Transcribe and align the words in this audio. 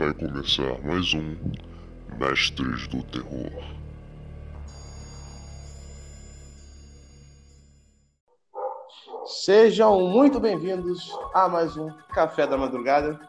vai 0.00 0.14
começar 0.14 0.80
mais 0.82 1.12
um 1.12 1.36
Mestres 2.18 2.88
do 2.88 3.02
Terror. 3.02 3.52
Sejam 9.26 10.00
muito 10.08 10.40
bem-vindos 10.40 11.14
a 11.34 11.50
mais 11.50 11.76
um 11.76 11.90
Café 12.14 12.46
da 12.46 12.56
Madrugada. 12.56 13.20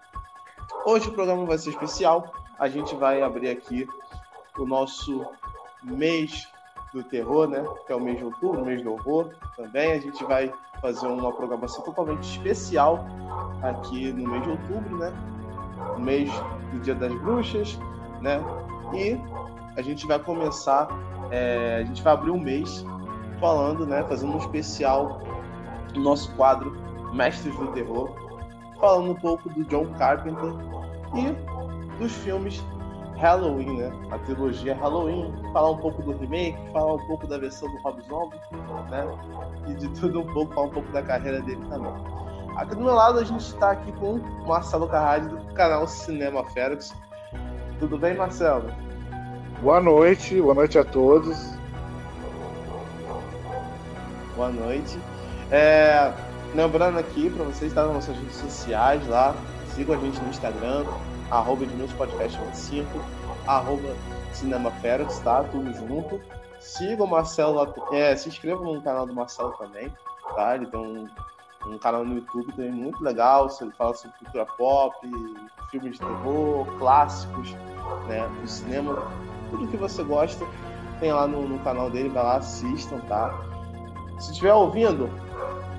Hoje 0.86 1.10
o 1.10 1.12
programa 1.12 1.46
vai 1.46 1.58
ser 1.58 1.72
especial. 1.72 2.34
A 2.58 2.70
gente 2.70 2.96
vai 2.96 3.22
abrir 3.22 3.50
aqui 3.50 3.86
o 4.58 4.66
nosso 4.66 5.26
mês 5.84 6.48
do 6.94 7.04
terror, 7.04 7.50
né? 7.50 7.66
Que 7.86 7.92
é 7.92 7.96
o 7.98 8.00
mês 8.00 8.18
de 8.18 8.24
outubro, 8.24 8.66
mês 8.66 8.82
do 8.82 8.94
horror. 8.94 9.34
Também 9.58 9.92
a 9.92 10.00
gente 10.00 10.24
vai 10.24 10.54
fazer 10.80 11.08
uma 11.08 11.34
programação 11.34 11.84
totalmente 11.84 12.24
especial 12.24 13.06
aqui 13.62 14.14
no 14.14 14.30
mês 14.30 14.44
de 14.44 14.50
outubro, 14.52 14.98
né? 14.98 15.31
O 15.98 16.00
mês 16.00 16.30
do 16.72 16.80
Dia 16.80 16.96
das 16.96 17.14
Bruxas, 17.22 17.80
né? 18.22 18.42
E 18.94 19.18
a 19.78 19.82
gente 19.82 20.06
vai 20.06 20.20
começar, 20.20 20.88
é, 21.32 21.82
a 21.82 21.84
gente 21.84 22.02
vai 22.02 22.14
abrir 22.14 22.32
um 22.32 22.40
mês 22.40 22.86
falando, 23.40 23.86
né? 23.86 24.04
Fazendo 24.04 24.34
um 24.34 24.38
especial 24.38 25.20
do 25.94 26.00
nosso 26.00 26.34
quadro 26.36 26.72
Mestres 27.14 27.56
do 27.58 27.68
Terror, 27.68 28.10
falando 28.80 29.12
um 29.12 29.16
pouco 29.16 29.50
do 29.50 29.64
John 29.66 29.88
Carpenter 29.98 30.54
e 31.16 31.98
dos 31.98 32.12
filmes 32.18 32.64
Halloween, 33.18 33.78
né? 33.78 33.92
A 34.10 34.18
trilogia 34.20 34.76
Halloween, 34.76 35.32
falar 35.54 35.72
um 35.72 35.78
pouco 35.78 36.02
do 36.02 36.12
remake, 36.18 36.58
falar 36.74 36.96
um 36.96 37.08
pouco 37.08 37.28
da 37.28 37.38
versão 37.38 37.70
do 37.70 37.78
Rob 37.82 38.02
Zombie, 38.02 38.38
né? 38.90 39.06
E 39.68 39.74
de 39.76 39.88
tudo 39.90 40.22
um 40.22 40.34
pouco, 40.34 40.54
falar 40.54 40.68
um 40.68 40.72
pouco 40.72 40.92
da 40.92 41.04
carreira 41.04 41.42
dele 41.42 41.62
também. 41.70 41.94
Aqui 42.56 42.76
do 42.76 42.82
meu 42.82 42.94
lado 42.94 43.20
a 43.20 43.24
gente 43.24 43.42
está 43.42 43.72
aqui 43.72 43.92
com 43.94 44.16
o 44.16 44.48
Marcelo 44.48 44.88
Carradi 44.88 45.30
do 45.30 45.38
canal 45.54 45.88
Cinema 45.88 46.44
Ferox. 46.52 46.94
Tudo 47.80 47.98
bem, 47.98 48.14
Marcelo? 48.16 48.70
Boa 49.62 49.80
noite, 49.80 50.42
boa 50.42 50.54
noite 50.54 50.78
a 50.78 50.84
todos. 50.84 51.38
Boa 54.36 54.50
noite. 54.50 55.00
É, 55.50 56.12
lembrando 56.54 57.00
aqui 57.00 57.30
para 57.30 57.46
vocês 57.46 57.72
estar 57.72 57.86
nas 57.86 57.94
nossas 57.94 58.18
redes 58.18 58.36
sociais 58.36 59.08
lá, 59.08 59.34
sigam 59.74 59.96
a 59.96 60.00
gente 60.00 60.20
no 60.20 60.30
Instagram, 60.30 60.86
arroba 61.30 61.64
Edmilson 61.64 61.96
Podcast 61.96 62.38
25, 62.38 62.88
arroba 63.48 63.96
Cinema 64.34 64.72
Ferox, 64.82 65.20
tá? 65.20 65.44
Tudo 65.46 65.74
junto. 65.74 66.20
Sigam 66.60 67.06
o 67.06 67.10
Marcelo, 67.10 67.74
é, 67.94 68.16
se 68.16 68.28
inscrevam 68.28 68.74
no 68.74 68.82
canal 68.82 69.06
do 69.06 69.14
Marcelo 69.14 69.52
também, 69.54 69.92
tá? 70.36 70.56
Ele 70.56 70.66
tem 70.68 70.80
um, 70.80 71.08
um 71.66 71.78
canal 71.78 72.04
no 72.04 72.16
YouTube 72.16 72.52
também 72.54 72.72
muito 72.72 73.04
legal, 73.04 73.48
ele 73.62 73.72
fala 73.72 73.94
sobre 73.94 74.18
cultura 74.18 74.46
pop, 74.58 74.96
filmes 75.70 75.94
de 75.94 76.00
terror, 76.00 76.66
clássicos, 76.80 77.54
né? 78.08 78.30
Do 78.42 78.48
cinema, 78.48 79.12
tudo 79.50 79.68
que 79.68 79.78
você 79.78 80.04
gosta, 80.04 80.46
tem 81.00 81.12
lá 81.12 81.28
no, 81.28 81.48
no 81.48 81.60
canal 81.60 81.90
dele, 81.90 82.10
vai 82.10 82.24
lá, 82.24 82.38
assistam, 82.38 83.00
tá? 83.08 83.34
Se 84.20 84.32
estiver 84.32 84.54
ouvindo, 84.54 85.10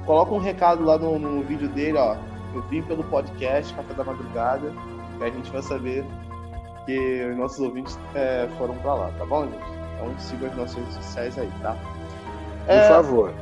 coloca 0.07 0.33
um 0.33 0.39
recado 0.39 0.85
lá 0.85 0.99
no, 0.99 1.19
no 1.19 1.43
vídeo 1.43 1.69
dele, 1.69 1.99
ó. 1.99 2.17
Eu 2.55 2.63
vim 2.63 2.83
pelo 2.83 3.03
podcast 3.05 3.73
Café 3.75 3.95
da 3.95 4.05
Madrugada 4.05 4.73
que 5.19 5.25
a 5.25 5.31
gente 5.31 5.51
vai 5.51 5.63
saber 5.63 6.05
que 6.85 7.27
os 7.31 7.37
nossos 7.37 7.61
ouvintes 7.61 7.99
é, 8.15 8.49
foram 8.59 8.75
para 8.77 8.95
lá, 8.95 9.11
tá 9.17 9.25
bom, 9.25 9.45
gente? 9.45 9.63
Então 9.95 10.19
siga 10.19 10.49
as 10.49 10.57
nossas 10.57 10.75
redes 10.75 10.95
sociais 10.95 11.39
aí, 11.39 11.51
tá? 11.63 11.77
Por 12.67 12.73
é... 12.73 12.89
favor. 12.89 13.33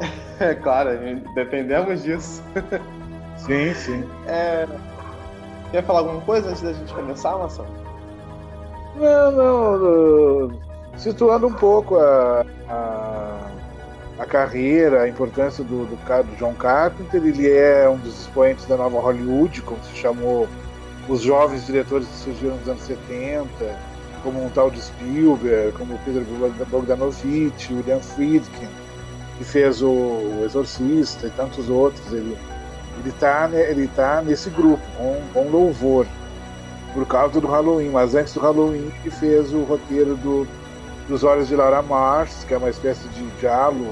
é 0.40 0.54
claro, 0.54 0.90
dependemos 1.34 2.02
disso. 2.02 2.42
sim, 3.36 3.74
sim. 3.74 4.08
É... 4.26 4.66
Quer 5.70 5.84
falar 5.84 6.00
alguma 6.00 6.20
coisa 6.22 6.48
antes 6.48 6.62
da 6.62 6.72
gente 6.72 6.92
começar, 6.94 7.36
Marcelo? 7.36 7.68
Não, 8.96 9.78
não. 9.78 10.60
Situando 10.96 11.46
um 11.46 11.52
pouco 11.52 11.96
a, 11.96 12.44
a, 12.68 13.38
a, 14.18 14.26
carreira, 14.26 15.02
a 15.02 15.08
importância 15.08 15.62
do, 15.62 15.84
do, 15.84 15.96
do 15.96 16.36
John 16.36 16.54
Carpenter, 16.54 17.22
ele 17.22 17.50
é 17.50 17.88
um 17.88 17.98
dos 17.98 18.22
expoentes 18.22 18.66
da 18.66 18.76
nova 18.76 18.98
Hollywood, 18.98 19.62
como 19.62 19.82
se 19.84 19.94
chamou 19.94 20.48
os 21.08 21.20
jovens 21.20 21.66
diretores 21.66 22.08
que 22.08 22.16
surgiram 22.16 22.56
nos 22.56 22.68
anos 22.68 22.82
70, 22.82 23.48
como 24.22 24.44
um 24.44 24.50
tal 24.50 24.70
de 24.70 24.80
Spielberg, 24.80 25.72
como 25.72 25.98
Peter 25.98 26.22
Bogdanovich, 26.68 27.72
William 27.72 28.00
Friedkin, 28.00 28.68
que 29.38 29.44
fez 29.44 29.80
o, 29.80 30.42
Exorcista 30.44 31.28
e 31.28 31.30
tantos 31.30 31.70
outros. 31.70 32.12
Ele 32.12 32.36
ele 33.00 33.10
está 33.10 33.48
ele 33.52 33.88
tá 33.88 34.20
nesse 34.20 34.50
grupo, 34.50 34.82
com, 34.96 35.22
com 35.32 35.48
louvor, 35.48 36.04
por 36.92 37.06
causa 37.06 37.40
do 37.40 37.46
Halloween. 37.46 37.90
Mas 37.90 38.14
antes 38.14 38.34
do 38.34 38.40
Halloween, 38.40 38.92
ele 39.00 39.10
fez 39.10 39.52
o 39.54 39.62
roteiro 39.62 40.16
do, 40.16 40.46
dos 41.08 41.22
Olhos 41.22 41.46
de 41.46 41.54
Laura 41.54 41.80
Mars, 41.80 42.44
que 42.44 42.54
é 42.54 42.58
uma 42.58 42.70
espécie 42.70 43.06
de 43.08 43.24
diálogo 43.38 43.84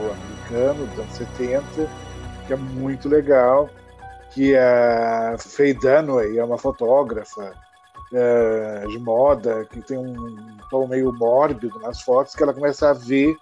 americano 0.50 0.86
dos 0.86 0.98
anos 0.98 1.14
70, 1.14 1.62
que 2.46 2.52
é 2.52 2.56
muito 2.56 3.08
legal 3.08 3.70
que 4.32 4.56
a 4.56 5.36
Faye 5.38 5.72
Dunaway 5.72 6.36
é 6.36 6.44
uma 6.44 6.58
fotógrafa 6.58 7.54
é, 8.12 8.84
de 8.86 8.98
moda, 8.98 9.64
que 9.64 9.80
tem 9.80 9.96
um 9.96 10.58
tom 10.70 10.86
meio 10.86 11.12
mórbido 11.12 11.78
nas 11.80 12.02
fotos, 12.02 12.34
que 12.34 12.42
ela 12.42 12.52
começa 12.52 12.90
a 12.90 12.92
ver 12.92 13.36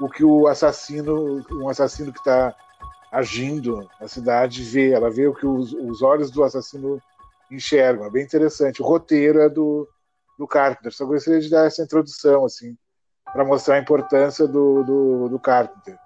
o 0.00 0.08
que 0.08 0.24
o 0.24 0.46
assassino, 0.46 1.44
um 1.52 1.68
assassino 1.68 2.12
que 2.12 2.18
está 2.18 2.54
agindo 3.10 3.88
na 4.00 4.08
cidade 4.08 4.62
vê, 4.62 4.92
ela 4.92 5.10
vê 5.10 5.26
o 5.26 5.34
que 5.34 5.46
os, 5.46 5.72
os, 5.72 6.00
olhos 6.00 6.30
do 6.30 6.42
assassino 6.42 7.00
enxergam, 7.50 8.06
é 8.06 8.10
bem 8.10 8.24
interessante. 8.24 8.80
O 8.80 8.86
roteiro 8.86 9.40
é 9.40 9.48
do, 9.48 9.86
do 10.38 10.46
Carpenter, 10.46 10.92
só 10.92 11.04
gostaria 11.04 11.40
de 11.40 11.50
dar 11.50 11.66
essa 11.66 11.82
introdução, 11.82 12.46
assim, 12.46 12.76
para 13.24 13.44
mostrar 13.44 13.76
a 13.76 13.80
importância 13.80 14.46
do, 14.48 14.82
do, 14.82 15.28
do 15.28 15.38
Carpenter. 15.38 15.98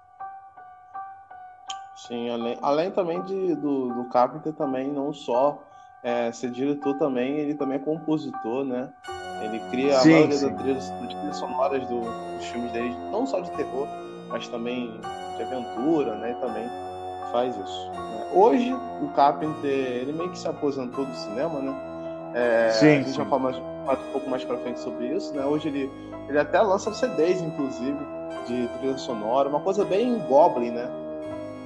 Sim, 2.07 2.29
além, 2.29 2.59
além 2.61 2.91
também 2.91 3.21
de, 3.23 3.55
do, 3.55 3.93
do 3.93 4.09
Carpenter 4.09 4.53
também 4.53 4.91
não 4.91 5.11
só 5.11 5.63
é, 6.03 6.31
ser 6.31 6.51
diretor 6.51 6.97
também, 6.97 7.37
ele 7.37 7.55
também 7.55 7.77
é 7.77 7.79
compositor, 7.79 8.63
né? 8.63 8.93
Ele 9.41 9.59
cria 9.69 9.99
sim, 9.99 10.09
a 10.09 10.27
maioria 10.27 10.39
das 10.39 10.89
trilhas, 10.89 11.37
sonoras 11.37 11.87
do, 11.87 12.01
dos 12.01 12.45
filmes 12.47 12.71
dele, 12.71 12.95
não 13.11 13.25
só 13.25 13.39
de 13.39 13.51
terror, 13.51 13.87
mas 14.29 14.47
também 14.47 14.99
de 15.37 15.43
aventura, 15.43 16.15
né? 16.15 16.31
E 16.31 16.35
também 16.35 16.69
faz 17.31 17.55
isso. 17.55 17.91
Né? 17.91 18.27
Hoje, 18.33 18.73
o 19.01 19.07
Carpenter, 19.15 19.69
ele 19.69 20.13
meio 20.13 20.31
que 20.31 20.39
se 20.39 20.47
aposentou 20.47 21.05
do 21.05 21.15
cinema, 21.15 21.59
né? 21.59 21.75
É, 22.33 22.69
sim, 22.71 22.87
a 22.87 22.95
gente 22.95 23.11
sim. 23.11 23.17
vai 23.17 23.25
falar 23.27 23.41
mais, 23.43 23.61
mais, 23.85 23.99
um 23.99 24.11
pouco 24.11 24.29
mais 24.29 24.43
pra 24.43 24.57
frente 24.57 24.79
sobre 24.79 25.07
isso, 25.07 25.33
né? 25.33 25.45
Hoje 25.45 25.69
ele, 25.69 25.89
ele 26.27 26.39
até 26.39 26.61
lança 26.61 26.93
CDs, 26.93 27.41
inclusive, 27.41 27.97
de 28.47 28.67
trilha 28.79 28.97
sonora, 28.97 29.49
uma 29.49 29.59
coisa 29.59 29.85
bem 29.85 30.17
Goblin, 30.27 30.71
né? 30.71 30.89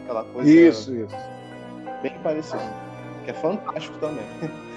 Aquela 0.03 0.23
coisa. 0.25 0.49
Isso, 0.49 0.93
isso. 0.93 1.15
Bem 2.01 2.13
parecido. 2.23 2.61
Que 3.23 3.31
é 3.31 3.33
fantástico 3.33 3.97
também. 3.99 4.25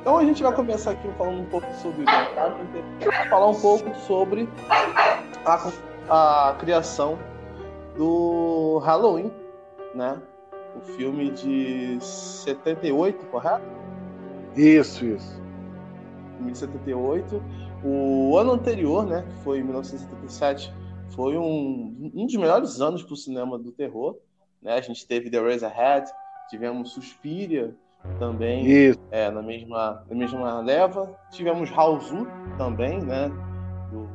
Então 0.00 0.18
a 0.18 0.24
gente 0.24 0.42
vai 0.42 0.54
começar 0.54 0.92
aqui 0.92 1.08
falando 1.16 1.40
um 1.40 1.46
pouco 1.46 1.72
sobre 1.74 2.02
o 2.02 2.04
Carpenter, 2.04 2.82
falar 3.30 3.48
um 3.48 3.60
pouco 3.60 3.94
sobre 4.00 4.48
a, 5.44 5.72
a 6.08 6.54
criação 6.58 7.18
do 7.96 8.78
Halloween, 8.78 9.32
né? 9.94 10.20
O 10.76 10.80
filme 10.80 11.30
de 11.30 11.98
78, 12.00 13.26
correto? 13.26 13.64
Isso, 14.56 15.04
isso. 15.04 15.40
Filme 16.36 16.52
de 16.52 16.58
78. 16.58 17.42
O 17.84 18.36
ano 18.38 18.52
anterior, 18.52 19.04
né, 19.04 19.22
que 19.28 19.42
foi 19.42 19.62
1977, 19.62 20.72
foi 21.10 21.36
um, 21.36 22.10
um 22.14 22.26
dos 22.26 22.36
melhores 22.36 22.80
anos 22.80 23.02
para 23.02 23.12
o 23.12 23.16
cinema 23.16 23.58
do 23.58 23.70
terror. 23.70 24.16
Né? 24.62 24.74
A 24.74 24.80
gente 24.80 25.06
teve 25.06 25.30
The 25.30 25.40
Razorhead, 25.40 26.10
tivemos 26.48 26.92
Suspiria 26.92 27.74
também 28.18 28.94
é, 29.10 29.30
na, 29.30 29.42
mesma, 29.42 30.04
na 30.08 30.16
mesma 30.16 30.60
leva. 30.60 31.14
Tivemos 31.30 31.70
Hausu 31.76 32.26
também, 32.56 33.00
né? 33.00 33.30
do 33.90 34.08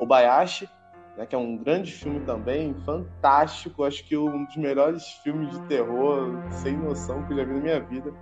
Obayashi, 0.00 0.68
né? 1.16 1.26
que 1.26 1.34
é 1.34 1.38
um 1.38 1.56
grande 1.56 1.92
filme 1.92 2.20
também, 2.20 2.74
fantástico. 2.84 3.84
Acho 3.84 4.04
que 4.04 4.16
um 4.16 4.44
dos 4.44 4.56
melhores 4.56 5.06
filmes 5.22 5.50
de 5.50 5.60
terror, 5.66 6.34
sem 6.50 6.76
noção, 6.76 7.24
que 7.24 7.32
eu 7.32 7.38
já 7.38 7.44
vi 7.44 7.54
na 7.54 7.60
minha 7.60 7.80
vida, 7.80 8.12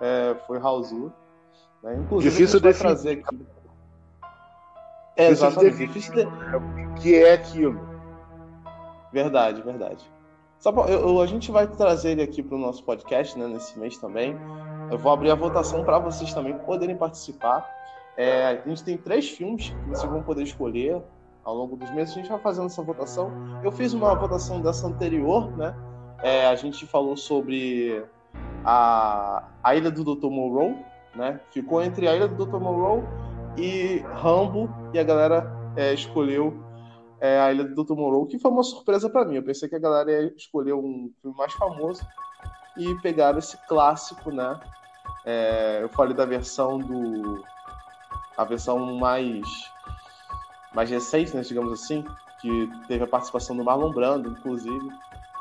é, 0.00 0.36
foi 0.46 0.58
Hausu. 0.58 1.12
Né? 1.82 1.96
Inclusive, 1.96 2.30
Difícil 2.30 2.60
de 2.60 2.74
trazer 2.74 3.22
aqui. 3.24 3.46
É, 5.16 5.28
exatamente. 5.28 5.76
Difícil 5.76 6.14
de... 6.14 6.22
O 6.22 6.94
que 6.94 7.14
é 7.14 7.34
aquilo? 7.34 7.78
Verdade, 9.12 9.60
verdade. 9.62 10.10
Pra, 10.62 10.82
eu, 10.88 11.20
a 11.20 11.26
gente 11.26 11.50
vai 11.50 11.66
trazer 11.66 12.12
ele 12.12 12.22
aqui 12.22 12.42
para 12.42 12.54
o 12.54 12.58
nosso 12.58 12.84
podcast, 12.84 13.38
né, 13.38 13.46
nesse 13.46 13.78
mês 13.78 13.96
também. 13.96 14.36
Eu 14.90 14.98
vou 14.98 15.10
abrir 15.10 15.30
a 15.30 15.34
votação 15.34 15.84
para 15.84 15.98
vocês 15.98 16.34
também 16.34 16.56
poderem 16.58 16.96
participar. 16.96 17.66
É, 18.16 18.46
a 18.46 18.68
gente 18.68 18.84
tem 18.84 18.98
três 18.98 19.28
filmes 19.30 19.70
que 19.70 19.88
vocês 19.88 20.10
vão 20.10 20.22
poder 20.22 20.42
escolher 20.42 21.00
ao 21.44 21.54
longo 21.54 21.76
dos 21.76 21.90
meses. 21.92 22.12
A 22.12 22.18
gente 22.18 22.28
vai 22.28 22.38
fazendo 22.38 22.66
essa 22.66 22.82
votação. 22.82 23.32
Eu 23.64 23.72
fiz 23.72 23.94
uma 23.94 24.14
votação 24.14 24.60
dessa 24.60 24.86
anterior, 24.86 25.50
né? 25.56 25.74
É, 26.22 26.46
a 26.46 26.54
gente 26.54 26.86
falou 26.86 27.16
sobre 27.16 28.04
a, 28.64 29.44
a 29.62 29.74
Ilha 29.74 29.90
do 29.90 30.04
Dr. 30.04 30.28
Monroe, 30.28 30.76
né? 31.14 31.40
Ficou 31.50 31.82
entre 31.82 32.06
a 32.06 32.14
Ilha 32.14 32.28
do 32.28 32.44
Dr. 32.44 32.58
Moreau 32.58 33.02
e 33.56 34.04
Rambo, 34.14 34.68
e 34.92 34.98
a 34.98 35.02
galera 35.02 35.50
é, 35.76 35.92
escolheu 35.94 36.54
é, 37.20 37.38
a 37.38 37.52
Ilha 37.52 37.64
do 37.64 37.84
Dr. 37.84 37.94
Moreau, 37.94 38.26
que 38.26 38.38
foi 38.38 38.50
uma 38.50 38.62
surpresa 38.62 39.10
para 39.10 39.24
mim. 39.24 39.36
Eu 39.36 39.42
pensei 39.42 39.68
que 39.68 39.76
a 39.76 39.80
galera 39.80 40.10
ia 40.10 40.34
escolher 40.34 40.72
um 40.72 41.12
filme 41.20 41.36
mais 41.36 41.52
famoso 41.52 42.02
e 42.76 42.94
pegaram 42.96 43.38
esse 43.38 43.56
clássico, 43.68 44.30
né? 44.30 44.58
É, 45.24 45.80
eu 45.82 45.88
falei 45.90 46.14
da 46.14 46.24
versão 46.24 46.78
do. 46.78 47.44
a 48.36 48.44
versão 48.44 48.96
mais. 48.96 49.46
mais 50.74 50.88
recente, 50.88 51.36
né, 51.36 51.42
digamos 51.42 51.72
assim, 51.72 52.04
que 52.40 52.70
teve 52.88 53.04
a 53.04 53.06
participação 53.06 53.54
do 53.56 53.64
Marlon 53.64 53.92
Brando, 53.92 54.30
inclusive. 54.30 54.88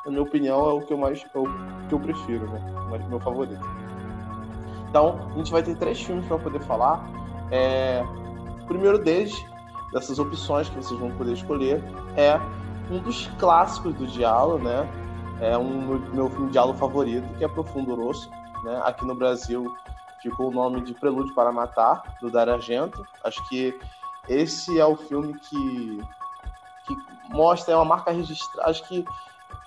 Na 0.05 0.11
minha 0.11 0.23
opinião, 0.23 0.69
é 0.69 0.73
o 0.73 0.81
que 0.81 0.91
eu 0.91 0.97
mais. 0.97 1.25
É 1.33 1.37
o 1.37 1.45
que 1.87 1.93
eu 1.93 1.99
prefiro, 1.99 2.49
né? 2.49 2.59
O 3.05 3.09
meu 3.09 3.19
favorito. 3.19 3.61
Então, 4.89 5.19
a 5.33 5.37
gente 5.37 5.51
vai 5.51 5.63
ter 5.63 5.77
três 5.77 6.01
filmes 6.01 6.25
para 6.25 6.39
poder 6.39 6.61
falar. 6.61 7.05
É, 7.51 8.03
o 8.63 8.65
primeiro 8.65 8.97
deles, 8.97 9.33
dessas 9.91 10.19
opções 10.19 10.69
que 10.69 10.75
vocês 10.75 10.99
vão 10.99 11.11
poder 11.11 11.33
escolher, 11.33 11.83
é 12.15 12.39
um 12.91 12.99
dos 12.99 13.27
clássicos 13.39 13.93
do 13.95 14.07
diálogo, 14.07 14.63
né? 14.63 14.87
É 15.41 15.57
um 15.57 15.99
meu 16.13 16.29
filme 16.29 16.47
de 16.47 16.53
diálogo 16.53 16.77
favorito, 16.77 17.27
que 17.37 17.43
é 17.43 17.47
Profundo 17.47 17.95
Rosso. 17.95 18.29
Né? 18.63 18.81
Aqui 18.83 19.05
no 19.05 19.15
Brasil 19.15 19.73
ficou 20.21 20.49
o 20.49 20.51
nome 20.51 20.81
de 20.81 20.93
Prelúdio 20.93 21.33
para 21.33 21.51
Matar, 21.51 22.03
do 22.21 22.29
Dario 22.29 22.53
Argento. 22.53 23.05
Acho 23.23 23.47
que 23.47 23.77
esse 24.27 24.77
é 24.77 24.85
o 24.85 24.97
filme 24.97 25.33
que, 25.39 26.03
que 26.85 26.97
mostra, 27.29 27.73
é 27.73 27.77
uma 27.77 27.85
marca 27.85 28.11
registrada, 28.11 28.69
acho 28.69 28.87
que, 28.87 29.05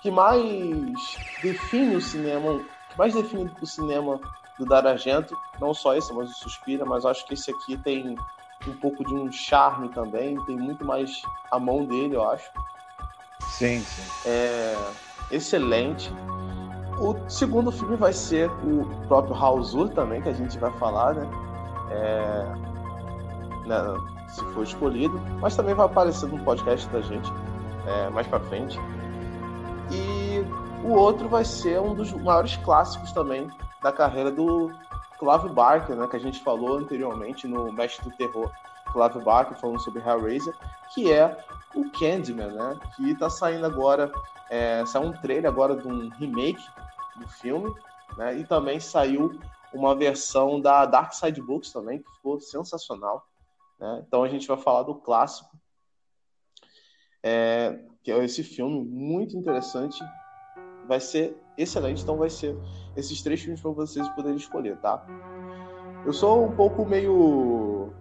que 0.01 0.11
mais 0.11 1.17
define 1.41 1.95
o 1.95 2.01
cinema, 2.01 2.59
que 2.89 2.97
mais 2.97 3.13
define 3.13 3.51
o 3.61 3.65
cinema 3.65 4.19
do 4.59 4.65
Dario 4.65 4.91
Argento, 4.91 5.35
não 5.59 5.73
só 5.73 5.95
esse, 5.95 6.13
mas 6.13 6.29
o 6.29 6.33
Suspira, 6.33 6.85
mas 6.85 7.03
acho 7.03 7.25
que 7.25 7.33
esse 7.33 7.49
aqui 7.49 7.75
tem 7.77 8.15
um 8.69 8.73
pouco 8.73 9.03
de 9.03 9.13
um 9.13 9.31
charme 9.31 9.89
também, 9.89 10.35
tem 10.45 10.57
muito 10.57 10.85
mais 10.85 11.21
a 11.51 11.59
mão 11.59 11.85
dele, 11.85 12.15
eu 12.15 12.27
acho. 12.29 12.49
Sim, 13.49 13.79
sim. 13.81 14.03
É 14.25 14.75
excelente. 15.31 16.11
O 16.99 17.29
segundo 17.29 17.71
filme 17.71 17.95
vai 17.95 18.13
ser 18.13 18.49
o 18.49 18.85
próprio 19.07 19.33
Raul 19.33 19.89
também, 19.89 20.21
que 20.21 20.29
a 20.29 20.33
gente 20.33 20.57
vai 20.57 20.71
falar, 20.77 21.15
né? 21.15 21.29
É, 21.91 23.67
né? 23.67 23.77
Se 24.27 24.43
for 24.53 24.63
escolhido, 24.63 25.19
mas 25.39 25.55
também 25.55 25.75
vai 25.75 25.85
aparecer 25.85 26.27
no 26.27 26.39
podcast 26.43 26.87
da 26.89 27.01
gente 27.01 27.31
é, 27.85 28.09
mais 28.09 28.27
para 28.27 28.39
frente. 28.39 28.79
E 29.91 30.43
o 30.83 30.93
outro 30.93 31.27
vai 31.27 31.45
ser 31.45 31.79
um 31.79 31.93
dos 31.93 32.11
maiores 32.13 32.55
clássicos 32.57 33.11
também 33.11 33.49
da 33.81 33.91
carreira 33.91 34.31
do 34.31 34.71
Clive 35.23 35.53
Barker, 35.53 35.95
né? 35.95 36.05
Que 36.07 36.17
a 36.17 36.19
gente 36.19 36.43
falou 36.43 36.77
anteriormente 36.77 37.47
no 37.47 37.71
Mestre 37.71 38.03
do 38.09 38.15
Terror. 38.17 38.51
Clive 38.91 39.23
Barker 39.23 39.57
falando 39.57 39.79
sobre 39.79 40.01
Hellraiser, 40.01 40.53
que 40.93 41.11
é 41.11 41.37
o 41.73 41.89
Candyman, 41.91 42.51
né? 42.51 42.79
Que 42.95 43.15
tá 43.15 43.29
saindo 43.29 43.65
agora, 43.65 44.11
é, 44.49 44.85
saiu 44.85 45.07
um 45.07 45.13
trailer 45.13 45.49
agora 45.49 45.77
de 45.77 45.87
um 45.87 46.09
remake 46.09 46.61
do 47.15 47.27
filme, 47.29 47.73
né? 48.17 48.37
E 48.37 48.45
também 48.45 48.79
saiu 48.81 49.39
uma 49.73 49.95
versão 49.95 50.59
da 50.59 50.85
Dark 50.85 51.13
Side 51.13 51.41
Books 51.41 51.71
também, 51.71 51.99
que 51.99 52.11
ficou 52.11 52.39
sensacional. 52.39 53.25
Né? 53.79 54.03
Então 54.05 54.23
a 54.23 54.27
gente 54.27 54.47
vai 54.47 54.57
falar 54.57 54.83
do 54.83 54.95
clássico, 54.95 55.57
é, 57.23 57.79
que 58.03 58.11
é 58.11 58.23
esse 58.23 58.43
filme 58.43 58.83
muito 58.83 59.35
interessante. 59.37 60.03
Vai 60.85 60.99
ser 60.99 61.35
excelente, 61.57 62.03
então 62.03 62.17
vai 62.17 62.29
ser 62.29 62.57
esses 62.95 63.21
três 63.21 63.41
filmes 63.41 63.61
para 63.61 63.71
vocês 63.71 64.07
poderem 64.09 64.37
escolher, 64.37 64.77
tá? 64.77 65.05
Eu 66.05 66.13
sou 66.13 66.45
um 66.45 66.51
pouco 66.51 66.85
meio. 66.85 67.91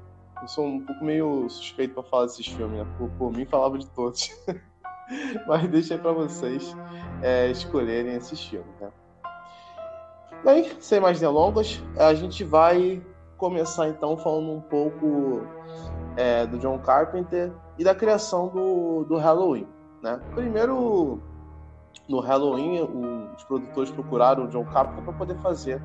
Eu 0.40 0.48
sou 0.48 0.66
um 0.66 0.80
pouco 0.84 1.04
meio 1.04 1.48
suspeito 1.48 1.94
para 1.94 2.02
falar 2.02 2.24
desses 2.24 2.46
filmes, 2.46 2.78
né? 2.78 2.86
Por, 2.98 3.08
por 3.10 3.32
mim, 3.32 3.44
falava 3.44 3.78
de 3.78 3.86
todos. 3.90 4.30
Mas 5.46 5.68
deixa 5.68 5.96
para 5.98 6.12
vocês 6.12 6.76
é, 7.22 7.50
escolherem 7.50 8.14
esses 8.14 8.44
filmes, 8.44 8.74
né? 8.80 8.90
Bem, 10.44 10.72
sem 10.80 10.98
mais 10.98 11.20
delongas, 11.20 11.80
a 11.96 12.12
gente 12.14 12.42
vai 12.42 13.00
começar 13.36 13.88
então 13.88 14.16
falando 14.16 14.50
um 14.50 14.60
pouco 14.60 15.46
é, 16.16 16.46
do 16.46 16.58
John 16.58 16.78
Carpenter 16.78 17.52
e 17.78 17.84
da 17.84 17.94
criação 17.94 18.48
do, 18.48 19.04
do 19.04 19.16
Halloween. 19.16 19.68
Né? 20.02 20.20
Primeiro, 20.34 21.22
no 22.08 22.20
Halloween, 22.20 22.80
os 23.36 23.44
produtores 23.44 23.90
procuraram 23.90 24.44
o 24.44 24.48
John 24.48 24.64
Carpenter 24.64 25.04
para 25.04 25.12
poder 25.12 25.36
fazer 25.36 25.80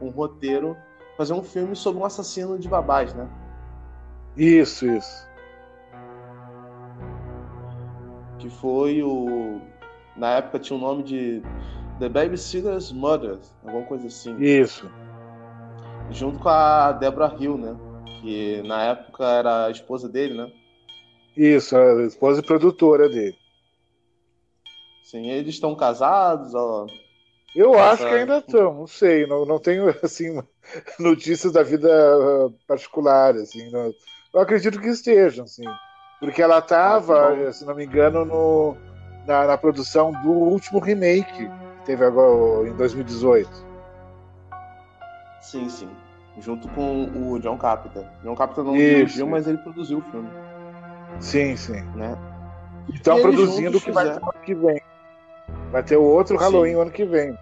um 0.00 0.10
roteiro, 0.10 0.76
fazer 1.16 1.32
um 1.32 1.42
filme 1.42 1.76
sobre 1.76 2.02
um 2.02 2.04
assassino 2.04 2.58
de 2.58 2.68
babás, 2.68 3.14
né? 3.14 3.28
Isso, 4.36 4.86
isso. 4.86 5.28
Que 8.38 8.50
foi 8.50 9.02
o. 9.02 9.60
Na 10.16 10.34
época 10.36 10.58
tinha 10.58 10.76
o 10.76 10.80
nome 10.80 11.02
de 11.02 11.42
The 11.98 12.08
Babysitter's 12.08 12.92
Mother, 12.92 13.38
alguma 13.64 13.84
coisa 13.84 14.06
assim. 14.06 14.36
Isso. 14.38 14.90
Junto 16.10 16.40
com 16.40 16.48
a 16.48 16.92
Deborah 16.92 17.34
Hill, 17.38 17.56
né? 17.56 17.76
Que 18.20 18.62
na 18.62 18.82
época 18.82 19.24
era 19.24 19.66
a 19.66 19.70
esposa 19.70 20.08
dele, 20.08 20.34
né? 20.34 20.52
Isso, 21.36 21.76
a 21.76 22.02
esposa 22.04 22.40
e 22.40 22.46
produtora 22.46 23.08
dele. 23.08 23.36
Sim, 25.04 25.30
eles 25.30 25.54
estão 25.54 25.74
casados? 25.76 26.54
Ó... 26.54 26.86
Eu 27.54 27.78
acho 27.78 28.06
que 28.08 28.14
ainda 28.14 28.38
estão, 28.38 28.74
não 28.74 28.86
sei, 28.86 29.26
não, 29.26 29.44
não 29.44 29.58
tenho 29.60 29.88
assim 30.02 30.42
notícias 30.98 31.52
da 31.52 31.62
vida 31.62 31.88
ah, 31.88 32.50
particular, 32.66 33.36
assim, 33.36 33.70
não, 33.70 33.92
eu 34.32 34.40
acredito 34.40 34.80
que 34.80 34.88
estejam, 34.88 35.44
assim, 35.44 35.64
porque 36.18 36.42
ela 36.42 36.58
estava, 36.58 37.32
ah, 37.32 37.52
se 37.52 37.64
não 37.64 37.74
me 37.74 37.84
engano, 37.84 38.24
no, 38.24 38.76
na, 39.26 39.46
na 39.46 39.58
produção 39.58 40.10
do 40.22 40.30
último 40.30 40.80
remake 40.80 41.48
teve 41.84 42.04
agora 42.04 42.68
em 42.68 42.74
2018. 42.74 43.48
Sim, 45.42 45.68
sim. 45.68 45.90
Junto 46.40 46.66
com 46.70 47.04
o 47.14 47.38
John 47.38 47.56
Carpenter. 47.58 48.04
John 48.24 48.34
Carpenter 48.34 48.64
não 48.64 48.74
Isso. 48.74 48.96
dirigiu, 48.96 49.26
mas 49.28 49.46
ele 49.46 49.58
produziu 49.58 49.98
o 49.98 50.02
filme. 50.10 50.30
Sim, 51.20 51.54
sim. 51.54 51.80
Né? 51.94 52.16
Estão 52.92 53.20
produzindo 53.20 53.78
o 53.78 53.80
que 53.80 53.92
vai 53.92 54.06
ter 54.06 54.22
ano 54.22 54.32
que 54.42 54.54
vem. 54.54 54.82
Vai 55.74 55.82
ter 55.82 55.96
o 55.96 56.04
outro 56.04 56.38
Halloween 56.38 56.74
ano 56.74 56.90
que 56.92 57.04
vem. 57.04 57.36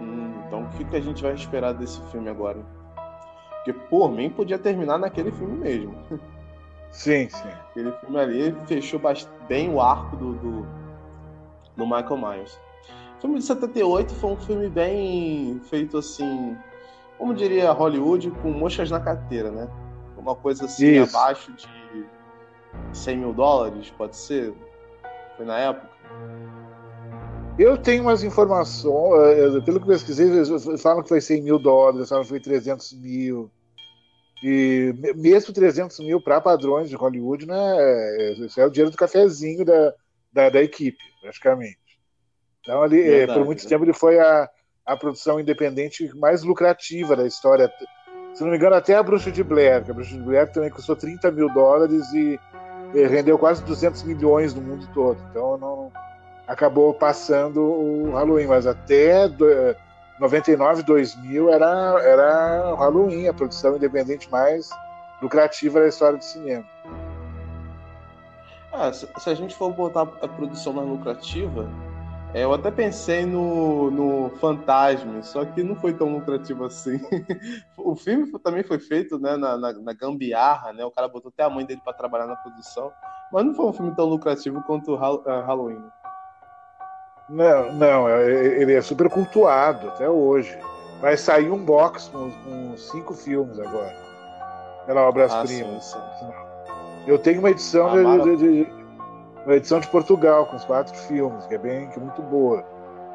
Hum, 0.00 0.32
então 0.46 0.62
o 0.62 0.68
que, 0.70 0.82
que 0.82 0.96
a 0.96 1.00
gente 1.00 1.22
vai 1.22 1.34
esperar 1.34 1.74
desse 1.74 2.00
filme 2.06 2.30
agora? 2.30 2.58
Porque 3.50 3.74
por 3.74 4.10
mim 4.10 4.30
podia 4.30 4.58
terminar 4.58 4.96
naquele 4.96 5.30
filme 5.30 5.58
mesmo. 5.58 5.94
Sim, 6.90 7.28
sim. 7.28 7.50
Aquele 7.68 7.92
filme 7.92 8.18
ali 8.18 8.56
fechou 8.66 8.98
bem 9.46 9.70
o 9.70 9.78
arco 9.78 10.16
do, 10.16 10.32
do 10.36 10.66
do 11.76 11.84
Michael 11.84 12.16
Myers. 12.16 12.58
O 13.18 13.20
filme 13.20 13.38
de 13.40 13.44
78 13.44 14.14
foi 14.14 14.30
um 14.30 14.36
filme 14.38 14.70
bem 14.70 15.60
feito 15.64 15.98
assim, 15.98 16.56
como 17.18 17.34
diria 17.34 17.70
Hollywood, 17.72 18.30
com 18.42 18.50
moscas 18.52 18.90
na 18.90 19.00
carteira, 19.00 19.50
né? 19.50 19.68
Uma 20.16 20.34
coisa 20.34 20.64
assim 20.64 21.02
Isso. 21.02 21.14
abaixo 21.14 21.52
de 21.52 21.68
100 22.94 23.18
mil 23.18 23.34
dólares, 23.34 23.90
pode 23.90 24.16
ser? 24.16 24.54
Foi 25.36 25.44
na 25.44 25.58
época? 25.58 25.97
Eu 27.58 27.76
tenho 27.76 28.02
umas 28.02 28.22
informações, 28.22 29.56
eh, 29.56 29.60
pelo 29.62 29.80
que 29.80 29.86
pesquisei, 29.86 30.28
eles 30.28 30.48
falam 30.80 31.02
que 31.02 31.08
foi 31.08 31.20
100 31.20 31.42
mil 31.42 31.58
dólares, 31.58 32.08
falam 32.08 32.22
que 32.22 32.30
foi 32.30 32.40
300 32.40 32.92
mil. 32.92 33.50
E 34.44 34.94
mesmo 35.16 35.52
300 35.52 35.98
mil 35.98 36.20
para 36.20 36.40
padrões 36.40 36.88
de 36.88 36.94
Hollywood, 36.94 37.46
né? 37.46 38.32
Isso 38.38 38.60
é 38.60 38.64
o 38.64 38.70
dinheiro 38.70 38.92
do 38.92 38.96
cafezinho 38.96 39.64
da, 39.64 39.92
da, 40.32 40.50
da 40.50 40.62
equipe, 40.62 41.02
praticamente. 41.20 41.78
Então, 42.60 42.80
ali, 42.80 43.00
eh, 43.00 43.18
Verdade, 43.18 43.38
por 43.40 43.46
muito 43.46 43.64
né? 43.64 43.68
tempo, 43.68 43.84
ele 43.84 43.92
foi 43.92 44.20
a, 44.20 44.48
a 44.86 44.96
produção 44.96 45.40
independente 45.40 46.08
mais 46.16 46.44
lucrativa 46.44 47.16
da 47.16 47.26
história. 47.26 47.68
Se 48.34 48.42
não 48.42 48.50
me 48.50 48.56
engano, 48.56 48.76
até 48.76 48.94
a 48.94 49.02
Bruxa 49.02 49.32
de 49.32 49.42
Blair, 49.42 49.84
que 49.84 49.90
a 49.90 49.94
Bruxa 49.94 50.14
de 50.14 50.22
Blair 50.22 50.52
também 50.52 50.70
custou 50.70 50.94
30 50.94 51.32
mil 51.32 51.52
dólares 51.52 52.04
e 52.12 52.38
rendeu 52.92 53.38
quase 53.38 53.62
200 53.64 54.02
milhões 54.04 54.54
no 54.54 54.62
mundo 54.62 54.88
todo. 54.92 55.18
Então, 55.30 55.58
não 55.58 55.92
acabou 56.46 56.94
passando 56.94 57.60
o 57.60 58.12
Halloween, 58.12 58.46
mas 58.46 58.66
até 58.66 59.28
do, 59.28 59.46
99, 60.18 60.82
2000 60.82 61.50
era, 61.50 62.00
era 62.02 62.72
o 62.72 62.76
Halloween, 62.76 63.28
a 63.28 63.34
produção 63.34 63.76
independente 63.76 64.30
mais 64.30 64.70
lucrativa 65.22 65.80
da 65.80 65.88
história 65.88 66.18
do 66.18 66.24
cinema. 66.24 66.64
Ah, 68.72 68.92
se, 68.92 69.08
se, 69.18 69.30
a 69.30 69.34
gente 69.34 69.54
for 69.54 69.72
botar 69.72 70.02
a 70.02 70.28
produção 70.28 70.72
mais 70.72 70.88
lucrativa, 70.88 71.68
é, 72.34 72.44
eu 72.44 72.52
até 72.52 72.70
pensei 72.70 73.24
no, 73.24 73.90
no 73.90 74.30
Fantasma, 74.38 75.22
só 75.22 75.44
que 75.44 75.62
não 75.62 75.74
foi 75.74 75.94
tão 75.94 76.12
lucrativo 76.12 76.64
assim. 76.64 77.00
o 77.76 77.96
filme 77.96 78.30
também 78.40 78.62
foi 78.62 78.78
feito 78.78 79.18
né, 79.18 79.36
na, 79.36 79.56
na, 79.56 79.72
na, 79.72 79.92
gambiarra, 79.94 80.72
né? 80.72 80.84
O 80.84 80.90
cara 80.90 81.08
botou 81.08 81.30
até 81.32 81.42
a 81.42 81.50
mãe 81.50 81.64
dele 81.64 81.80
para 81.82 81.94
trabalhar 81.94 82.26
na 82.26 82.36
produção, 82.36 82.92
mas 83.32 83.44
não 83.46 83.54
foi 83.54 83.66
um 83.66 83.72
filme 83.72 83.94
tão 83.96 84.04
lucrativo 84.04 84.62
quanto 84.62 84.94
o 84.94 85.22
eh, 85.26 85.40
Halloween. 85.40 85.82
Não, 87.30 87.72
não, 87.72 88.08
é, 88.08 88.30
ele 88.60 88.74
é 88.74 88.82
super 88.82 89.08
cultuado 89.08 89.88
até 89.88 90.08
hoje. 90.08 90.58
vai 91.00 91.16
sair 91.16 91.50
um 91.50 91.64
box 91.64 92.08
com, 92.08 92.30
com 92.30 92.76
cinco 92.76 93.14
filmes 93.14 93.58
agora. 93.58 93.96
Pela 94.86 95.02
Obras-Primas. 95.08 95.94
Ah, 95.94 96.48
eu 97.06 97.18
tenho 97.18 97.40
uma 97.40 97.50
edição 97.50 97.88
ah, 97.88 98.18
de, 98.18 98.36
de, 98.36 98.64
de, 98.64 98.77
uma 99.48 99.56
edição 99.56 99.80
de 99.80 99.88
Portugal 99.88 100.44
com 100.44 100.56
os 100.56 100.64
quatro 100.66 100.94
filmes, 100.94 101.46
que 101.46 101.54
é 101.54 101.58
bem 101.58 101.88
que 101.88 101.98
é 101.98 102.02
muito 102.02 102.20
boa. 102.20 102.62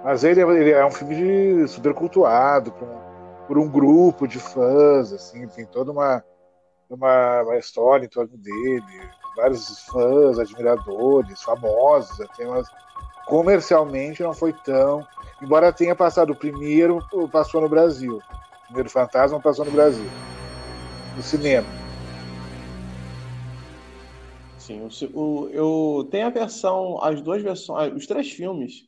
Mas 0.04 0.24
ele, 0.24 0.42
ele 0.42 0.72
é 0.72 0.84
um 0.84 0.90
filme 0.90 1.16
de 1.16 1.68
super 1.68 1.94
cultuado 1.94 2.72
por 2.72 2.88
um, 2.88 3.00
por 3.48 3.58
um 3.60 3.70
grupo 3.70 4.28
de 4.28 4.40
fãs, 4.40 5.14
assim, 5.14 5.48
tem 5.48 5.64
toda 5.64 5.92
uma, 5.92 6.24
uma, 6.90 7.44
uma 7.44 7.58
história 7.58 8.06
em 8.06 8.10
torno 8.10 8.36
dele, 8.36 8.84
vários 9.36 9.86
fãs, 9.86 10.40
admiradores, 10.40 11.40
famosos, 11.44 12.20
até 12.20 12.48
mas 12.48 12.68
comercialmente 13.28 14.24
não 14.24 14.34
foi 14.34 14.54
tão. 14.54 15.06
Embora 15.40 15.72
tenha 15.72 15.96
passado 15.96 16.32
o 16.32 16.36
primeiro, 16.36 16.98
passou 17.32 17.62
no 17.62 17.70
Brasil. 17.70 18.18
O 18.18 18.66
primeiro 18.66 18.90
Fantasma 18.90 19.40
passou 19.40 19.66
no 19.66 19.72
Brasil. 19.72 20.10
No 21.16 21.22
cinema. 21.22 21.83
Sim, 24.64 24.88
o, 25.14 25.20
o, 25.20 25.50
eu 25.50 26.08
tenho 26.10 26.26
a 26.26 26.30
versão, 26.30 26.98
as 27.04 27.22
duas 27.22 27.42
versões, 27.42 27.94
os 27.94 28.08
três 28.08 28.32
filmes 28.32 28.88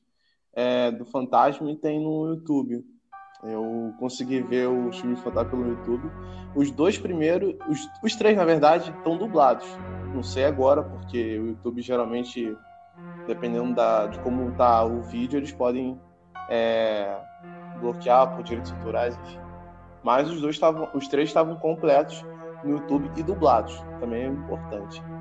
é, 0.53 0.89
do 0.89 1.03
Fantasma 1.03 1.69
e 1.69 1.75
tem 1.75 1.99
no 1.99 2.27
YouTube. 2.27 2.81
Eu 3.43 3.93
consegui 3.99 4.39
ver 4.39 4.69
os 4.69 4.97
filmes 4.97 5.19
Fantasma 5.19 5.49
pelo 5.49 5.67
YouTube. 5.67 6.09
Os 6.55 6.71
dois 6.71 6.97
primeiros, 6.97 7.55
os, 7.69 7.89
os 8.01 8.15
três, 8.15 8.37
na 8.37 8.45
verdade, 8.45 8.89
estão 8.89 9.17
dublados. 9.17 9.67
Não 10.13 10.23
sei 10.23 10.45
agora, 10.45 10.81
porque 10.81 11.37
o 11.39 11.47
YouTube 11.47 11.81
geralmente, 11.81 12.55
dependendo 13.27 13.75
da, 13.75 14.07
de 14.07 14.17
como 14.19 14.49
tá 14.55 14.81
o 14.85 15.01
vídeo, 15.01 15.37
eles 15.37 15.51
podem 15.51 15.99
é, 16.49 17.19
bloquear 17.81 18.33
por 18.33 18.45
direitos 18.45 18.71
autorais. 18.71 19.19
Mas 20.01 20.29
os 20.31 20.39
dois 20.39 20.55
estavam, 20.55 20.89
os 20.93 21.05
três 21.09 21.27
estavam 21.27 21.57
completos 21.57 22.23
no 22.63 22.69
YouTube 22.69 23.11
e 23.13 23.21
dublados, 23.21 23.75
também 23.99 24.23
é 24.23 24.27
importante. 24.27 25.14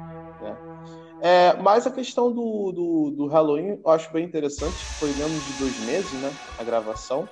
É, 1.27 1.57
mas 1.57 1.87
a 1.87 1.91
questão 1.91 2.31
do, 2.31 2.71
do, 2.71 3.11
do, 3.17 3.27
Halloween 3.29 3.81
eu 3.83 3.91
acho 3.91 4.13
bem 4.13 4.27
interessante, 4.27 4.77
foi 4.99 5.11
menos 5.15 5.43
de 5.47 5.53
dois 5.55 5.79
meses, 5.87 6.13
né? 6.21 6.31
A 6.59 6.63
gravação. 6.63 7.27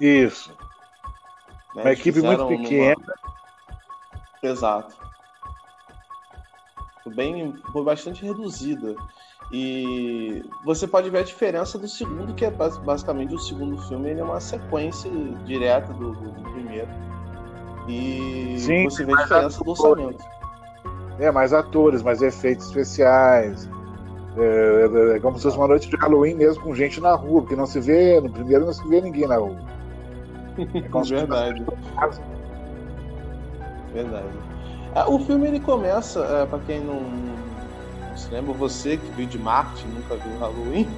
Isso. 0.00 0.50
Né? 1.76 1.82
Uma 1.82 1.92
equipe 1.92 2.20
muito 2.20 2.44
pequena. 2.48 2.96
Numa... 2.98 4.52
Exato. 4.52 4.96
Foi, 7.04 7.14
bem, 7.14 7.54
foi 7.70 7.84
bastante 7.84 8.24
reduzida. 8.24 8.96
E 9.52 10.42
você 10.64 10.88
pode 10.88 11.08
ver 11.08 11.18
a 11.18 11.22
diferença 11.22 11.78
do 11.78 11.86
segundo, 11.86 12.34
que 12.34 12.44
é 12.44 12.50
basicamente 12.50 13.32
o 13.32 13.38
segundo 13.38 13.78
filme, 13.82 14.10
ele 14.10 14.22
é 14.22 14.24
uma 14.24 14.40
sequência 14.40 15.08
direta 15.44 15.92
do, 15.92 16.14
do, 16.14 16.32
do 16.32 16.50
primeiro. 16.50 16.88
E 17.86 18.56
Sim, 18.58 18.84
você 18.90 19.04
vê 19.04 19.12
a 19.12 19.22
diferença 19.22 19.62
do 19.62 19.70
orçamento. 19.70 20.24
É, 21.18 21.30
mais 21.30 21.52
atores, 21.52 22.02
mais 22.02 22.22
efeitos 22.22 22.66
especiais. 22.66 23.68
É, 24.36 25.12
é, 25.12 25.16
é 25.16 25.20
como 25.20 25.36
se 25.36 25.44
fosse 25.44 25.56
uma 25.56 25.68
noite 25.68 25.88
de 25.88 25.96
Halloween 25.96 26.34
mesmo 26.34 26.62
com 26.62 26.74
gente 26.74 27.00
na 27.00 27.14
rua, 27.14 27.42
porque 27.42 27.54
não 27.54 27.66
se 27.66 27.80
vê, 27.80 28.20
no 28.20 28.30
primeiro 28.30 28.66
não 28.66 28.72
se 28.72 28.86
vê 28.88 29.00
ninguém 29.00 29.28
na 29.28 29.36
rua. 29.36 29.56
É 30.58 30.64
Verdade. 31.04 31.64
Verdade. 33.92 34.26
Ah, 34.94 35.08
o 35.08 35.18
filme 35.20 35.48
ele 35.48 35.60
começa, 35.60 36.20
é, 36.20 36.46
para 36.46 36.58
quem 36.60 36.80
não, 36.80 37.00
não, 37.00 38.16
se 38.16 38.30
lembra, 38.32 38.52
você 38.54 38.96
que 38.96 39.10
veio 39.12 39.28
de 39.28 39.38
Marte, 39.38 39.84
nunca 39.86 40.16
viu 40.16 40.38
Halloween. 40.38 40.88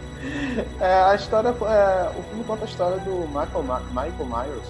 é, 0.80 1.02
a 1.02 1.14
história, 1.14 1.48
é, 1.48 2.18
o 2.18 2.22
filme 2.24 2.44
conta 2.44 2.64
a 2.64 2.68
história 2.68 2.98
do 2.98 3.26
Michael, 3.28 3.62
Michael 3.90 4.26
Myers, 4.26 4.68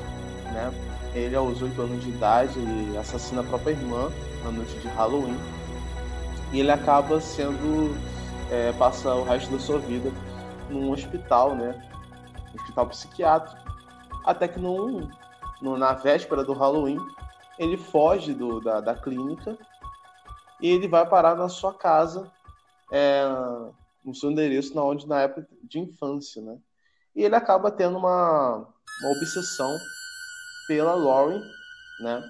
né? 0.53 0.73
Ele 1.15 1.37
aos 1.37 1.61
8 1.61 1.81
anos 1.81 2.03
de 2.03 2.09
idade 2.09 2.59
assassina 2.99 3.43
a 3.43 3.45
própria 3.45 3.73
irmã 3.73 4.11
na 4.43 4.51
noite 4.51 4.79
de 4.79 4.89
Halloween 4.89 5.37
e 6.53 6.61
ele 6.61 6.71
acaba 6.71 7.21
sendo 7.21 7.95
é, 8.51 8.73
passa 8.73 9.15
o 9.15 9.25
resto 9.25 9.51
da 9.51 9.59
sua 9.59 9.79
vida 9.79 10.11
num 10.69 10.91
hospital, 10.91 11.55
né? 11.55 11.89
Um 12.53 12.61
hospital 12.61 12.87
psiquiátrico, 12.89 13.61
até 14.25 14.47
que 14.47 14.59
num, 14.59 15.09
no, 15.61 15.77
na 15.77 15.95
véspera 15.95 16.45
do 16.45 16.53
Halloween 16.53 16.99
ele 17.59 17.77
foge 17.77 18.35
do, 18.35 18.61
da, 18.61 18.81
da 18.81 18.95
clínica 18.95 19.57
e 20.61 20.69
ele 20.69 20.87
vai 20.87 21.07
parar 21.07 21.35
na 21.35 21.49
sua 21.49 21.73
casa, 21.73 22.31
é, 22.91 23.25
no 24.05 24.15
seu 24.15 24.31
endereço, 24.31 24.75
na 24.75 24.83
onde 24.83 25.07
na 25.09 25.23
época 25.23 25.49
de 25.63 25.79
infância, 25.79 26.43
né? 26.43 26.59
E 27.15 27.23
ele 27.23 27.35
acaba 27.35 27.71
tendo 27.71 27.99
uma, 27.99 28.67
uma 29.01 29.11
obsessão 29.17 29.71
pela 30.67 30.95
Lauren, 30.95 31.43
né? 31.99 32.23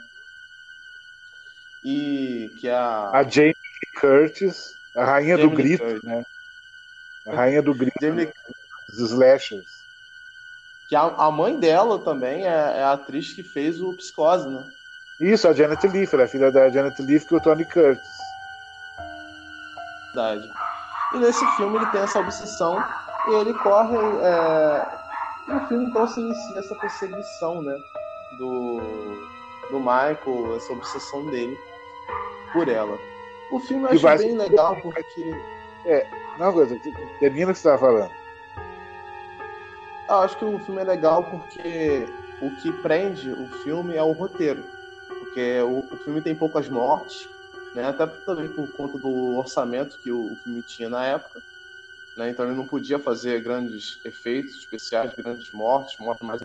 E 1.85 2.51
que 2.61 2.69
é 2.69 2.75
a 2.75 3.11
a 3.13 3.23
Jamie 3.25 3.57
Curtis, 4.01 4.75
a 4.95 5.05
rainha 5.05 5.37
Jamie 5.37 5.51
do 5.51 5.57
grito, 5.57 5.85
Curtis. 5.85 6.03
né? 6.03 6.25
A 7.27 7.35
rainha 7.35 7.63
do 7.63 7.75
grito, 7.75 7.97
Jamie... 8.01 8.33
dos 8.89 9.11
slashers. 9.11 9.83
Que 10.89 10.97
a, 10.97 11.03
a 11.03 11.31
mãe 11.31 11.59
dela 11.59 11.99
também 11.99 12.47
é, 12.47 12.79
é, 12.79 12.83
a 12.83 12.93
atriz 12.93 13.33
que 13.33 13.43
fez 13.43 13.81
o 13.81 13.97
Psicose, 13.97 14.49
né? 14.49 14.65
Isso, 15.21 15.47
a 15.49 15.53
Janet 15.53 15.87
Leigh, 15.87 16.09
ela 16.13 16.25
é 16.25 16.29
filha 16.29 16.51
da 16.51 16.69
Janet 16.69 17.01
Leigh 17.01 17.25
que 17.25 17.35
o 17.35 17.41
Tony 17.41 17.65
Curtis. 17.65 18.03
Verdade. 20.15 20.51
E 21.15 21.19
nesse 21.19 21.47
filme 21.57 21.77
ele 21.77 21.87
tem 21.87 22.01
essa 22.01 22.21
obsessão 22.21 22.83
e 23.29 23.35
ele 23.35 23.55
corre. 23.55 23.97
É... 23.97 25.03
E 25.49 25.53
o 25.53 25.67
filme 25.67 25.87
então 25.87 26.07
se 26.07 26.21
inicia 26.21 26.59
essa 26.59 26.75
perseguição, 26.77 27.63
né? 27.63 27.75
Do, 28.43 28.81
do 29.71 29.79
Michael, 29.79 30.57
essa 30.57 30.73
obsessão 30.73 31.25
dele 31.27 31.57
por 32.53 32.69
ela. 32.69 32.99
O 33.53 33.61
filme 33.61 33.85
eu 33.85 34.09
acho 34.09 34.25
bem 34.25 34.37
legal 34.37 34.81
porque. 34.81 35.31
É, 35.85 36.09
não, 36.39 36.53
coisa, 36.53 36.77
termina 37.21 37.51
o 37.51 37.55
que 37.55 37.61
você 37.61 37.69
estava 37.69 37.79
falando. 37.79 38.11
Eu 40.09 40.17
acho 40.17 40.37
que 40.37 40.45
o 40.45 40.59
filme 40.61 40.81
é 40.81 40.85
legal 40.85 41.25
porque 41.25 42.07
o 42.41 42.51
que 42.57 42.73
prende 42.83 43.31
o 43.31 43.49
filme 43.63 43.95
é 43.95 44.03
o 44.03 44.13
roteiro 44.13 44.63
porque 45.33 45.61
o, 45.63 45.79
o 45.79 45.97
filme 46.05 46.21
tem 46.21 46.35
poucas 46.35 46.69
mortes, 46.69 47.27
né? 47.75 47.85
Até 47.85 48.07
também 48.07 48.53
por 48.53 48.71
conta 48.73 48.99
do 48.99 49.37
orçamento 49.39 49.99
que 50.03 50.13
o, 50.13 50.33
o 50.33 50.37
filme 50.43 50.63
tinha 50.63 50.91
na 50.91 51.07
época. 51.07 51.43
Né? 52.15 52.29
Então 52.29 52.45
ele 52.45 52.55
não 52.55 52.67
podia 52.67 52.99
fazer 52.99 53.43
grandes 53.43 53.99
efeitos 54.05 54.57
especiais, 54.57 55.15
grandes 55.15 55.51
mortes, 55.53 55.97
mortes 55.99 56.27
mais. 56.27 56.43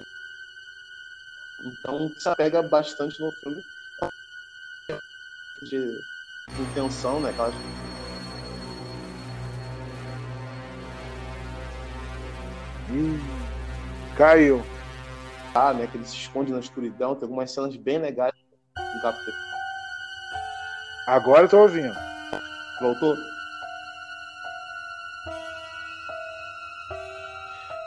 Então 1.63 2.13
se 2.17 2.29
apega 2.29 2.61
bastante 2.61 3.19
no 3.19 3.31
filme 3.31 3.63
de 5.61 6.01
intenção, 6.59 7.19
né? 7.19 7.29
Aquelas... 7.29 7.55
Hum, 12.89 13.17
caiu. 14.15 14.63
Ah, 15.53 15.73
né? 15.73 15.87
Que 15.87 15.97
ele 15.97 16.05
se 16.05 16.15
esconde 16.15 16.51
na 16.51 16.59
escuridão. 16.59 17.15
Tem 17.15 17.23
algumas 17.23 17.51
cenas 17.51 17.75
bem 17.75 17.97
legais 17.97 18.33
do 18.77 19.01
capeta. 19.01 19.37
Agora 21.07 21.43
eu 21.43 21.49
tô 21.49 21.61
ouvindo. 21.61 21.95
Voltou? 22.79 23.15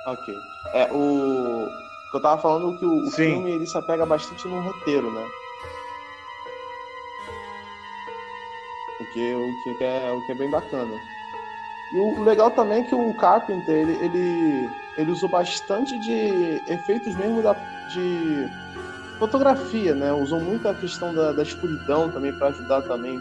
Ok. 0.06 0.34
É, 0.72 0.90
o. 0.92 1.89
eu 2.16 2.20
tava 2.20 2.40
falando 2.40 2.78
que 2.78 2.84
o, 2.84 3.06
o 3.06 3.10
filme 3.10 3.52
ele 3.52 3.66
se 3.66 3.76
apega 3.76 4.04
bastante 4.04 4.46
no 4.48 4.60
roteiro, 4.60 5.10
né? 5.12 5.26
O 9.00 9.04
que, 9.12 9.34
o 9.34 9.78
que, 9.78 9.84
é, 9.84 10.12
o 10.12 10.26
que 10.26 10.32
é 10.32 10.34
bem 10.34 10.50
bacana. 10.50 11.00
E 11.92 11.98
o, 11.98 12.22
legal 12.22 12.50
também 12.50 12.82
é 12.82 12.84
que 12.84 12.94
o 12.94 13.14
Carpenter, 13.14 13.74
ele, 13.74 13.92
ele, 14.04 14.70
ele 14.96 15.10
usou 15.10 15.28
bastante 15.28 15.98
de 15.98 16.62
efeitos 16.72 17.14
mesmo 17.16 17.42
da, 17.42 17.52
de 17.88 18.48
fotografia, 19.18 19.94
né? 19.94 20.12
Usou 20.12 20.40
muito 20.40 20.68
a 20.68 20.74
questão 20.74 21.14
da, 21.14 21.32
da 21.32 21.42
escuridão 21.42 22.10
também 22.10 22.32
para 22.32 22.48
ajudar 22.48 22.82
também 22.82 23.20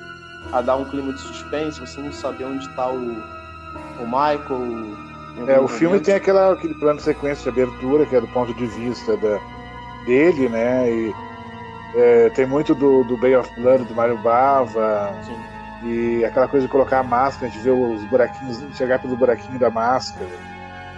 a 0.51 0.61
dar 0.61 0.77
um 0.77 0.85
clima 0.85 1.13
de 1.13 1.19
suspense, 1.19 1.79
você 1.79 2.01
não 2.01 2.11
saber 2.11 2.45
onde 2.45 2.67
está 2.67 2.89
o, 2.89 2.97
o 2.97 4.05
Michael. 4.05 4.97
É, 5.47 5.59
o 5.59 5.67
filme 5.67 5.99
tem 5.99 6.15
aquela, 6.15 6.53
aquele 6.53 6.73
plano 6.73 6.97
de 6.97 7.03
sequência 7.03 7.51
de 7.51 7.61
abertura, 7.61 8.05
que 8.05 8.15
é 8.15 8.21
do 8.21 8.27
ponto 8.27 8.53
de 8.53 8.65
vista 8.65 9.15
da, 9.17 9.39
dele, 10.05 10.49
né? 10.49 10.89
E 10.89 11.15
é, 11.95 12.29
tem 12.29 12.45
muito 12.45 12.75
do, 12.75 13.03
do 13.03 13.17
Bay 13.17 13.35
of 13.35 13.49
Blood, 13.59 13.85
do 13.85 13.95
Mario 13.95 14.17
Bava. 14.17 15.13
Sim. 15.23 15.39
E 15.83 16.25
aquela 16.25 16.47
coisa 16.47 16.65
de 16.65 16.71
colocar 16.71 16.99
a 16.99 17.03
máscara, 17.03 17.47
a 17.47 17.49
gente 17.49 17.63
vê 17.63 17.69
os 17.69 18.03
buraquinhos, 18.05 18.61
chegar 18.75 18.99
pelo 18.99 19.15
buraquinho 19.15 19.57
da 19.57 19.69
máscara. 19.69 20.29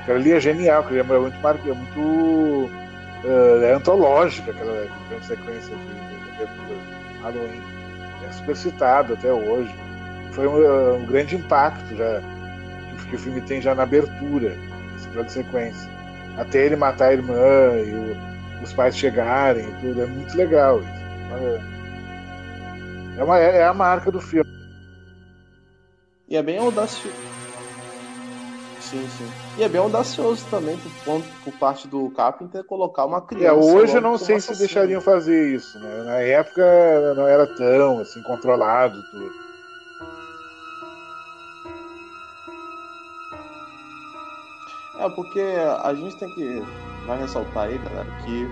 Aquilo 0.02 0.18
ali 0.18 0.32
é 0.32 0.40
genial, 0.40 0.82
aquilo 0.82 1.00
é 1.00 1.04
muito, 1.04 1.38
é 1.48 1.74
muito 1.74 2.00
uh, 3.24 3.64
é 3.64 3.74
antológica, 3.74 4.52
aquela, 4.52 4.88
aquela 5.06 5.22
sequência 5.22 5.76
de, 5.76 5.84
de, 5.84 6.46
de 6.46 7.22
Halloween. 7.22 7.62
É 8.28 8.32
super 8.32 8.56
citado 8.56 9.14
até 9.14 9.32
hoje. 9.32 9.74
Foi 10.32 10.48
um, 10.48 10.96
um, 10.96 11.06
grande 11.06 11.36
impacto 11.36 11.96
já 11.96 12.22
que 13.12 13.18
o 13.18 13.20
filme 13.20 13.42
tem 13.42 13.62
já 13.62 13.76
na 13.76 13.84
abertura, 13.84 14.58
esse 14.96 15.08
plano 15.10 15.26
de 15.26 15.34
sequência. 15.34 15.90
Até 16.38 16.66
ele 16.66 16.78
matar 16.78 17.10
a 17.10 17.14
irmã 17.14 17.36
e 17.86 17.94
o, 17.94 18.64
os 18.64 18.72
pais 18.72 18.98
chegarem 18.98 19.68
e 19.68 19.82
tudo. 19.82 20.02
É 20.02 20.06
muito 20.06 20.36
legal 20.36 20.80
isso. 20.80 21.02
É, 23.18 23.24
uma, 23.24 23.38
é 23.38 23.64
a 23.64 23.74
marca 23.74 24.10
do 24.10 24.22
filme. 24.22 24.50
E 26.30 26.38
é 26.38 26.42
bem 26.42 26.58
audacioso. 26.58 27.18
Sim, 28.80 29.06
sim. 29.18 29.30
E 29.58 29.64
é 29.64 29.70
bem 29.70 29.82
audacioso 29.82 30.46
também 30.50 30.78
por, 31.04 31.22
por 31.44 31.54
parte 31.60 31.88
do 31.88 32.10
Carpenter 32.12 32.64
colocar 32.64 33.06
uma 33.06 33.22
criança. 33.22 33.48
É, 33.48 33.54
hoje 33.54 33.96
eu 33.96 34.02
não 34.02 34.18
sei 34.18 34.40
se 34.40 34.58
deixariam 34.58 35.02
fazer 35.02 35.54
isso, 35.54 35.78
né? 35.80 36.04
Na 36.04 36.20
época 36.20 37.14
não 37.16 37.28
era 37.28 37.46
tão 37.46 38.00
assim 38.00 38.22
controlado 38.22 39.02
tudo. 39.12 39.51
É, 45.02 45.10
porque 45.10 45.42
a 45.84 45.94
gente 45.96 46.16
tem 46.18 46.30
que 46.30 46.62
vai 47.08 47.20
ressaltar 47.20 47.64
aí, 47.64 47.78
galera, 47.80 48.08
que 48.24 48.48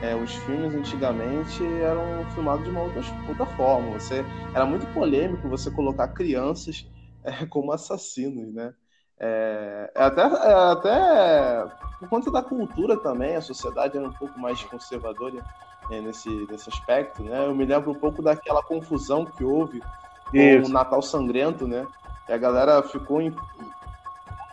é, 0.00 0.14
os 0.14 0.32
filmes 0.32 0.72
antigamente 0.72 1.64
eram 1.82 2.24
filmados 2.34 2.64
de 2.64 2.70
uma 2.70 2.82
outra, 2.82 3.02
outra 3.28 3.46
forma. 3.56 3.98
Você, 3.98 4.24
era 4.54 4.64
muito 4.64 4.86
polêmico 4.94 5.48
você 5.48 5.70
colocar 5.72 6.06
crianças 6.08 6.88
é, 7.24 7.44
como 7.46 7.72
assassinos, 7.72 8.54
né? 8.54 8.72
É, 9.18 9.90
é 9.96 10.02
até, 10.04 10.22
é 10.22 10.52
até 10.70 11.66
por 11.98 12.08
conta 12.08 12.30
da 12.30 12.42
cultura 12.42 12.96
também, 12.96 13.34
a 13.34 13.40
sociedade 13.40 13.98
era 13.98 14.06
um 14.06 14.12
pouco 14.12 14.38
mais 14.38 14.62
conservadora 14.62 15.44
né, 15.90 16.00
nesse, 16.00 16.30
nesse 16.48 16.68
aspecto, 16.68 17.24
né? 17.24 17.44
Eu 17.44 17.54
me 17.56 17.64
lembro 17.64 17.90
um 17.90 17.98
pouco 17.98 18.22
daquela 18.22 18.62
confusão 18.62 19.24
que 19.26 19.42
houve 19.42 19.82
com 20.30 20.68
o 20.68 20.68
Natal 20.68 21.02
Sangrento, 21.02 21.66
né? 21.66 21.84
E 22.28 22.32
a 22.32 22.38
galera 22.38 22.80
ficou 22.84 23.20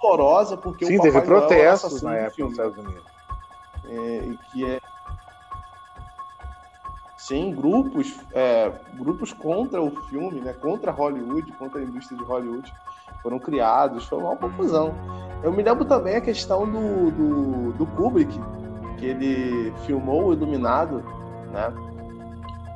horrorosa 0.02 0.58
porque 0.58 0.86
Sim, 0.86 0.96
o 0.96 0.98
Papai 0.98 1.12
teve 1.12 1.26
protestos 1.26 2.02
na 2.02 2.16
época 2.16 2.44
nos 2.44 2.52
Estados 2.52 2.78
Unidos. 2.78 3.04
É, 3.88 4.34
que 4.52 4.66
é 4.66 4.82
sim 7.18 7.54
grupos 7.54 8.20
é, 8.34 8.72
grupos 8.96 9.32
contra 9.32 9.82
o 9.82 9.92
filme 10.10 10.42
né? 10.42 10.54
Contra 10.54 10.92
Hollywood 10.92 11.52
contra 11.54 11.80
a 11.80 11.84
indústria 11.84 12.18
de 12.18 12.24
Hollywood 12.24 12.74
foram 13.22 13.40
criados. 13.40 14.06
Foi 14.08 14.20
uma 14.20 14.36
confusão. 14.36 14.94
Eu 15.44 15.52
me 15.52 15.62
lembro 15.64 15.86
também 15.86 16.16
a 16.16 16.22
questão 16.22 16.70
do, 16.70 17.12
do, 17.12 17.74
do 17.74 17.86
Kubrick 17.88 18.40
que 18.98 19.06
ele 19.06 19.74
filmou 19.86 20.28
o 20.28 20.34
Iluminado 20.34 21.04
né? 21.52 21.74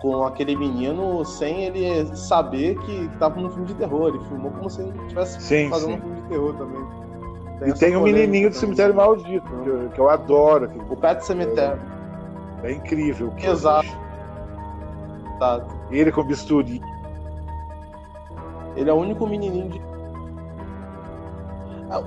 Com 0.01 0.23
aquele 0.23 0.55
menino 0.55 1.25
sem 1.25 1.65
ele 1.65 2.15
saber 2.15 2.79
que 2.79 3.05
estava 3.13 3.39
no 3.41 3.49
filme 3.49 3.65
de 3.65 3.73
terror. 3.73 4.09
Ele 4.09 4.19
filmou 4.25 4.51
como 4.51 4.69
se 4.69 4.81
ele 4.81 4.97
estivesse 5.01 5.69
fazendo 5.69 5.91
sim. 5.91 5.97
um 5.97 6.01
filme 6.01 6.21
de 6.21 6.27
terror 6.29 6.53
também 6.55 6.98
tem 7.59 7.69
e 7.69 7.73
tem 7.73 7.95
o 7.95 7.99
um 7.99 8.03
menininho 8.03 8.49
do 8.49 8.55
Cemitério 8.55 8.95
Maldito, 8.95 9.47
que 9.63 9.69
eu, 9.69 9.89
que 9.89 9.99
eu 9.99 10.09
adoro. 10.09 10.71
O 10.89 10.95
Pet 10.95 11.23
Cemitério. 11.25 11.81
É, 12.63 12.69
é 12.69 12.73
incrível. 12.73 13.33
Exato. 13.37 13.87
Exato. 15.35 15.75
Ele 15.91 16.11
com 16.11 16.23
bisturi. 16.23 16.81
Ele 18.75 18.89
é 18.89 18.93
o 18.93 18.97
único 18.97 19.27
menininho 19.27 19.69
de. 19.69 19.89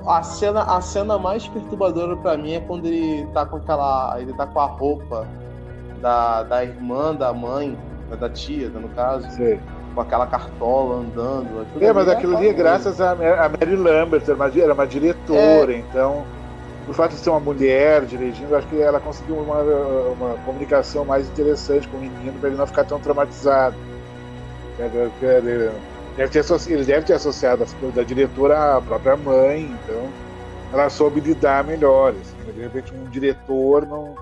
A 0.07 0.23
cena, 0.23 0.63
a 0.63 0.79
cena 0.79 1.19
mais 1.19 1.45
perturbadora 1.47 2.15
para 2.15 2.37
mim 2.37 2.53
é 2.53 2.61
quando 2.61 2.85
ele 2.85 3.27
tá 3.27 3.45
com 3.45 3.57
aquela. 3.57 4.15
Ele 4.19 4.33
tá 4.33 4.47
com 4.47 4.59
a 4.59 4.65
roupa 4.65 5.27
da, 6.01 6.43
da 6.43 6.63
irmã, 6.63 7.13
da 7.13 7.33
mãe, 7.33 7.77
da 8.19 8.29
tia, 8.29 8.69
no 8.69 8.89
caso. 8.89 9.29
Sim 9.31 9.59
com 9.93 10.01
aquela 10.01 10.27
cartola 10.27 11.01
andando. 11.01 11.65
É, 11.79 11.93
mas 11.93 12.07
aquilo 12.07 12.35
ali 12.37 12.49
é 12.49 12.53
graças 12.53 12.99
a, 12.99 13.11
a 13.11 13.49
Mary 13.49 13.75
Lambert, 13.75 14.23
era 14.27 14.73
uma, 14.73 14.87
diretora, 14.87 15.73
é. 15.73 15.77
então, 15.77 16.25
por 16.85 16.95
fato 16.95 17.11
de 17.11 17.17
ser 17.17 17.29
uma 17.29 17.39
mulher 17.39 18.05
dirigindo, 18.05 18.55
acho 18.55 18.67
que 18.67 18.81
ela 18.81 18.99
conseguiu 18.99 19.35
uma, 19.37 19.59
uma 19.59 20.35
comunicação 20.45 21.05
mais 21.05 21.27
interessante 21.27 21.87
com 21.87 21.97
o 21.97 21.99
menino 22.01 22.33
para 22.39 22.49
ele 22.49 22.57
não 22.57 22.67
ficar 22.67 22.83
tão 22.83 22.99
traumatizado. 22.99 23.75
Ele 24.77 24.89
deve 24.89 25.11
ter, 25.19 25.43
ele 26.69 26.83
deve 26.83 27.05
ter 27.05 27.13
associado 27.13 27.63
as 27.63 27.73
coisas 27.73 27.95
da 27.95 28.03
diretora 28.03 28.77
à 28.77 28.81
própria 28.81 29.15
mãe, 29.15 29.63
então 29.83 30.09
ela 30.71 30.89
soube 30.89 31.19
lidar 31.19 31.63
melhor. 31.63 32.13
Assim, 32.19 32.51
de 32.51 32.61
repente, 32.61 32.93
um 32.93 33.09
diretor 33.09 33.85
não, 33.85 34.15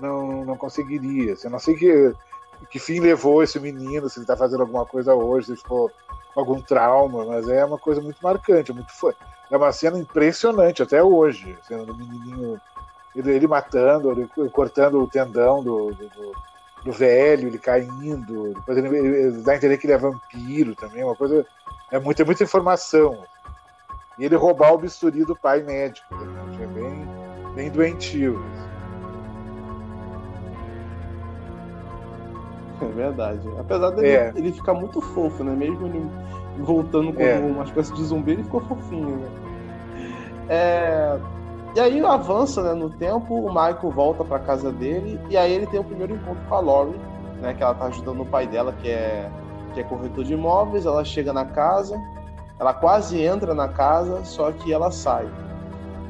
não, 0.00 0.44
não 0.44 0.56
conseguiria. 0.56 1.32
Assim, 1.32 1.48
eu 1.48 1.50
não 1.50 1.58
sei 1.58 1.74
que 1.74 2.12
que 2.66 2.78
fim 2.78 3.00
levou 3.00 3.42
esse 3.42 3.58
menino, 3.58 4.08
se 4.08 4.18
ele 4.18 4.24
está 4.24 4.36
fazendo 4.36 4.60
alguma 4.60 4.84
coisa 4.84 5.14
hoje, 5.14 5.46
se 5.46 5.56
ficou 5.56 5.90
com 6.34 6.40
algum 6.40 6.60
trauma, 6.60 7.24
mas 7.24 7.48
é 7.48 7.64
uma 7.64 7.78
coisa 7.78 8.00
muito 8.00 8.18
marcante, 8.22 8.70
é 8.70 8.74
muito 8.74 8.92
é 9.50 9.56
uma 9.56 9.72
cena 9.72 9.98
impressionante 9.98 10.82
até 10.82 11.02
hoje, 11.02 11.56
cena 11.62 11.84
do 11.84 11.94
menininho, 11.94 12.60
ele, 13.16 13.32
ele 13.34 13.46
matando, 13.46 14.12
ele 14.12 14.28
cortando 14.50 15.02
o 15.02 15.08
tendão 15.08 15.62
do, 15.62 15.90
do, 15.92 16.32
do 16.84 16.92
velho, 16.92 17.48
ele 17.48 17.58
caindo, 17.58 18.54
depois 18.54 18.76
ele, 18.76 18.96
ele, 18.96 19.42
dá 19.42 19.52
a 19.52 19.56
entender 19.56 19.78
que 19.78 19.86
ele 19.86 19.94
é 19.94 19.98
vampiro 19.98 20.74
também, 20.74 21.02
uma 21.02 21.16
coisa, 21.16 21.46
é 21.90 21.98
muita, 21.98 22.24
muita 22.24 22.44
informação. 22.44 23.24
E 24.18 24.24
ele 24.24 24.36
roubar 24.36 24.72
o 24.72 24.78
bisturi 24.78 25.24
do 25.24 25.36
pai 25.36 25.62
médico, 25.62 26.14
né? 26.14 26.58
é 26.62 26.66
bem, 26.66 27.54
bem 27.54 27.70
doentio. 27.70 28.38
É 32.80 32.86
verdade. 32.86 33.48
Apesar 33.58 33.90
dele 33.90 34.08
é. 34.08 34.32
ele 34.36 34.52
ficar 34.52 34.74
muito 34.74 35.00
fofo, 35.00 35.42
né? 35.42 35.54
Mesmo 35.54 35.86
ele 35.86 36.08
voltando 36.58 37.12
como 37.12 37.26
é. 37.26 37.38
uma 37.38 37.64
espécie 37.64 37.92
de 37.94 38.04
zumbi, 38.04 38.32
ele 38.32 38.44
ficou 38.44 38.60
fofinho, 38.60 39.16
né? 39.16 39.28
É... 40.48 41.18
E 41.76 41.80
aí 41.80 42.00
avança 42.04 42.62
né, 42.62 42.72
no 42.72 42.90
tempo, 42.90 43.34
o 43.34 43.48
Michael 43.48 43.90
volta 43.90 44.24
para 44.24 44.38
casa 44.40 44.72
dele 44.72 45.20
e 45.28 45.36
aí 45.36 45.52
ele 45.52 45.66
tem 45.66 45.78
o 45.78 45.84
primeiro 45.84 46.14
encontro 46.14 46.42
com 46.48 46.54
a 46.54 46.60
Laurie, 46.60 47.00
né? 47.40 47.54
Que 47.54 47.62
ela 47.62 47.74
tá 47.74 47.86
ajudando 47.86 48.22
o 48.22 48.26
pai 48.26 48.46
dela, 48.46 48.72
que 48.80 48.88
é, 48.88 49.28
que 49.74 49.80
é 49.80 49.84
corretor 49.84 50.24
de 50.24 50.32
imóveis. 50.32 50.86
Ela 50.86 51.04
chega 51.04 51.32
na 51.32 51.44
casa, 51.44 52.00
ela 52.58 52.72
quase 52.72 53.20
entra 53.22 53.54
na 53.54 53.68
casa, 53.68 54.24
só 54.24 54.50
que 54.50 54.72
ela 54.72 54.90
sai. 54.90 55.28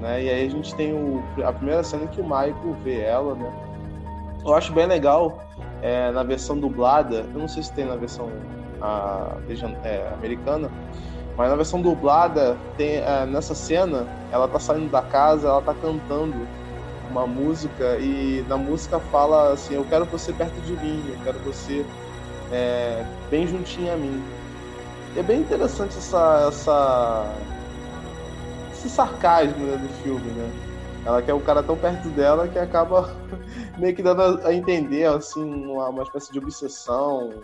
Né? 0.00 0.22
E 0.22 0.30
aí 0.30 0.46
a 0.46 0.50
gente 0.50 0.74
tem 0.76 0.92
o, 0.92 1.22
a 1.44 1.52
primeira 1.52 1.82
cena 1.82 2.06
que 2.06 2.20
o 2.20 2.24
Michael 2.24 2.76
vê 2.84 3.00
ela, 3.00 3.34
né? 3.34 3.52
Eu 4.44 4.54
acho 4.54 4.72
bem 4.72 4.86
legal 4.86 5.47
é, 5.82 6.10
na 6.10 6.22
versão 6.22 6.58
dublada, 6.58 7.26
eu 7.32 7.40
não 7.40 7.48
sei 7.48 7.62
se 7.62 7.72
tem 7.72 7.84
na 7.84 7.96
versão 7.96 8.30
a, 8.80 9.36
é, 9.84 10.10
americana, 10.12 10.70
mas 11.36 11.50
na 11.50 11.56
versão 11.56 11.80
dublada, 11.80 12.56
tem, 12.76 12.96
é, 12.96 13.24
nessa 13.26 13.54
cena, 13.54 14.06
ela 14.32 14.48
tá 14.48 14.58
saindo 14.58 14.90
da 14.90 15.02
casa, 15.02 15.48
ela 15.48 15.62
tá 15.62 15.72
cantando 15.72 16.46
uma 17.08 17.26
música 17.26 17.96
e 17.98 18.44
na 18.48 18.56
música 18.56 18.98
fala 18.98 19.52
assim: 19.52 19.74
Eu 19.74 19.84
quero 19.84 20.04
você 20.04 20.32
perto 20.32 20.60
de 20.60 20.72
mim, 20.72 21.02
eu 21.08 21.24
quero 21.24 21.38
você 21.40 21.84
é, 22.50 23.04
bem 23.30 23.46
juntinho 23.46 23.92
a 23.92 23.96
mim. 23.96 24.22
E 25.14 25.20
é 25.20 25.22
bem 25.22 25.40
interessante 25.40 25.96
essa, 25.96 26.46
essa 26.48 27.34
esse 28.72 28.88
sarcasmo 28.88 29.64
né, 29.64 29.76
do 29.76 29.88
filme, 30.02 30.30
né? 30.30 30.50
Ela 31.04 31.22
quer 31.22 31.34
o 31.34 31.40
cara 31.40 31.62
tão 31.62 31.76
perto 31.76 32.08
dela 32.10 32.48
que 32.48 32.58
acaba 32.58 33.10
meio 33.78 33.94
que 33.94 34.02
dando 34.02 34.46
a 34.46 34.52
entender, 34.52 35.04
assim, 35.04 35.42
uma, 35.42 35.88
uma 35.88 36.02
espécie 36.02 36.32
de 36.32 36.38
obsessão. 36.38 37.42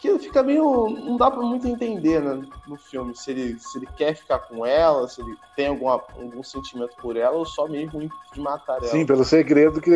Que 0.00 0.18
fica 0.18 0.42
meio. 0.42 0.90
Não 0.90 1.16
dá 1.16 1.30
pra 1.30 1.42
muito 1.42 1.68
entender 1.68 2.20
né, 2.20 2.42
no 2.66 2.76
filme 2.76 3.14
se 3.14 3.30
ele, 3.30 3.58
se 3.60 3.78
ele 3.78 3.86
quer 3.96 4.16
ficar 4.16 4.40
com 4.40 4.66
ela, 4.66 5.06
se 5.06 5.20
ele 5.20 5.36
tem 5.54 5.68
alguma, 5.68 5.92
algum 5.92 6.42
sentimento 6.42 6.96
por 6.96 7.16
ela, 7.16 7.36
ou 7.36 7.46
só 7.46 7.68
mesmo 7.68 8.10
de 8.32 8.40
matar 8.40 8.78
ela. 8.78 8.86
Sim, 8.88 9.06
pelo 9.06 9.24
segredo 9.24 9.80
que, 9.80 9.90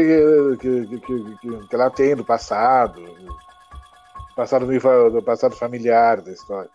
que, 0.61 0.87
que, 0.87 1.01
que, 1.01 1.67
que 1.67 1.75
ela 1.75 1.91
tem 1.91 2.15
do 2.15 2.25
passado. 2.25 3.03
Do 3.03 4.35
passado, 4.37 5.11
do 5.11 5.23
passado 5.23 5.57
familiar 5.57 6.21
da 6.21 6.31
história. 6.31 6.71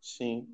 Sim. 0.00 0.46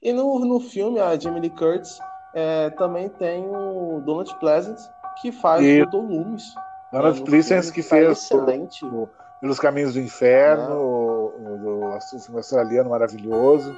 E 0.00 0.12
no, 0.12 0.38
no 0.38 0.60
filme, 0.60 1.00
a 1.00 1.18
Jamie 1.18 1.40
Lee 1.40 1.50
Curtis 1.50 1.98
é, 2.34 2.70
também 2.70 3.08
tem 3.08 3.46
o 3.48 4.00
Donald 4.04 4.34
Pleasant, 4.38 4.78
que 5.20 5.32
faz 5.32 5.64
e... 5.64 5.82
o 5.82 5.86
Dr. 5.86 5.96
Loomis. 5.96 6.54
Donald 6.92 7.22
Pleasant 7.22 7.70
que, 7.72 7.82
fez 7.82 8.10
excelente. 8.10 8.84
O, 8.84 9.08
Pelos 9.40 9.58
Caminhos 9.58 9.94
do 9.94 10.00
Inferno, 10.00 10.72
é. 10.72 10.76
o, 10.76 11.34
o, 11.38 11.96
o, 11.96 12.00
filme 12.00 12.38
australiano 12.38 12.90
maravilhoso. 12.90 13.76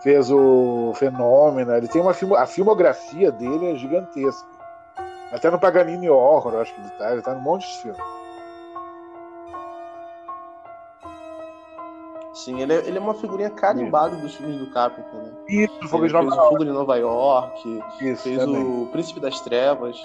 Fez 0.00 0.30
o 0.30 0.92
Fenômeno. 0.96 1.74
Ele 1.74 1.88
tem 1.88 2.00
uma 2.00 2.12
film, 2.12 2.34
a 2.34 2.46
filmografia 2.46 3.32
dele 3.32 3.72
é 3.72 3.76
gigantesca. 3.76 4.46
Até 5.32 5.50
no 5.50 5.58
Paganini 5.58 6.08
Horror, 6.08 6.56
acho 6.56 6.74
que 6.74 6.80
ele 6.80 6.90
tá. 6.90 7.12
Ele 7.12 7.22
tá 7.22 7.34
num 7.34 7.40
monte 7.40 7.66
de 7.66 7.78
filme. 7.78 7.98
Sim, 12.34 12.60
ele 12.60 12.72
é, 12.72 12.78
ele 12.78 12.98
é 12.98 13.00
uma 13.00 13.14
figurinha 13.14 13.48
carimbada 13.48 14.16
dos 14.16 14.34
filmes 14.34 14.58
do 14.58 14.66
Carpenter, 14.66 15.14
né? 15.14 15.30
Isso, 15.48 15.88
Fogo 15.88 16.06
de 16.08 16.12
Nova 16.12 16.26
York. 16.26 16.34
Fez 16.34 16.46
o 16.46 16.50
Fogo 16.50 16.64
de 16.64 16.70
Nova 16.72 16.96
York, 16.96 17.82
Isso, 18.00 18.22
fez 18.24 18.38
também. 18.38 18.64
o 18.64 18.86
Príncipe 18.90 19.20
das 19.20 19.40
Trevas. 19.40 19.96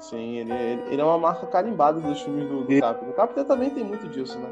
Sim, 0.00 0.38
ele, 0.38 0.52
ele, 0.90 1.00
é 1.02 1.04
uma 1.04 1.18
marca 1.18 1.46
carimbada 1.46 2.00
dos 2.00 2.22
filmes 2.22 2.48
do, 2.48 2.64
do. 2.64 2.80
Carpenter. 2.80 3.10
O 3.10 3.12
Carpenter 3.12 3.44
também 3.44 3.68
tem 3.68 3.84
muito 3.84 4.08
disso, 4.08 4.38
né? 4.38 4.48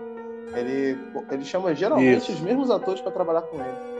Ele, 0.54 0.98
ele 1.30 1.44
chama 1.44 1.74
geralmente 1.74 2.18
Isso. 2.18 2.32
os 2.32 2.40
mesmos 2.40 2.70
atores 2.70 3.00
para 3.00 3.10
trabalhar 3.10 3.42
com 3.42 3.56
ele. 3.56 3.96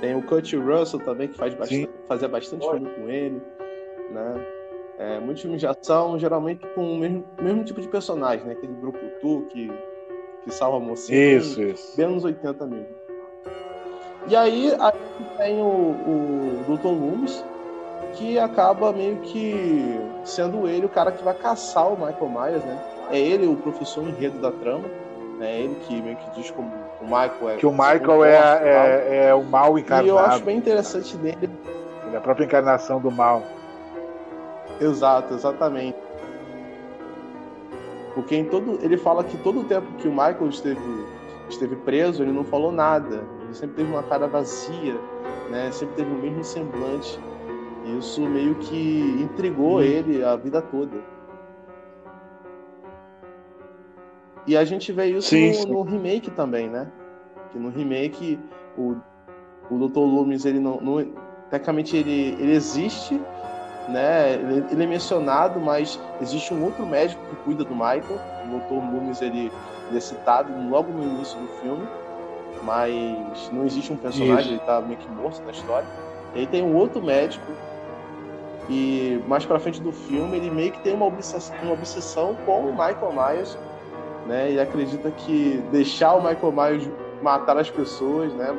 Tem 0.00 0.16
o 0.16 0.22
Kurt 0.22 0.50
Russell 0.54 1.00
também, 1.00 1.28
que 1.28 1.36
faz 1.36 1.54
bastante, 1.54 1.90
fazia 2.08 2.28
bastante 2.28 2.66
filme 2.66 2.88
com 2.88 3.08
ele. 3.08 3.42
Né? 4.10 4.46
É, 5.00 5.18
muitos 5.18 5.40
filmes 5.40 5.58
de 5.58 5.66
ação, 5.66 6.18
geralmente 6.18 6.60
com 6.74 6.92
o 6.92 6.98
mesmo, 6.98 7.24
mesmo 7.40 7.64
tipo 7.64 7.80
de 7.80 7.88
personagem, 7.88 8.44
né? 8.44 8.52
Aquele 8.52 8.74
grupo 8.74 8.98
tu 9.18 9.46
que, 9.48 9.72
que 10.44 10.52
salva 10.52 10.76
a 10.76 10.80
mocinha. 10.80 11.38
Isso, 11.38 11.62
isso. 11.62 11.96
Bem 11.96 12.04
anos 12.04 12.22
80 12.22 12.66
mesmo. 12.66 12.86
E 14.28 14.36
aí, 14.36 14.76
aí 14.78 14.92
tem 15.38 15.58
o, 15.58 15.64
o 15.64 16.64
Dr. 16.68 16.88
Loomis, 16.88 17.42
que 18.12 18.38
acaba 18.38 18.92
meio 18.92 19.16
que 19.20 19.98
sendo 20.22 20.68
ele 20.68 20.84
o 20.84 20.90
cara 20.90 21.10
que 21.10 21.24
vai 21.24 21.32
caçar 21.32 21.90
o 21.90 21.96
Michael 21.96 22.28
Myers, 22.28 22.62
né? 22.62 22.78
É 23.10 23.18
ele 23.18 23.46
o 23.46 23.56
professor 23.56 24.06
enredo 24.06 24.38
da 24.38 24.52
trama, 24.52 24.84
né? 25.38 25.62
Ele 25.62 25.76
que 25.76 25.98
meio 26.02 26.16
que 26.18 26.30
diz 26.32 26.50
como 26.50 26.70
o 27.00 27.04
Michael 27.04 27.48
é. 27.48 27.56
Que 27.56 27.64
o 27.64 27.72
Michael 27.72 28.22
é, 28.26 28.34
é, 28.34 29.24
é, 29.28 29.34
o 29.34 29.42
mal 29.44 29.78
encarnado. 29.78 30.08
E 30.08 30.10
eu 30.10 30.18
acho 30.18 30.44
bem 30.44 30.58
interessante 30.58 31.16
nele. 31.16 31.50
Ele 32.06 32.14
é 32.14 32.18
a 32.18 32.20
própria 32.20 32.44
encarnação 32.44 33.00
do 33.00 33.10
mal. 33.10 33.42
Exato, 34.80 35.34
exatamente. 35.34 35.98
Porque 38.14 38.34
em 38.34 38.44
todo, 38.44 38.78
ele 38.82 38.96
fala 38.96 39.22
que 39.22 39.36
todo 39.38 39.60
o 39.60 39.64
tempo 39.64 39.86
que 39.98 40.08
o 40.08 40.10
Michael 40.10 40.48
esteve, 40.48 41.06
esteve 41.48 41.76
preso, 41.76 42.22
ele 42.22 42.32
não 42.32 42.44
falou 42.44 42.72
nada. 42.72 43.24
Ele 43.42 43.54
sempre 43.54 43.76
teve 43.76 43.92
uma 43.92 44.02
cara 44.02 44.26
vazia, 44.26 44.94
né? 45.50 45.70
Sempre 45.70 45.96
teve 45.96 46.10
o 46.10 46.18
mesmo 46.18 46.42
semblante. 46.42 47.20
Isso 47.98 48.20
meio 48.22 48.54
que 48.56 49.00
intrigou 49.22 49.76
hum. 49.76 49.82
ele 49.82 50.24
a 50.24 50.36
vida 50.36 50.60
toda. 50.60 50.96
E 54.46 54.56
a 54.56 54.64
gente 54.64 54.90
vê 54.92 55.06
isso 55.06 55.28
sim, 55.28 55.48
no, 55.48 55.54
sim. 55.54 55.70
no, 55.70 55.82
remake 55.82 56.30
também, 56.30 56.68
né? 56.68 56.90
Que 57.52 57.58
no 57.58 57.68
remake 57.68 58.38
o, 58.76 58.96
o 59.70 59.88
Dr. 59.88 59.98
Loomis, 59.98 60.44
ele 60.44 60.58
não, 60.58 60.80
não 60.80 60.96
tecnicamente 61.50 61.96
ele, 61.96 62.36
ele 62.40 62.52
existe, 62.52 63.20
né? 63.90 64.34
Ele, 64.34 64.64
ele, 64.70 64.84
é 64.84 64.86
mencionado, 64.86 65.60
mas 65.60 65.98
existe 66.20 66.54
um 66.54 66.64
outro 66.64 66.86
médico 66.86 67.22
que 67.26 67.36
cuida 67.36 67.64
do 67.64 67.74
Michael. 67.74 68.20
O 68.44 68.58
Dr. 68.58 68.72
Loomis 68.72 69.20
ele, 69.20 69.52
ele 69.88 69.96
é 69.96 70.00
citado 70.00 70.52
logo 70.68 70.90
no 70.92 71.02
início 71.02 71.38
do 71.38 71.48
filme, 71.60 71.86
mas 72.62 73.50
não 73.52 73.64
existe 73.64 73.92
um 73.92 73.96
personagem, 73.96 74.38
isso. 74.38 74.50
ele 74.52 74.60
tá 74.60 74.80
meio 74.80 74.98
que 74.98 75.08
morto 75.10 75.42
na 75.42 75.50
história. 75.50 75.86
E 76.34 76.40
aí 76.40 76.46
tem 76.46 76.62
um 76.62 76.74
outro 76.74 77.02
médico 77.02 77.46
e 78.68 79.20
mais 79.26 79.44
para 79.44 79.58
frente 79.58 79.80
do 79.80 79.90
filme, 79.90 80.36
ele 80.36 80.50
meio 80.50 80.70
que 80.70 80.80
tem 80.80 80.94
uma 80.94 81.06
obsessão, 81.06 81.56
uma 81.62 81.72
obsessão 81.72 82.36
com 82.46 82.66
o 82.66 82.70
Michael 82.70 83.12
Myers, 83.12 83.58
né? 84.26 84.52
E 84.52 84.60
acredita 84.60 85.10
que 85.10 85.60
deixar 85.72 86.14
o 86.14 86.22
Michael 86.22 86.52
Myers 86.52 86.90
matar 87.20 87.56
as 87.58 87.68
pessoas, 87.68 88.32
né? 88.34 88.56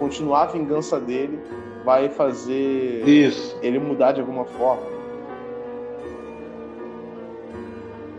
Continuar 0.00 0.42
a 0.42 0.46
vingança 0.46 0.98
dele 0.98 1.40
vai 1.86 2.08
fazer 2.08 3.08
Isso. 3.08 3.56
ele 3.62 3.78
mudar 3.78 4.10
de 4.10 4.20
alguma 4.20 4.44
forma. 4.44 4.82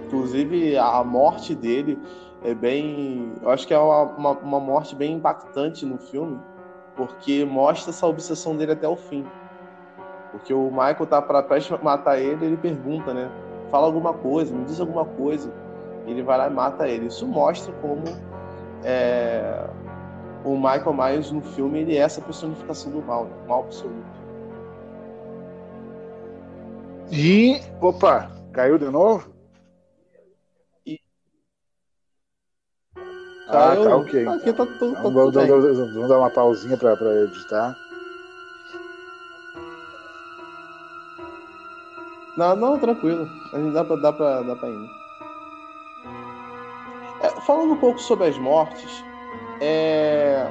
Inclusive, 0.06 0.78
a 0.78 1.04
morte 1.04 1.54
dele 1.54 2.00
é 2.46 2.54
bem. 2.54 3.34
Eu 3.42 3.50
acho 3.50 3.68
que 3.68 3.74
é 3.74 3.78
uma, 3.78 4.32
uma, 4.32 4.60
morte 4.62 4.96
bem 4.96 5.16
impactante 5.16 5.86
no 5.86 5.98
filme, 5.98 6.40
porque 6.96 7.44
mostra 7.44 7.92
essa 7.92 8.08
obsessão 8.08 8.56
dele 8.56 8.72
até 8.72 8.88
o 8.88 8.96
fim. 8.96 9.26
Porque 10.32 10.54
o 10.54 10.72
Michael 10.72 11.06
tá 11.06 11.22
para 11.22 11.44
prestes 11.44 11.78
matar 11.82 12.18
ele, 12.22 12.46
ele 12.46 12.58
pergunta, 12.58 13.14
né? 13.14 13.30
Fala 13.70 13.86
alguma 13.86 14.14
coisa, 14.14 14.56
me 14.56 14.64
diz 14.64 14.80
alguma 14.80 15.04
coisa. 15.04 15.52
Ele 16.06 16.24
vai 16.24 16.38
lá 16.38 16.48
e 16.48 16.52
mata 16.52 16.88
ele. 16.88 17.08
Isso 17.08 17.28
mostra 17.28 17.74
como 17.82 18.04
é, 18.86 19.68
o 20.44 20.56
Michael 20.56 20.94
Myers 20.94 21.32
no 21.32 21.42
filme 21.42 21.80
ele 21.80 21.98
é 21.98 22.02
essa 22.02 22.22
personificação 22.22 22.92
do 22.92 23.02
mal, 23.02 23.26
né? 23.26 23.36
mal 23.48 23.64
absoluto. 23.64 24.18
E 27.12 27.62
opa, 27.82 28.30
caiu 28.52 28.78
de 28.78 28.90
novo? 28.90 29.34
E... 30.86 31.00
Ah, 33.48 33.76
tá 33.76 33.96
ok. 33.96 34.28
Aqui 34.28 34.54
tá 34.54 34.66
tudo, 34.66 34.94
tá 34.94 35.02
vamos, 35.02 35.34
vamos, 35.34 35.78
vamos, 35.94 36.10
dar 36.10 36.20
uma 36.20 36.30
pausinha 36.30 36.78
para 36.78 37.24
editar. 37.24 37.76
Não, 42.38 42.56
não, 42.56 42.78
tranquilo. 42.78 43.28
A 43.52 43.58
gente 43.58 43.74
dá 43.74 43.84
pra, 43.84 43.96
dá 43.96 44.14
pra, 44.14 44.42
dá 44.44 44.56
pra 44.56 44.70
ir. 44.70 44.90
É, 47.24 47.30
falando 47.42 47.74
um 47.74 47.78
pouco 47.78 48.00
sobre 48.00 48.28
as 48.28 48.38
mortes, 48.38 49.04
é... 49.62 50.48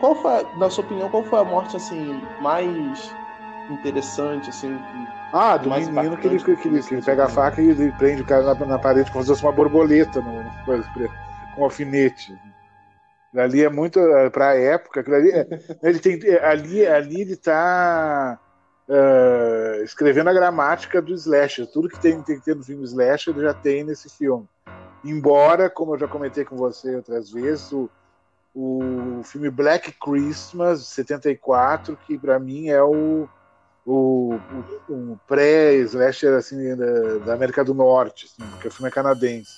qual 0.00 0.14
foi, 0.14 0.46
na 0.56 0.70
sua 0.70 0.84
opinião, 0.84 1.08
qual 1.08 1.24
foi 1.24 1.38
a 1.38 1.44
morte 1.44 1.76
assim 1.76 2.22
mais 2.40 3.14
interessante, 3.70 4.50
assim? 4.50 4.78
Ah, 5.32 5.56
do 5.56 5.68
mais 5.68 5.88
menino 5.88 6.16
que 6.16 6.26
ele, 6.26 6.38
que, 6.38 6.50
ele, 6.50 6.82
que 6.82 6.94
ele 6.94 7.02
pega 7.02 7.24
a 7.24 7.28
faca 7.28 7.60
e 7.60 7.70
ele 7.70 7.90
prende 7.92 8.22
o 8.22 8.26
cara 8.26 8.54
na, 8.54 8.66
na 8.66 8.78
parede 8.78 9.10
como 9.10 9.24
se 9.24 9.30
fosse 9.30 9.42
uma 9.42 9.52
borboleta 9.52 10.20
no, 10.20 10.44
com 11.54 11.62
um 11.62 11.64
alfinete. 11.64 12.38
Ali 13.36 13.64
é 13.64 13.68
muito 13.68 13.98
é, 13.98 14.30
para 14.30 14.50
a 14.50 14.54
época. 14.54 15.04
Ali, 15.12 15.30
é, 15.32 15.46
ele 15.82 15.98
tem, 15.98 16.20
é, 16.24 16.44
ali, 16.44 16.86
ali 16.86 17.20
ele 17.22 17.32
está 17.32 18.38
uh, 18.88 19.82
escrevendo 19.82 20.30
a 20.30 20.32
gramática 20.32 21.02
do 21.02 21.14
slasher. 21.14 21.66
Tudo 21.66 21.88
que 21.88 22.00
tem, 22.00 22.22
tem 22.22 22.38
que 22.38 22.44
ter 22.44 22.54
no 22.54 22.62
filme 22.62 22.84
slasher 22.84 23.34
ele 23.34 23.44
já 23.44 23.54
tem 23.54 23.82
nesse 23.82 24.08
filme. 24.08 24.46
Embora, 25.04 25.68
como 25.68 25.94
eu 25.94 25.98
já 25.98 26.08
comentei 26.08 26.44
com 26.44 26.56
você 26.56 26.96
outras 26.96 27.30
vezes, 27.30 27.70
o, 27.72 27.90
o 28.54 29.20
filme 29.24 29.50
Black 29.50 29.92
Christmas, 29.92 30.80
de 30.80 30.86
74, 30.86 31.96
que 32.06 32.16
para 32.16 32.38
mim 32.38 32.68
é 32.68 32.82
o, 32.82 33.28
o, 33.84 34.38
o, 34.88 35.18
pré-slasher 35.26 36.34
assim, 36.34 36.74
da, 36.74 37.18
da, 37.24 37.34
América 37.34 37.62
do 37.62 37.74
Norte, 37.74 38.26
assim, 38.26 38.48
porque 38.50 38.68
o 38.68 38.70
filme 38.70 38.88
é 38.88 38.92
canadense. 38.92 39.52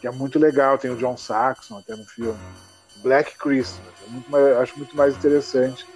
Que 0.00 0.08
é 0.08 0.10
muito 0.10 0.38
legal, 0.38 0.76
tem 0.76 0.90
o 0.90 0.96
John 0.96 1.16
Saxon 1.16 1.78
até 1.78 1.94
no 1.94 2.04
filme. 2.04 2.38
Black 3.02 3.38
Christmas, 3.38 3.94
é 4.06 4.10
muito 4.10 4.30
mais, 4.30 4.56
acho 4.56 4.76
muito 4.78 4.96
mais 4.96 5.16
interessante 5.16 5.86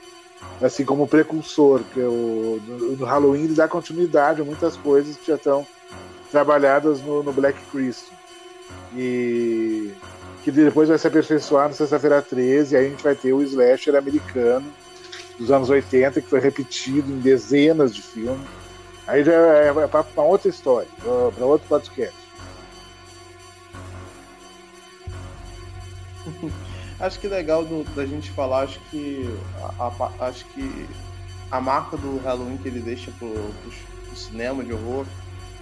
assim 0.63 0.85
como 0.85 1.07
precursor, 1.07 1.83
que 1.93 2.01
é 2.01 2.07
o, 2.07 2.61
no, 2.67 2.97
no, 2.97 3.05
Halloween 3.05 3.45
ele 3.45 3.55
dá 3.55 3.69
continuidade 3.69 4.41
a 4.41 4.45
muitas 4.45 4.77
coisas 4.77 5.17
que 5.17 5.27
já 5.27 5.37
estão 5.37 5.67
trabalhadas 6.31 7.01
no, 7.01 7.23
no 7.23 7.33
Black 7.33 7.59
Christmas. 7.71 8.18
E 8.97 9.93
que 10.43 10.51
depois 10.51 10.89
vai 10.89 10.97
se 10.97 11.07
aperfeiçoar 11.07 11.69
no 11.69 11.75
Sexta-feira 11.75 12.23
13, 12.23 12.75
e 12.75 12.79
aí 12.79 12.87
a 12.87 12.89
gente 12.89 13.03
vai 13.03 13.15
ter 13.15 13.33
o 13.33 13.43
slasher 13.43 13.95
americano 13.97 14.73
dos 15.39 15.51
anos 15.51 15.69
80, 15.69 16.23
que 16.23 16.29
foi 16.29 16.41
repetido 16.41 17.13
em 17.13 17.19
dezenas 17.19 17.95
de 17.95 18.01
filmes. 18.01 18.47
Aí 19.07 19.23
já 19.25 19.33
é, 19.33 19.69
é 19.69 19.87
para 19.87 20.23
outra 20.23 20.49
história, 20.49 20.89
para 21.35 21.45
outro 21.45 21.69
podcast. 21.69 22.17
Acho 27.01 27.21
que 27.21 27.29
legal 27.29 27.65
do, 27.65 27.85
da 27.95 28.05
gente 28.05 28.31
falar, 28.33 28.63
acho 28.65 28.81
que 28.91 29.33
a, 29.79 29.85
a, 29.87 30.27
acho 30.27 30.45
que 30.47 30.89
a 31.49 31.61
marca 31.61 31.97
do 31.97 32.19
Halloween 32.25 32.57
que 32.57 32.67
ele 32.67 32.81
deixa 32.81 33.13
pro, 33.21 33.31
pro, 33.31 33.73
pro 34.05 34.17
cinema 34.17 34.65
de 34.65 34.73
horror 34.73 35.07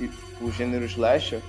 e 0.01 0.09
pro 0.39 0.51
gênero 0.51 0.87
slasher 0.87 1.43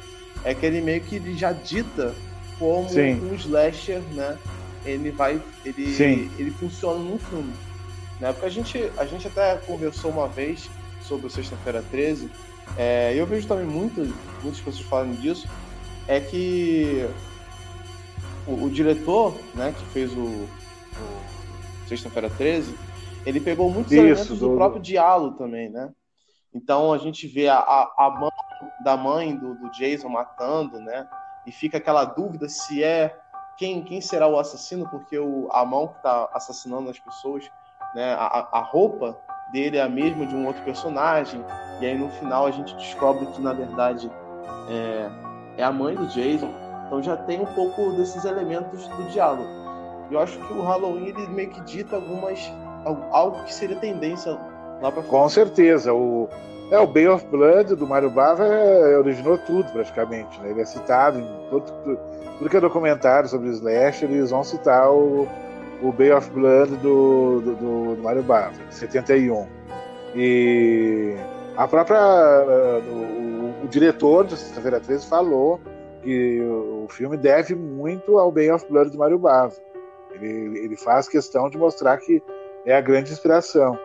é 0.43 0.53
que 0.53 0.65
ele 0.65 0.81
meio 0.81 1.01
que 1.01 1.15
ele 1.15 1.37
já 1.37 1.51
dita 1.51 2.13
como 2.59 2.89
Sim. 2.89 3.21
um 3.21 3.35
slasher, 3.35 4.01
né? 4.13 4.37
Ele 4.85 5.11
vai, 5.11 5.41
ele, 5.65 5.93
Sim. 5.93 6.31
ele 6.37 6.51
funciona 6.51 6.97
num 6.99 7.19
filme, 7.19 7.53
né? 8.19 8.31
Porque 8.31 8.45
a 8.45 8.49
gente, 8.49 8.91
a 8.97 9.05
gente 9.05 9.27
até 9.27 9.57
conversou 9.57 10.11
uma 10.11 10.27
vez 10.27 10.69
sobre 11.01 11.27
o 11.27 11.29
Sexta-feira 11.29 11.83
13. 11.91 12.29
É, 12.77 13.13
eu 13.15 13.25
vejo 13.25 13.47
também 13.47 13.65
muito, 13.65 14.01
muitas 14.41 14.59
pessoas 14.59 14.87
falando 14.87 15.19
disso. 15.19 15.47
É 16.07 16.19
que 16.19 17.05
o, 18.47 18.65
o 18.65 18.69
diretor, 18.69 19.35
né, 19.53 19.73
que 19.77 19.85
fez 19.87 20.11
o, 20.13 20.23
o 20.23 21.87
Sexta-feira 21.87 22.29
13, 22.29 22.73
ele 23.25 23.39
pegou 23.41 23.69
muitos 23.69 23.91
Isso, 23.91 24.01
elementos 24.01 24.39
do, 24.39 24.49
do 24.49 24.55
próprio 24.55 24.81
diálogo 24.81 25.37
também, 25.37 25.69
né? 25.69 25.91
Então 26.53 26.93
a 26.93 26.97
gente 26.97 27.27
vê 27.27 27.49
a, 27.49 27.57
a, 27.57 27.93
a 27.97 28.09
mão 28.09 28.31
da 28.79 28.97
mãe 28.97 29.35
do, 29.35 29.55
do, 29.55 29.69
Jason 29.71 30.09
matando, 30.09 30.79
né? 30.79 31.07
E 31.45 31.51
fica 31.51 31.77
aquela 31.77 32.05
dúvida 32.05 32.49
se 32.49 32.83
é 32.83 33.17
quem, 33.57 33.83
quem 33.83 34.01
será 34.01 34.27
o 34.27 34.37
assassino, 34.37 34.87
porque 34.89 35.17
o, 35.17 35.47
a 35.51 35.65
mão 35.65 35.87
que 35.87 35.97
está 35.97 36.29
assassinando 36.33 36.89
as 36.89 36.99
pessoas, 36.99 37.49
né? 37.95 38.13
A, 38.13 38.47
a 38.51 38.61
roupa 38.61 39.17
dele 39.51 39.77
é 39.77 39.81
a 39.81 39.89
mesma 39.89 40.25
de 40.25 40.35
um 40.35 40.45
outro 40.45 40.63
personagem. 40.63 41.43
E 41.79 41.85
aí 41.85 41.97
no 41.97 42.09
final 42.11 42.45
a 42.45 42.51
gente 42.51 42.75
descobre 42.75 43.25
que 43.27 43.41
na 43.41 43.53
verdade 43.53 44.11
é, 44.69 45.09
é 45.57 45.63
a 45.63 45.71
mãe 45.71 45.95
do 45.95 46.07
Jason. 46.07 46.53
Então 46.85 47.01
já 47.01 47.17
tem 47.17 47.41
um 47.41 47.45
pouco 47.45 47.91
desses 47.93 48.25
elementos 48.25 48.87
do 48.87 49.03
diálogo. 49.09 49.49
Eu 50.09 50.19
acho 50.19 50.39
que 50.39 50.53
o 50.53 50.61
Halloween 50.61 51.07
ele 51.07 51.27
meio 51.27 51.49
que 51.49 51.61
dita 51.61 51.95
algumas 51.97 52.39
algo 53.11 53.43
que 53.43 53.53
seria 53.53 53.75
tendência 53.75 54.37
lá 54.81 54.91
para 54.91 55.03
Com 55.03 55.27
certeza, 55.27 55.93
o 55.93 56.29
é 56.69 56.79
o 56.79 56.87
Bay 56.87 57.07
of 57.07 57.25
Blood 57.27 57.75
do 57.75 57.87
Mario 57.87 58.09
Bava 58.09 58.45
é, 58.45 58.97
originou 58.97 59.37
tudo 59.37 59.71
praticamente, 59.71 60.39
né? 60.41 60.51
Ele 60.51 60.61
é 60.61 60.65
citado 60.65 61.19
em 61.19 61.49
todo, 61.49 61.71
tudo 62.37 62.49
que 62.49 62.57
é 62.57 62.59
documentário 62.59 63.29
sobre 63.29 63.49
Slash, 63.49 64.03
eles 64.03 64.31
vão 64.31 64.43
citar 64.43 64.91
o, 64.91 65.27
o 65.81 65.91
Bay 65.91 66.11
of 66.11 66.29
Blood 66.31 66.75
do, 66.77 67.41
do, 67.41 67.95
do 67.95 68.03
Mario 68.03 68.23
Bava, 68.23 68.53
71. 68.69 69.47
E 70.15 71.15
a 71.55 71.67
própria. 71.67 71.99
O, 72.85 73.65
o 73.65 73.67
diretor 73.67 74.25
de 74.25 74.37
Sexta-feira 74.37 74.79
13 74.79 75.07
falou 75.07 75.59
que 76.03 76.41
o 76.41 76.87
filme 76.89 77.17
deve 77.17 77.55
muito 77.55 78.17
ao 78.17 78.31
Bay 78.31 78.51
of 78.51 78.65
Blood 78.69 78.91
do 78.91 78.97
Mario 78.97 79.19
Bava. 79.19 79.55
Ele, 80.11 80.59
ele 80.59 80.75
faz 80.75 81.07
questão 81.07 81.49
de 81.49 81.57
mostrar 81.57 81.97
que 81.97 82.21
é 82.65 82.75
a 82.75 82.81
grande 82.81 83.11
inspiração. 83.11 83.79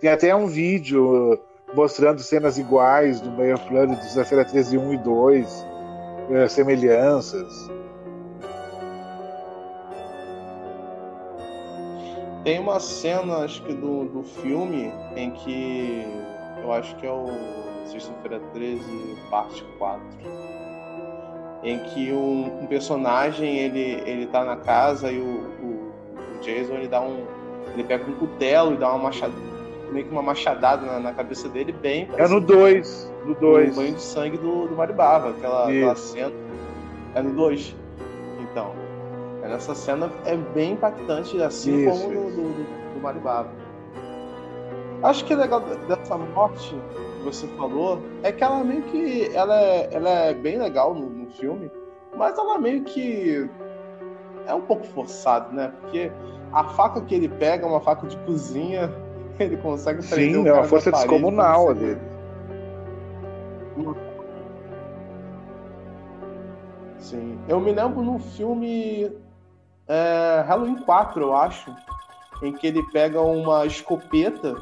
Tem 0.00 0.10
até 0.10 0.34
um 0.34 0.46
vídeo 0.46 1.38
mostrando 1.74 2.20
cenas 2.20 2.58
iguais 2.58 3.20
do 3.20 3.30
of 3.52 3.68
Blood 3.68 3.96
de 3.96 4.02
Sexta-feira 4.04 4.44
13 4.44 4.78
1 4.78 4.94
e 4.94 4.98
2, 4.98 5.66
é, 6.30 6.48
semelhanças. 6.48 7.70
Tem 12.44 12.60
uma 12.60 12.78
cena, 12.78 13.38
acho 13.38 13.62
que 13.62 13.74
do, 13.74 14.04
do 14.04 14.22
filme, 14.22 14.92
em 15.16 15.32
que 15.32 16.06
eu 16.62 16.72
acho 16.72 16.94
que 16.96 17.06
é 17.06 17.10
o 17.10 17.26
Sexta-feira 17.86 18.40
13, 18.52 18.82
parte 19.30 19.64
4. 19.78 20.00
Em 21.62 21.80
que 21.80 22.12
um, 22.12 22.62
um, 22.62 22.66
personagem 22.66 23.56
ele, 23.58 24.02
ele 24.08 24.26
tá 24.26 24.44
na 24.44 24.56
casa 24.56 25.10
e 25.10 25.18
o, 25.18 25.24
o, 25.24 25.92
o, 26.36 26.40
Jason 26.40 26.74
ele 26.74 26.86
dá 26.86 27.00
um. 27.00 27.24
Ele 27.72 27.82
pega 27.82 28.08
um 28.08 28.14
cutelo 28.14 28.74
e 28.74 28.76
dá 28.76 28.90
uma 28.90 29.04
machada, 29.04 29.32
meio 29.90 30.06
que 30.06 30.12
uma 30.12 30.22
machadada 30.22 30.86
na, 30.86 31.00
na 31.00 31.12
cabeça 31.12 31.48
dele, 31.48 31.72
bem. 31.72 32.08
É 32.16 32.26
no 32.28 32.40
2. 32.40 33.12
No 33.24 33.34
2. 33.34 33.72
O 33.72 33.76
banho 33.76 33.94
de 33.94 34.02
sangue 34.02 34.36
do, 34.36 34.66
do 34.66 34.76
Mario 34.76 34.94
Barba, 34.94 35.30
aquela, 35.30 35.68
aquela 35.68 35.96
cena. 35.96 36.32
É 37.14 37.22
no 37.22 37.32
2. 37.32 37.74
Então. 38.40 38.86
Essa 39.42 39.74
cena 39.74 40.10
é 40.24 40.36
bem 40.36 40.72
impactante, 40.72 41.40
assim 41.40 41.86
isso, 41.86 41.90
como 41.90 42.12
isso. 42.12 42.36
do, 42.36 42.42
do, 42.42 42.94
do 42.94 43.00
Mario 43.00 43.20
Bava. 43.20 43.48
Acho 45.02 45.24
que 45.24 45.32
é 45.32 45.36
legal 45.36 45.60
dessa 45.60 46.16
morte 46.16 46.74
que 47.18 47.24
você 47.24 47.46
falou 47.48 48.02
é 48.22 48.32
que 48.32 48.42
ela 48.42 48.64
meio 48.64 48.82
que. 48.82 49.30
Ela 49.34 49.60
é, 49.60 49.88
ela 49.92 50.10
é 50.10 50.34
bem 50.34 50.58
legal 50.58 50.94
no, 50.94 51.08
no 51.08 51.30
filme, 51.30 51.70
mas 52.16 52.36
ela 52.38 52.58
meio 52.58 52.82
que. 52.84 53.48
É 54.46 54.54
um 54.54 54.62
pouco 54.62 54.84
forçado, 54.86 55.54
né? 55.54 55.72
Porque 55.80 56.10
a 56.52 56.64
faca 56.64 57.00
que 57.00 57.14
ele 57.14 57.28
pega 57.28 57.66
é 57.66 57.68
uma 57.68 57.80
faca 57.80 58.06
de 58.06 58.16
cozinha, 58.18 58.92
ele 59.40 59.56
consegue 59.58 60.06
prender 60.06 60.42
Sim, 60.42 60.48
é 60.48 60.52
uma 60.52 60.64
força 60.64 60.90
descomunal 60.90 61.70
ali. 61.70 61.96
Sim. 66.98 67.38
Eu 67.46 67.60
me 67.60 67.72
lembro 67.72 68.02
no 68.02 68.18
filme 68.18 69.12
é, 69.86 70.44
Halloween 70.46 70.76
4, 70.76 71.22
eu 71.22 71.36
acho, 71.36 71.74
em 72.42 72.52
que 72.52 72.66
ele 72.66 72.82
pega 72.90 73.20
uma 73.20 73.64
escopeta 73.66 74.56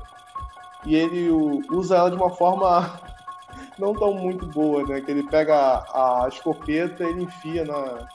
e 0.84 0.94
ele 0.94 1.30
usa 1.70 1.96
ela 1.96 2.10
de 2.10 2.16
uma 2.16 2.30
forma 2.30 3.00
não 3.78 3.94
tão 3.94 4.12
muito 4.14 4.46
boa, 4.46 4.84
né? 4.84 5.00
Que 5.00 5.10
ele 5.10 5.22
pega 5.24 5.54
a, 5.54 6.26
escopeta 6.28 7.04
e 7.04 7.08
ele 7.08 7.22
enfia 7.22 7.64
na, 7.64 8.06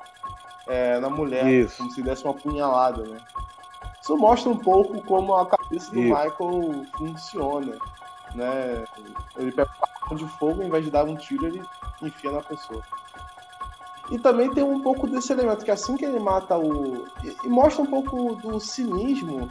é, 0.67 0.99
na 0.99 1.09
mulher, 1.09 1.47
Isso. 1.47 1.77
como 1.77 1.91
se 1.91 2.03
desse 2.03 2.23
uma 2.23 2.33
punhalada, 2.33 3.03
né? 3.03 3.17
Isso 4.09 4.17
mostra 4.17 4.49
um 4.49 4.57
pouco 4.57 4.99
como 5.03 5.35
a 5.35 5.45
cabeça 5.45 5.91
do 5.91 5.99
Isso. 5.99 6.09
Michael 6.09 6.85
funciona, 6.97 7.77
né? 8.33 8.83
Ele 9.37 9.51
pega 9.51 9.69
um 10.11 10.15
de 10.15 10.27
fogo, 10.39 10.63
ao 10.63 10.67
invés 10.67 10.83
de 10.83 10.89
dar 10.89 11.03
um 11.03 11.15
tiro, 11.15 11.45
ele 11.45 11.61
enfia 12.01 12.31
na 12.31 12.41
pessoa. 12.41 12.81
E 14.09 14.17
também 14.17 14.51
tem 14.51 14.63
um 14.63 14.81
pouco 14.81 15.05
desse 15.05 15.31
elemento, 15.31 15.63
que 15.63 15.69
assim 15.69 15.95
que 15.95 16.05
ele 16.05 16.19
mata 16.19 16.57
o. 16.57 17.05
E, 17.23 17.37
e 17.43 17.47
mostra 17.47 17.83
um 17.83 17.85
pouco 17.85 18.33
do 18.37 18.59
cinismo 18.59 19.47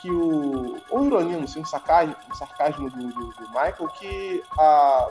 que 0.00 0.08
o. 0.08 0.78
Ou 0.88 1.06
ironia, 1.06 1.40
não 1.40 1.48
sei, 1.48 1.60
um 1.60 1.64
sarcasmo, 1.64 2.14
um 2.30 2.34
sarcasmo 2.36 2.88
do, 2.90 3.08
do, 3.08 3.26
do, 3.32 3.48
Michael, 3.48 3.88
que 3.98 4.40
a. 4.56 5.08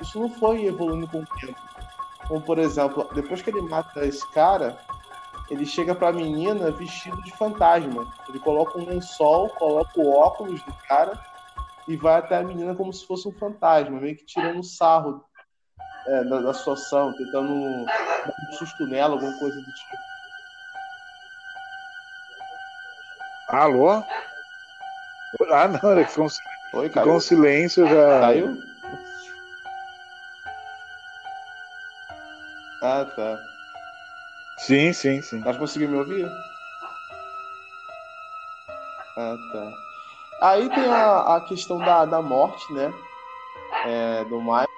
Isso 0.00 0.18
não 0.18 0.30
foi 0.30 0.64
evoluindo 0.64 1.06
com 1.08 1.20
o 1.20 1.26
tempo. 1.38 1.60
Como, 2.26 2.40
por 2.40 2.58
exemplo, 2.58 3.06
depois 3.12 3.42
que 3.42 3.50
ele 3.50 3.60
mata 3.60 4.06
esse 4.06 4.26
cara, 4.28 4.78
ele 5.50 5.66
chega 5.66 5.94
pra 5.94 6.12
menina 6.12 6.70
vestido 6.70 7.20
de 7.22 7.32
fantasma. 7.32 8.06
Ele 8.28 8.38
coloca 8.38 8.78
um 8.78 8.86
lençol, 8.86 9.48
coloca 9.50 10.00
o 10.00 10.10
óculos 10.12 10.62
do 10.62 10.72
cara 10.86 11.18
e 11.88 11.96
vai 11.96 12.20
até 12.20 12.36
a 12.36 12.42
menina 12.42 12.74
como 12.74 12.92
se 12.92 13.04
fosse 13.04 13.28
um 13.28 13.32
fantasma, 13.32 14.00
meio 14.00 14.16
que 14.16 14.24
tirando 14.24 14.62
sarro 14.62 15.24
é, 16.06 16.24
da, 16.24 16.40
da, 16.40 16.54
situação, 16.54 17.12
tentando 17.14 17.84
dar 17.84 18.34
um 18.48 18.52
susto 18.52 18.86
nela, 18.86 19.14
alguma 19.14 19.36
coisa 19.38 19.56
do 19.56 19.72
tipo. 19.72 19.96
Alô? 23.48 24.04
Ah, 25.50 25.68
não, 25.68 25.92
ele 25.92 26.04
ficou, 26.04 26.28
Oi, 26.74 26.88
ficou 26.88 27.16
um 27.16 27.20
silêncio 27.20 27.86
já. 27.88 28.20
Caiu? 28.20 28.56
Ah, 32.82 33.04
tá. 33.04 33.49
Sim, 34.66 34.92
sim, 34.92 35.22
sim. 35.22 35.42
Mas 35.44 35.56
conseguiu 35.56 35.88
me 35.88 35.96
ouvir? 35.96 36.30
Ah, 39.16 39.36
tá. 39.52 39.72
Aí 40.40 40.68
tem 40.70 40.86
a, 40.86 41.36
a 41.36 41.40
questão 41.42 41.78
da, 41.78 42.04
da 42.04 42.22
morte, 42.22 42.72
né? 42.72 42.92
É, 43.86 44.24
do 44.24 44.40
Michael 44.40 44.68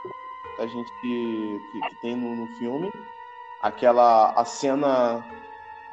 a 0.58 0.66
gente 0.66 0.92
que, 1.00 1.60
que, 1.72 1.80
que 1.80 1.94
tem 2.00 2.16
no, 2.16 2.34
no, 2.34 2.46
filme. 2.58 2.92
Aquela 3.60 4.32
a 4.32 4.44
cena 4.44 5.24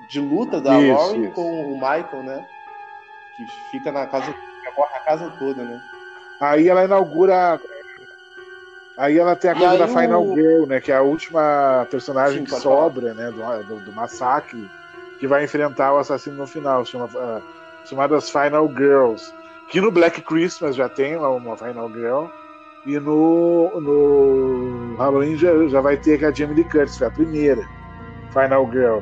de 0.08 0.20
luta 0.20 0.60
da 0.62 0.80
isso, 0.80 0.92
Lauren 0.92 1.24
isso. 1.24 1.34
com 1.34 1.74
o 1.74 1.76
Michael, 1.76 2.24
né? 2.24 2.48
Que 3.36 3.48
fica 3.72 3.92
na 3.92 4.08
casa, 4.08 4.34
a 4.94 5.00
casa 5.00 5.30
toda, 5.38 5.64
né? 5.64 5.82
Aí 6.40 6.68
ela 6.68 6.86
inaugura. 6.86 7.60
Aí 9.00 9.18
ela 9.18 9.34
tem 9.34 9.50
a 9.50 9.56
coisa 9.56 9.78
da 9.78 9.88
Final 9.88 10.26
o... 10.26 10.36
Girl, 10.36 10.66
né? 10.66 10.82
Que 10.82 10.92
é 10.92 10.98
a 10.98 11.02
última 11.02 11.88
personagem 11.90 12.40
Sim, 12.40 12.44
que 12.44 12.60
sobra, 12.60 13.14
falar. 13.14 13.32
né? 13.32 13.32
Do, 13.32 13.64
do, 13.64 13.86
do, 13.86 13.94
massacre, 13.94 14.70
que 15.18 15.26
vai 15.26 15.46
enfrentar 15.46 15.94
o 15.94 16.00
assassino 16.00 16.36
no 16.36 16.46
final, 16.46 16.86
chama, 16.86 17.06
uh, 17.06 17.42
chamadas 17.86 18.30
Final 18.30 18.68
Girls. 18.68 19.34
Que 19.70 19.80
no 19.80 19.90
Black 19.90 20.22
Christmas 20.22 20.76
já 20.76 20.90
tem 20.90 21.16
uma 21.16 21.56
Final 21.56 21.90
Girl. 21.94 22.26
E 22.86 23.00
no, 23.00 23.80
no 23.80 24.96
Halloween 24.98 25.38
já, 25.38 25.50
já 25.70 25.80
vai 25.80 25.96
ter 25.96 26.24
a 26.26 26.32
Jamie 26.32 26.56
Lee 26.56 26.64
Curtis, 26.66 26.98
foi 26.98 27.08
a 27.08 27.12
primeira 27.12 27.62
Final 28.34 28.70
Girl. 28.70 29.00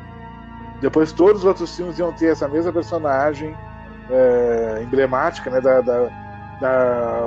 Depois 0.80 1.10
todos 1.10 1.42
os 1.42 1.44
outros 1.44 1.74
filmes 1.74 1.98
iam 1.98 2.12
ter 2.12 2.26
essa 2.26 2.46
mesma 2.46 2.72
personagem 2.72 3.56
é, 4.08 4.80
emblemática, 4.82 5.50
né, 5.50 5.60
da, 5.60 5.80
da, 5.80 6.08
da 6.60 7.24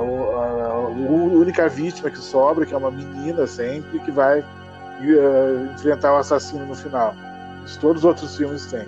única 0.92 1.68
vítima 1.68 2.10
que 2.10 2.18
sobra, 2.18 2.66
que 2.66 2.74
é 2.74 2.76
uma 2.76 2.90
menina 2.90 3.46
sempre, 3.46 3.98
que 4.00 4.10
vai 4.10 4.40
uh, 4.40 5.72
enfrentar 5.74 6.14
o 6.14 6.16
assassino 6.16 6.66
no 6.66 6.74
final. 6.74 7.14
Isso 7.64 7.78
todos 7.80 8.02
os 8.02 8.04
outros 8.04 8.36
filmes 8.36 8.66
têm. 8.66 8.86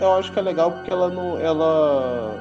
Eu 0.00 0.12
acho 0.12 0.30
que 0.32 0.38
é 0.38 0.42
legal 0.42 0.70
porque 0.70 0.90
ela 0.90 1.08
não. 1.08 1.40
Ela. 1.40 2.34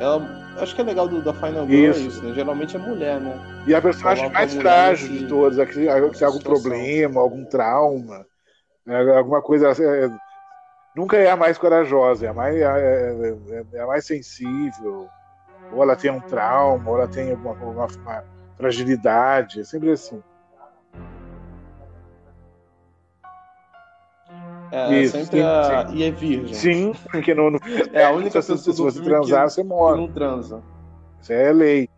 Ela. 0.00 0.38
Acho 0.58 0.74
que 0.74 0.80
é 0.80 0.84
legal 0.84 1.06
do, 1.06 1.22
da 1.22 1.32
Final 1.32 1.66
Girl 1.66 1.92
isso. 1.92 2.08
isso, 2.08 2.24
né? 2.24 2.34
Geralmente 2.34 2.74
é 2.74 2.80
mulher, 2.80 3.20
né? 3.20 3.38
E 3.64 3.74
a 3.74 3.80
personagem 3.80 4.28
mais 4.30 4.54
frágil 4.54 5.08
de 5.08 5.26
todas, 5.28 5.56
é 5.58 5.66
que 5.66 5.74
tem 5.74 6.26
algum 6.26 6.40
problema, 6.40 7.20
algum 7.20 7.44
trauma, 7.44 8.26
né? 8.84 8.98
alguma 9.16 9.40
coisa. 9.40 9.70
É, 9.70 10.10
nunca 10.98 11.16
é 11.16 11.30
a 11.30 11.36
mais 11.36 11.56
corajosa, 11.56 12.26
é 12.26 12.28
a 12.28 12.34
mais, 12.34 12.56
é, 12.56 12.62
é, 12.62 13.64
é, 13.72 13.80
a 13.80 13.86
mais 13.86 14.04
sensível. 14.04 15.08
Ou 15.72 15.82
ela 15.82 15.94
tem 15.94 16.10
um 16.10 16.20
trauma, 16.20 16.90
ou 16.90 16.96
ela 16.96 17.06
tem 17.06 17.32
uma, 17.32 17.52
uma, 17.52 17.86
uma 17.86 18.24
fragilidade, 18.56 19.60
é 19.60 19.64
sempre 19.64 19.92
assim. 19.92 20.20
É, 24.70 25.00
Isso, 25.00 25.16
sempre 25.16 25.42
a... 25.42 25.86
E 25.90 26.02
é 26.02 26.10
virgem. 26.10 26.54
Sim, 26.54 26.92
porque 27.10 27.32
no, 27.32 27.50
no... 27.50 27.58
é 27.92 28.04
a 28.04 28.10
única 28.10 28.32
pessoa 28.40 28.58
se, 28.58 28.72
se 28.72 28.82
você 28.82 29.00
transar, 29.00 29.44
que, 29.44 29.52
você 29.52 29.62
morre. 29.62 30.00
não 30.00 30.12
transa. 30.12 30.62
Isso 31.22 31.32
é 31.32 31.52
lei. 31.52 31.88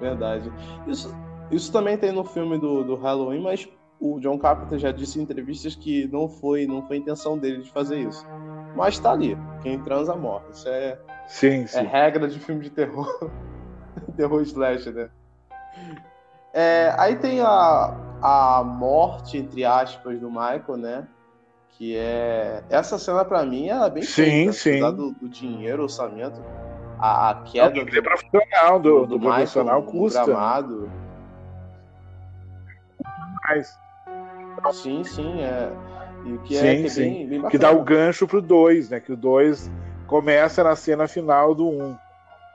Verdade. 0.00 0.52
Isso, 0.86 1.14
isso 1.50 1.72
também 1.72 1.96
tem 1.96 2.12
no 2.12 2.24
filme 2.24 2.58
do, 2.58 2.84
do 2.84 2.94
Halloween, 2.94 3.40
mas 3.40 3.68
o 4.00 4.20
John 4.20 4.38
Carpenter 4.38 4.78
já 4.78 4.92
disse 4.92 5.18
em 5.18 5.22
entrevistas 5.22 5.74
que 5.74 6.06
não 6.08 6.28
foi, 6.28 6.66
não 6.66 6.86
foi 6.86 6.98
intenção 6.98 7.38
dele 7.38 7.62
de 7.62 7.70
fazer 7.70 8.00
isso. 8.00 8.26
Mas 8.74 8.98
tá 8.98 9.12
ali. 9.12 9.38
Quem 9.62 9.78
transa 9.80 10.14
morre. 10.16 10.44
Isso 10.52 10.68
é, 10.68 10.98
sim, 11.26 11.62
é 11.62 11.66
sim. 11.66 11.78
é 11.78 11.82
regra 11.82 12.28
de 12.28 12.38
filme 12.38 12.62
de 12.62 12.70
terror. 12.70 13.30
terror 14.16 14.42
slash, 14.42 14.90
né? 14.90 15.08
É, 16.52 16.94
aí 16.98 17.16
tem 17.16 17.40
a, 17.40 17.96
a 18.22 18.62
morte, 18.64 19.38
entre 19.38 19.64
aspas, 19.64 20.20
do 20.20 20.28
Michael, 20.28 20.76
né? 20.76 21.08
Que 21.70 21.96
é. 21.96 22.62
Essa 22.70 22.98
cena, 22.98 23.24
para 23.24 23.44
mim, 23.44 23.68
é 23.68 23.90
bem 23.90 24.02
sim, 24.02 24.52
feita, 24.52 24.52
sim. 24.52 24.80
Do, 24.80 25.12
do 25.12 25.28
dinheiro, 25.28 25.82
orçamento. 25.82 26.40
A, 26.98 27.30
a 27.30 27.34
queda. 27.42 27.80
É 27.80 27.84
do, 27.84 28.02
profissional, 28.02 28.80
do, 28.80 29.06
do, 29.06 29.18
do 29.18 29.20
profissional 29.20 29.80
Michael, 29.80 30.00
custa. 30.00 30.24
Gramado. 30.24 30.90
mais. 33.44 33.83
Sim, 34.72 35.04
sim, 35.04 35.42
é. 35.42 35.72
E 36.24 36.34
o 36.34 36.38
que 36.40 36.56
sim, 36.56 36.66
é, 36.66 36.76
que 36.76 36.86
é 36.86 36.88
sim. 36.88 37.00
bem, 37.02 37.28
bem 37.28 37.48
que 37.48 37.58
dá 37.58 37.70
o 37.70 37.82
gancho 37.82 38.26
pro 38.26 38.40
2, 38.40 38.90
né? 38.90 39.00
Que 39.00 39.12
o 39.12 39.16
2 39.16 39.70
começa 40.06 40.64
na 40.64 40.74
cena 40.74 41.06
final 41.06 41.54
do 41.54 41.68
1. 41.68 41.82
Um. 41.84 41.96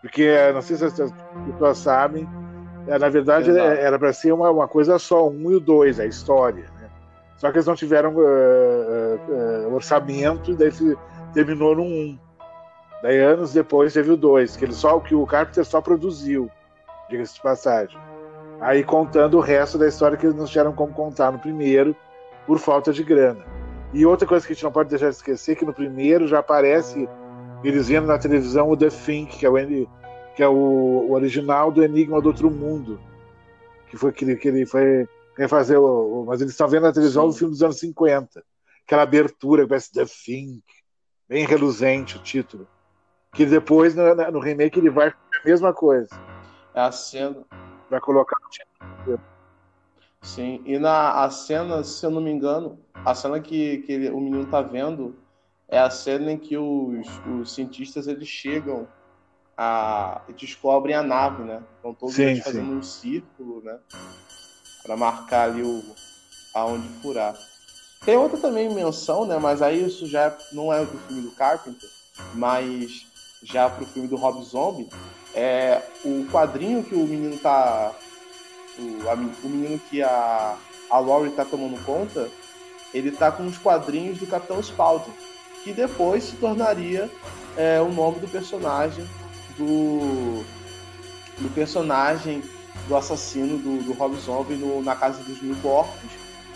Porque, 0.01 0.23
é, 0.23 0.51
não 0.53 0.61
sei 0.61 0.77
se 0.77 0.85
as 0.85 1.13
pessoas 1.45 1.77
sabem, 1.77 2.27
é, 2.87 2.97
na 2.97 3.09
verdade 3.09 3.49
Exato. 3.49 3.67
era 3.67 3.99
para 3.99 4.13
ser 4.13 4.31
uma, 4.31 4.49
uma 4.49 4.67
coisa 4.67 4.97
só, 4.97 5.27
o 5.27 5.29
1 5.29 5.33
um 5.33 5.51
e 5.51 5.55
o 5.55 5.59
2, 5.59 5.99
a 5.99 6.05
história. 6.05 6.65
Né? 6.79 6.89
Só 7.37 7.51
que 7.51 7.57
eles 7.57 7.67
não 7.67 7.75
tiveram 7.75 8.15
uh, 8.15 9.19
uh, 9.27 9.73
orçamento, 9.73 10.55
daí 10.55 10.71
se 10.71 10.97
terminou 11.33 11.75
no 11.75 11.83
1. 11.83 11.85
Um. 11.85 12.19
Daí 13.01 13.19
anos 13.19 13.53
depois 13.53 13.93
teve 13.93 14.11
o 14.11 14.17
2, 14.17 14.57
que 14.57 14.65
ele 14.65 14.73
só 14.73 14.99
que 14.99 15.15
o 15.15 15.25
Carpenter 15.25 15.63
só 15.63 15.79
produziu, 15.79 16.49
diga-se 17.09 17.35
de 17.35 17.41
passagem. 17.41 17.97
Aí 18.61 18.83
contando 18.83 19.37
o 19.37 19.41
resto 19.41 19.77
da 19.77 19.87
história 19.87 20.17
que 20.17 20.25
eles 20.25 20.35
não 20.35 20.45
tiveram 20.45 20.73
como 20.73 20.93
contar 20.93 21.31
no 21.31 21.39
primeiro, 21.39 21.95
por 22.45 22.59
falta 22.59 22.91
de 22.91 23.03
grana. 23.03 23.45
E 23.93 24.05
outra 24.05 24.27
coisa 24.27 24.45
que 24.45 24.51
a 24.51 24.55
gente 24.55 24.63
não 24.63 24.71
pode 24.71 24.89
deixar 24.89 25.09
de 25.09 25.15
esquecer 25.15 25.55
que 25.55 25.65
no 25.65 25.73
primeiro 25.73 26.27
já 26.27 26.39
aparece 26.39 27.07
eles 27.63 27.87
vendo 27.87 28.07
na 28.07 28.17
televisão 28.17 28.69
o 28.69 28.77
The 28.77 28.89
Think, 28.89 29.37
que 29.37 29.45
é 29.45 29.49
o, 29.49 29.53
que 30.35 30.43
é 30.43 30.47
o, 30.47 30.53
o 30.53 31.11
original 31.11 31.71
do 31.71 31.83
Enigma 31.83 32.21
do 32.21 32.27
Outro 32.27 32.49
Mundo, 32.51 32.99
que 33.87 33.97
foi 33.97 34.11
que 34.11 34.25
ele, 34.25 34.35
que 34.35 34.47
ele 34.47 34.65
foi 34.65 35.07
refazer 35.37 35.79
o, 35.79 36.21
o, 36.21 36.25
mas 36.25 36.41
eles 36.41 36.53
estão 36.53 36.67
vendo 36.67 36.83
na 36.83 36.93
televisão 36.93 37.23
Sim. 37.23 37.29
o 37.29 37.33
filme 37.39 37.53
dos 37.53 37.63
anos 37.63 37.79
50, 37.79 38.43
aquela 38.85 39.03
abertura 39.03 39.63
que 39.63 39.69
parece 39.69 39.91
The 39.91 40.05
Think, 40.05 40.63
bem 41.27 41.45
reluzente 41.45 42.17
o 42.17 42.21
título, 42.21 42.67
que 43.33 43.45
depois 43.45 43.95
no, 43.95 44.15
no 44.31 44.39
remake 44.39 44.79
ele 44.79 44.89
vai 44.89 45.09
a 45.09 45.13
mesma 45.45 45.73
coisa. 45.73 46.09
É 46.73 46.81
a 46.81 46.91
cena 46.91 47.45
vai 47.89 47.99
colocar 47.99 48.37
o 48.45 48.49
título. 48.49 49.19
Sim, 50.21 50.61
e 50.65 50.77
na 50.77 51.23
a 51.23 51.29
cena, 51.29 51.83
se 51.83 52.05
eu 52.05 52.11
não 52.11 52.21
me 52.21 52.29
engano, 52.29 52.77
a 52.93 53.15
cena 53.15 53.39
que, 53.39 53.79
que 53.79 53.91
ele, 53.91 54.09
o 54.09 54.19
menino 54.19 54.45
tá 54.45 54.61
vendo 54.61 55.15
é 55.67 55.79
a 55.79 55.89
cena 55.89 56.31
em 56.31 56.37
que 56.37 56.57
os, 56.57 57.07
os 57.25 57.53
cientistas 57.53 58.07
eles 58.07 58.27
chegam 58.27 58.87
a 59.57 60.21
descobrem 60.35 60.95
a 60.95 61.03
nave, 61.03 61.43
né? 61.43 61.61
Estão 61.75 61.93
todos 61.93 62.15
sim, 62.15 62.23
eles 62.23 62.43
fazendo 62.43 62.67
sim. 62.67 62.77
um 62.77 62.83
círculo, 62.83 63.61
né? 63.61 63.77
Para 64.83 64.97
marcar 64.97 65.49
ali 65.49 65.61
o 65.61 65.83
aonde 66.53 66.87
furar. 67.01 67.35
Tem 68.05 68.17
outra 68.17 68.39
também 68.39 68.73
menção, 68.73 69.25
né? 69.25 69.37
Mas 69.37 69.61
aí 69.61 69.85
isso 69.85 70.05
já 70.07 70.35
não 70.53 70.71
é 70.73 70.83
do 70.83 70.97
filme 70.99 71.21
do 71.21 71.31
Carpenter, 71.31 71.89
mas 72.33 73.08
já 73.41 73.69
pro 73.69 73.85
filme 73.85 74.07
do 74.07 74.15
Rob 74.15 74.43
Zombie, 74.43 74.89
é 75.33 75.81
o 76.03 76.25
quadrinho 76.31 76.83
que 76.83 76.95
o 76.95 77.05
menino 77.05 77.37
tá 77.37 77.93
o, 78.77 79.09
a, 79.09 79.13
o 79.13 79.49
menino 79.49 79.79
que 79.89 80.01
a, 80.01 80.55
a 80.89 80.99
Laurie 80.99 81.31
tá 81.31 81.45
tomando 81.45 81.83
conta, 81.85 82.29
ele 82.93 83.11
tá 83.11 83.31
com 83.31 83.45
os 83.45 83.57
quadrinhos 83.57 84.17
do 84.17 84.27
Capitão 84.27 84.61
Spaulding, 84.61 85.11
que 85.63 85.73
depois 85.73 86.23
se 86.23 86.35
tornaria 86.37 87.09
é, 87.57 87.79
o 87.81 87.91
nome 87.91 88.19
do 88.19 88.27
personagem 88.27 89.05
do, 89.57 90.43
do 91.37 91.53
personagem 91.53 92.41
do 92.87 92.95
assassino 92.95 93.57
do, 93.57 93.83
do 93.83 93.93
Rob 93.93 94.15
Zombie 94.17 94.55
no, 94.55 94.81
na 94.81 94.95
Casa 94.95 95.21
dos 95.23 95.41
Mil 95.41 95.55
Corpos, 95.61 96.09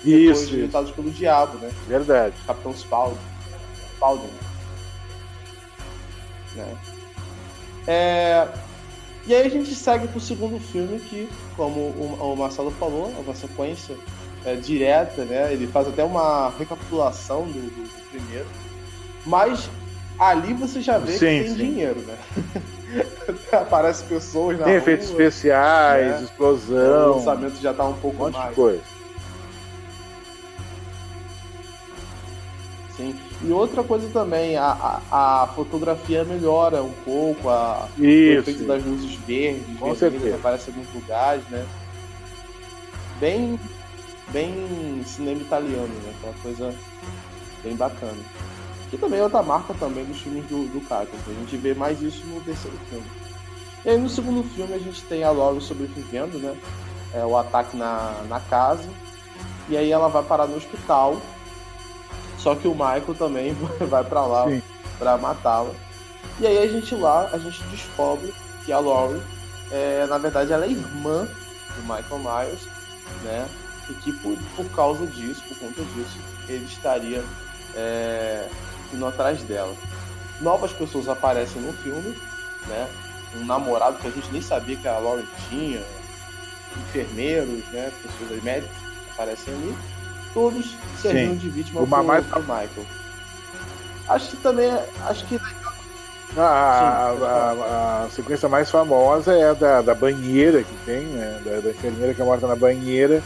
depois 0.04 0.42
Isso, 0.42 0.50
diretados 0.50 0.92
pelo 0.92 1.12
Diabo, 1.12 1.58
né? 1.60 1.72
Verdade. 1.88 2.36
Capitão 2.46 2.74
Spaulding. 2.74 3.18
Spaulding. 3.96 4.53
Né? 6.56 6.78
É, 7.88 8.48
e 9.26 9.34
aí 9.34 9.46
a 9.46 9.50
gente 9.50 9.74
segue 9.74 10.08
pro 10.08 10.20
segundo 10.20 10.60
filme 10.60 11.00
que, 11.00 11.30
como 11.56 11.80
o, 11.80 12.34
o 12.34 12.36
Marcelo 12.36 12.72
falou, 12.72 13.14
é 13.18 13.22
uma 13.22 13.36
sequência 13.36 13.96
é, 14.46 14.56
direta, 14.56 15.24
né? 15.24 15.54
Ele 15.54 15.68
faz 15.68 15.88
até 15.88 16.04
uma 16.04 16.52
recapitulação 16.58 17.46
do, 17.46 17.54
do, 17.54 18.10
primeiro. 18.10 18.48
Mas 19.26 19.70
ali 20.20 20.54
você 20.54 20.82
já 20.82 20.98
vê 20.98 21.14
Sim, 21.14 21.20
que 21.20 21.26
tem 21.26 21.48
sim. 21.48 21.56
dinheiro, 21.56 22.02
né? 22.02 22.18
Aparecem 23.52 24.08
pessoas 24.08 24.60
na 24.60 24.66
Tem 24.66 24.74
rua, 24.74 24.82
efeitos 24.82 25.10
especiais, 25.10 26.08
né? 26.08 26.20
o 26.20 26.24
explosão, 26.24 27.16
lançamento 27.18 27.62
já 27.62 27.74
tá 27.74 27.86
um 27.86 27.94
pouco 27.94 28.28
um 28.28 28.30
mais. 28.30 28.50
de 28.50 28.56
coisa. 28.56 28.93
Sim. 33.04 33.16
E 33.44 33.52
outra 33.52 33.84
coisa 33.84 34.08
também, 34.10 34.56
a, 34.56 35.02
a, 35.12 35.44
a 35.44 35.48
fotografia 35.48 36.24
melhora 36.24 36.82
um 36.82 36.94
pouco, 37.04 37.50
a, 37.50 37.88
o 37.98 38.04
efeito 38.04 38.64
das 38.64 38.84
luzes 38.86 39.16
verdes, 39.28 39.78
Com 39.78 39.94
vermelhas, 39.94 40.30
que 40.30 40.40
aparecem 40.40 40.74
em 40.74 40.78
alguns 40.78 40.94
lugares, 40.94 41.44
né? 41.50 41.66
Bem, 43.20 43.60
bem 44.30 45.04
cinema 45.06 45.42
italiano, 45.42 45.88
né? 45.88 46.14
Aquela 46.18 46.34
coisa 46.42 46.74
bem 47.64 47.76
bacana. 47.76 48.18
Que 48.90 48.98
também 48.98 49.20
é 49.20 49.24
outra 49.24 49.42
marca 49.42 49.74
também 49.74 50.06
dos 50.06 50.20
filmes 50.20 50.46
do, 50.46 50.68
do 50.72 50.82
Carpenter. 50.88 51.20
A 51.28 51.40
gente 51.40 51.58
vê 51.58 51.74
mais 51.74 52.02
isso 52.02 52.26
no 52.28 52.40
terceiro 52.42 52.78
filme. 52.90 53.06
E 53.84 53.90
aí 53.90 53.98
no 53.98 54.08
segundo 54.08 54.44
filme 54.50 54.74
a 54.74 54.80
gente 54.80 55.02
tem 55.04 55.24
a 55.24 55.32
Laurie 55.32 55.62
sobrevivendo, 55.62 56.38
né? 56.38 56.56
É, 57.14 57.26
o 57.26 57.38
ataque 57.38 57.76
na, 57.76 58.24
na 58.30 58.40
casa. 58.40 58.88
E 59.68 59.76
aí 59.76 59.92
ela 59.92 60.08
vai 60.08 60.24
parar 60.24 60.48
no 60.48 60.56
hospital. 60.56 61.22
Só 62.44 62.56
que 62.56 62.68
o 62.68 62.74
Michael 62.74 63.16
também 63.18 63.54
vai 63.90 64.04
pra 64.04 64.26
lá 64.26 64.46
pra 65.00 65.18
matá-la. 65.18 65.72
E 66.40 66.46
aí 66.46 66.58
a 66.58 66.68
gente 66.68 66.94
lá, 66.94 67.30
a 67.32 67.38
gente 67.38 67.64
descobre 67.64 68.34
que 68.66 68.72
a 68.72 68.80
Laurie, 68.80 69.22
é, 69.72 70.06
na 70.08 70.18
verdade, 70.18 70.52
ela 70.52 70.66
é 70.66 70.70
irmã 70.70 71.26
do 71.76 71.82
Michael 71.82 72.20
Myers, 72.20 72.68
né? 73.24 73.48
E 73.90 73.94
que 73.94 74.12
por, 74.12 74.38
por 74.58 74.66
causa 74.76 75.06
disso, 75.08 75.42
por 75.48 75.58
conta 75.58 75.82
disso, 75.96 76.20
ele 76.50 76.66
estaria 76.66 77.24
é, 77.76 78.50
indo 78.94 79.06
atrás 79.06 79.42
dela. 79.44 79.74
Novas 80.42 80.74
pessoas 80.74 81.08
aparecem 81.08 81.62
no 81.62 81.72
filme, 81.72 82.18
né? 82.68 82.90
Um 83.36 83.46
namorado 83.46 83.98
que 84.00 84.08
a 84.08 84.12
gente 84.12 84.32
nem 84.32 84.42
sabia 84.42 84.76
que 84.76 84.88
a 84.88 84.98
Laurie 84.98 85.28
tinha, 85.50 85.82
enfermeiros, 86.90 87.64
né? 87.72 87.90
Pessoas 88.02 88.44
médicos 88.44 88.76
aparecem 89.14 89.54
ali, 89.54 89.78
todos 90.34 90.76
servindo 91.02 91.40
de 91.40 91.50
vítima 91.50 91.82
O 91.82 91.88
pro, 91.88 91.98
pro 92.04 92.42
Michael. 92.42 92.86
Acho 94.10 94.30
que 94.32 94.38
também, 94.38 94.72
acho 95.08 95.26
que 95.26 95.40
A, 96.36 96.42
a- 96.42 97.16
Sim, 97.16 97.24
a- 97.24 98.04
a 98.06 98.10
sequência 98.10 98.50
mais 98.50 98.70
famosa 98.72 99.34
é 99.34 99.50
a 99.50 99.54
da, 99.54 99.82
da 99.82 99.94
banheira 99.96 100.64
que 100.64 100.76
tem, 100.86 101.02
né? 101.06 101.40
Da, 101.46 101.60
da 101.62 101.70
enfermeira 101.70 102.14
que 102.14 102.22
é 102.22 102.26
morta 102.26 102.48
na 102.48 102.56
banheira, 102.56 103.22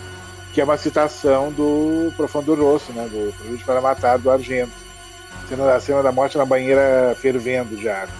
que 0.54 0.60
é 0.60 0.63
uma 0.63 0.78
citação 0.78 1.52
do 1.52 2.12
Profundo 2.17 2.54
Rosso, 2.54 2.91
né? 2.91 3.04
Do 3.10 3.34
Prelude 3.38 3.63
para 3.63 3.80
Matar, 3.82 4.20
do 4.20 4.30
Argento. 4.30 4.72
Cena, 5.48 5.74
a 5.76 5.80
cena 5.80 6.04
da 6.04 6.12
morte 6.12 6.38
na 6.38 6.46
banheira 6.46 7.15
fervendo 7.22 7.78
de 7.78 7.88
água. 7.88 8.13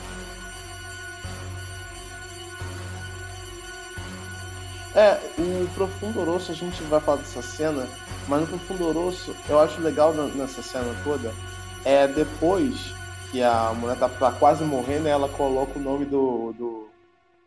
É, 4.98 5.14
o 5.40 5.72
Profundo 5.76 6.24
Rosso, 6.24 6.52
a 6.52 6.56
gente 6.56 6.82
vai 6.86 7.00
falar 7.00 7.18
dessa 7.18 7.40
cena, 7.40 7.88
mas 8.28 8.42
no 8.42 8.48
Profundo 8.48 8.92
Rosso, 8.92 9.36
eu 9.48 9.60
acho 9.60 9.80
legal 9.80 10.12
nessa 10.12 10.64
cena 10.64 10.88
toda, 11.04 11.32
é 11.86 12.08
depois 12.08 12.96
que 13.30 13.44
a 13.44 13.72
mulher 13.74 14.00
tá 14.00 14.10
pra 14.10 14.32
quase 14.32 14.64
morrer, 14.64 15.00
né, 15.00 15.12
ela 15.12 15.30
coloca 15.30 15.78
o 15.78 15.82
nome 15.82 16.04
do, 16.04 16.52
do, 16.54 16.90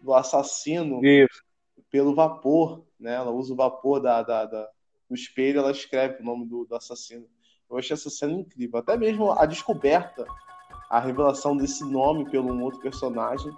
do 0.00 0.14
assassino 0.14 1.04
Isso. 1.04 1.42
pelo 1.90 2.14
vapor, 2.14 2.84
né, 3.00 3.14
ela 3.16 3.32
usa 3.32 3.52
o 3.52 3.56
vapor 3.56 3.98
da, 3.98 4.22
da, 4.22 4.44
da- 4.44 4.68
do 5.08 5.16
espelho, 5.16 5.58
ela 5.58 5.72
escreve 5.72 6.22
o 6.22 6.24
nome 6.24 6.46
do, 6.46 6.64
do 6.64 6.76
assassino. 6.76 7.26
Eu 7.68 7.78
achei 7.78 7.94
essa 7.94 8.10
cena 8.10 8.32
incrível, 8.32 8.78
até 8.78 8.96
mesmo 8.96 9.32
a 9.32 9.44
descoberta, 9.44 10.24
a 10.88 11.00
revelação 11.00 11.56
desse 11.56 11.82
nome 11.82 12.30
pelo 12.30 12.52
um 12.52 12.62
outro 12.62 12.80
personagem 12.80 13.52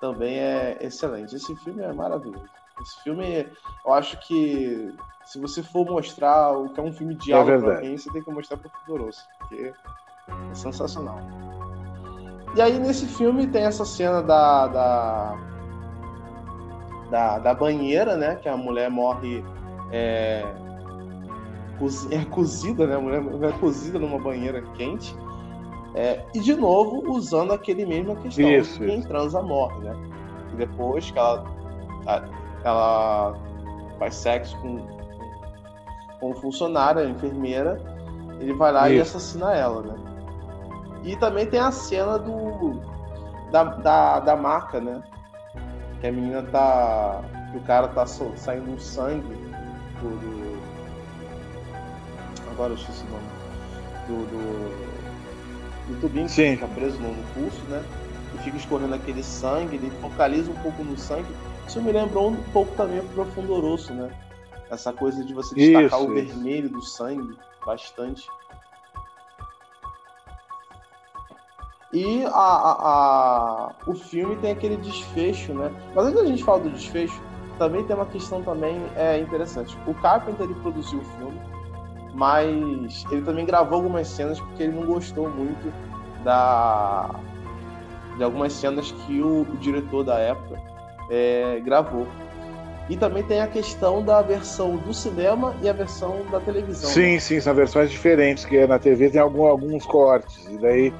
também 0.00 0.40
é 0.40 0.76
excelente. 0.80 1.36
Esse 1.36 1.54
filme 1.56 1.82
é 1.82 1.92
maravilhoso. 1.92 2.58
Esse 2.80 3.02
filme, 3.02 3.48
eu 3.84 3.92
acho 3.92 4.18
que 4.20 4.94
se 5.24 5.40
você 5.40 5.62
for 5.62 5.84
mostrar 5.84 6.52
o 6.56 6.70
que 6.70 6.80
é 6.80 6.82
um 6.82 6.92
filme 6.92 7.14
de 7.14 7.32
É 7.32 7.34
aula 7.34 7.46
pra 7.46 7.56
verdade. 7.56 7.76
alguém, 7.78 7.98
você 7.98 8.10
tem 8.10 8.22
que 8.22 8.30
mostrar 8.30 8.56
pro 8.56 8.70
Fudoroso, 8.70 9.18
porque 9.38 9.72
é 10.50 10.54
sensacional. 10.54 11.18
E 12.56 12.62
aí 12.62 12.78
nesse 12.78 13.06
filme 13.06 13.46
tem 13.46 13.64
essa 13.64 13.84
cena 13.84 14.22
da, 14.22 14.66
da, 14.68 15.36
da, 17.10 17.38
da 17.40 17.54
banheira, 17.54 18.16
né? 18.16 18.36
Que 18.36 18.48
a 18.48 18.56
mulher 18.56 18.90
morre 18.90 19.44
é, 19.92 20.44
é 22.10 22.24
cozida, 22.30 22.86
né? 22.86 22.96
A 22.96 23.00
mulher 23.00 23.22
é 23.42 23.52
cozida 23.58 23.98
numa 23.98 24.18
banheira 24.18 24.62
quente. 24.76 25.14
É, 25.94 26.24
e 26.34 26.40
de 26.40 26.54
novo 26.54 27.10
usando 27.10 27.52
aquele 27.52 27.84
mesma 27.84 28.14
questão 28.16 28.48
Isso, 28.48 28.78
quem 28.78 29.02
transa 29.02 29.42
morre, 29.42 29.78
né? 29.80 29.94
E 30.52 30.56
depois 30.56 31.10
que 31.10 31.18
ela, 31.18 31.44
a- 32.06 32.24
ela 32.68 33.34
faz 33.98 34.14
sexo 34.14 34.56
com, 34.60 34.78
com 36.20 36.30
um 36.30 36.34
funcionário, 36.34 37.08
enfermeira, 37.08 37.80
ele 38.40 38.52
vai 38.52 38.72
lá 38.72 38.88
e 38.88 38.98
Isso. 38.98 39.16
assassina 39.16 39.52
ela, 39.54 39.82
né? 39.82 39.94
E 41.04 41.16
também 41.16 41.46
tem 41.46 41.60
a 41.60 41.70
cena 41.70 42.18
do 42.18 42.80
da, 43.50 43.64
da, 43.64 44.20
da 44.20 44.36
maca, 44.36 44.80
né? 44.80 45.02
Que 46.00 46.06
a 46.06 46.12
menina 46.12 46.42
tá. 46.42 47.22
Que 47.50 47.56
o 47.56 47.62
cara 47.62 47.88
tá 47.88 48.04
saindo 48.06 48.70
um 48.70 48.78
sangue 48.78 49.34
do, 50.00 50.10
do, 50.20 50.62
agora 52.50 52.72
eu 52.72 52.76
esqueci 52.76 53.04
o 53.04 53.10
nome. 53.10 53.28
Do. 54.06 54.26
do, 54.26 54.88
do 55.88 56.00
tubinho 56.00 56.26
que 56.26 56.32
Sim. 56.32 56.52
fica 56.56 56.68
preso 56.68 56.98
no, 57.00 57.08
no 57.08 57.22
pulso, 57.32 57.62
né? 57.68 57.82
E 58.34 58.38
fica 58.38 58.56
escorrendo 58.56 58.94
aquele 58.94 59.22
sangue, 59.22 59.76
ele 59.76 59.90
focaliza 60.02 60.50
um 60.50 60.56
pouco 60.56 60.84
no 60.84 60.98
sangue. 60.98 61.34
Isso 61.68 61.82
me 61.82 61.92
lembrou 61.92 62.30
um 62.30 62.36
pouco 62.50 62.74
também 62.76 63.06
pro 63.08 63.26
Fundoroso, 63.26 63.92
né? 63.92 64.10
Essa 64.70 64.90
coisa 64.90 65.22
de 65.22 65.34
você 65.34 65.54
destacar 65.54 66.00
Isso, 66.00 66.10
o 66.10 66.18
isso. 66.18 66.26
vermelho 66.34 66.70
do 66.70 66.80
sangue 66.82 67.36
bastante. 67.64 68.26
E 71.92 72.24
a, 72.24 72.30
a- 72.30 72.76
a- 72.80 73.72
o 73.86 73.94
filme 73.94 74.36
tem 74.36 74.50
aquele 74.50 74.78
desfecho, 74.78 75.52
né? 75.52 75.70
Mas 75.94 76.06
antes 76.06 76.20
da 76.22 76.26
gente 76.26 76.42
falar 76.42 76.58
do 76.60 76.70
desfecho, 76.70 77.20
também 77.58 77.84
tem 77.84 77.94
uma 77.96 78.06
questão 78.06 78.42
também 78.42 78.80
é, 78.96 79.18
interessante. 79.18 79.76
O 79.86 79.92
Carpenter 79.94 80.44
ele 80.46 80.54
produziu 80.60 81.00
o 81.00 81.04
filme, 81.04 81.40
mas 82.14 83.04
ele 83.10 83.22
também 83.22 83.44
gravou 83.44 83.76
algumas 83.76 84.08
cenas 84.08 84.40
porque 84.40 84.62
ele 84.62 84.72
não 84.72 84.86
gostou 84.86 85.28
muito 85.28 85.70
da 86.24 87.10
de 88.16 88.24
algumas 88.24 88.52
cenas 88.52 88.90
que 88.90 89.20
o, 89.22 89.42
o 89.42 89.56
diretor 89.58 90.02
da 90.02 90.18
época 90.18 90.60
é, 91.10 91.60
gravou. 91.64 92.06
E 92.88 92.96
também 92.96 93.22
tem 93.22 93.40
a 93.42 93.46
questão 93.46 94.02
da 94.02 94.22
versão 94.22 94.76
do 94.76 94.94
cinema 94.94 95.54
e 95.62 95.68
a 95.68 95.72
versão 95.74 96.24
da 96.30 96.40
televisão. 96.40 96.88
né? 96.88 96.94
Sim, 96.94 97.18
sim, 97.20 97.40
são 97.40 97.54
versões 97.54 97.90
diferentes, 97.90 98.44
que 98.46 98.66
na 98.66 98.78
TV 98.78 99.10
tem 99.10 99.20
algum- 99.20 99.44
alguns 99.46 99.84
cortes. 99.84 100.46
E 100.48 100.56
daí, 100.56 100.94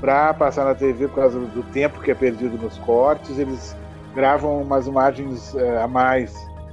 pra 0.00 0.32
passar 0.32 0.64
na 0.64 0.74
TV, 0.74 1.06
por 1.08 1.16
causa 1.16 1.38
do 1.38 1.62
tempo 1.64 2.00
que 2.00 2.10
é 2.10 2.14
perdido 2.14 2.56
nos 2.56 2.78
cortes, 2.78 3.38
eles 3.38 3.76
gravam 4.14 4.62
umas 4.62 4.86
imagens 4.86 5.54
eh, 5.54 5.82
a 5.82 5.86
mais, 5.86 6.32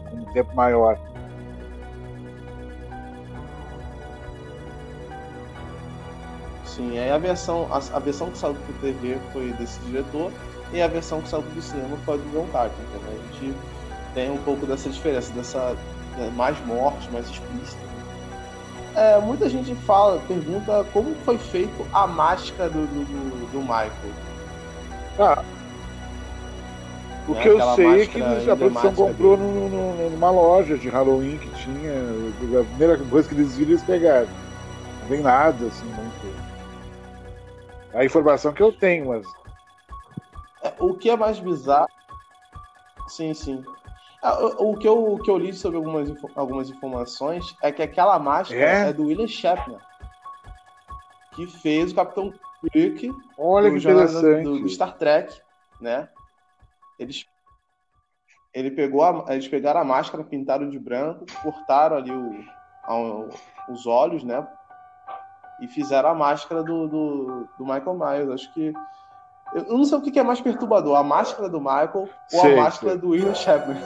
com 0.10 0.18
um 0.18 0.26
tempo 0.34 0.56
maior. 0.56 0.98
Sim, 6.66 6.98
aí 6.98 7.10
a 7.12 7.18
versão, 7.18 7.68
a, 7.72 7.78
a 7.96 8.00
versão 8.00 8.30
que 8.30 8.38
saiu 8.38 8.56
pro 8.56 8.74
TV 8.76 9.18
foi 9.32 9.54
desse 9.54 9.80
diretor 9.82 10.32
e 10.76 10.82
a 10.82 10.88
versão 10.88 11.22
que 11.22 11.30
saiu 11.30 11.42
pro 11.44 11.62
cinema 11.62 11.98
foi 12.06 12.18
do 12.18 12.30
John 12.32 12.48
Carpenter. 12.52 13.00
Né? 13.02 13.18
A 13.18 13.34
gente 13.34 13.56
tem 14.14 14.30
um 14.30 14.38
pouco 14.38 14.66
dessa 14.66 14.90
diferença, 14.90 15.32
dessa 15.34 15.76
né, 16.18 16.32
mais 16.36 16.60
morte, 16.66 17.10
mais 17.12 17.30
explícita. 17.30 17.80
É, 18.96 19.20
muita 19.20 19.50
gente 19.50 19.74
fala, 19.76 20.20
pergunta 20.28 20.86
como 20.94 21.16
foi 21.26 21.38
feito 21.38 21.86
a 21.94 22.06
máscara 22.08 22.70
do, 22.70 22.86
do, 22.88 23.04
do- 23.06 23.52
do 23.52 23.60
Michael. 23.62 23.92
Ah, 25.20 25.44
o 27.28 27.32
Né, 27.34 27.42
que 27.42 27.48
eu 27.50 27.58
aquela 27.58 27.76
sei 27.76 28.02
é 28.02 28.06
que 28.06 28.22
a 28.22 28.56
produção 28.56 28.94
comprou 28.94 29.36
no- 29.38 29.70
no- 29.70 30.10
numa 30.10 30.30
loja 30.32 30.78
de 30.78 30.88
Halloween 30.90 31.38
que 31.38 31.50
tinha. 31.52 31.92
A 32.62 32.64
primeira 32.66 32.98
coisa 32.98 33.28
que 33.28 33.36
eles 33.36 33.56
viram, 33.58 33.72
eles 33.72 33.84
pegaram. 33.84 34.28
Não 35.02 35.10
vem 35.10 35.22
nada, 35.22 35.66
assim, 35.68 35.86
muito. 35.86 36.36
A 37.94 38.04
informação 38.06 38.52
que 38.54 38.62
eu 38.64 38.72
tenho, 38.72 39.08
mas 39.08 39.26
O 40.80 40.94
que 40.96 41.10
é 41.10 41.16
mais 41.16 41.40
bizarro. 41.40 41.88
Sim, 43.08 43.34
sim. 43.34 43.64
Ah, 44.22 44.40
O 44.60 44.76
que 44.78 44.88
eu, 44.88 45.14
o 45.14 45.20
que 45.20 45.30
eu 45.30 45.38
li 45.38 45.54
sobre 45.54 45.78
algumas, 45.78 46.10
algumas 46.36 46.70
informações 46.70 47.46
é 47.62 47.72
que 47.72 47.84
aquela 47.84 48.18
máscara 48.18 48.60
É? 48.60 48.90
é, 48.90 48.94
do 48.94 49.06
William 49.06 49.28
Shatner, 49.28 49.80
que 51.36 51.46
fez 51.46 51.92
o 51.92 51.96
Capitão 51.96 52.34
Kirk 52.72 53.12
olha 53.38 53.70
que 53.72 53.78
interessante. 53.78 54.44
do, 54.44 54.60
do 54.62 54.70
Star 54.70 54.98
Trek, 54.98 55.40
né? 55.80 56.10
Eles, 56.98 57.26
ele 58.54 58.72
pegou 58.72 59.04
a- 59.04 59.26
eles 59.34 59.48
pegaram 59.48 59.82
a 59.82 59.86
máscara, 59.86 60.24
pintaram 60.24 60.70
de 60.70 60.80
branco, 60.80 61.26
cortaram 61.44 61.98
ali 61.98 62.12
o, 62.12 62.44
a- 62.84 63.72
os 63.72 63.86
olhos, 63.86 64.24
né? 64.24 64.48
E 65.62 65.68
fizeram 65.68 66.10
a 66.10 66.16
máscara 66.16 66.64
do, 66.64 66.88
do, 66.88 67.48
do 67.58 67.64
Michael 67.66 67.94
Myers. 67.94 68.30
Acho 68.30 68.52
que. 68.54 68.74
Eu 69.56 69.78
não 69.78 69.86
sei 69.86 69.98
o 69.98 70.02
que 70.02 70.20
é 70.20 70.24
mais 70.24 70.42
perturbador, 70.42 70.98
a 70.98 71.04
máscara 71.04 71.48
do 71.48 71.60
Michael 71.60 71.90
ou 71.96 72.10
Sei, 72.28 72.54
a 72.60 72.64
máscara 72.64 72.92
sei. 72.92 73.02
do 73.02 73.10
William 73.10 73.34
Shatner. 73.34 73.78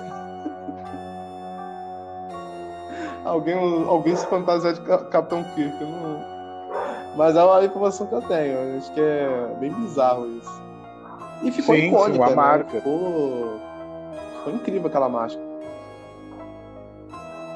alguém, 3.25 3.55
alguém 3.87 4.15
se 4.15 4.25
fantasiar 4.27 4.73
de 4.73 4.81
Ca- 4.81 5.05
Capitão 5.05 5.43
Kirk. 5.55 5.79
eu 5.81 5.87
não... 5.87 6.39
Mas 7.15 7.35
é 7.35 7.43
uma 7.43 7.63
informação 7.63 8.07
que 8.07 8.13
eu 8.15 8.21
tenho. 8.23 8.53
eu 8.53 8.77
Acho 8.77 8.91
que 8.93 9.01
é 9.01 9.55
bem 9.59 9.71
bizarro 9.71 10.27
isso. 10.37 10.61
E 11.43 11.51
ficou 11.51 11.75
Sim, 11.75 11.81
sim, 11.81 11.87
icônica, 11.89 12.17
uma 12.19 12.29
né? 12.29 12.35
marca. 12.35 12.69
Ficou... 12.77 13.59
ficou 14.37 14.53
incrível 14.53 14.87
aquela 14.87 15.09
máscara. 15.09 15.47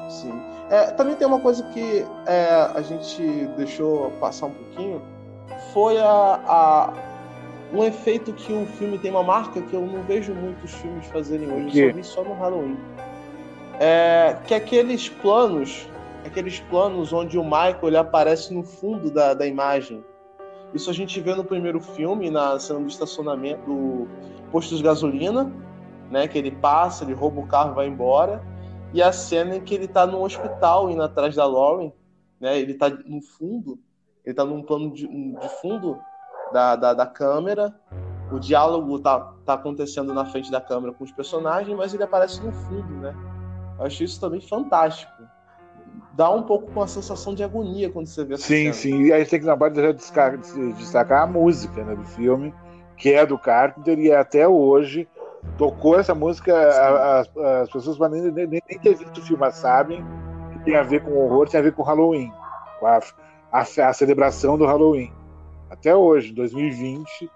Sim. 0.08 0.40
É, 0.70 0.86
também 0.92 1.14
tem 1.16 1.26
uma 1.26 1.40
coisa 1.40 1.62
que 1.64 2.06
é, 2.26 2.70
a 2.74 2.80
gente 2.80 3.46
deixou 3.56 4.10
passar 4.20 4.46
um 4.46 4.50
pouquinho. 4.50 5.02
Foi 5.72 5.98
a, 6.00 6.40
a- 6.46 6.92
um 7.74 7.84
efeito 7.84 8.32
que 8.32 8.52
o 8.52 8.64
filme 8.64 8.98
tem 8.98 9.10
uma 9.10 9.22
marca 9.22 9.60
que 9.60 9.74
eu 9.74 9.84
não 9.84 10.02
vejo 10.04 10.32
muitos 10.32 10.72
filmes 10.74 11.06
fazerem 11.06 11.50
hoje. 11.50 11.80
Eu 11.80 11.90
só 11.90 11.96
vi 11.96 12.04
só 12.04 12.24
no 12.24 12.34
Halloween. 12.34 12.78
É, 13.80 14.38
que 14.46 14.54
aqueles 14.54 15.08
planos, 15.08 15.88
aqueles 16.24 16.60
planos 16.60 17.12
onde 17.12 17.36
o 17.36 17.42
Michael 17.42 17.80
ele 17.82 17.96
aparece 17.96 18.54
no 18.54 18.62
fundo 18.62 19.10
da, 19.10 19.34
da 19.34 19.44
imagem. 19.44 20.04
Isso 20.72 20.88
a 20.88 20.92
gente 20.92 21.20
vê 21.20 21.34
no 21.34 21.44
primeiro 21.44 21.80
filme, 21.80 22.30
na 22.30 22.58
cena 22.60 22.78
do 22.78 22.86
estacionamento 22.86 23.64
do 23.66 24.08
posto 24.52 24.76
de 24.76 24.82
gasolina, 24.82 25.52
né? 26.10 26.28
Que 26.28 26.38
ele 26.38 26.52
passa, 26.52 27.02
ele 27.02 27.12
rouba 27.12 27.40
o 27.40 27.46
carro 27.46 27.72
e 27.72 27.74
vai 27.74 27.86
embora. 27.88 28.40
E 28.92 29.02
a 29.02 29.10
cena 29.10 29.56
em 29.56 29.60
que 29.60 29.74
ele 29.74 29.88
tá 29.88 30.06
no 30.06 30.22
hospital 30.22 30.88
indo 30.88 31.02
atrás 31.02 31.34
da 31.34 31.44
Lauren, 31.44 31.92
né? 32.40 32.56
Ele 32.56 32.74
tá 32.74 32.88
no 32.88 33.20
fundo, 33.20 33.80
ele 34.24 34.34
tá 34.34 34.44
num 34.44 34.62
plano 34.62 34.92
de, 34.92 35.08
de 35.08 35.48
fundo 35.60 35.98
da, 36.52 36.76
da, 36.76 36.94
da 36.94 37.06
câmera. 37.06 37.74
O 38.32 38.38
diálogo 38.38 38.98
tá, 38.98 39.32
tá 39.44 39.54
acontecendo 39.54 40.14
na 40.14 40.24
frente 40.24 40.50
da 40.50 40.60
câmera 40.60 40.92
com 40.92 41.04
os 41.04 41.12
personagens, 41.12 41.76
mas 41.76 41.92
ele 41.94 42.02
aparece 42.02 42.42
no 42.42 42.52
fundo, 42.52 42.94
né? 43.00 43.14
Eu 43.78 43.86
acho 43.86 44.02
isso 44.02 44.20
também 44.20 44.40
fantástico. 44.40 45.12
Dá 46.12 46.30
um 46.30 46.42
pouco 46.42 46.70
com 46.72 46.80
a 46.80 46.86
sensação 46.86 47.34
de 47.34 47.42
agonia 47.42 47.90
quando 47.90 48.06
você 48.06 48.24
vê 48.24 48.34
essa 48.34 48.44
Sim, 48.44 48.72
cena. 48.72 48.72
sim. 48.72 49.02
E 49.02 49.12
aí 49.12 49.24
tem 49.26 49.40
que 49.40 49.46
na 49.46 49.56
parte 49.56 49.80
já 49.80 49.92
destacar, 49.92 50.38
destacar 50.38 51.22
a 51.22 51.26
música 51.26 51.84
né, 51.84 51.94
do 51.94 52.04
filme, 52.04 52.54
que 52.96 53.12
é 53.12 53.26
do 53.26 53.36
Carpenter, 53.38 53.98
e 53.98 54.12
até 54.12 54.46
hoje 54.46 55.08
tocou 55.58 55.98
essa 55.98 56.14
música, 56.14 56.56
a- 56.56 57.20
as, 57.20 57.36
as 57.36 57.70
pessoas 57.70 57.98
podem 57.98 58.22
nem, 58.22 58.32
nem, 58.32 58.62
nem 58.68 58.78
ter 58.80 58.94
visto 58.94 59.18
o 59.18 59.22
filme, 59.22 59.50
sabem 59.52 60.04
que 60.52 60.58
tem 60.60 60.76
a 60.76 60.82
ver 60.82 61.00
com 61.02 61.12
horror, 61.16 61.48
tem 61.48 61.58
a 61.58 61.62
ver 61.62 61.72
com 61.72 61.82
Halloween, 61.82 62.32
com 62.78 62.86
a, 62.86 63.00
a, 63.52 63.60
a 63.60 63.92
celebração 63.92 64.56
do 64.56 64.64
Halloween. 64.64 65.12
Até 65.74 65.94
hoje, 65.94 66.32
2020, 66.32 67.30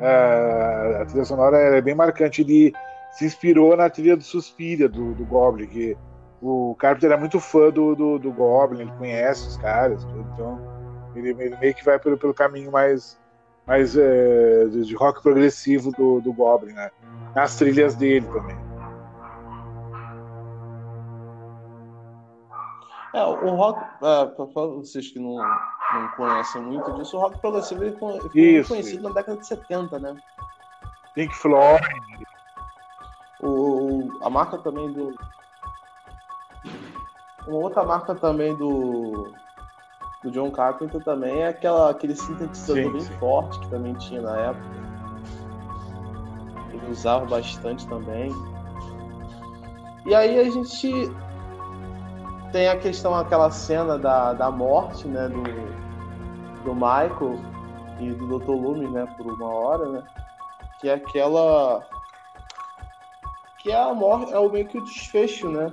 a, 0.00 1.02
a 1.02 1.06
trilha 1.06 1.24
sonora 1.24 1.58
é 1.58 1.80
bem 1.80 1.94
marcante. 1.94 2.42
Ele 2.42 2.72
se 3.12 3.24
inspirou 3.26 3.76
na 3.76 3.90
trilha 3.90 4.16
do 4.16 4.22
Suspiria, 4.22 4.88
do, 4.88 5.12
do 5.12 5.24
Goblin, 5.24 5.66
que 5.66 5.96
o 6.40 6.76
Carpenter 6.78 7.10
é 7.10 7.16
muito 7.16 7.40
fã 7.40 7.68
do, 7.70 7.96
do, 7.96 8.18
do 8.18 8.32
Goblin, 8.32 8.82
ele 8.82 8.92
conhece 8.92 9.48
os 9.48 9.56
caras, 9.56 10.04
tudo, 10.04 10.24
então 10.32 10.60
ele, 11.16 11.30
ele 11.30 11.56
meio 11.56 11.74
que 11.74 11.84
vai 11.84 11.98
pelo, 11.98 12.16
pelo 12.16 12.32
caminho 12.32 12.70
mais, 12.70 13.18
mais 13.66 13.96
é, 13.96 14.66
de 14.66 14.94
rock 14.94 15.20
progressivo 15.20 15.90
do, 15.90 16.20
do 16.20 16.32
Goblin, 16.32 16.74
né? 16.74 16.90
Nas 17.34 17.56
trilhas 17.56 17.96
dele 17.96 18.26
também. 18.26 18.56
É, 23.18 23.24
o 23.24 23.54
rock, 23.56 23.80
é, 24.02 24.26
pra 24.26 24.44
vocês 24.44 25.10
que 25.10 25.18
não, 25.18 25.36
não 25.36 26.08
conhecem 26.16 26.62
muito 26.62 26.92
disso, 26.92 27.16
o 27.16 27.20
rock 27.20 27.38
progressivo 27.40 27.82
ele 27.82 27.96
foi 27.96 28.14
ficou 28.20 28.30
Isso, 28.40 28.68
conhecido 28.68 28.94
isso. 28.98 29.08
na 29.08 29.14
década 29.14 29.38
de 29.40 29.46
70, 29.46 29.98
né? 29.98 30.16
Pink 31.14 31.34
Floyd, 31.34 31.82
O, 33.40 33.48
o- 33.48 34.18
a 34.24 34.30
marca 34.30 34.58
também 34.58 34.92
do. 34.92 35.14
Uma 37.46 37.56
outra 37.58 37.82
marca 37.84 38.14
também 38.14 38.54
do. 38.56 39.32
Do 40.22 40.30
John 40.32 40.50
Carpenter 40.50 41.02
também 41.04 41.42
é 41.42 41.48
aquela, 41.48 41.90
aquele 41.90 42.14
sintetizador 42.16 42.82
Sim, 42.84 42.90
bem 42.92 43.00
sim. 43.00 43.18
forte 43.18 43.58
que 43.60 43.68
também 43.70 43.94
tinha 43.94 44.20
na 44.20 44.36
época. 44.36 44.66
Ele 46.72 46.90
usava 46.90 47.24
bastante 47.26 47.86
também. 47.88 48.30
E 50.06 50.14
aí 50.14 50.40
a 50.40 50.50
gente 50.50 51.08
tem 52.52 52.68
a 52.68 52.76
questão, 52.76 53.14
aquela 53.14 53.50
cena 53.50 53.98
da, 53.98 54.32
da 54.32 54.50
morte, 54.50 55.06
né, 55.06 55.28
do, 55.28 55.42
do 56.64 56.74
Michael 56.74 57.40
e 58.00 58.10
do 58.10 58.38
Dr. 58.38 58.50
Loomis, 58.50 58.90
né, 58.90 59.06
por 59.16 59.26
uma 59.26 59.48
hora, 59.48 59.88
né, 59.90 60.02
que 60.80 60.88
é 60.88 60.94
aquela 60.94 61.86
que 63.58 63.72
é 63.72 63.76
a 63.76 63.92
morte, 63.92 64.32
é 64.32 64.38
o 64.38 64.48
meio 64.48 64.66
que 64.66 64.78
o 64.78 64.84
desfecho, 64.84 65.48
né, 65.48 65.72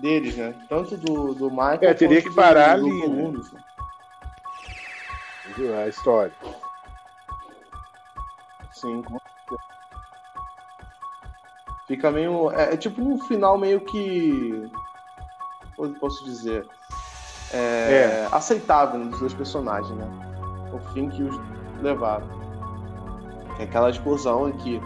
deles, 0.00 0.36
né, 0.36 0.54
tanto 0.68 0.96
do, 0.96 1.34
do 1.34 1.50
Michael 1.50 1.78
É, 1.82 1.94
teria 1.94 2.22
que 2.22 2.34
parar 2.34 2.78
do, 2.78 2.84
do 2.84 2.90
ali, 2.90 3.00
Dr. 3.00 3.08
né? 3.08 3.22
Loomis, 3.22 3.52
né. 3.52 3.62
a 5.82 5.88
história. 5.88 6.32
Sim. 8.80 9.02
com. 9.02 9.18
Fica 11.86 12.10
meio. 12.10 12.50
É, 12.52 12.74
é 12.74 12.76
tipo 12.76 13.02
um 13.02 13.18
final 13.26 13.58
meio 13.58 13.80
que. 13.80 14.70
Posso 16.00 16.24
dizer? 16.24 16.66
é, 17.52 17.56
é. 17.56 18.28
aceitável 18.30 19.04
dos 19.06 19.18
dois 19.20 19.34
personagens, 19.34 19.96
né? 19.96 20.06
O 20.72 20.78
fim 20.92 21.08
que 21.08 21.22
os 21.22 21.40
levaram. 21.82 22.26
É 23.58 23.64
aquela 23.64 23.90
explosão 23.90 24.48
em 24.48 24.52
que 24.52 24.80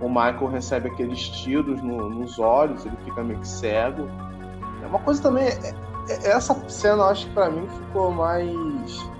o 0.00 0.08
Michael 0.08 0.48
recebe 0.48 0.88
aqueles 0.88 1.28
tiros 1.28 1.80
no, 1.82 2.10
nos 2.10 2.38
olhos, 2.38 2.84
ele 2.84 2.96
fica 3.04 3.22
meio 3.22 3.38
que 3.38 3.48
cego. 3.48 4.08
É 4.82 4.86
uma 4.86 4.98
coisa 4.98 5.22
também. 5.22 5.46
É, 5.46 5.74
é, 6.08 6.28
essa 6.28 6.54
cena, 6.68 7.02
eu 7.02 7.08
acho 7.08 7.26
que 7.26 7.32
pra 7.32 7.48
mim 7.48 7.66
ficou 7.68 8.10
mais. 8.10 9.10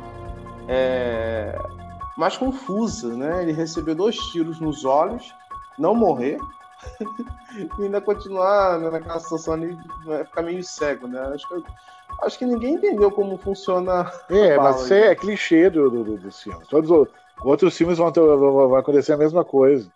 É, 0.69 1.59
mais 2.17 2.37
confusa, 2.37 3.15
né? 3.15 3.43
Ele 3.43 3.53
recebeu 3.53 3.95
dois 3.95 4.17
tiros 4.17 4.61
nos 4.61 4.85
olhos, 4.85 5.33
não 5.79 5.95
morrer, 5.95 6.39
e 7.79 7.83
ainda 7.83 8.01
continuar 8.01 8.79
né, 8.79 8.91
naquela 8.91 9.19
situação 9.21 9.55
ali, 9.55 9.77
né, 10.07 10.25
ficar 10.25 10.43
meio 10.43 10.63
cego, 10.63 11.07
né? 11.07 11.21
Acho 11.35 11.49
que, 11.49 11.63
acho 12.23 12.39
que 12.39 12.47
ninguém 12.47 12.75
entendeu 12.75 13.11
como 13.11 13.39
funciona. 13.39 14.11
É, 14.29 14.57
mas 14.57 14.83
isso 14.83 14.95
é 14.95 15.15
clichê 15.15 15.71
do, 15.71 15.91
do, 15.91 16.17
dos 16.17 16.43
filmes. 16.43 16.67
Todos 16.69 16.91
os 16.91 17.09
outros 17.43 17.77
filmes 17.77 17.99
vão, 17.99 18.11
ter, 18.11 18.21
vão 18.21 18.75
acontecer 18.77 19.13
a 19.13 19.19
mesma 19.19 19.45
coisa. 19.45 19.93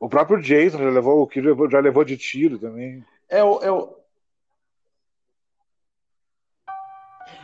O 0.00 0.08
próprio 0.08 0.40
Jason 0.40 0.78
já 0.78 0.90
levou, 0.90 1.22
o 1.22 1.26
que 1.26 1.42
já 1.70 1.80
levou 1.80 2.04
de 2.04 2.16
tiro 2.16 2.58
também. 2.58 3.04
É 3.28 3.42
o, 3.42 3.60
é 3.62 3.97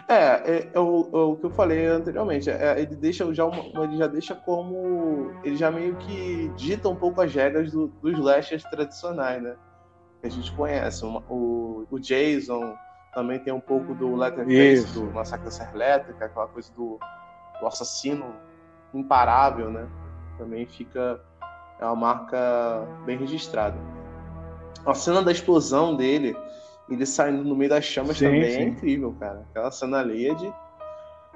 É, 0.09 0.15
é, 0.15 0.71
é, 0.75 0.79
o, 0.81 1.09
é, 1.13 1.17
o, 1.17 1.37
que 1.37 1.47
eu 1.47 1.51
falei 1.51 1.87
anteriormente. 1.87 2.51
É, 2.51 2.79
ele 2.81 2.95
deixa 2.95 3.33
já 3.33 3.45
uma, 3.45 3.85
ele 3.85 3.97
já 3.97 4.07
deixa 4.07 4.35
como 4.35 5.33
ele 5.43 5.57
já 5.57 5.71
meio 5.71 5.97
que 5.97 6.51
dita 6.57 6.89
um 6.89 6.97
pouco 6.97 7.21
as 7.21 7.35
regras 7.35 7.73
do, 7.73 7.89
dos 7.89 8.13
slashers 8.13 8.63
tradicionais, 8.65 9.43
né? 9.43 9.57
Que 10.21 10.27
a 10.27 10.31
gente 10.31 10.53
conhece. 10.53 11.05
O, 11.05 11.23
o, 11.29 11.87
o 11.91 11.99
Jason 11.99 12.77
também 13.15 13.39
tem 13.39 13.53
um 13.53 13.61
pouco 13.61 13.95
do 13.95 14.15
Letterface, 14.15 14.93
do 14.93 15.05
Massacre 15.13 15.47
da 15.47 15.51
Serra 15.51 15.73
Elétrica, 15.75 16.27
aquela 16.27 16.49
coisa 16.49 16.71
do, 16.75 16.99
do 17.61 17.67
assassino 17.67 18.35
imparável, 18.93 19.71
né? 19.71 19.89
Também 20.37 20.67
fica 20.67 21.21
é 21.81 21.85
uma 21.85 21.97
marca 21.97 22.87
bem 23.05 23.17
registrada. 23.17 23.77
A 24.85 24.95
cena 24.95 25.23
da 25.23 25.33
explosão 25.33 25.97
dele 25.97 26.37
ele 26.89 27.07
saindo 27.07 27.43
no 27.45 27.57
meio 27.57 27.71
das 27.71 27.85
chamas 27.85 28.19
sim, 28.19 28.27
também 28.27 28.43
é 28.43 28.51
sim. 28.51 28.59
é 28.59 28.63
incrível, 28.65 29.15
cara. 29.19 29.45
Aquela 29.51 29.71
cena 29.71 30.01
ali 30.01 30.29
é 30.29 30.35
de, 30.35 30.53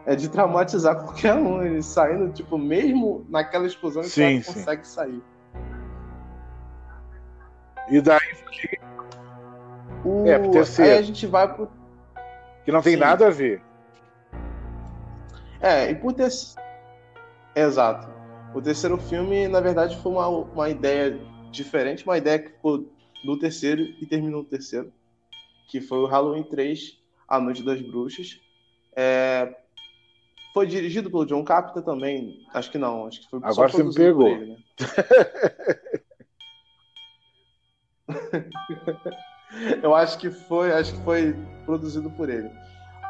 é 0.07 0.15
de 0.15 0.29
traumatizar 0.29 0.97
qualquer 1.03 1.35
um. 1.35 1.63
Ele 1.63 1.83
saindo, 1.83 2.33
tipo, 2.33 2.59
mesmo 2.59 3.25
naquela 3.29 3.67
explosão, 3.67 4.03
ele 4.03 4.11
sim, 4.11 4.43
consegue 4.43 4.87
sair. 4.87 5.23
E 7.91 8.01
daí. 8.01 8.19
O... 10.05 10.27
É, 10.27 10.39
pro 10.39 10.51
terceiro. 10.51 10.93
Aí 10.93 10.99
a 10.99 11.03
gente 11.03 11.27
vai 11.27 11.53
pro. 11.53 11.71
Que 12.65 12.71
não 12.71 12.83
tem 12.83 12.97
nada 12.97 13.29
a 13.29 13.31
ver. 13.31 13.63
É, 15.61 15.91
e 15.91 15.95
por 15.95 16.13
terceiro. 16.13 16.61
Exato. 17.57 18.09
O 18.55 18.61
terceiro 18.61 18.99
filme, 18.99 19.49
na 19.49 19.61
verdade, 19.61 19.97
foi 20.03 20.13
uma, 20.13 20.29
uma 20.29 20.69
ideia 20.69 21.19
diferente, 21.51 22.05
uma 22.05 22.17
ideia 22.17 22.39
que 22.39 22.51
ficou 22.51 22.87
no 23.25 23.39
terceiro 23.39 23.83
e 23.83 24.07
terminou 24.07 24.43
no 24.43 24.49
terceiro 24.49 24.93
que 25.69 25.81
foi 25.81 25.99
o 25.99 26.07
Halloween 26.07 26.43
3, 26.43 26.99
A 27.29 27.39
Noite 27.39 27.63
das 27.63 27.81
Bruxas. 27.81 28.41
É... 28.97 29.55
Foi 30.53 30.67
dirigido 30.67 31.09
pelo 31.11 31.27
John 31.27 31.45
Carpenter 31.45 31.85
também? 31.85 32.45
Acho 32.53 32.71
que 32.71 32.79
não, 32.79 33.07
acho 33.07 33.21
que 33.21 33.31
foi 33.31 33.39
Agora 33.43 33.69
você 33.69 33.85
me 33.85 33.95
pegou. 33.95 34.29
Ele, 34.29 34.47
né? 34.47 34.57
Eu 39.83 39.95
acho 39.95 40.19
que 40.19 40.31
foi, 40.31 40.73
acho 40.73 40.95
que 40.95 41.05
foi 41.05 41.37
produzido 41.65 42.11
por 42.11 42.29
ele. 42.29 42.51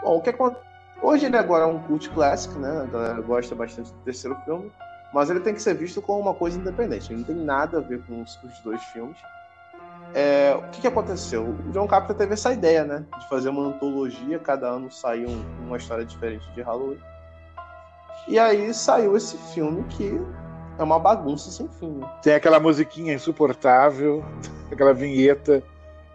Bom, 0.02 0.18
o 0.18 0.20
que 0.20 0.30
acontece? 0.30 0.66
Hoje 1.00 1.26
ele 1.26 1.36
agora 1.36 1.64
é 1.64 1.66
um 1.66 1.80
cult 1.82 2.08
clássico, 2.10 2.58
né? 2.58 2.82
A 2.82 2.86
galera 2.86 3.20
gosta 3.20 3.54
bastante 3.54 3.92
do 3.92 3.98
terceiro 4.00 4.36
filme, 4.44 4.72
mas 5.12 5.30
ele 5.30 5.40
tem 5.40 5.54
que 5.54 5.62
ser 5.62 5.74
visto 5.74 6.02
como 6.02 6.20
uma 6.20 6.34
coisa 6.34 6.58
independente. 6.58 7.12
Ele 7.12 7.20
não 7.20 7.26
tem 7.26 7.36
nada 7.36 7.78
a 7.78 7.80
ver 7.80 8.02
com 8.04 8.20
os, 8.20 8.36
os 8.42 8.58
dois 8.60 8.82
filmes. 8.86 9.16
É, 10.14 10.54
o 10.54 10.70
que, 10.70 10.80
que, 10.80 10.86
aconteceu? 10.86 11.44
O 11.44 11.70
John 11.72 11.86
Carpenter 11.86 12.16
teve 12.16 12.34
essa 12.34 12.52
ideia, 12.52 12.84
né? 12.84 13.04
De 13.18 13.28
fazer 13.28 13.50
uma 13.50 13.62
antologia, 13.62 14.38
cada 14.38 14.66
ano 14.66 14.90
sair 14.90 15.26
um, 15.26 15.44
uma 15.66 15.76
história 15.76 16.04
diferente 16.04 16.50
de 16.52 16.62
Halloween. 16.62 16.98
E 18.26 18.38
aí 18.38 18.72
saiu 18.74 19.16
esse 19.16 19.36
filme 19.52 19.84
que 19.84 20.20
é 20.78 20.82
uma 20.82 20.98
bagunça 20.98 21.50
sem 21.50 21.68
fim. 21.68 21.92
Né? 21.92 22.08
Tem 22.22 22.34
aquela 22.34 22.58
musiquinha 22.58 23.14
insuportável, 23.14 24.24
aquela 24.72 24.94
vinheta 24.94 25.62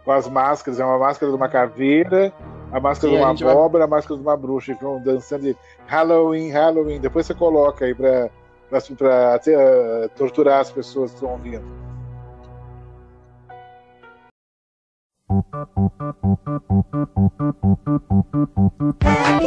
com 0.04 0.12
as 0.12 0.28
máscaras, 0.28 0.80
é 0.80 0.86
uma 0.86 1.00
máscara 1.00 1.32
de 1.32 1.36
uma 1.38 1.48
caveira, 1.48 2.34
a 2.72 2.80
máscara 2.80 3.12
Sim, 3.12 3.18
de 3.18 3.24
uma 3.24 3.28
a 3.28 3.54
abóbora, 3.54 3.88
vai... 3.88 3.98
a 3.98 3.98
máscara 3.98 4.20
de 4.20 4.26
uma 4.26 4.36
bruxa, 4.36 4.76
que 4.76 4.84
vão 4.84 5.02
dançando 5.02 5.44
de 5.44 5.56
Halloween, 5.86 6.50
Halloween. 6.50 7.00
Depois 7.00 7.26
você 7.26 7.34
coloca 7.34 7.86
aí 7.86 7.94
pra, 7.94 8.30
pra, 8.70 8.82
pra, 8.82 8.98
pra 8.98 9.40
uh, 9.48 10.10
torturar 10.18 10.60
as 10.60 10.72
pessoas 10.72 11.12
que 11.12 11.18
estão 11.18 11.32
ouvindo. 11.32 11.64
Happy, 15.34 15.50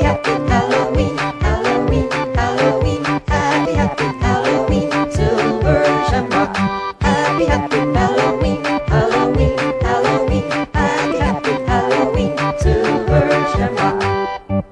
happy 0.03 0.31
Halloween, 0.51 1.17
Halloween, 1.39 2.11
Halloween, 2.35 3.05
happy, 3.29 3.73
happy 3.73 4.05
Halloween, 4.19 4.91
silver 5.13 5.85
shamrock. 6.11 6.57
Happy, 7.01 7.45
happy 7.45 7.79
Halloween, 7.95 8.65
Halloween, 8.89 9.55
Halloween, 9.81 10.51
happy, 10.75 11.19
happy 11.19 11.55
Halloween, 11.71 12.35
silver 12.59 13.29
shamrock. 13.55 14.03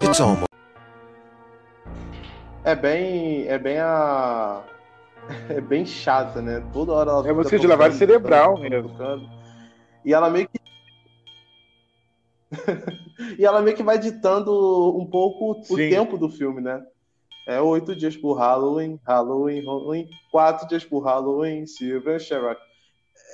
It's 0.02 0.20
almost. 0.20 0.50
É 2.64 2.74
bem, 2.74 3.46
é 3.46 3.56
bem 3.56 3.78
a, 3.78 4.62
é 5.48 5.60
bem 5.60 5.86
chata, 5.86 6.42
né? 6.42 6.60
Toda 6.72 6.92
hora 6.92 7.10
ela 7.10 7.28
é 7.28 7.32
música 7.32 7.56
de 7.56 7.68
lavagem 7.68 7.98
cerebral 7.98 8.58
mesmo. 8.58 8.88
Tocando. 8.88 9.28
E 10.04 10.12
ela 10.12 10.28
meio 10.28 10.48
que 10.48 10.64
e 13.38 13.44
ela 13.44 13.62
meio 13.62 13.76
que 13.76 13.82
vai 13.82 13.98
ditando 13.98 14.96
um 14.96 15.07
pouco 15.07 15.61
o 15.61 15.64
Sim. 15.64 15.90
tempo 15.90 16.16
do 16.16 16.28
filme, 16.28 16.61
né? 16.61 16.82
É 17.46 17.61
oito 17.61 17.94
dias 17.94 18.16
por 18.16 18.34
Halloween, 18.38 18.98
Halloween, 19.07 19.64
Halloween, 19.64 20.09
quatro 20.30 20.66
dias 20.66 20.84
por 20.84 21.00
Halloween, 21.00 21.66
Silver 21.66 22.18
Sherrock. 22.18 22.61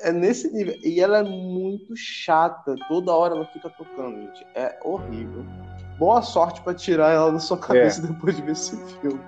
É 0.03 0.11
nesse 0.11 0.51
nível. 0.53 0.75
E 0.83 1.01
ela 1.01 1.19
é 1.19 1.23
muito 1.23 1.95
chata. 1.97 2.75
Toda 2.89 3.13
hora 3.13 3.37
ela 3.37 3.47
fica 3.47 3.71
tocando, 3.71 4.21
gente. 4.21 4.47
É 4.55 4.79
horrível. 4.83 5.45
Boa 5.99 6.23
sorte 6.23 6.61
para 6.63 6.75
tirar 6.75 7.13
ela 7.13 7.31
da 7.31 7.39
sua 7.39 7.59
é. 7.59 7.61
cabeça 7.61 8.05
é. 8.05 8.09
depois 8.11 8.35
de 8.35 8.43
ver 8.43 8.53
esse 8.53 8.77
filme. 9.01 9.21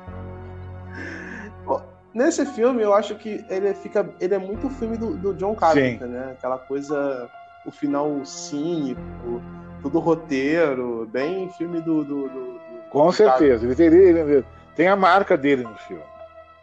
Nesse 2.14 2.45
filme, 2.45 2.82
eu 2.82 2.93
acho 2.93 3.14
que 3.14 3.45
ele 3.49 3.72
fica. 3.74 4.14
Ele 4.20 4.34
é 4.34 4.38
muito 4.38 4.66
o 4.66 4.70
filme 4.70 4.97
do, 4.97 5.16
do 5.16 5.34
John 5.34 5.55
Carpenter, 5.55 6.07
Sim. 6.07 6.12
né? 6.12 6.32
Aquela 6.32 6.59
coisa. 6.59 7.30
O 7.64 7.70
final 7.70 8.24
cínico 8.24 9.40
tudo 9.83 9.99
roteiro, 9.99 11.07
bem 11.11 11.51
filme 11.51 11.80
do. 11.80 12.05
do, 12.05 12.28
do, 12.28 12.53
do 12.53 12.61
Com 12.91 13.11
certeza. 13.11 13.66
Ele 13.66 13.97
ele 13.97 14.45
tem 14.76 14.89
a 14.89 14.97
marca 14.97 15.37
dele 15.37 15.64
no 15.64 15.74
filme. 15.76 16.05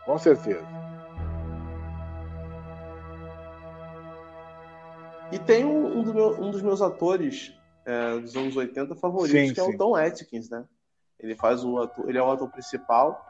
Com 0.06 0.18
certeza. 0.18 0.66
E 5.32 5.38
tem 5.38 5.64
um, 5.64 6.00
um, 6.00 6.02
do 6.02 6.14
meu, 6.14 6.42
um 6.42 6.50
dos 6.50 6.62
meus 6.62 6.82
atores 6.82 7.54
é, 7.86 8.18
dos 8.18 8.36
anos 8.36 8.56
80 8.56 8.96
favoritos, 8.96 9.32
sim, 9.32 9.54
que 9.54 9.60
é 9.60 9.64
sim. 9.64 9.76
o 9.76 9.78
Tom 9.78 9.96
Atkins, 9.96 10.50
né? 10.50 10.64
Ele 11.20 11.36
faz 11.36 11.64
o 11.64 11.78
ator, 11.78 12.10
ele 12.10 12.18
é 12.18 12.24
o 12.24 12.32
ator 12.32 12.50
principal, 12.50 13.24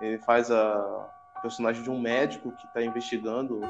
ele 0.00 0.18
faz 0.18 0.50
a 0.50 1.08
personagem 1.40 1.82
de 1.82 1.88
um 1.88 1.98
médico 1.98 2.52
que 2.52 2.66
está 2.66 2.82
investigando 2.82 3.60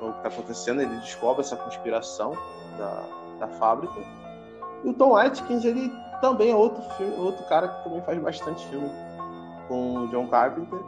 o 0.00 0.12
que 0.12 0.16
está 0.16 0.28
acontecendo, 0.28 0.82
ele 0.82 0.96
descobre 0.96 1.42
essa 1.42 1.56
conspiração 1.56 2.32
da, 2.76 3.46
da 3.46 3.48
fábrica 3.58 3.94
e 4.84 4.88
o 4.88 4.94
Tom 4.94 5.16
Atkins, 5.16 5.64
ele 5.64 5.90
também 6.20 6.50
é 6.50 6.56
outro, 6.56 6.82
filme, 6.96 7.16
outro 7.16 7.44
cara 7.46 7.68
que 7.68 7.84
também 7.84 8.02
faz 8.02 8.18
bastante 8.20 8.66
filme 8.68 8.90
com 9.68 10.04
o 10.04 10.08
John 10.08 10.28
Carpenter. 10.28 10.78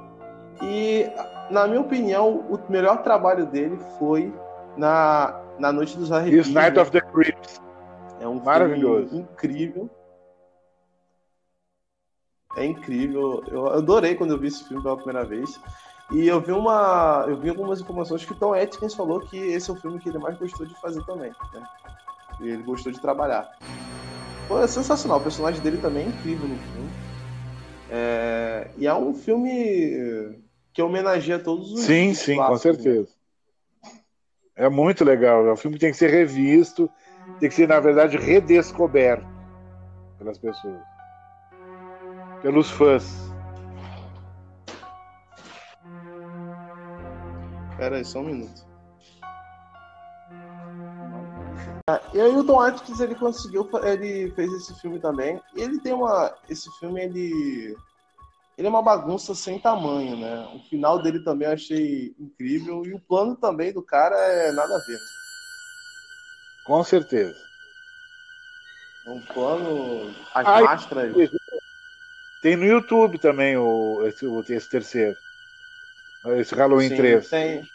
E, 0.62 1.10
na 1.50 1.66
minha 1.66 1.80
opinião, 1.80 2.38
o 2.48 2.58
melhor 2.70 3.02
trabalho 3.02 3.46
dele 3.46 3.78
foi 3.98 4.32
na, 4.76 5.40
na 5.58 5.72
Noite 5.72 5.96
dos 5.96 6.12
Arrepios. 6.12 6.48
Night 6.48 6.78
of 6.78 6.90
the 6.90 7.00
Creeps. 7.00 7.60
É 8.20 8.26
um 8.26 8.42
Maravilhoso. 8.42 9.14
incrível. 9.16 9.90
É 12.56 12.64
incrível. 12.64 13.42
Eu 13.48 13.68
adorei 13.68 14.14
quando 14.14 14.30
eu 14.30 14.38
vi 14.38 14.48
esse 14.48 14.64
filme 14.64 14.82
pela 14.82 14.96
primeira 14.96 15.24
vez. 15.24 15.60
E 16.10 16.26
eu 16.26 16.40
vi 16.40 16.52
uma. 16.52 17.24
Eu 17.28 17.36
vi 17.36 17.50
algumas 17.50 17.80
informações 17.80 18.24
que 18.24 18.32
o 18.32 18.36
Tom 18.36 18.54
Atkins 18.54 18.94
falou 18.94 19.20
que 19.20 19.36
esse 19.36 19.68
é 19.70 19.74
o 19.74 19.76
filme 19.76 19.98
que 19.98 20.08
ele 20.08 20.18
mais 20.18 20.38
gostou 20.38 20.64
de 20.64 20.74
fazer 20.80 21.04
também. 21.04 21.30
Né? 21.52 21.66
E 22.40 22.48
ele 22.48 22.62
gostou 22.62 22.92
de 22.92 23.00
trabalhar. 23.00 23.50
Pô, 24.48 24.60
é 24.60 24.68
sensacional. 24.68 25.18
O 25.18 25.22
personagem 25.22 25.60
dele 25.60 25.78
também 25.78 26.04
é 26.04 26.08
incrível 26.08 26.48
no 26.48 26.56
filme. 26.56 26.90
É... 27.90 28.70
E 28.78 28.86
é 28.86 28.94
um 28.94 29.14
filme 29.14 30.38
que 30.72 30.82
homenageia 30.82 31.38
todos 31.38 31.72
os. 31.72 31.80
Sim, 31.80 32.14
sim, 32.14 32.36
com 32.36 32.52
né? 32.52 32.58
certeza. 32.58 33.08
Né? 33.82 33.90
É 34.56 34.68
muito 34.68 35.04
legal. 35.04 35.46
É 35.46 35.52
um 35.52 35.56
filme 35.56 35.76
que 35.76 35.80
tem 35.80 35.92
que 35.92 35.98
ser 35.98 36.10
revisto, 36.10 36.90
tem 37.38 37.48
que 37.48 37.54
ser, 37.54 37.68
na 37.68 37.80
verdade, 37.80 38.16
redescoberto. 38.16 39.26
pelas 40.18 40.38
pessoas. 40.38 40.80
Pelos 42.40 42.70
fãs. 42.70 43.26
Pera 47.76 47.96
aí, 47.96 48.04
só 48.04 48.20
um 48.20 48.24
minuto. 48.24 48.65
E 52.12 52.20
aí 52.20 52.36
o 52.36 52.42
Tom 52.42 52.58
Atkins 52.58 52.98
ele 52.98 53.14
conseguiu, 53.14 53.70
ele 53.84 54.32
fez 54.32 54.52
esse 54.52 54.74
filme 54.80 54.98
também. 54.98 55.40
E 55.54 55.62
ele 55.62 55.78
tem 55.78 55.92
uma, 55.92 56.36
esse 56.50 56.68
filme 56.80 57.00
ele, 57.00 57.76
ele 58.58 58.66
é 58.66 58.68
uma 58.68 58.82
bagunça 58.82 59.36
sem 59.36 59.60
tamanho, 59.60 60.16
né? 60.16 60.50
O 60.52 60.58
final 60.68 61.00
dele 61.00 61.20
também 61.20 61.46
eu 61.46 61.54
achei 61.54 62.12
incrível 62.18 62.84
e 62.84 62.92
o 62.92 62.98
plano 62.98 63.36
também 63.36 63.72
do 63.72 63.82
cara 63.82 64.16
é 64.16 64.50
nada 64.50 64.74
a 64.74 64.78
ver. 64.80 64.98
Com 66.66 66.82
certeza. 66.82 67.40
Um 69.06 69.20
plano, 69.20 70.12
as 70.34 70.44
Ai, 70.44 70.62
máscaras. 70.64 71.14
Tem 72.42 72.56
no 72.56 72.64
YouTube 72.64 73.16
também 73.20 73.56
o 73.56 74.04
esse, 74.08 74.26
esse 74.52 74.68
terceiro. 74.68 75.16
Esse 76.36 76.52
Halloween 76.52 76.88
Sim, 76.88 76.96
3. 76.96 77.28
Tem. 77.28 77.70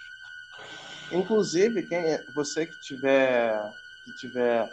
Inclusive, 1.14 1.84
quem, 1.84 2.20
você 2.36 2.66
que 2.66 2.78
tiver 2.82 3.80
que 4.12 4.18
tiver 4.18 4.70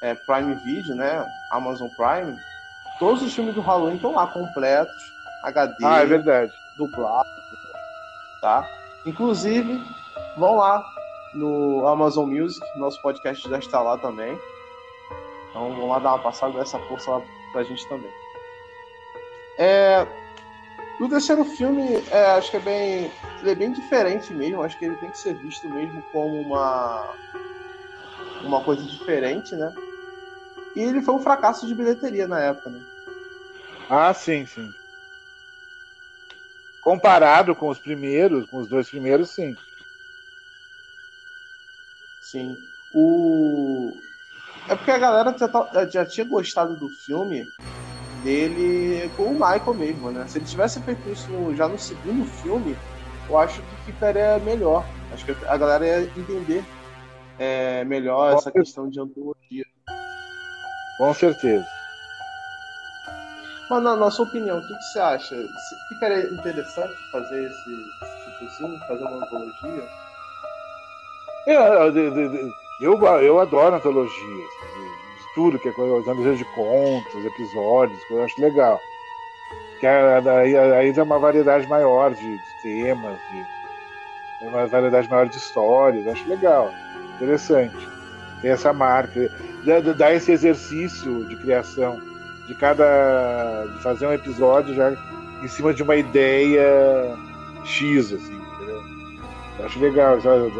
é, 0.00 0.14
Prime 0.14 0.54
Video, 0.56 0.94
né? 0.94 1.26
Amazon 1.50 1.88
Prime, 1.88 2.36
todos 2.98 3.22
os 3.22 3.34
filmes 3.34 3.54
do 3.54 3.60
Halloween 3.60 3.96
estão 3.96 4.14
lá 4.14 4.26
completos, 4.26 4.94
HD. 5.44 5.84
Ah, 5.84 6.00
é 6.00 6.06
verdade. 6.06 6.52
Dublado, 6.76 7.28
tá? 8.40 8.66
Inclusive, 9.04 9.82
vão 10.36 10.56
lá 10.56 10.84
no 11.34 11.86
Amazon 11.86 12.28
Music, 12.28 12.64
nosso 12.78 13.00
podcast 13.02 13.48
já 13.48 13.58
está 13.58 13.80
lá 13.80 13.98
também. 13.98 14.38
Então 15.50 15.74
vão 15.74 15.88
lá 15.88 15.98
dar 15.98 16.14
uma 16.14 16.22
passada 16.22 16.58
dessa 16.58 16.78
força 16.80 17.10
lá 17.10 17.22
pra 17.52 17.62
gente 17.62 17.86
também. 17.88 18.10
É, 19.58 20.06
o 21.00 21.08
terceiro 21.08 21.44
filme, 21.44 22.02
é, 22.10 22.26
acho 22.32 22.50
que 22.50 22.56
é 22.56 22.60
bem. 22.60 23.12
Ele 23.40 23.50
é 23.50 23.54
bem 23.54 23.72
diferente 23.72 24.32
mesmo. 24.32 24.62
Acho 24.62 24.78
que 24.78 24.84
ele 24.84 24.96
tem 24.96 25.10
que 25.10 25.18
ser 25.18 25.34
visto 25.34 25.68
mesmo 25.68 26.02
como 26.12 26.40
uma. 26.40 27.14
Uma 28.42 28.62
coisa 28.62 28.82
diferente, 28.84 29.54
né? 29.56 29.74
E 30.74 30.80
ele 30.80 31.02
foi 31.02 31.14
um 31.14 31.20
fracasso 31.20 31.66
de 31.66 31.74
bilheteria 31.74 32.26
na 32.26 32.40
época, 32.40 32.70
né? 32.70 32.80
Ah, 33.88 34.12
sim, 34.14 34.46
sim. 34.46 34.74
Comparado 36.80 37.54
com 37.54 37.68
os 37.68 37.78
primeiros, 37.78 38.46
com 38.46 38.58
os 38.58 38.68
dois 38.68 38.88
primeiros, 38.88 39.30
sim. 39.30 39.54
Sim. 42.20 42.58
O... 42.92 44.00
É 44.68 44.74
porque 44.74 44.90
a 44.90 44.98
galera 44.98 45.36
já, 45.36 45.48
tá, 45.48 45.88
já 45.88 46.06
tinha 46.06 46.24
gostado 46.24 46.76
do 46.76 46.88
filme 46.88 47.52
dele 48.22 49.08
com 49.10 49.24
o 49.24 49.34
Michael 49.34 49.74
mesmo, 49.74 50.10
né? 50.10 50.26
Se 50.26 50.38
ele 50.38 50.46
tivesse 50.46 50.82
feito 50.82 51.08
isso 51.10 51.54
já 51.54 51.68
no 51.68 51.78
segundo 51.78 52.24
filme, 52.24 52.76
eu 53.28 53.36
acho 53.36 53.62
que 53.62 53.76
ficaria 53.84 54.38
melhor. 54.38 54.88
Acho 55.10 55.24
que 55.24 55.32
a 55.46 55.56
galera 55.56 55.86
ia 55.86 56.12
entender 56.16 56.64
é, 57.42 57.84
melhor 57.84 58.34
essa 58.34 58.52
questão 58.52 58.88
de 58.88 59.00
antologia. 59.00 59.64
Com 60.96 61.12
certeza. 61.12 61.66
Mas 63.68 63.82
na 63.82 63.96
nossa 63.96 64.22
opinião, 64.22 64.58
o 64.58 64.60
que, 64.60 64.74
que 64.74 64.82
você 64.84 64.98
acha? 65.00 65.34
Ficaria 65.88 66.22
interessante 66.30 66.94
fazer 67.10 67.44
esse 67.44 68.30
tipo 68.30 68.44
assim, 68.44 68.78
fazer 68.86 69.02
uma 69.02 69.24
antologia? 69.24 69.88
É, 71.48 71.56
eu, 72.80 73.02
eu 73.20 73.40
adoro 73.40 73.74
antologias. 73.74 74.50
Tudo 75.34 75.58
que 75.58 75.68
é 75.68 75.70
antologia 75.72 76.36
de 76.36 76.44
contos, 76.54 77.24
episódios, 77.24 77.98
eu 78.08 78.22
acho 78.22 78.40
legal. 78.40 78.78
Que 79.80 79.86
aí, 79.86 80.56
aí 80.56 80.92
tem 80.92 81.02
uma 81.02 81.18
variedade 81.18 81.66
maior 81.66 82.14
de, 82.14 82.38
de 82.38 82.62
temas, 82.62 83.18
de, 83.30 84.46
uma 84.46 84.66
variedade 84.66 85.08
maior 85.08 85.26
de 85.26 85.36
histórias, 85.36 86.06
acho 86.06 86.28
legal, 86.28 86.70
interessante. 87.16 87.88
Essa 88.42 88.72
marca, 88.72 89.30
dá 89.96 90.12
esse 90.12 90.32
exercício 90.32 91.24
de 91.26 91.36
criação, 91.36 92.00
de 92.48 92.54
cada. 92.54 93.66
de 93.66 93.82
fazer 93.82 94.06
um 94.06 94.12
episódio 94.12 94.74
já 94.74 94.92
em 95.42 95.48
cima 95.48 95.72
de 95.72 95.82
uma 95.82 95.94
ideia 95.94 97.16
X, 97.64 98.12
assim, 98.12 98.34
entendeu? 98.34 98.82
Eu 99.58 99.66
acho 99.66 99.78
legal, 99.78 100.20
sabe? 100.20 100.52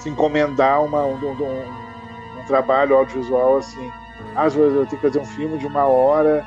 se 0.00 0.08
encomendar 0.08 0.82
uma, 0.82 1.04
um, 1.04 1.14
um, 1.14 2.40
um, 2.40 2.44
trabalho 2.46 2.96
audiovisual 2.96 3.58
assim. 3.58 3.90
Vezes 4.34 4.56
eu 4.56 4.86
tenho 4.86 5.00
que 5.00 5.08
fazer 5.08 5.18
um 5.18 5.24
filme 5.24 5.58
de 5.58 5.66
uma 5.66 5.84
hora 5.84 6.44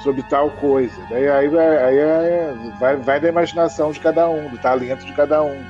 sobre 0.00 0.22
tal 0.24 0.50
coisa. 0.50 0.94
Daí 1.10 1.28
aí, 1.28 1.48
vai, 1.48 1.84
aí 1.84 1.98
é, 1.98 2.54
vai, 2.80 2.96
vai 2.96 3.20
da 3.20 3.28
imaginação 3.28 3.92
de 3.92 4.00
cada 4.00 4.28
um, 4.28 4.48
do 4.48 4.58
talento 4.58 5.04
de 5.04 5.12
cada 5.12 5.42
um. 5.42 5.62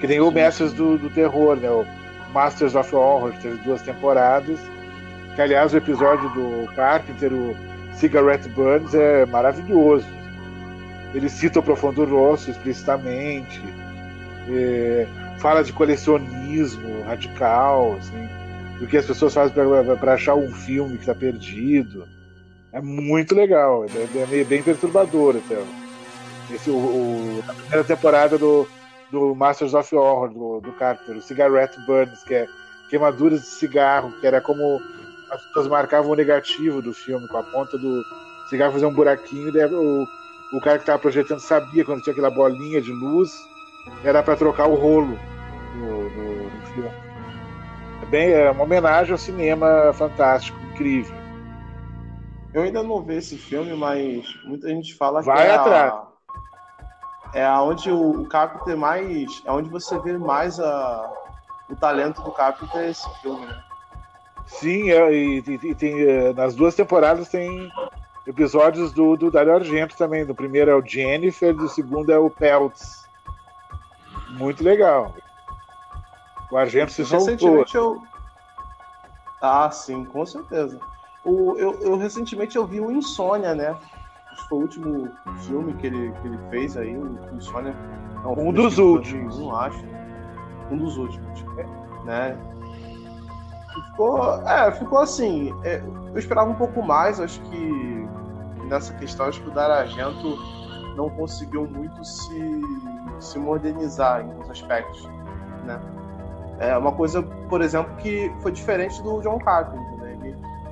Que 0.00 0.06
nem 0.06 0.20
o 0.20 0.30
Mestres 0.30 0.72
do, 0.72 0.98
do 0.98 1.10
Terror, 1.10 1.56
né? 1.56 1.70
O 1.70 1.86
Masters 2.32 2.74
of 2.74 2.94
Horror, 2.94 3.32
que 3.32 3.42
teve 3.42 3.56
duas 3.58 3.82
temporadas. 3.82 4.58
Que 5.34 5.42
aliás 5.42 5.72
o 5.72 5.76
episódio 5.76 6.28
do 6.30 6.72
Carpenter, 6.74 7.32
o 7.32 7.56
Cigarette 7.94 8.48
Burns, 8.48 8.94
é 8.94 9.24
maravilhoso. 9.26 10.06
Ele 11.14 11.28
cita 11.28 11.60
o 11.60 11.62
Profundo 11.62 12.04
Rosso 12.04 12.50
explicitamente. 12.50 13.62
É, 14.48 15.06
fala 15.38 15.62
de 15.62 15.72
colecionismo 15.72 17.02
radical, 17.02 17.96
assim, 17.98 18.28
do 18.78 18.86
que 18.86 18.96
as 18.96 19.06
pessoas 19.06 19.32
fazem 19.32 19.54
para 19.98 20.14
achar 20.14 20.34
um 20.34 20.50
filme 20.52 20.96
que 20.96 21.02
está 21.02 21.14
perdido. 21.14 22.06
É 22.72 22.80
muito 22.80 23.34
legal, 23.34 23.84
é, 23.84 24.40
é 24.40 24.44
bem 24.44 24.62
perturbador 24.62 25.36
até. 25.36 25.62
Esse, 26.52 26.68
o, 26.70 26.74
o, 26.74 27.44
a 27.48 27.54
primeira 27.54 27.84
temporada 27.84 28.36
do, 28.36 28.68
do 29.14 29.34
Masters 29.34 29.74
of 29.74 29.94
Horror, 29.94 30.28
do, 30.28 30.60
do 30.60 30.72
Carter, 30.72 31.16
o 31.16 31.22
Cigarette 31.22 31.80
Burns, 31.86 32.22
que 32.24 32.34
é 32.34 32.48
queimaduras 32.90 33.40
de 33.40 33.46
cigarro, 33.46 34.12
que 34.20 34.26
era 34.26 34.40
como 34.40 34.80
as 35.30 35.42
pessoas 35.46 35.68
marcavam 35.68 36.10
o 36.10 36.16
negativo 36.16 36.82
do 36.82 36.92
filme, 36.92 37.26
com 37.28 37.38
a 37.38 37.42
ponta 37.42 37.78
do 37.78 38.02
cigarro 38.48 38.72
fazer 38.72 38.86
um 38.86 38.94
buraquinho, 38.94 39.48
e 39.48 39.64
o, 39.64 40.06
o 40.52 40.60
cara 40.60 40.76
que 40.76 40.82
estava 40.82 40.98
projetando 40.98 41.40
sabia 41.40 41.84
quando 41.84 42.02
tinha 42.02 42.12
aquela 42.12 42.30
bolinha 42.30 42.80
de 42.80 42.92
luz, 42.92 43.32
era 44.02 44.22
para 44.22 44.36
trocar 44.36 44.66
o 44.66 44.74
rolo 44.74 45.18
no, 45.76 46.10
no, 46.10 46.44
no 46.44 46.66
filme. 46.66 46.90
É, 48.02 48.06
bem, 48.06 48.32
é 48.32 48.50
uma 48.50 48.64
homenagem 48.64 49.12
ao 49.12 49.18
cinema 49.18 49.92
fantástico, 49.94 50.58
incrível. 50.72 51.14
Eu 52.52 52.62
ainda 52.62 52.82
não 52.82 53.02
vi 53.02 53.16
esse 53.16 53.36
filme, 53.36 53.74
mas 53.74 54.24
muita 54.44 54.68
gente 54.68 54.94
fala 54.94 55.20
Vai 55.22 55.36
que 55.36 55.42
é 55.42 55.54
atrás. 55.54 55.92
A, 55.92 56.13
é 57.34 57.48
onde 57.50 57.90
o, 57.90 58.22
o 58.22 58.26
Carpenter 58.26 58.76
mais. 58.76 59.42
É 59.44 59.50
onde 59.50 59.68
você 59.68 59.98
vê 59.98 60.16
mais 60.16 60.58
a, 60.60 61.12
o 61.68 61.76
talento 61.76 62.22
do 62.22 62.30
Carpenter 62.30 62.80
é 62.80 62.90
esse 62.90 63.20
filme, 63.20 63.44
né? 63.44 63.62
Sim, 64.46 64.90
é, 64.90 65.12
e, 65.12 65.44
e, 65.46 65.70
e, 65.70 65.74
tem, 65.74 66.00
é, 66.00 66.32
nas 66.32 66.54
duas 66.54 66.74
temporadas 66.74 67.28
tem 67.28 67.70
episódios 68.26 68.92
do, 68.92 69.16
do 69.16 69.30
Dario 69.30 69.54
Argento 69.54 69.96
também. 69.96 70.24
Do 70.24 70.34
primeiro 70.34 70.70
é 70.70 70.74
o 70.74 70.84
Jennifer, 70.84 71.54
do 71.54 71.68
segundo 71.68 72.12
é 72.12 72.18
o 72.18 72.30
Peltz. 72.30 73.04
Muito 74.30 74.62
legal. 74.62 75.14
O 76.50 76.56
Argento 76.56 76.92
se 76.92 77.04
soltou. 77.04 77.64
Eu... 77.72 78.02
Ah, 79.40 79.70
sim, 79.70 80.04
com 80.04 80.24
certeza. 80.24 80.78
O, 81.24 81.56
eu, 81.56 81.80
eu, 81.80 81.96
recentemente 81.96 82.56
eu 82.56 82.66
vi 82.66 82.80
o 82.80 82.90
Insônia, 82.90 83.54
né? 83.54 83.74
Foi 84.54 84.58
o 84.58 84.60
último 84.60 85.08
filme 85.46 85.74
que 85.74 85.88
ele, 85.88 86.12
que 86.12 86.28
ele 86.28 86.38
fez 86.48 86.76
aí, 86.76 86.96
o 86.96 87.18
Insônia. 87.34 87.74
É 88.24 88.28
um, 88.28 88.52
dos 88.52 88.78
últimos. 88.78 89.36
Não 89.38 89.56
acho. 89.56 89.84
Um 90.70 90.76
dos 90.76 90.96
últimos. 90.96 91.44
Né? 92.04 92.38
Ficou, 93.90 94.48
é, 94.48 94.70
ficou 94.70 94.98
assim. 95.00 95.52
É, 95.64 95.82
eu 96.12 96.18
esperava 96.18 96.48
um 96.48 96.54
pouco 96.54 96.80
mais, 96.82 97.18
acho 97.18 97.40
que 97.42 98.08
nessa 98.68 98.94
questão, 98.94 99.26
acho 99.26 99.42
que 99.42 99.48
o 99.48 99.52
Daragento 99.52 100.38
não 100.96 101.10
conseguiu 101.10 101.66
muito 101.66 102.04
se, 102.04 102.60
se 103.18 103.38
modernizar 103.38 104.20
em 104.20 104.30
alguns 104.30 104.50
aspectos, 104.50 105.04
né? 105.64 105.80
É 106.60 106.78
uma 106.78 106.92
coisa, 106.92 107.20
por 107.48 107.60
exemplo, 107.60 107.92
que 107.96 108.32
foi 108.40 108.52
diferente 108.52 109.02
do 109.02 109.20
John 109.20 109.38
Carpenter. 109.40 109.93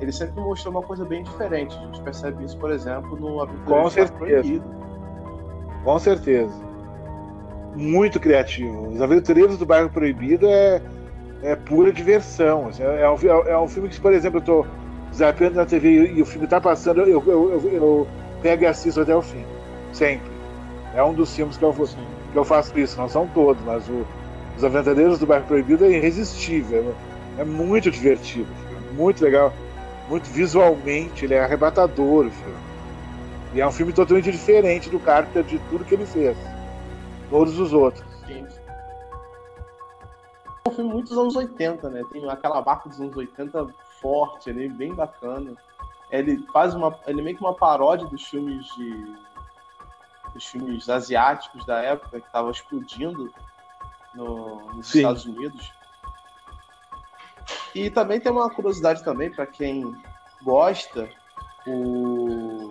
Ele, 0.02 0.12
sempre 0.12 0.40
mostrou 0.40 0.74
uma 0.74 0.82
coisa 0.82 1.04
bem 1.04 1.22
diferente. 1.22 1.76
A 1.78 1.86
gente 1.86 2.02
percebe 2.02 2.44
isso, 2.44 2.58
por 2.58 2.72
exemplo, 2.72 3.16
no 3.18 3.40
Aventureiro 3.40 3.82
Com 3.82 3.88
certeza. 3.88 4.18
Proibido. 4.18 4.64
Com 5.84 5.98
certeza. 5.98 6.54
Muito 7.76 8.18
criativo. 8.18 8.88
Os 8.88 9.00
Aventureiros 9.00 9.56
do 9.56 9.64
Bairro 9.64 9.88
Proibido 9.88 10.48
é, 10.48 10.82
é 11.42 11.54
pura 11.54 11.92
diversão. 11.92 12.68
Assim, 12.68 12.82
é, 12.82 13.08
um, 13.08 13.46
é 13.46 13.58
um 13.58 13.68
filme 13.68 13.88
que, 13.88 14.00
por 14.00 14.12
exemplo, 14.12 14.38
eu 14.38 14.40
estou 14.40 14.66
zapeando 15.14 15.56
na 15.56 15.64
TV 15.64 16.12
e, 16.14 16.20
o 16.20 16.26
filme 16.26 16.44
está 16.46 16.60
passando, 16.60 17.02
eu, 17.02 17.22
eu, 17.24 17.52
eu, 17.52 17.72
eu, 17.72 18.08
pego 18.42 18.64
e 18.64 18.66
assisto 18.66 19.00
até 19.00 19.14
o 19.14 19.22
fim. 19.22 19.44
Sempre. 19.92 20.32
É 20.94 21.02
um 21.02 21.14
dos 21.14 21.34
filmes 21.34 21.56
que 21.56 21.64
eu, 21.64 21.72
que 21.72 22.36
eu 22.36 22.44
faço 22.44 22.76
isso. 22.78 22.98
Não 22.98 23.08
são 23.08 23.26
todos, 23.28 23.62
mas 23.64 23.88
o, 23.88 24.04
os 24.56 24.64
Aventureiros 24.64 25.20
do 25.20 25.26
Bairro 25.26 25.46
Proibido 25.46 25.84
é 25.84 25.90
irresistível. 25.90 26.92
É 27.38 27.44
muito 27.44 27.90
divertido, 27.90 28.48
muito 28.94 29.22
legal. 29.22 29.52
Muito 30.08 30.28
visualmente, 30.30 31.24
ele 31.24 31.34
é 31.34 31.44
arrebatador 31.44 32.26
o 32.26 32.30
filme. 32.30 32.72
E 33.54 33.60
é 33.60 33.66
um 33.66 33.72
filme 33.72 33.92
totalmente 33.92 34.30
diferente 34.30 34.88
do 34.88 34.98
Carpenter 34.98 35.44
de 35.44 35.58
tudo 35.70 35.84
que 35.84 35.94
ele 35.94 36.06
fez. 36.06 36.36
Todos 37.28 37.58
os 37.58 37.72
outros. 37.72 38.04
Sim. 38.26 38.46
É 40.64 40.68
um 40.68 40.72
filme 40.72 40.90
muito 40.90 41.10
dos 41.10 41.18
anos 41.18 41.36
80, 41.36 41.90
né? 41.90 42.02
Tem 42.10 42.28
aquela 42.30 42.62
barca 42.62 42.88
dos 42.88 43.00
anos 43.00 43.16
80 43.16 43.68
forte 44.00 44.50
ali, 44.50 44.68
bem 44.68 44.94
bacana. 44.94 45.54
Ele 46.10 46.44
faz 46.52 46.74
uma. 46.74 46.98
Ele 47.06 47.20
é 47.20 47.24
meio 47.24 47.36
que 47.36 47.42
uma 47.42 47.54
paródia 47.54 48.06
dos 48.06 48.24
filmes 48.24 48.66
de. 48.74 49.14
dos 50.32 50.46
filmes 50.46 50.88
asiáticos 50.88 51.64
da 51.66 51.78
época 51.80 52.20
que 52.20 52.26
estavam 52.26 52.50
explodindo 52.50 53.32
no, 54.14 54.74
nos 54.74 54.86
Sim. 54.88 54.98
Estados 54.98 55.24
Unidos. 55.26 55.72
E 57.74 57.90
também 57.90 58.20
tem 58.20 58.30
uma 58.30 58.50
curiosidade 58.50 59.02
também 59.02 59.30
para 59.30 59.46
quem 59.46 59.94
gosta, 60.44 61.08
o 61.66 62.70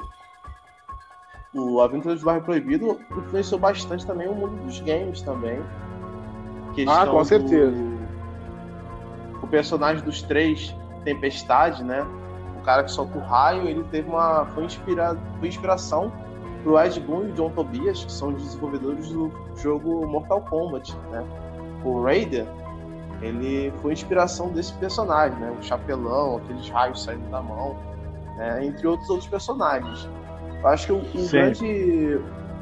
o 1.53 1.81
Aventura 1.81 2.15
do 2.15 2.23
Bairro 2.23 2.43
Proibido 2.43 2.99
influenciou 3.11 3.59
bastante 3.59 4.05
também 4.05 4.27
o 4.27 4.33
mundo 4.33 4.55
dos 4.63 4.79
games 4.79 5.21
também. 5.21 5.61
ah, 6.87 7.05
com 7.05 7.23
certeza. 7.25 7.75
Do... 7.75 8.01
O 9.43 9.47
personagem 9.47 10.03
dos 10.03 10.21
três, 10.21 10.73
Tempestade, 11.03 11.83
né? 11.83 12.05
O 12.57 12.63
cara 12.63 12.83
que 12.83 12.91
solta 12.91 13.17
o 13.17 13.21
raio, 13.21 13.67
ele 13.67 13.83
teve 13.85 14.07
uma. 14.07 14.45
Foi, 14.53 14.63
inspira... 14.63 15.17
foi 15.39 15.49
inspiração 15.49 16.11
pro 16.63 16.79
Ed 16.79 16.99
Boon 17.01 17.29
e 17.29 17.31
John 17.33 17.49
Tobias, 17.49 18.05
que 18.05 18.11
são 18.11 18.29
os 18.29 18.43
desenvolvedores 18.43 19.09
do 19.09 19.31
jogo 19.57 20.07
Mortal 20.07 20.41
Kombat, 20.41 20.95
né? 21.11 21.25
O 21.83 22.03
Raider, 22.03 22.45
ele 23.21 23.71
foi 23.81 23.93
inspiração 23.93 24.49
desse 24.49 24.73
personagem, 24.73 25.37
né? 25.39 25.55
O 25.59 25.63
chapelão, 25.63 26.37
aqueles 26.37 26.69
raios 26.69 27.03
saindo 27.03 27.29
da 27.29 27.41
mão, 27.41 27.75
né? 28.35 28.65
entre 28.65 28.87
outros 28.87 29.09
outros 29.09 29.29
personagens. 29.29 30.09
Eu 30.61 30.67
acho 30.67 30.87
que 30.87 30.93
o, 30.93 30.97
o 30.97 31.29
grande 31.29 32.19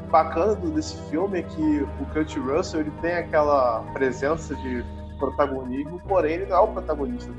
bacana 0.10 0.55
desse 0.55 0.97
filme 1.10 1.39
é 1.39 1.43
que 1.43 1.88
o 2.01 2.05
Kurt 2.14 2.36
Russell 2.38 2.82
ele 2.82 2.91
tem 3.01 3.14
aquela 3.14 3.82
presença 3.93 4.55
de 4.55 4.84
protagonismo, 5.18 6.01
porém 6.07 6.34
ele 6.34 6.45
não 6.45 6.57
é 6.57 6.60
o 6.60 6.68
protagonista. 6.68 7.32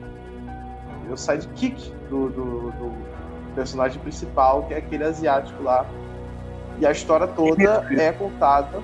Ele 1.03 1.11
é 1.11 1.13
o 1.13 1.17
sidekick 1.17 1.93
do, 2.09 2.29
do, 2.31 2.71
do 2.71 2.95
personagem 3.55 4.01
principal, 4.01 4.63
que 4.65 4.75
é 4.75 4.79
aquele 4.79 5.05
asiático 5.05 5.63
lá. 5.63 5.85
E 6.79 6.87
a 6.87 6.91
história 6.91 7.27
toda 7.27 7.87
é 7.91 8.13
contada 8.13 8.81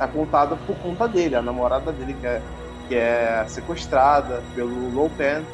é 0.00 0.06
contada 0.06 0.56
por 0.66 0.76
conta 0.76 1.08
dele, 1.08 1.34
a 1.34 1.42
namorada 1.42 1.92
dele 1.92 2.14
que 2.14 2.26
é, 2.26 2.40
que 2.88 2.96
é 2.96 3.44
sequestrada 3.46 4.42
pelo 4.54 4.90
Low 4.94 5.10
Pen. 5.10 5.44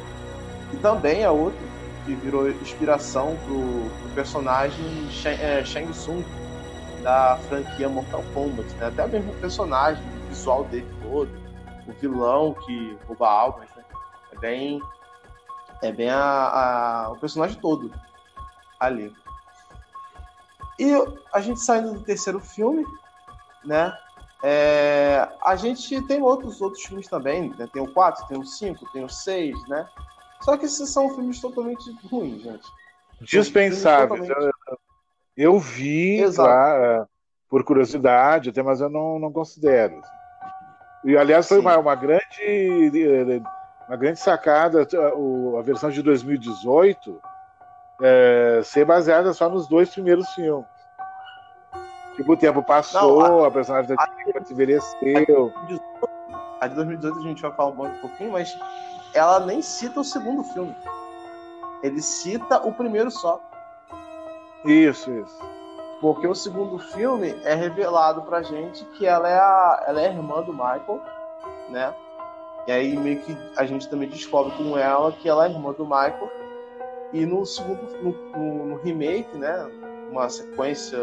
E 0.73 0.77
também 0.77 1.23
a 1.23 1.31
outra 1.31 1.59
que 2.05 2.15
virou 2.15 2.49
inspiração 2.49 3.35
pro, 3.45 3.89
pro 3.99 4.09
personagem 4.15 5.09
Shang, 5.09 5.41
é, 5.41 5.63
Shang 5.63 5.91
Tsung 5.91 6.23
da 7.01 7.37
franquia 7.47 7.89
Mortal 7.89 8.23
Kombat, 8.33 8.73
né? 8.75 8.87
até 8.87 9.07
mesmo 9.07 9.31
o 9.31 9.35
personagem, 9.35 10.03
o 10.03 10.29
visual 10.29 10.63
dele 10.65 10.87
todo, 11.03 11.29
o 11.87 11.91
vilão 11.93 12.53
que 12.65 12.97
rouba 13.07 13.29
almas, 13.29 13.69
né? 13.75 13.83
é 14.31 14.37
bem 14.37 14.81
é 15.81 15.91
bem 15.91 16.09
a, 16.09 16.23
a, 17.05 17.11
o 17.11 17.17
personagem 17.17 17.59
todo 17.59 17.91
ali. 18.79 19.13
E 20.79 20.91
a 21.33 21.39
gente 21.39 21.59
saindo 21.59 21.93
do 21.93 22.01
terceiro 22.01 22.39
filme, 22.39 22.85
né? 23.63 23.95
É, 24.43 25.27
a 25.41 25.55
gente 25.55 26.01
tem 26.07 26.21
outros 26.21 26.61
outros 26.61 26.83
filmes 26.83 27.07
também, 27.07 27.49
né? 27.57 27.67
Tem 27.71 27.81
o 27.81 27.91
4, 27.91 28.27
tem 28.27 28.37
o 28.37 28.45
5, 28.45 28.91
tem 28.91 29.03
o 29.03 29.09
6, 29.09 29.67
né? 29.67 29.87
Só 30.41 30.57
que 30.57 30.65
esses 30.65 30.89
são 30.89 31.09
filmes 31.09 31.41
totalmente 31.41 31.83
ruins, 32.09 32.43
gente. 32.43 32.67
Dispensáveis. 33.21 34.27
Totalmente... 34.27 34.55
Eu, 35.35 35.59
vi 35.59 36.25
lá, 36.37 36.75
é, 36.75 37.05
por 37.49 37.63
curiosidade, 37.63 38.49
até, 38.49 38.61
mas 38.61 38.81
eu 38.81 38.89
não, 38.89 39.19
não 39.19 39.31
considero. 39.31 40.01
E 41.03 41.17
aliás 41.17 41.47
foi 41.47 41.59
uma, 41.59 41.77
uma, 41.77 41.95
grande 41.95 42.91
uma 43.87 43.95
grande 43.95 44.19
sacada 44.19 44.81
a, 44.81 45.59
a 45.59 45.61
versão 45.61 45.89
de 45.89 46.01
2018 46.01 47.21
é, 48.01 48.61
ser 48.63 48.85
baseada 48.85 49.33
só 49.33 49.49
nos 49.49 49.67
dois 49.67 49.89
primeiros 49.89 50.27
filmes. 50.33 50.65
Tipo, 52.15 52.33
o 52.33 52.37
tempo 52.37 52.63
passou, 52.63 53.21
não, 53.21 53.43
a, 53.43 53.47
a 53.47 53.51
personagem 53.51 53.93
da 53.93 54.05
Tia 54.05 54.41
envelheceu. 54.49 55.53
A 56.61 56.67
de 56.67 56.75
2018 56.75 57.19
a 57.19 57.21
gente 57.23 57.41
vai 57.41 57.51
falar 57.51 57.71
um 57.71 57.97
pouquinho, 57.99 58.31
mas 58.31 58.57
ela 59.13 59.39
nem 59.41 59.61
cita 59.61 59.99
o 59.99 60.03
segundo 60.03 60.43
filme. 60.43 60.75
Ele 61.83 62.01
cita 62.01 62.65
o 62.65 62.71
primeiro 62.71 63.11
só. 63.11 63.41
Isso, 64.63 65.11
isso. 65.11 65.39
Porque 66.01 66.27
o 66.27 66.35
segundo 66.35 66.79
filme 66.79 67.35
é 67.43 67.53
revelado 67.53 68.21
pra 68.23 68.41
gente 68.41 68.83
que 68.85 69.05
ela 69.05 69.29
é 69.29 69.37
a, 69.37 69.83
ela 69.87 70.01
é 70.01 70.07
a 70.07 70.13
irmã 70.13 70.41
do 70.41 70.53
Michael, 70.53 71.01
né? 71.69 71.93
E 72.67 72.71
aí 72.71 72.97
meio 72.97 73.21
que 73.21 73.37
a 73.55 73.65
gente 73.65 73.87
também 73.89 74.09
descobre 74.09 74.55
com 74.57 74.77
ela 74.77 75.11
que 75.11 75.29
ela 75.29 75.47
é 75.47 75.51
irmã 75.51 75.71
do 75.73 75.85
Michael. 75.85 76.31
E 77.13 77.25
no 77.25 77.45
segundo, 77.45 77.81
no, 78.01 78.11
no, 78.37 78.65
no 78.65 78.75
remake, 78.77 79.37
né? 79.37 79.69
Uma 80.11 80.27
sequência 80.29 80.99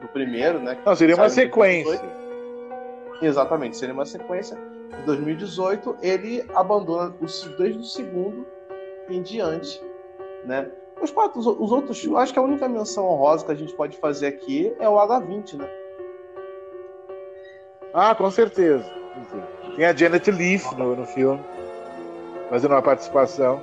do 0.00 0.08
primeiro, 0.08 0.58
né? 0.60 0.78
Não, 0.84 0.94
seria 0.94 1.14
uma 1.14 1.28
sequência. 1.28 2.00
Exatamente, 3.22 3.76
seria 3.76 3.94
uma 3.94 4.06
sequência 4.06 4.58
de 4.98 5.02
2018, 5.06 5.96
ele 6.02 6.44
abandona 6.54 7.14
os 7.20 7.44
desde 7.58 7.80
o 7.80 7.84
segundo 7.84 8.46
em 9.08 9.22
diante, 9.22 9.80
né? 10.44 10.70
Os, 11.00 11.12
os, 11.34 11.46
os 11.46 11.72
outros, 11.72 12.06
acho 12.16 12.32
que 12.32 12.38
a 12.38 12.42
única 12.42 12.68
menção 12.68 13.06
honrosa 13.06 13.44
que 13.44 13.52
a 13.52 13.54
gente 13.54 13.74
pode 13.74 13.96
fazer 13.98 14.26
aqui 14.26 14.74
é 14.78 14.88
o 14.88 14.94
H20, 14.94 15.58
né? 15.58 15.68
Ah, 17.92 18.14
com 18.14 18.30
certeza. 18.30 18.84
Tem 19.76 19.84
a 19.84 19.94
Janet 19.94 20.30
Leaf 20.30 20.72
no, 20.76 20.96
no 20.96 21.06
filme, 21.06 21.40
fazendo 22.48 22.72
uma 22.72 22.82
participação. 22.82 23.60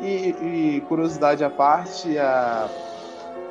E, 0.00 0.30
e 0.30 0.80
curiosidade 0.88 1.44
à 1.44 1.50
parte, 1.50 2.16
a, 2.18 2.68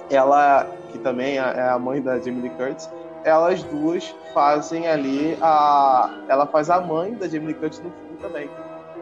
ela, 0.09 0.67
que 0.91 0.99
também 0.99 1.37
é, 1.37 1.41
é 1.41 1.69
a 1.69 1.79
mãe 1.79 2.01
da 2.01 2.19
Jamie 2.19 2.41
Lee 2.41 2.51
Curtis, 2.51 2.89
elas 3.23 3.63
duas 3.63 4.15
fazem 4.33 4.87
ali 4.87 5.37
a. 5.41 6.09
Ela 6.27 6.45
faz 6.47 6.69
a 6.69 6.79
mãe 6.79 7.13
da 7.13 7.27
Jamie 7.27 7.47
Lee 7.47 7.55
Curtis 7.55 7.79
no 7.79 7.91
filme 7.91 8.17
também. 8.21 8.49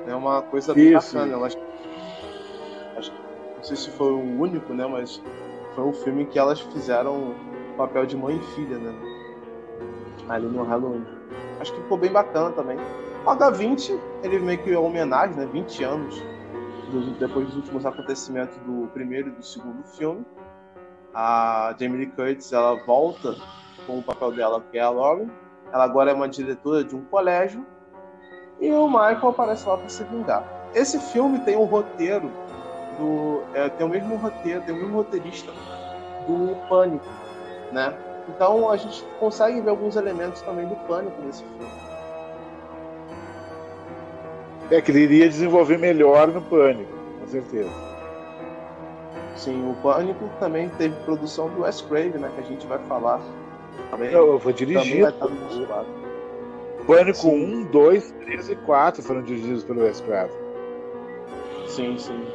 É 0.07 0.15
uma 0.15 0.41
coisa 0.41 0.73
bem 0.73 0.95
Isso. 0.95 1.13
bacana. 1.13 1.33
Elas, 1.33 1.57
não 3.57 3.63
sei 3.63 3.75
se 3.75 3.89
foi 3.91 4.11
o 4.11 4.39
único, 4.39 4.73
né? 4.73 4.87
Mas 4.87 5.21
foi 5.75 5.83
um 5.83 5.93
filme 5.93 6.25
que 6.25 6.39
elas 6.39 6.59
fizeram 6.59 7.15
o 7.15 7.35
papel 7.77 8.05
de 8.05 8.15
mãe 8.15 8.37
e 8.37 8.55
filha, 8.55 8.77
né? 8.77 8.93
Ali 10.29 10.47
no 10.47 10.63
Halloween. 10.63 11.05
Acho 11.59 11.73
que 11.73 11.81
ficou 11.81 11.97
bem 11.97 12.11
bacana 12.11 12.51
também. 12.51 12.77
O 13.25 13.29
H20, 13.29 13.99
ele 14.23 14.39
meio 14.39 14.57
que 14.59 14.71
é 14.71 14.77
uma 14.77 14.87
homenagem, 14.87 15.35
né? 15.35 15.45
20 15.51 15.83
anos 15.83 16.23
depois 17.19 17.47
dos 17.47 17.57
últimos 17.57 17.85
acontecimentos 17.85 18.55
do 18.59 18.87
primeiro 18.93 19.29
e 19.29 19.31
do 19.31 19.43
segundo 19.43 19.83
filme. 19.83 20.25
A 21.19 21.73
Jamie 21.79 21.97
Lee 21.97 22.11
Curtis, 22.11 22.53
ela 22.53 22.75
volta 22.85 23.35
com 23.87 23.97
o 23.97 24.03
papel 24.03 24.33
dela, 24.33 24.63
que 24.71 24.77
é 24.77 24.81
a 24.81 24.91
Lauren. 24.91 25.27
Ela 25.73 25.83
agora 25.83 26.11
é 26.11 26.13
uma 26.13 26.29
diretora 26.29 26.83
de 26.83 26.95
um 26.95 27.03
colégio. 27.05 27.65
E 28.61 28.71
o 28.71 28.87
Michael 28.87 29.29
aparece 29.29 29.67
lá 29.67 29.77
para 29.77 29.89
se 29.89 30.03
vingar. 30.03 30.43
Esse 30.75 30.99
filme 30.99 31.39
tem 31.39 31.57
um 31.57 31.63
roteiro 31.63 32.31
do. 32.99 33.41
É, 33.55 33.67
tem 33.67 33.87
o 33.87 33.89
mesmo 33.89 34.15
roteiro, 34.17 34.61
tem 34.61 34.75
o 34.75 34.77
mesmo 34.77 34.97
roteirista 34.97 35.51
do 36.27 36.55
Pânico, 36.69 37.07
né? 37.71 37.97
Então 38.29 38.69
a 38.69 38.77
gente 38.77 39.03
consegue 39.19 39.59
ver 39.59 39.71
alguns 39.71 39.95
elementos 39.95 40.43
também 40.43 40.67
do 40.67 40.75
Pânico 40.87 41.19
nesse 41.23 41.43
filme. 41.43 41.71
É 44.69 44.79
que 44.79 44.91
ele 44.91 44.99
iria 44.99 45.27
desenvolver 45.27 45.79
melhor 45.79 46.27
no 46.27 46.43
Pânico, 46.43 46.93
com 47.19 47.27
certeza. 47.27 47.86
Sim, 49.37 49.69
o 49.69 49.75
Pânico 49.75 50.27
também 50.39 50.69
teve 50.69 50.95
produção 51.03 51.49
do 51.49 51.61
Wes 51.61 51.79
Craven, 51.81 52.19
né? 52.19 52.31
Que 52.35 52.41
a 52.41 52.43
gente 52.43 52.65
vai 52.65 52.79
falar 52.79 53.21
também, 53.91 54.11
eu 54.11 54.37
vou 54.39 54.51
dirigir. 54.51 55.05
Pânico 56.85 57.19
sim. 57.19 57.63
1, 57.63 57.71
2, 57.71 58.11
3 58.11 58.49
e 58.49 58.55
4 58.55 59.03
foram 59.03 59.21
dirigidos 59.21 59.63
pelo 59.63 59.81
Wes 59.81 60.01
Craven. 60.01 60.35
Sim, 61.67 61.97
sim. 61.97 62.25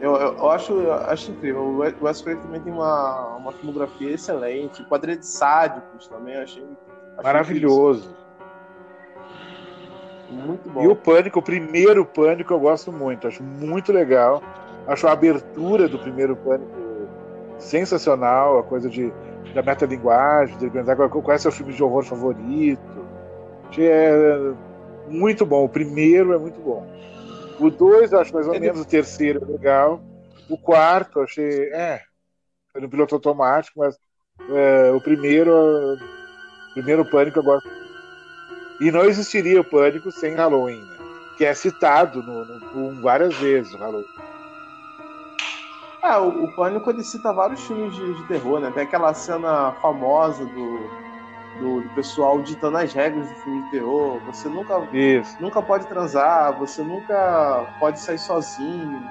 Eu, 0.00 0.16
eu, 0.16 0.34
eu, 0.34 0.50
acho, 0.50 0.72
eu 0.72 0.94
acho 0.94 1.30
incrível. 1.30 1.62
O 1.62 1.78
Wes 1.78 2.22
Craven 2.22 2.42
também 2.42 2.60
tem 2.60 2.72
uma, 2.72 3.36
uma 3.36 3.52
filmografia 3.52 4.10
excelente. 4.10 4.82
Quadrilha 4.84 5.18
de 5.18 5.26
Sádicos 5.26 6.08
também, 6.08 6.36
achei, 6.36 6.62
achei 6.62 7.22
Maravilhoso. 7.22 8.16
Muito 10.30 10.68
bom. 10.70 10.82
E 10.82 10.88
o 10.88 10.96
Pânico, 10.96 11.38
o 11.38 11.42
primeiro 11.42 12.04
Pânico, 12.04 12.52
eu 12.52 12.60
gosto 12.60 12.90
muito. 12.90 13.26
Acho 13.26 13.42
muito 13.42 13.92
legal. 13.92 14.42
Acho 14.86 15.06
a 15.06 15.12
abertura 15.12 15.88
do 15.88 15.98
primeiro 15.98 16.36
Pânico 16.36 16.72
sensacional. 17.58 18.58
A 18.58 18.62
coisa 18.62 18.88
de 18.88 19.12
da 19.52 19.62
metalinguagem, 19.62 20.56
de 20.58 20.70
perguntar 20.70 20.96
qual 20.96 21.30
é 21.30 21.38
seu 21.38 21.52
filme 21.52 21.72
de 21.72 21.82
horror 21.82 22.02
favorito. 22.02 23.04
É 23.78 24.52
muito 25.08 25.44
bom. 25.44 25.64
O 25.64 25.68
primeiro 25.68 26.32
é 26.32 26.38
muito 26.38 26.60
bom. 26.60 26.86
O 27.58 27.70
2 27.70 28.12
eu 28.12 28.20
acho 28.20 28.34
mais 28.34 28.46
ou 28.48 28.58
menos, 28.58 28.80
o 28.80 28.84
terceiro 28.84 29.44
é 29.44 29.52
legal. 29.52 30.02
O 30.48 30.58
quarto 30.58 31.20
eu 31.20 31.24
achei. 31.24 31.72
É, 31.72 32.00
foi 32.72 32.80
no 32.80 32.88
piloto 32.88 33.14
automático, 33.14 33.78
mas 33.78 33.96
é, 34.50 34.90
o 34.90 35.00
primeiro. 35.00 35.52
O 36.70 36.74
primeiro 36.74 37.04
pânico 37.08 37.38
eu 37.38 37.44
gosto. 37.44 37.68
E 38.80 38.90
não 38.90 39.04
existiria 39.04 39.60
o 39.60 39.64
pânico 39.64 40.10
sem 40.10 40.34
Halloween, 40.34 40.80
né? 40.80 40.96
Que 41.38 41.44
é 41.44 41.54
citado 41.54 42.22
no, 42.22 42.44
no, 42.44 43.02
várias 43.02 43.34
vezes 43.36 43.72
o 43.72 43.78
Halloween. 43.78 44.04
É, 46.04 46.18
o, 46.18 46.44
o 46.44 46.52
Pânico 46.52 46.90
ele 46.90 47.02
cita 47.02 47.32
vários 47.32 47.66
filmes 47.66 47.94
de, 47.94 48.14
de, 48.14 48.28
terror, 48.28 48.60
né? 48.60 48.70
Tem 48.70 48.82
aquela 48.82 49.14
cena 49.14 49.72
famosa 49.80 50.44
do, 50.44 50.78
do, 51.58 51.80
do, 51.80 51.94
pessoal 51.94 52.42
ditando 52.42 52.76
as 52.76 52.92
regras 52.92 53.26
do 53.26 53.34
filme 53.36 53.62
de 53.62 53.70
terror. 53.70 54.20
Você 54.26 54.46
nunca, 54.46 54.78
Isso. 54.92 55.34
nunca 55.40 55.62
pode 55.62 55.86
transar, 55.86 56.58
você 56.58 56.82
nunca 56.82 57.74
pode 57.80 57.98
sair 57.98 58.18
sozinho. 58.18 59.02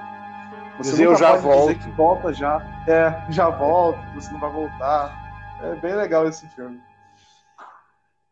Você 0.78 0.92
dizer, 0.92 1.06
nunca 1.06 1.16
eu 1.16 1.18
já 1.18 1.30
pode 1.30 1.42
volto. 1.42 1.74
dizer 1.74 1.84
que 1.84 1.90
volta 1.96 2.32
já. 2.32 2.62
É, 2.86 3.26
já 3.28 3.48
volta, 3.48 3.98
você 4.14 4.30
não 4.32 4.38
vai 4.38 4.52
voltar. 4.52 5.12
É 5.62 5.74
bem 5.74 5.96
legal 5.96 6.28
esse 6.28 6.46
filme. 6.50 6.80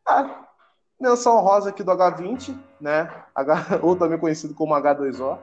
Ah, 0.06 0.44
menção 1.00 1.40
rosa 1.40 1.70
aqui 1.70 1.82
do 1.82 1.90
H20, 1.90 2.56
né? 2.80 3.10
H, 3.34 3.80
ou 3.82 3.96
também 3.96 4.18
conhecido 4.18 4.54
como 4.54 4.72
H2O. 4.72 5.36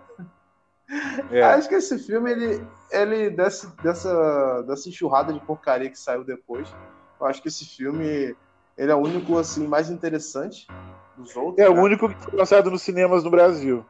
É. 1.31 1.43
Acho 1.43 1.69
que 1.69 1.75
esse 1.75 1.99
filme, 1.99 2.31
ele, 2.31 2.67
ele 2.91 3.29
desse, 3.29 3.67
dessa, 3.83 4.63
dessa 4.63 4.89
enxurrada 4.89 5.31
de 5.31 5.39
porcaria 5.39 5.89
que 5.89 5.99
saiu 5.99 6.23
depois, 6.23 6.67
eu 7.19 7.27
acho 7.27 7.41
que 7.41 7.47
esse 7.47 7.63
filme 7.65 8.35
ele 8.77 8.91
é 8.91 8.95
o 8.95 8.99
único 8.99 9.37
assim 9.37 9.67
mais 9.67 9.89
interessante 9.89 10.67
dos 11.17 11.35
outros. 11.35 11.59
É 11.59 11.69
o 11.69 11.75
né? 11.75 11.81
único 11.81 12.09
que 12.09 12.15
foi 12.15 12.33
lançado 12.33 12.71
nos 12.71 12.81
cinemas 12.81 13.23
no 13.23 13.29
Brasil. 13.29 13.85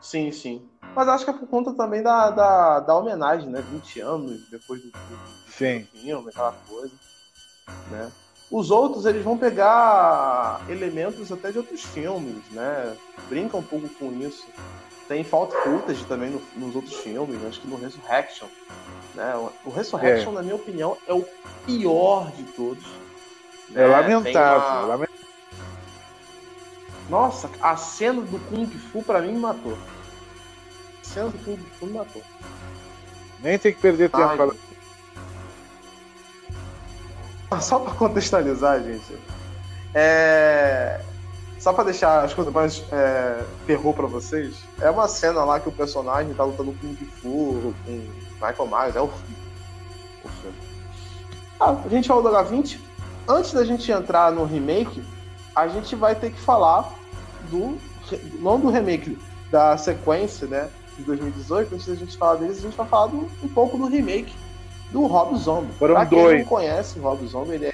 Sim, 0.00 0.32
sim. 0.32 0.68
Mas 0.94 1.08
acho 1.08 1.24
que 1.24 1.30
é 1.30 1.34
por 1.34 1.48
conta 1.48 1.72
também 1.74 2.02
da, 2.02 2.30
da, 2.30 2.80
da 2.80 2.96
homenagem, 2.96 3.50
né? 3.50 3.60
20 3.60 4.00
anos 4.00 4.48
depois 4.50 4.80
do, 4.80 4.90
do, 4.90 4.96
do 4.96 5.52
filme, 5.52 6.28
aquela 6.28 6.54
coisa. 6.68 6.94
Né? 7.90 8.10
Os 8.50 8.70
outros, 8.70 9.04
eles 9.04 9.24
vão 9.24 9.36
pegar 9.36 10.64
elementos 10.68 11.32
até 11.32 11.50
de 11.50 11.58
outros 11.58 11.82
filmes, 11.82 12.48
né? 12.50 12.96
Brinca 13.28 13.56
um 13.56 13.62
pouco 13.62 13.88
com 13.88 14.12
isso. 14.20 14.46
Tem 15.08 15.22
falta 15.22 15.54
footage 15.60 16.04
também 16.06 16.30
no, 16.30 16.42
nos 16.56 16.74
outros 16.74 16.94
filmes, 16.96 17.44
acho 17.44 17.60
que 17.60 17.68
no 17.68 17.76
Resurrection. 17.76 18.48
Né? 19.14 19.34
O 19.64 19.70
Resurrection, 19.70 20.32
É. 20.32 20.34
na 20.36 20.42
minha 20.42 20.54
opinião, 20.54 20.96
é 21.06 21.12
o 21.12 21.24
pior 21.66 22.30
de 22.32 22.42
todos. 22.44 22.84
É, 23.74 23.80
né? 23.80 23.86
lamentável. 23.86 24.68
Uma- 24.68 24.86
lamentável. 24.86 25.24
Nossa, 27.10 27.50
a 27.60 27.76
cena 27.76 28.22
do 28.22 28.38
Kung 28.48 28.66
Fu 28.66 29.02
pra 29.02 29.20
mim 29.20 29.32
me 29.32 29.40
matou. 29.40 29.76
A 31.02 31.04
cena 31.06 31.28
do 31.28 31.38
Kung 31.44 31.58
Fu 31.78 31.86
me 31.86 31.92
matou. 31.92 32.22
Nem 33.40 33.58
tem 33.58 33.74
que 33.74 33.80
perder 33.80 34.08
tempo 34.08 34.22
Ai, 34.24 34.36
falando. 34.38 34.58
Só 37.60 37.78
pra 37.78 37.92
contextualizar, 37.94 38.82
gente. 38.82 39.16
É... 39.94 41.00
Só 41.64 41.72
pra 41.72 41.82
deixar 41.82 42.22
as 42.22 42.34
coisas 42.34 42.52
mais 42.52 42.84
é, 42.92 43.42
terror 43.66 43.94
pra 43.94 44.06
vocês, 44.06 44.54
é 44.82 44.90
uma 44.90 45.08
cena 45.08 45.44
lá 45.44 45.58
que 45.58 45.66
o 45.66 45.72
personagem 45.72 46.34
tá 46.34 46.44
lutando 46.44 46.74
com 46.74 46.88
Kung 46.94 47.06
Fu, 47.06 47.74
com 47.86 47.92
Michael 48.34 48.66
Myers, 48.66 48.96
é 48.96 49.00
horrível. 49.00 49.36
O 50.22 50.28
filme. 50.28 50.56
Ah, 51.58 51.74
a 51.82 51.88
gente 51.88 52.06
falou 52.06 52.22
do 52.22 52.28
H20. 52.28 52.78
Antes 53.26 53.54
da 53.54 53.64
gente 53.64 53.90
entrar 53.90 54.30
no 54.30 54.44
remake, 54.44 55.02
a 55.56 55.66
gente 55.66 55.96
vai 55.96 56.14
ter 56.14 56.32
que 56.32 56.38
falar 56.38 56.92
do. 57.50 57.78
Não 58.40 58.60
do 58.60 58.68
remake, 58.68 59.18
da 59.50 59.78
sequência, 59.78 60.46
né? 60.46 60.68
De 60.98 61.04
2018. 61.04 61.76
Antes 61.76 61.86
da 61.86 61.94
gente 61.94 62.18
falar 62.18 62.34
deles, 62.34 62.58
a 62.58 62.60
gente 62.60 62.76
vai 62.76 62.86
falar 62.86 63.06
do- 63.06 63.26
um 63.42 63.48
pouco 63.48 63.78
do 63.78 63.86
remake 63.86 64.34
do 64.90 65.06
Rob 65.06 65.34
Zombie. 65.38 65.72
Foram 65.78 65.94
pra 65.94 66.04
quem 66.04 66.22
dois. 66.22 66.40
não 66.40 66.46
conhece 66.46 66.98
o 66.98 67.02
Rob 67.02 67.26
Zombie, 67.26 67.52
ele 67.54 67.66
é. 67.68 67.72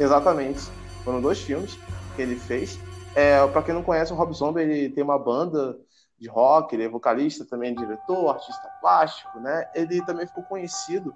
Exatamente. 0.00 0.62
Foram 1.04 1.20
dois 1.20 1.38
filmes 1.38 1.76
que 2.14 2.22
ele 2.22 2.36
fez. 2.36 2.78
É, 3.14 3.46
para 3.48 3.62
quem 3.62 3.74
não 3.74 3.82
conhece, 3.82 4.12
o 4.12 4.16
Rob 4.16 4.32
Zombie 4.32 4.62
ele 4.62 4.88
tem 4.90 5.04
uma 5.04 5.18
banda 5.18 5.76
de 6.18 6.28
rock, 6.28 6.74
ele 6.74 6.84
é 6.84 6.88
vocalista, 6.88 7.44
também 7.44 7.74
diretor, 7.74 8.28
artista 8.30 8.68
plástico, 8.80 9.38
né? 9.40 9.68
Ele 9.74 10.04
também 10.04 10.26
ficou 10.26 10.42
conhecido 10.44 11.14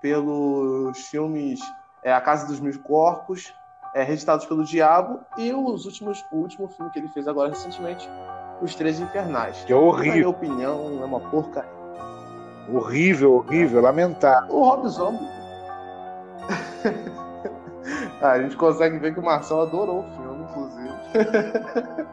pelos 0.00 0.98
filmes 1.08 1.60
é, 2.02 2.12
A 2.12 2.20
Casa 2.20 2.46
dos 2.46 2.60
Mil 2.60 2.78
Corpos, 2.82 3.54
é, 3.94 4.02
Registrados 4.02 4.46
pelo 4.46 4.64
Diabo 4.64 5.20
e 5.38 5.52
os 5.52 5.86
últimos, 5.86 6.24
o 6.32 6.36
último 6.36 6.68
filme 6.68 6.90
que 6.90 6.98
ele 6.98 7.08
fez 7.08 7.26
agora 7.26 7.48
recentemente, 7.50 8.08
Os 8.60 8.74
Três 8.74 9.00
Infernais. 9.00 9.64
Que 9.64 9.72
é 9.72 9.76
Na 9.76 9.80
minha 9.80 9.92
horrível, 9.92 10.30
opinião, 10.30 10.98
é 11.02 11.04
uma 11.04 11.20
porcaria. 11.20 11.70
horrível, 12.72 13.34
horrível, 13.34 13.80
lamentável. 13.80 14.54
O 14.54 14.64
Rob 14.64 14.88
Zombie. 14.88 15.26
Ah, 18.22 18.32
a 18.32 18.42
gente 18.42 18.56
consegue 18.56 18.98
ver 18.98 19.12
que 19.12 19.20
o 19.20 19.22
Marcelo 19.22 19.62
adorou 19.62 20.00
o 20.00 20.04
filme, 20.12 20.44
inclusive. 20.44 20.88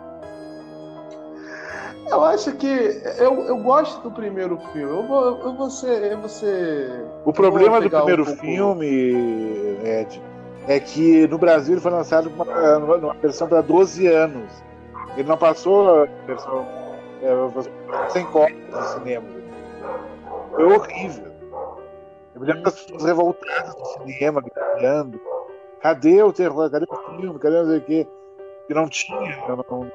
eu 2.10 2.24
acho 2.24 2.52
que. 2.54 3.02
Eu, 3.20 3.42
eu 3.46 3.58
gosto 3.58 4.02
do 4.02 4.12
primeiro 4.12 4.58
filme. 4.74 4.92
Eu 4.92 5.06
vou, 5.08 5.40
eu 5.42 5.54
vou 5.54 5.70
ser. 5.70 6.12
Eu 6.12 6.18
vou 6.18 6.30
ser... 6.30 7.06
O 7.24 7.32
problema 7.32 7.80
do 7.80 7.88
um 7.88 7.90
primeiro 7.92 8.26
pouco- 8.26 8.42
filme, 8.42 8.88
Ed, 9.84 10.22
é 10.68 10.80
que 10.80 11.28
no 11.28 11.38
Brasil 11.38 11.76
ele 11.76 11.82
foi 11.82 11.92
lançado 11.92 12.30
numa, 12.30 12.98
numa 12.98 13.14
versão 13.14 13.48
para 13.48 13.62
12 13.62 14.08
anos. 14.08 14.52
Ele 15.16 15.28
não 15.28 15.38
passou 15.38 16.04
a 16.04 16.08
versão 16.26 16.66
é, 17.22 18.10
sem 18.10 18.26
cópias 18.26 18.58
no 18.72 18.82
cinema. 19.00 19.26
Foi 20.56 20.64
horrível. 20.66 21.30
Eu 22.34 22.42
me 22.42 22.48
lembro 22.48 22.64
das 22.64 22.82
pessoas 22.82 23.04
revoltadas 23.04 23.76
no 23.76 23.86
cinema, 23.86 24.42
gritando. 24.42 25.20
Cadê 25.82 26.22
o 26.24 26.34
terror? 26.34 26.70
Cadê 26.70 26.86
o 26.90 26.96
filme? 27.20 27.40
Cadê 27.40 27.58
não 27.62 27.68
sei 27.70 27.78
o 27.78 27.82
quê? 27.82 28.08
Que 28.68 28.74
não 28.74 28.88
tinha. 28.88 29.44
Não, 29.48 29.92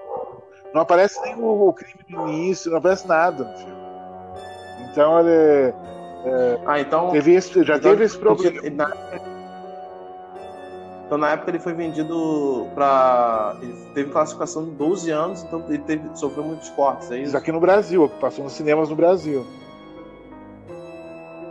não 0.72 0.80
aparece 0.82 1.20
nem 1.22 1.34
o, 1.36 1.68
o 1.68 1.72
crime 1.72 1.94
do 2.08 2.28
início, 2.28 2.70
não 2.70 2.78
aparece 2.78 3.06
nada 3.06 3.44
no 3.44 3.56
filme. 3.58 3.74
Então 4.90 5.20
ele. 5.20 5.74
Ah, 6.66 6.80
então. 6.80 7.10
Teve 7.10 7.34
esse, 7.34 7.52
já 7.64 7.76
então, 7.76 7.90
teve 7.90 8.04
esse 8.04 8.18
porque 8.18 8.50
problema. 8.50 8.66
ele- 8.66 8.76
na- 8.76 8.90
Então, 11.06 11.18
na 11.18 11.30
época, 11.32 11.50
ele 11.50 11.58
foi 11.58 11.74
vendido 11.74 12.66
pra. 12.74 13.56
Ele 13.60 13.74
teve 13.92 14.10
classificação 14.10 14.64
de 14.64 14.70
12 14.70 15.10
anos, 15.10 15.42
então 15.44 15.62
ele 15.68 15.78
teve, 15.80 16.08
sofreu 16.14 16.42
muitos 16.44 16.70
cortes, 16.70 17.10
é 17.10 17.16
isso? 17.18 17.28
Isso 17.28 17.36
aqui 17.36 17.52
no 17.52 17.60
Brasil, 17.60 18.10
passou 18.20 18.42
nos 18.44 18.54
cinemas 18.54 18.88
no 18.88 18.96
Brasil. 18.96 19.44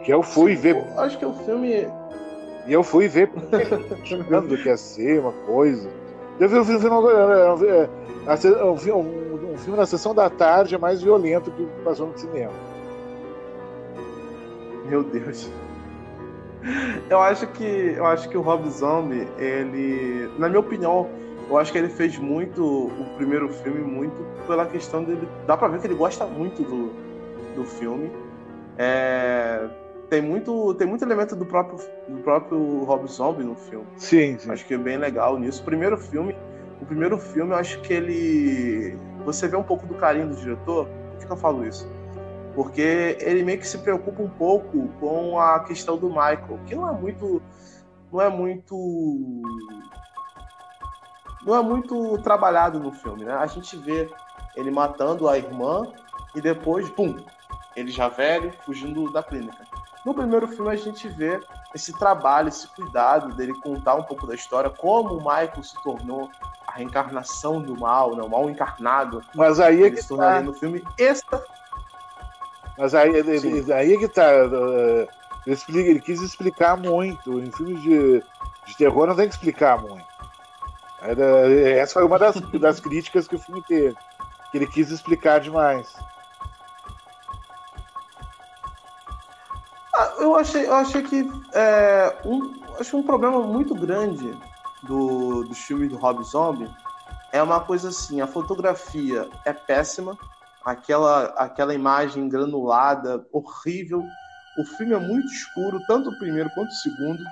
Que 0.03 0.11
eu 0.11 0.21
fui 0.23 0.55
ver, 0.55 0.75
Eu 0.75 0.99
acho 0.99 1.17
que 1.19 1.25
o 1.25 1.33
filme. 1.45 1.87
E 2.65 2.73
eu 2.73 2.83
fui 2.83 3.07
ver 3.07 3.29
achando 4.01 4.57
que 4.57 4.67
ia 4.67 4.77
ser 4.77 5.19
uma 5.19 5.33
coisa. 5.45 5.89
Eu 6.39 6.49
vi 6.49 6.57
um 6.57 6.65
filme, 6.65 6.87
um, 9.53 9.57
filme 9.57 9.77
na 9.77 9.85
sessão 9.85 10.15
da 10.15 10.29
tarde 10.29 10.75
é 10.75 10.77
mais 10.77 11.01
violento 11.01 11.51
que 11.51 11.61
o 11.61 11.67
que 11.67 11.81
passou 11.83 12.07
no 12.07 12.17
cinema. 12.17 12.53
Meu 14.85 15.03
Deus. 15.03 15.49
Eu 17.09 17.21
acho 17.21 17.45
que 17.47 17.93
eu 17.97 18.05
acho 18.05 18.29
que 18.29 18.37
o 18.37 18.41
Rob 18.41 18.67
Zombie, 18.69 19.27
ele, 19.37 20.31
na 20.39 20.47
minha 20.47 20.61
opinião, 20.61 21.09
eu 21.49 21.57
acho 21.57 21.71
que 21.71 21.77
ele 21.77 21.89
fez 21.89 22.17
muito 22.17 22.63
o 22.63 23.05
primeiro 23.17 23.49
filme 23.49 23.81
muito 23.81 24.15
pela 24.47 24.65
questão 24.65 25.03
dele, 25.03 25.27
dá 25.45 25.57
pra 25.57 25.67
ver 25.67 25.81
que 25.81 25.87
ele 25.87 25.95
gosta 25.95 26.25
muito 26.25 26.63
do, 26.63 26.91
do 27.55 27.65
filme. 27.65 28.09
É, 28.77 29.67
tem 30.13 30.21
muito 30.21 30.75
tem 30.75 30.85
muito 30.85 31.03
elemento 31.03 31.35
do 31.35 31.43
próprio 31.43 31.79
do 32.07 32.21
próprio 32.21 32.83
Rob 32.83 33.07
Zombie 33.07 33.43
no 33.43 33.55
filme. 33.55 33.87
Sim, 33.97 34.37
sim. 34.37 34.51
Acho 34.51 34.63
que 34.63 34.75
é 34.75 34.77
bem 34.77 34.95
legal 34.95 35.39
nisso. 35.39 35.63
O 35.63 35.65
primeiro 35.65 35.97
filme, 35.97 36.37
o 36.79 36.85
primeiro 36.85 37.17
filme, 37.17 37.51
eu 37.51 37.57
acho 37.57 37.81
que 37.81 37.91
ele. 37.91 38.95
Você 39.25 39.47
vê 39.47 39.57
um 39.57 39.63
pouco 39.63 39.87
do 39.87 39.95
carinho 39.95 40.29
do 40.29 40.35
diretor. 40.35 40.85
Por 40.85 41.17
que, 41.17 41.25
que 41.25 41.31
eu 41.31 41.37
falo 41.37 41.65
isso? 41.65 41.91
Porque 42.53 43.17
ele 43.21 43.43
meio 43.43 43.57
que 43.57 43.67
se 43.67 43.79
preocupa 43.79 44.21
um 44.21 44.29
pouco 44.29 44.87
com 44.99 45.39
a 45.39 45.61
questão 45.61 45.97
do 45.97 46.09
Michael, 46.09 46.59
que 46.67 46.75
não 46.75 46.87
é 46.87 46.91
muito. 46.91 47.41
Não 48.11 48.21
é 48.21 48.29
muito. 48.29 48.75
Não 51.43 51.55
é 51.55 51.63
muito 51.63 52.19
trabalhado 52.19 52.79
no 52.79 52.91
filme, 52.91 53.25
né? 53.25 53.33
A 53.33 53.47
gente 53.47 53.75
vê 53.77 54.07
ele 54.55 54.69
matando 54.69 55.27
a 55.27 55.39
irmã 55.39 55.91
e 56.35 56.39
depois, 56.39 56.87
pum, 56.91 57.15
ele 57.75 57.89
já 57.89 58.09
velho, 58.09 58.53
fugindo 58.63 59.11
da 59.11 59.23
clínica. 59.23 59.72
No 60.05 60.13
primeiro 60.13 60.47
filme 60.47 60.69
a 60.71 60.75
gente 60.75 61.07
vê 61.07 61.39
esse 61.73 61.93
trabalho, 61.97 62.49
esse 62.49 62.67
cuidado 62.67 63.33
dele 63.35 63.53
contar 63.61 63.95
um 63.95 64.03
pouco 64.03 64.27
da 64.27 64.35
história, 64.35 64.69
como 64.69 65.13
o 65.15 65.17
Michael 65.17 65.63
se 65.63 65.81
tornou 65.81 66.29
a 66.67 66.73
reencarnação 66.73 67.61
do 67.61 67.77
mal, 67.79 68.15
né? 68.15 68.21
o 68.23 68.29
mal 68.29 68.49
encarnado. 68.49 69.23
Mas 69.33 69.59
aí 69.59 69.83
é 69.83 69.89
que 69.89 70.01
se 70.01 70.15
tá. 70.15 70.41
no 70.41 70.53
filme. 70.53 70.83
Essa... 70.99 71.43
Mas 72.77 72.93
aí, 72.95 73.13
ele- 73.15 73.71
aí 73.73 73.93
é 73.93 73.97
que 73.97 74.07
tá. 74.07 74.23
uh, 74.45 75.07
Ele, 75.45 75.55
explica- 75.55 75.89
ele 75.89 75.99
quis 76.01 76.21
explicar 76.21 76.75
muito. 76.75 77.39
Em 77.39 77.51
filmes 77.51 77.81
de, 77.81 78.23
de 78.65 78.77
terror 78.77 79.05
não 79.07 79.15
tem 79.15 79.27
que 79.27 79.35
explicar 79.35 79.79
muito. 79.81 80.03
Era- 81.01 81.51
essa 81.77 81.93
foi 81.93 82.03
uma 82.05 82.17
das, 82.17 82.35
das 82.59 82.79
críticas 82.79 83.27
que 83.27 83.35
o 83.35 83.39
filme 83.39 83.61
teve. 83.63 83.95
que 84.51 84.57
ele 84.57 84.67
quis 84.67 84.89
explicar 84.89 85.39
demais. 85.39 85.95
Ah, 89.95 90.13
eu 90.19 90.35
achei, 90.35 90.65
eu 90.65 90.73
achei 90.73 91.03
que 91.03 91.29
é, 91.53 92.17
um, 92.25 92.53
acho 92.79 92.97
um 92.97 93.03
problema 93.03 93.41
muito 93.41 93.75
grande 93.75 94.35
do, 94.83 95.43
do 95.43 95.53
filme 95.53 95.87
do 95.87 95.97
Rob 95.97 96.23
Zombie 96.23 96.69
é 97.33 97.41
uma 97.41 97.59
coisa 97.59 97.89
assim, 97.89 98.21
a 98.21 98.27
fotografia 98.27 99.27
é 99.43 99.51
péssima, 99.51 100.15
aquela, 100.63 101.25
aquela 101.35 101.73
imagem 101.73 102.29
granulada, 102.29 103.25
horrível. 103.33 104.07
O 104.55 104.63
filme 104.63 104.93
é 104.93 104.99
muito 104.99 105.33
escuro, 105.33 105.81
tanto 105.87 106.11
o 106.11 106.17
primeiro 106.19 106.51
quanto 106.51 106.69
o 106.69 106.75
segundo. 106.75 107.23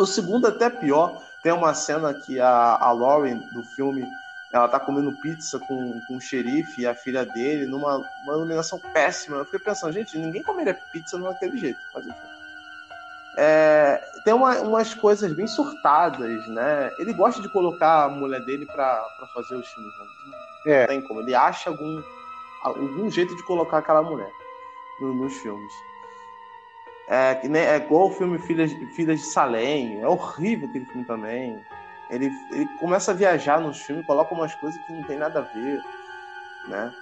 O 0.00 0.04
segundo 0.04 0.48
até 0.48 0.68
pior. 0.68 1.22
Tem 1.44 1.52
uma 1.52 1.72
cena 1.74 2.12
que 2.12 2.40
a, 2.40 2.76
a 2.76 2.90
Lauren 2.90 3.38
do 3.52 3.62
filme 3.76 4.04
ela 4.54 4.68
tá 4.68 4.78
comendo 4.78 5.12
pizza 5.20 5.58
com, 5.58 6.00
com 6.06 6.16
o 6.16 6.20
xerife 6.20 6.82
e 6.82 6.86
a 6.86 6.94
filha 6.94 7.24
dele 7.26 7.66
numa 7.66 7.96
uma 7.96 8.34
iluminação 8.34 8.78
péssima. 8.92 9.38
Eu 9.38 9.44
fiquei 9.46 9.58
pensando, 9.60 9.92
gente, 9.92 10.16
ninguém 10.16 10.42
comeria 10.44 10.74
pizza 10.92 11.18
naquele 11.18 11.56
jeito. 11.58 11.78
Mas 11.92 12.06
enfim. 12.06 12.18
É, 13.36 14.00
tem 14.24 14.32
uma, 14.32 14.60
umas 14.60 14.94
coisas 14.94 15.32
bem 15.32 15.46
surtadas, 15.48 16.46
né? 16.46 16.88
Ele 17.00 17.12
gosta 17.12 17.42
de 17.42 17.48
colocar 17.48 18.04
a 18.04 18.08
mulher 18.08 18.44
dele 18.44 18.64
para 18.64 19.04
fazer 19.34 19.56
os 19.56 19.66
filmes. 19.66 19.92
Né? 19.98 20.06
Não 20.66 20.72
É. 20.72 20.86
tem 20.86 21.02
como. 21.02 21.20
Ele 21.20 21.34
acha 21.34 21.68
algum, 21.70 22.00
algum 22.62 23.10
jeito 23.10 23.34
de 23.34 23.42
colocar 23.42 23.78
aquela 23.78 24.02
mulher 24.02 24.30
no- 25.00 25.14
nos 25.14 25.36
filmes. 25.38 25.72
É, 27.08 27.34
que 27.34 27.48
nem, 27.48 27.60
é 27.60 27.76
igual 27.76 28.06
o 28.06 28.12
filme 28.12 28.38
Filhas, 28.38 28.70
Filhas 28.94 29.18
de 29.18 29.26
Salem. 29.26 30.00
É 30.00 30.06
horrível 30.08 30.68
aquele 30.68 30.86
filme 30.86 31.04
também. 31.04 31.60
Ele, 32.10 32.30
ele 32.50 32.66
começa 32.78 33.10
a 33.12 33.14
viajar 33.14 33.60
nos 33.60 33.80
filmes, 33.80 34.06
coloca 34.06 34.34
umas 34.34 34.54
coisas 34.54 34.80
que 34.84 34.92
não 34.92 35.02
tem 35.04 35.18
nada 35.18 35.40
a 35.40 35.42
ver, 35.42 35.80
né? 36.68 36.92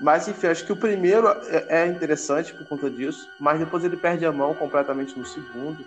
Mas 0.00 0.28
enfim, 0.28 0.46
acho 0.48 0.64
que 0.64 0.72
o 0.72 0.76
primeiro 0.76 1.26
é 1.28 1.82
é 1.82 1.86
interessante 1.86 2.52
por 2.54 2.66
conta 2.68 2.90
disso, 2.90 3.28
mas 3.40 3.58
depois 3.58 3.82
ele 3.82 3.96
perde 3.96 4.26
a 4.26 4.32
mão 4.32 4.54
completamente 4.54 5.18
no 5.18 5.24
segundo. 5.24 5.84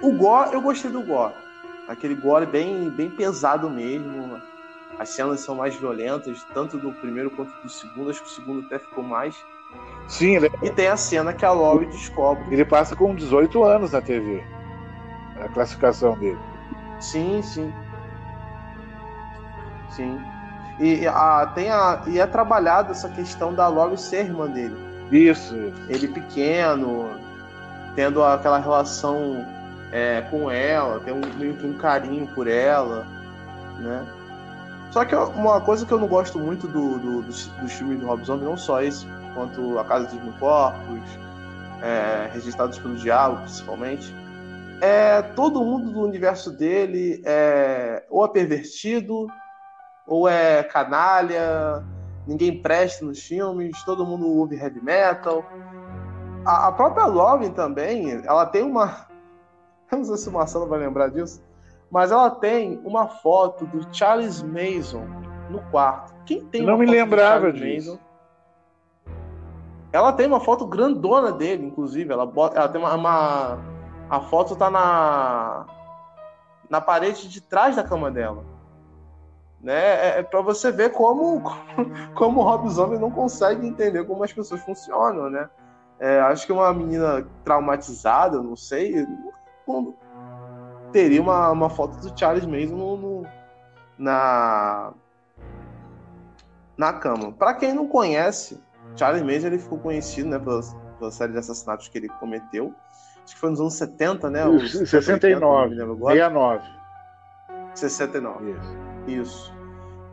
O 0.00 0.12
gore, 0.12 0.54
eu 0.54 0.60
gostei 0.62 0.90
do 0.90 1.02
gore. 1.02 1.34
Aquele 1.88 2.14
gore 2.14 2.46
bem, 2.46 2.88
bem 2.90 3.10
pesado 3.10 3.68
mesmo. 3.68 4.40
As 4.98 5.08
cenas 5.10 5.40
são 5.40 5.56
mais 5.56 5.74
violentas, 5.74 6.42
tanto 6.54 6.78
do 6.78 6.92
primeiro 6.92 7.30
quanto 7.30 7.50
do 7.62 7.68
segundo. 7.68 8.10
Acho 8.10 8.22
que 8.22 8.28
o 8.28 8.32
segundo 8.32 8.66
até 8.66 8.78
ficou 8.78 9.02
mais. 9.02 9.34
Sim, 10.08 10.36
ele, 10.36 10.50
E 10.62 10.70
tem 10.70 10.88
a 10.88 10.96
cena 10.96 11.32
que 11.32 11.44
a 11.44 11.52
Laurie 11.52 11.88
descobre. 11.88 12.44
ele 12.52 12.64
passa 12.64 12.94
com 12.94 13.14
18 13.14 13.62
anos 13.64 13.92
na 13.92 14.00
TV. 14.00 14.42
A 15.40 15.48
classificação 15.48 16.16
dele. 16.18 16.38
Sim, 17.00 17.42
sim. 17.42 17.72
Sim. 19.90 20.20
E, 20.78 21.06
a, 21.06 21.46
tem 21.54 21.70
a, 21.70 22.02
e 22.06 22.18
é 22.18 22.26
trabalhada 22.26 22.92
essa 22.92 23.08
questão 23.08 23.52
da 23.52 23.68
Laurie 23.68 23.98
ser 23.98 24.26
irmã 24.26 24.46
dele. 24.46 24.76
Isso, 25.10 25.54
isso. 25.56 25.82
ele 25.88 26.08
pequeno, 26.08 27.10
tendo 27.94 28.22
aquela 28.22 28.58
relação 28.58 29.44
é, 29.92 30.22
com 30.30 30.50
ela, 30.50 31.00
tem 31.00 31.12
um, 31.12 31.20
meio 31.36 31.56
que 31.56 31.66
um 31.66 31.74
carinho 31.74 32.26
por 32.28 32.46
ela, 32.46 33.06
né? 33.78 34.06
Só 34.90 35.04
que 35.04 35.14
uma 35.14 35.60
coisa 35.60 35.86
que 35.86 35.92
eu 35.92 35.98
não 35.98 36.08
gosto 36.08 36.38
muito 36.38 36.66
do, 36.66 36.98
do, 36.98 37.22
dos, 37.22 37.46
dos 37.46 37.72
filmes 37.72 38.00
do 38.00 38.06
Rob 38.06 38.24
Zombie, 38.24 38.44
não 38.44 38.56
só 38.56 38.82
esse, 38.82 39.06
quanto 39.34 39.78
A 39.78 39.84
Casa 39.84 40.06
dos 40.06 40.20
Mil 40.22 40.32
Corpos, 40.40 41.02
é, 41.82 42.28
Registrados 42.32 42.78
pelo 42.78 42.96
Diabo, 42.96 43.36
principalmente, 43.42 44.14
é 44.80 45.22
todo 45.22 45.64
mundo 45.64 45.92
do 45.92 46.00
universo 46.02 46.50
dele 46.50 47.22
é 47.24 48.04
ou 48.08 48.24
é 48.24 48.28
pervertido, 48.28 49.26
ou 50.06 50.28
é 50.28 50.62
canalha, 50.62 51.84
ninguém 52.26 52.60
presta 52.60 53.04
nos 53.04 53.20
filmes, 53.22 53.82
todo 53.84 54.06
mundo 54.06 54.26
ouve 54.26 54.56
heavy 54.56 54.82
metal. 54.82 55.44
A, 56.44 56.68
a 56.68 56.72
própria 56.72 57.06
Lovin 57.06 57.50
também, 57.50 58.10
ela 58.24 58.46
tem 58.46 58.62
uma. 58.62 59.06
Eu 59.90 59.98
não 59.98 60.04
sei 60.04 60.16
se 60.16 60.28
o 60.28 60.32
Marcelo 60.32 60.66
vai 60.66 60.78
lembrar 60.78 61.08
disso, 61.08 61.42
mas 61.90 62.12
ela 62.12 62.30
tem 62.30 62.80
uma 62.84 63.08
foto 63.08 63.66
do 63.66 63.86
Charles 63.94 64.40
Mason 64.42 65.04
no 65.50 65.60
quarto. 65.70 66.14
Quem 66.24 66.44
tem 66.46 66.62
não 66.62 66.78
me 66.78 66.86
lembrava 66.86 67.52
disso. 67.52 67.90
Manson? 67.90 68.10
Ela 69.92 70.12
tem 70.12 70.28
uma 70.28 70.38
foto 70.38 70.64
grandona 70.66 71.32
dele, 71.32 71.66
inclusive. 71.66 72.12
Ela, 72.12 72.24
bota, 72.24 72.56
ela 72.56 72.68
tem 72.68 72.80
uma, 72.80 72.94
uma- 72.94 73.58
A 74.10 74.20
foto 74.20 74.56
tá 74.56 74.68
na. 74.70 75.66
Na 76.68 76.80
parede 76.80 77.28
de 77.28 77.40
trás 77.40 77.76
da 77.76 77.82
cama 77.82 78.10
dela. 78.10 78.44
Né? 79.60 79.74
É, 79.74 80.18
é 80.20 80.22
para 80.22 80.40
você 80.40 80.70
ver 80.72 80.90
como, 80.90 81.42
como 82.14 82.40
o 82.40 82.44
Rob 82.44 82.68
Zombie 82.70 82.98
não 82.98 83.10
consegue 83.10 83.66
entender 83.66 84.04
como 84.04 84.24
as 84.24 84.32
pessoas 84.32 84.60
funcionam, 84.62 85.28
né? 85.28 85.48
É, 85.98 86.18
acho 86.20 86.46
que 86.46 86.52
uma 86.52 86.72
menina 86.72 87.26
traumatizada, 87.44 88.42
não 88.42 88.56
sei, 88.56 89.06
teria 90.92 91.20
uma, 91.20 91.50
uma 91.50 91.68
foto 91.68 92.00
do 92.00 92.18
Charles 92.18 92.46
Manson 92.46 92.76
no, 92.76 92.96
no- 92.96 93.26
na 93.98 94.92
na 96.76 96.92
cama. 96.94 97.32
Para 97.32 97.52
quem 97.52 97.74
não 97.74 97.86
conhece, 97.86 98.58
Charles 98.96 99.22
Manson 99.22 99.48
ele 99.48 99.58
ficou 99.58 99.78
conhecido, 99.78 100.30
né, 100.30 100.38
pela, 100.38 100.60
pela 100.98 101.10
série 101.10 101.32
de 101.32 101.38
assassinatos 101.38 101.88
que 101.88 101.98
ele 101.98 102.08
cometeu. 102.08 102.74
Acho 103.30 103.34
que 103.36 103.40
foi 103.40 103.50
nos 103.50 103.60
anos 103.60 103.74
70, 103.74 104.28
né? 104.28 104.44
os 104.44 104.72
70, 104.72 104.80
80, 104.90 104.90
69, 104.90 105.40
não 105.40 105.68
me 105.70 105.74
lembro 105.76 105.92
agora. 105.92 106.14
69. 106.16 106.62
69. 107.76 108.50
Isso. 108.50 109.20
Isso. 109.22 109.54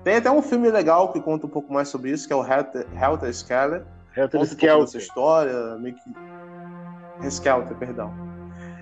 Tem 0.04 0.18
até 0.18 0.30
um 0.30 0.42
filme 0.44 0.70
legal 0.70 1.12
que 1.12 1.20
conta 1.20 1.48
um 1.48 1.50
pouco 1.50 1.74
mais 1.74 1.88
sobre 1.90 2.12
isso, 2.12 2.28
que 2.28 2.34
é 2.34 2.36
o 2.36 2.46
Helter, 2.46 2.86
Helter 2.96 3.30
Skelter. 3.30 3.84
Helter 4.16 4.30
Conta 4.30 4.38
um 4.38 4.44
Skelter. 4.44 5.02
história, 5.02 5.76
meio 5.80 5.96
que. 5.96 7.28
Skelter, 7.28 7.76
perdão. 7.78 8.14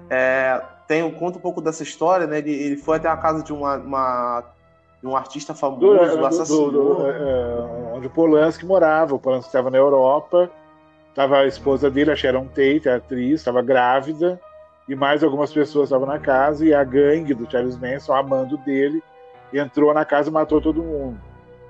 É, 0.09 0.61
tem, 0.85 1.09
conta 1.13 1.37
um 1.37 1.41
pouco 1.41 1.61
dessa 1.61 1.81
história, 1.81 2.27
né? 2.27 2.39
Ele, 2.39 2.51
ele 2.53 2.77
foi 2.77 2.97
até 2.97 3.07
a 3.07 3.15
casa 3.15 3.41
de, 3.41 3.53
uma, 3.53 3.77
uma- 3.77 4.43
de 5.01 5.07
um 5.07 5.15
artista 5.15 5.53
Do, 5.53 5.59
famoso, 5.59 5.79
do- 5.87 6.17
do- 6.17 6.25
assassinou. 6.25 6.71
do- 6.71 7.07
é, 7.09 7.93
onde 7.93 8.07
o 8.07 8.09
Polanski 8.09 8.65
morava. 8.65 9.15
O 9.15 9.19
Polanski 9.19 9.47
estava 9.47 9.69
na 9.71 9.77
Europa. 9.77 10.51
Estava 11.15 11.37
a 11.37 11.45
esposa 11.47 11.89
dele, 11.89 12.11
a 12.11 12.15
Sharon 12.15 12.45
Tate, 12.47 12.89
a 12.89 12.97
atriz, 12.97 13.39
estava 13.39 13.61
grávida. 13.61 14.37
E 14.87 14.93
mais 14.95 15.23
algumas 15.23 15.49
pessoas 15.53 15.85
estavam 15.87 16.05
na 16.05 16.19
casa. 16.19 16.65
E 16.65 16.73
a 16.73 16.83
gangue 16.83 17.33
do 17.33 17.49
Charles 17.49 17.77
Manson, 17.79 18.13
amando 18.13 18.57
dele, 18.57 19.01
entrou 19.53 19.93
na 19.93 20.03
casa 20.03 20.29
e 20.29 20.33
matou 20.33 20.59
todo 20.59 20.83
mundo. 20.83 21.17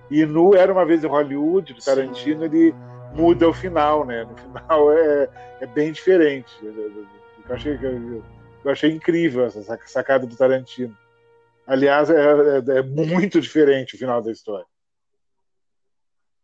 E 0.09 0.25
no 0.25 0.55
Era 0.55 0.73
Uma 0.73 0.83
Vez 0.83 1.03
em 1.03 1.07
Hollywood, 1.07 1.73
do 1.75 1.79
Tarantino, 1.79 2.43
ele 2.45 2.73
muda 3.13 3.47
o 3.47 3.53
final, 3.53 4.03
né? 4.03 4.23
No 4.25 4.35
final 4.35 4.91
é, 4.97 5.29
é 5.61 5.67
bem 5.67 5.91
diferente. 5.91 6.51
Eu 6.63 7.55
achei, 7.55 7.79
eu 8.63 8.71
achei 8.71 8.91
incrível 8.91 9.45
essa 9.45 9.61
sac- 9.61 9.87
sacada 9.87 10.25
do 10.25 10.35
Tarantino. 10.35 10.97
Aliás, 11.67 12.09
é, 12.09 12.15
é- 12.15 12.77
é 12.79 12.81
muito 12.81 13.39
diferente 13.39 13.93
o 13.93 13.97
final 13.99 14.23
da 14.23 14.31
história. 14.31 14.65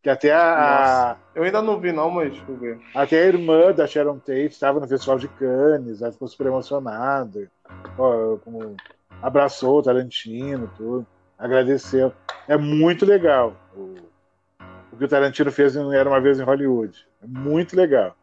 Que 0.01 0.09
até 0.09 0.33
a, 0.33 1.13
Nossa. 1.13 1.17
Eu 1.35 1.43
ainda 1.43 1.61
não 1.61 1.79
vi, 1.79 1.91
não, 1.91 2.09
mas 2.09 2.35
vou 2.39 2.57
ver. 2.57 2.79
até 2.95 3.21
a 3.21 3.27
irmã 3.27 3.71
da 3.71 3.85
Sharon 3.85 4.17
Tate 4.17 4.47
estava 4.47 4.79
no 4.79 4.87
Festival 4.87 5.19
de 5.19 5.27
Cannes, 5.27 6.01
ela 6.01 6.11
ficou 6.11 6.27
super 6.27 6.47
emocionada. 6.47 7.47
Ó, 7.97 8.37
como- 8.37 8.75
abraçou 9.21 9.77
o 9.77 9.83
Tarantino, 9.83 10.67
tudo, 10.75 11.05
agradeceu. 11.37 12.11
É 12.47 12.57
muito 12.57 13.05
legal 13.05 13.53
o, 13.75 13.95
o 14.91 14.97
que 14.97 15.05
o 15.05 15.07
Tarantino 15.07 15.51
fez 15.51 15.75
em 15.75 15.93
Era 15.95 16.09
Uma 16.09 16.19
Vez 16.19 16.39
em 16.39 16.43
Hollywood. 16.43 17.05
É 17.21 17.27
muito 17.27 17.75
legal. 17.75 18.15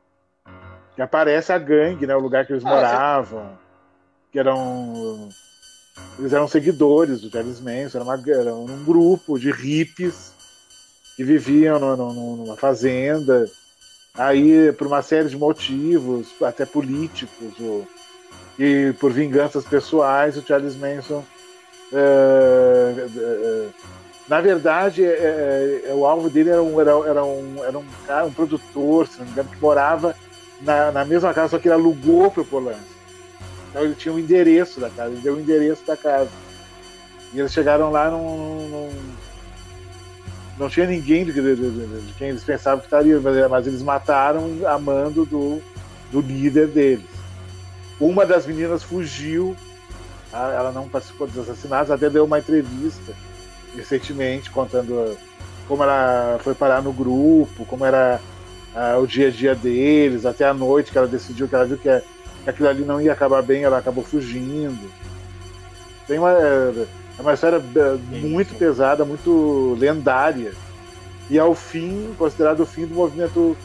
Que 0.97 1.03
aparece 1.03 1.53
a 1.53 1.59
gangue, 1.59 2.09
né, 2.09 2.17
o 2.17 2.21
lugar 2.21 2.45
que 2.45 2.53
eles 2.53 2.65
Ah, 2.67 2.69
moravam, 2.71 3.57
que 4.33 4.39
eram... 4.41 5.29
Eles 6.19 6.33
eram 6.33 6.49
seguidores 6.49 7.21
do 7.21 7.31
Charles 7.31 7.61
Manson, 7.61 7.99
era, 7.99 8.05
uma, 8.05 8.21
era 8.33 8.55
um 8.55 8.85
grupo 8.85 9.39
de 9.39 9.53
hippies 9.53 10.37
que 11.19 11.25
viviam 11.25 11.79
no- 11.79 11.97
no- 11.97 12.37
numa 12.37 12.57
fazenda 12.57 13.45
Aí, 14.19 14.73
por 14.73 14.89
uma 14.89 15.01
série 15.01 15.29
de 15.29 15.37
motivos, 15.37 16.35
até 16.43 16.67
políticos, 16.67 17.53
o- 17.61 17.87
e 18.59 18.93
por 18.99 19.13
vinganças 19.13 19.65
pessoais, 19.65 20.37
o 20.37 20.43
Charles 20.45 20.75
Manson. 20.75 21.25
é, 21.93 23.07
é, 23.17 23.69
na 24.29 24.41
verdade, 24.41 25.05
é, 25.05 25.91
o 25.95 26.05
alvo 26.05 26.29
dele 26.29 26.51
era 26.51 26.63
um, 26.63 26.81
era, 26.81 26.91
era 27.09 27.25
um, 27.25 27.65
era 27.65 27.79
um, 27.79 27.85
cara, 28.07 28.27
um 28.27 28.33
produtor, 28.33 29.07
se 29.07 29.19
não 29.19 29.27
me 29.27 29.31
engano, 29.33 29.49
que 29.49 29.61
morava 29.61 30.17
na, 30.61 30.91
na 30.91 31.05
mesma 31.05 31.33
casa, 31.33 31.51
só 31.51 31.59
que 31.59 31.69
ele 31.69 31.75
alugou 31.75 32.29
para 32.31 32.43
o 32.43 32.45
Polanski. 32.45 32.83
Então 33.71 33.85
ele 33.85 33.95
tinha 33.95 34.13
o 34.13 34.19
endereço 34.19 34.81
da 34.81 34.91
casa, 34.91 35.13
ele 35.13 35.21
deu 35.23 35.35
o 35.37 35.41
endereço 35.41 35.87
da 35.87 35.97
casa. 35.97 36.31
E 37.33 37.39
eles 37.39 37.53
chegaram 37.53 37.91
lá 37.93 38.11
num. 38.11 38.69
num- 38.69 39.18
não 40.59 40.69
tinha 40.69 40.87
ninguém 40.87 41.25
de, 41.25 41.33
de- 41.33 41.57
de- 41.57 41.71
de- 41.71 42.13
quem 42.19 42.29
eles 42.29 42.43
pensavam 42.45 42.81
que 42.81 42.87
estaria, 42.87 43.21
mas, 43.21 43.51
mas 43.51 43.67
eles 43.67 43.83
mataram 43.83 44.51
a 44.67 44.79
mando 44.79 45.25
do, 45.25 45.61
do 46.11 46.21
líder 46.21 46.69
deles. 46.69 47.07
Uma 48.01 48.25
das 48.27 48.47
meninas 48.47 48.83
fugiu, 48.83 49.57
a- 50.33 50.53
ela 50.53 50.73
não 50.73 50.89
participou 50.89 51.27
dos 51.27 51.39
assassinatos, 51.49 51.91
até 51.91 52.09
deu 52.11 52.25
uma 52.25 52.39
entrevista 52.39 53.13
recentemente 53.75 54.51
contando 54.51 55.17
como 55.67 55.83
ela 55.83 56.39
foi 56.43 56.55
parar 56.55 56.83
no 56.83 56.93
grupo, 56.93 57.67
como 57.67 57.85
era 57.85 58.19
uh, 58.75 58.99
o 59.01 59.07
dia 59.07 59.29
a 59.29 59.31
dia 59.31 59.55
deles, 59.55 60.25
até 60.25 60.47
a 60.47 60.55
noite 60.55 60.91
que 60.91 60.97
ela 60.99 61.07
decidiu, 61.07 61.47
que 61.47 61.55
ela 61.55 61.67
viu 61.67 61.77
que, 61.77 61.91
que 62.45 62.51
aquilo 62.51 62.69
ali 62.69 62.83
não 62.85 63.01
ia 63.01 63.13
acabar 63.13 63.43
bem, 63.43 63.63
ela 63.65 63.79
acabou 63.79 64.03
fugindo. 64.03 64.91
Tem 66.07 66.19
uma, 66.19 66.33
é 67.19 67.23
uma 67.23 67.35
história 67.35 67.57
é, 67.57 68.17
muito 68.19 68.55
pesada, 68.55 69.05
muito 69.05 69.77
lendária. 69.79 70.53
E 71.29 71.39
ao 71.39 71.55
fim, 71.55 72.15
considerado 72.17 72.61
o 72.61 72.67
fim 72.67 72.87
do 72.87 72.95
movimento 72.95 73.57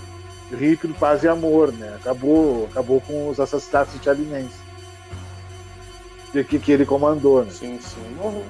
hippie 0.51 0.87
do 0.87 0.93
paz 0.93 1.23
e 1.23 1.27
amor, 1.27 1.71
né? 1.71 1.97
Acabou, 2.01 2.67
acabou 2.71 2.99
com 3.01 3.29
os 3.29 3.39
assassinatos 3.39 3.93
de 3.99 4.09
Manson. 4.09 4.63
Que, 6.31 6.59
que 6.59 6.71
ele 6.71 6.85
comandou, 6.85 7.43
né? 7.45 7.51
Sim, 7.51 7.79
sim. 7.79 8.01
Uhum. 8.21 8.43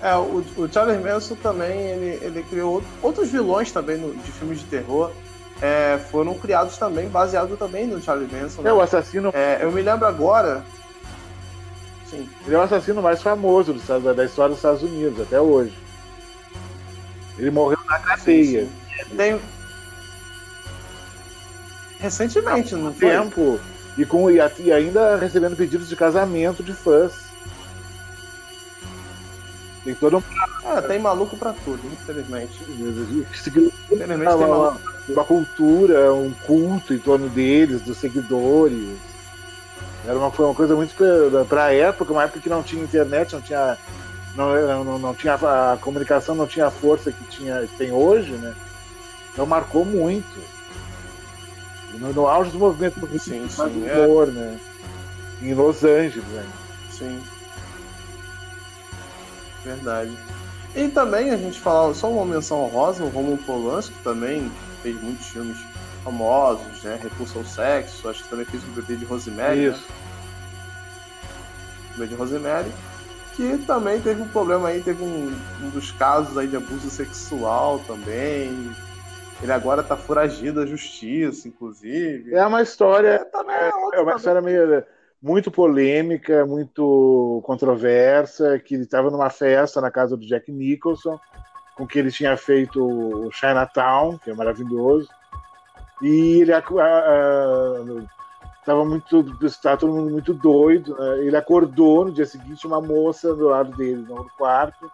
É, 0.00 0.16
o, 0.16 0.44
o 0.56 0.68
Charles 0.72 1.00
Manson 1.00 1.36
também, 1.36 1.78
ele, 1.78 2.24
ele 2.24 2.42
criou 2.44 2.82
outros 3.00 3.30
vilões 3.30 3.70
também 3.70 3.96
no, 3.96 4.14
de 4.14 4.32
filmes 4.32 4.60
de 4.60 4.64
terror. 4.66 5.10
É, 5.60 5.98
foram 6.10 6.34
criados 6.34 6.76
também, 6.76 7.08
baseado 7.08 7.56
também 7.56 7.86
no 7.86 8.02
Charles 8.02 8.30
Manson. 8.30 8.62
Né? 8.62 8.70
É, 8.70 8.72
o 8.72 8.80
assassino. 8.80 9.30
É, 9.32 9.58
eu 9.60 9.70
me 9.70 9.82
lembro 9.82 10.06
agora. 10.06 10.64
Sim. 12.12 12.28
Ele 12.46 12.54
é 12.54 12.58
o 12.58 12.62
assassino 12.62 13.00
mais 13.00 13.22
famoso 13.22 13.72
do, 13.72 14.14
da 14.14 14.24
história 14.24 14.50
dos 14.50 14.58
Estados 14.58 14.82
Unidos, 14.82 15.18
até 15.18 15.40
hoje. 15.40 15.72
Ele 17.38 17.50
morreu 17.50 17.78
na 17.86 17.98
cadeia. 17.98 18.66
Sim. 18.66 19.16
Tem... 19.16 19.40
Recentemente, 21.98 22.74
não 22.74 22.92
tempo. 22.92 23.58
E, 23.96 24.04
com, 24.04 24.30
e 24.30 24.40
ainda 24.72 25.16
recebendo 25.16 25.56
pedidos 25.56 25.88
de 25.88 25.96
casamento 25.96 26.62
de 26.62 26.74
fãs. 26.74 27.12
Tem 29.84 29.94
todo 29.94 30.18
um. 30.18 30.22
Ah, 30.64 30.82
tem 30.82 30.98
maluco 30.98 31.36
pra 31.36 31.54
tudo, 31.64 31.80
infelizmente. 31.92 32.52
Infelizmente 32.68 33.72
tem 33.96 34.18
maluco. 34.18 34.80
Uma 35.08 35.24
cultura, 35.24 36.12
um 36.12 36.32
culto 36.46 36.92
em 36.92 36.98
torno 36.98 37.28
deles, 37.28 37.80
dos 37.80 37.96
seguidores. 37.96 38.98
Era 40.04 40.18
uma, 40.18 40.30
foi 40.30 40.46
uma 40.46 40.54
coisa 40.54 40.74
muito 40.74 40.94
para 41.48 41.64
a 41.64 41.74
época, 41.74 42.12
uma 42.12 42.24
época 42.24 42.40
que 42.40 42.48
não 42.48 42.62
tinha 42.62 42.82
internet, 42.82 43.34
não 43.34 43.40
tinha 43.40 43.78
não, 44.34 44.84
não, 44.84 44.98
não 44.98 45.14
tinha 45.14 45.34
a 45.34 45.76
comunicação 45.80 46.34
não 46.34 46.46
tinha 46.46 46.66
a 46.66 46.70
força 46.70 47.12
que 47.12 47.24
tinha 47.24 47.68
tem 47.78 47.92
hoje, 47.92 48.32
né? 48.32 48.54
Então 49.32 49.46
marcou 49.46 49.84
muito. 49.84 50.52
No, 51.98 52.12
no 52.12 52.26
auge 52.26 52.50
do 52.50 52.58
movimento 52.58 52.98
do 52.98 53.18
sim, 53.18 53.46
sim, 53.48 53.62
humor, 53.62 54.28
é. 54.28 54.32
né? 54.32 54.58
Em 55.42 55.54
Los 55.54 55.84
Angeles, 55.84 56.24
né? 56.28 56.46
Sim. 56.90 57.22
Verdade. 59.64 60.16
E 60.74 60.88
também 60.88 61.30
a 61.30 61.36
gente 61.36 61.60
fala, 61.60 61.92
só 61.94 62.10
uma 62.10 62.24
menção 62.24 62.64
honrosa, 62.64 63.04
o 63.04 63.08
Roman 63.08 63.36
Polanski 63.36 63.94
também 64.02 64.50
fez 64.82 65.00
muitos 65.02 65.26
filmes 65.26 65.58
famosos, 66.02 66.82
né? 66.82 66.98
Repulsa 67.02 67.38
ao 67.38 67.44
Sexo, 67.44 68.08
acho 68.08 68.22
que 68.22 68.28
também 68.28 68.44
fez 68.44 68.62
o 68.64 68.68
Bebê 68.68 68.96
de 68.96 69.04
Rosemary. 69.04 69.56
Né? 69.56 69.66
Isso. 69.68 69.88
Né? 69.88 69.96
Bebê 71.96 72.06
de 72.08 72.14
Rosemary. 72.14 72.72
Que 73.34 73.58
também 73.58 74.00
teve 74.00 74.20
um 74.20 74.28
problema 74.28 74.68
aí, 74.68 74.82
teve 74.82 75.02
um, 75.02 75.34
um 75.62 75.70
dos 75.70 75.90
casos 75.92 76.36
aí 76.36 76.46
de 76.46 76.56
abuso 76.56 76.90
sexual 76.90 77.78
também. 77.86 78.70
Ele 79.42 79.52
agora 79.52 79.82
tá 79.82 79.96
foragido 79.96 80.60
da 80.60 80.66
justiça, 80.66 81.48
inclusive. 81.48 82.34
É 82.34 82.46
uma 82.46 82.62
história. 82.62 83.08
É, 83.08 83.24
também 83.24 83.56
é, 83.56 83.70
é 83.94 84.00
uma 84.00 84.16
história 84.16 84.40
meio 84.40 84.84
muito 85.20 85.50
polêmica, 85.50 86.44
muito 86.44 87.40
controversa, 87.44 88.58
que 88.58 88.74
ele 88.74 88.82
estava 88.82 89.08
numa 89.08 89.30
festa 89.30 89.80
na 89.80 89.90
casa 89.90 90.16
do 90.16 90.26
Jack 90.26 90.50
Nicholson, 90.50 91.18
com 91.76 91.86
que 91.86 91.98
ele 91.98 92.10
tinha 92.10 92.36
feito 92.36 92.84
o 92.84 93.30
Chinatown, 93.30 94.18
que 94.18 94.30
é 94.30 94.34
maravilhoso, 94.34 95.08
e 96.02 96.40
ele 96.40 96.52
estava 96.52 97.94
muito, 98.84 99.24
estava 99.44 99.76
todo 99.76 99.92
mundo 99.92 100.10
muito 100.10 100.34
doido. 100.34 100.96
Né? 100.98 101.18
Ele 101.20 101.36
acordou 101.36 102.06
no 102.06 102.12
dia 102.12 102.26
seguinte 102.26 102.66
uma 102.66 102.80
moça 102.80 103.32
do 103.34 103.46
lado 103.46 103.70
dele, 103.76 104.04
no 104.08 104.26
quarto, 104.36 104.90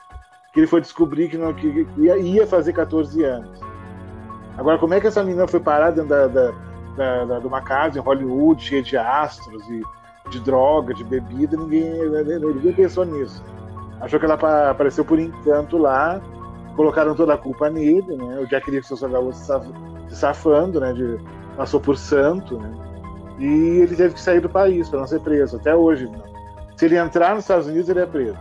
que 0.53 0.61
ele 0.61 0.67
foi 0.67 0.83
descobrir 0.83 1.29
que, 1.29 1.39
não, 1.39 1.55
que 1.55 1.87
ia, 1.97 2.19
ia 2.19 2.47
fazer 2.47 2.75
14 2.75 3.25
anos. 3.25 3.59
Agora, 4.59 4.79
como 4.79 4.93
é 4.93 5.01
que 5.01 5.07
essa 5.07 5.25
menina 5.25 5.49
foi 5.49 5.61
parar 5.61 5.93
dentro 5.93 6.11
da, 6.11 6.27
da, 6.27 6.53
da, 6.97 7.25
da, 7.25 7.39
de 7.39 7.47
uma 7.47 7.63
casa 7.63 7.99
em 7.99 8.03
Hollywood, 8.03 8.63
cheia 8.63 8.83
de 8.83 8.97
astros 8.97 9.63
e 9.71 9.83
de 10.31 10.41
droga, 10.41 10.93
de 10.93 11.05
bebida, 11.05 11.57
ninguém, 11.57 11.91
ninguém 12.39 12.73
pensou 12.75 13.05
nisso. 13.05 13.43
Achou 14.01 14.21
que 14.21 14.27
ela 14.27 14.35
apareceu 14.71 15.05
por 15.05 15.19
encanto 15.19 15.79
lá, 15.79 16.21
colocaram 16.77 17.15
toda 17.15 17.35
a 17.35 17.39
culpa 17.39 17.71
nele, 17.71 18.17
né? 18.17 18.41
O 18.41 18.47
Jack 18.47 18.71
Nicholson 18.71 19.07
acabou 19.07 19.33
se 19.33 19.45
safando, 19.45 19.98
né? 20.81 20.93
De, 20.93 21.19
passou 21.57 21.81
por 21.81 21.97
santo, 21.97 22.59
né? 22.59 22.71
E 23.39 23.81
ele 23.81 23.95
teve 23.95 24.15
que 24.15 24.21
sair 24.21 24.41
do 24.41 24.49
país 24.49 24.89
para 24.89 25.01
não 25.01 25.07
ser 25.07 25.21
preso, 25.21 25.57
até 25.57 25.75
hoje. 25.75 26.07
Né? 26.07 26.19
Se 26.77 26.87
ele 26.87 26.97
entrar 26.97 27.35
nos 27.35 27.45
Estados 27.45 27.67
Unidos, 27.67 27.89
ele 27.89 28.01
é 28.01 28.07
preso. 28.07 28.39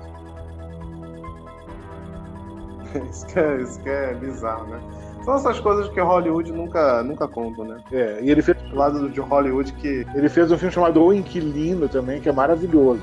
isso, 3.09 3.25
que 3.27 3.39
é, 3.39 3.61
isso 3.61 3.79
que 3.81 3.89
é 3.89 4.13
bizarro, 4.15 4.67
né? 4.67 4.79
São 5.23 5.35
essas 5.35 5.59
coisas 5.59 5.89
que 5.89 5.99
Hollywood 5.99 6.51
nunca, 6.53 7.03
nunca 7.03 7.27
conta, 7.27 7.63
né? 7.63 7.81
É, 7.91 8.19
e 8.21 8.31
ele 8.31 8.41
fez. 8.41 8.57
Do 8.57 8.75
lado 8.75 9.09
de 9.09 9.19
Hollywood 9.19 9.73
que. 9.73 10.07
Ele 10.15 10.29
fez 10.29 10.51
um 10.51 10.57
filme 10.57 10.73
chamado 10.73 11.03
O 11.03 11.13
Inquilino 11.13 11.89
também, 11.89 12.21
que 12.21 12.29
é 12.29 12.31
maravilhoso. 12.31 13.01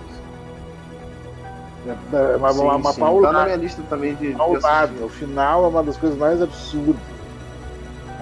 É, 1.87 2.33
é 2.33 2.37
uma, 2.37 2.53
sim, 2.53 2.61
uma, 2.61 2.77
uma 2.77 2.93
sim. 2.93 3.01
paulada. 3.01 3.35
Tá 3.35 3.41
na 3.41 3.45
minha 3.45 3.57
lista 3.57 3.83
também 3.91 4.15
de. 4.15 4.31
Paulada. 4.33 5.05
O 5.05 5.09
final 5.09 5.65
é 5.65 5.69
uma 5.69 5.83
das 5.83 5.99
coisas 5.99 6.19
mais 6.19 6.41
absurdas. 6.41 7.14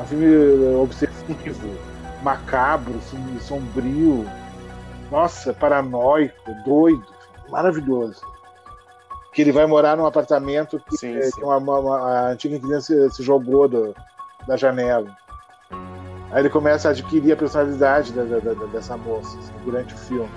Um 0.03 0.07
filme 0.07 0.75
obsessivo, 0.77 1.79
macabro, 2.23 3.01
sombrio. 3.41 4.27
Nossa, 5.11 5.53
paranoico, 5.53 6.35
doido. 6.65 7.07
Maravilhoso 7.51 8.33
que 9.33 9.41
ele 9.41 9.51
vai 9.53 9.67
morar 9.67 9.97
num 9.97 10.07
apartamento 10.07 10.79
que, 10.79 10.97
sim, 10.97 11.17
é, 11.17 11.23
sim. 11.23 11.31
que 11.33 11.43
uma, 11.43 11.57
uma, 11.57 11.79
uma, 11.79 11.97
a 11.99 12.29
antiga 12.29 12.57
inquilina 12.57 12.81
se, 12.81 13.11
se 13.11 13.23
jogou 13.23 13.67
do, 13.67 13.95
da 14.47 14.57
janela. 14.57 15.17
Aí 16.31 16.41
ele 16.41 16.51
começa 16.51 16.89
a 16.89 16.91
adquirir 16.91 17.33
a 17.33 17.37
personalidade 17.37 18.13
da, 18.13 18.25
da, 18.25 18.39
da, 18.39 18.67
dessa 18.67 18.97
moça 18.97 19.37
assim, 19.39 19.53
durante 19.65 19.95
o 19.95 19.99
filme. 19.99 20.31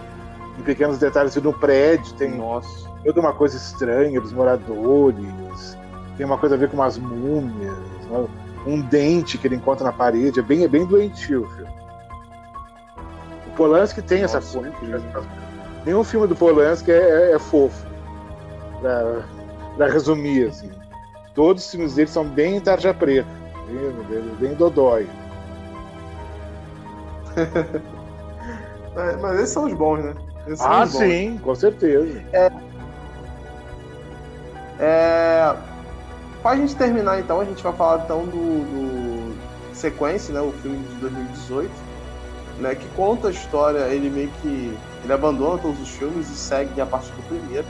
Em 0.57 0.64
pequenos 0.64 0.98
detalhes, 0.98 1.35
no 1.35 1.53
prédio 1.53 2.14
tem 2.14 2.35
Nossa. 2.35 2.89
toda 3.03 3.19
uma 3.19 3.34
coisa 3.34 3.57
estranha 3.57 4.19
dos 4.22 4.31
moradores, 4.31 5.77
tem 6.15 6.26
uma 6.26 6.38
coisa 6.38 6.56
a 6.56 6.57
ver 6.57 6.69
com 6.69 6.77
umas 6.77 6.98
múmias, 6.98 7.76
né? 8.10 8.27
Um 8.65 8.81
dente 8.81 9.37
que 9.37 9.47
ele 9.47 9.55
encontra 9.55 9.85
na 9.85 9.93
parede, 9.93 10.39
é 10.39 10.43
bem, 10.43 10.63
é 10.63 10.67
bem 10.67 10.85
doentio. 10.85 11.47
Filho. 11.49 11.67
O 13.47 13.51
Polanski 13.51 14.01
tem 14.01 14.21
Nossa, 14.21 14.39
essa 14.39 14.59
coisa. 14.59 14.73
Nenhum 15.85 16.03
filme 16.03 16.27
do 16.27 16.35
Polanski 16.35 16.91
é, 16.91 17.31
é, 17.31 17.35
é 17.35 17.39
fofo 17.39 17.85
para 19.77 19.87
resumir, 19.87 20.47
assim. 20.47 20.71
Todos 21.33 21.65
os 21.65 21.71
filmes 21.71 21.95
dele 21.95 22.07
são 22.07 22.25
bem 22.25 22.59
tarja 22.59 22.93
preta, 22.93 23.27
bem, 23.67 24.21
bem 24.39 24.53
dodói. 24.55 25.07
é, 28.95 29.17
mas 29.17 29.39
esses 29.39 29.49
são 29.49 29.65
os 29.65 29.73
bons, 29.73 30.03
né? 30.03 30.15
Esses 30.47 30.61
ah, 30.61 30.85
sim, 30.85 31.37
com 31.43 31.53
certeza. 31.53 32.23
É, 32.31 32.51
é, 34.79 35.55
para 36.45 36.51
a 36.51 36.57
gente 36.57 36.76
terminar, 36.76 37.19
então, 37.19 37.41
a 37.41 37.43
gente 37.43 37.63
vai 37.63 37.73
falar 37.73 38.03
então 38.03 38.23
do, 38.23 38.30
do 38.30 39.35
Sequência, 39.73 40.31
né, 40.31 40.39
o 40.39 40.51
filme 40.51 40.77
de 40.77 40.93
2018, 40.97 41.72
né, 42.59 42.76
que 42.76 42.88
conta 42.89 43.30
a 43.30 43.31
história, 43.31 43.80
ele 43.88 44.11
meio 44.11 44.30
que 44.43 44.77
ele 45.03 45.11
abandona 45.11 45.59
todos 45.59 45.81
os 45.81 45.89
filmes 45.89 46.30
e 46.30 46.35
segue 46.35 46.80
a 46.80 46.85
partir 46.85 47.11
do 47.13 47.23
primeiro 47.23 47.65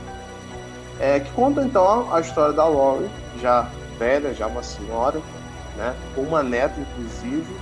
é, 1.00 1.20
que 1.20 1.30
conta 1.30 1.62
então 1.62 2.12
a 2.14 2.20
história 2.20 2.52
da 2.52 2.66
Laurie, 2.68 3.08
já 3.40 3.66
velha, 3.98 4.34
já 4.34 4.46
uma 4.46 4.62
senhora, 4.62 5.22
né, 5.78 5.94
com 6.14 6.20
uma 6.20 6.42
neta 6.42 6.78
inclusive. 6.78 7.56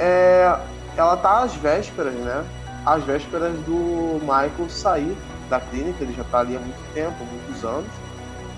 É, 0.00 0.52
ela 0.96 1.16
tá 1.16 1.44
às 1.44 1.54
vésperas, 1.54 2.12
né, 2.12 2.44
às 2.84 3.04
vésperas 3.04 3.52
do 3.60 4.18
Michael 4.20 4.68
sair 4.68 5.16
da 5.48 5.60
clínica, 5.60 6.02
ele 6.02 6.12
já 6.12 6.22
está 6.22 6.40
ali 6.40 6.56
há 6.56 6.58
muito 6.58 6.92
tempo, 6.92 7.14
há 7.20 7.24
muitos 7.24 7.64
anos, 7.64 8.03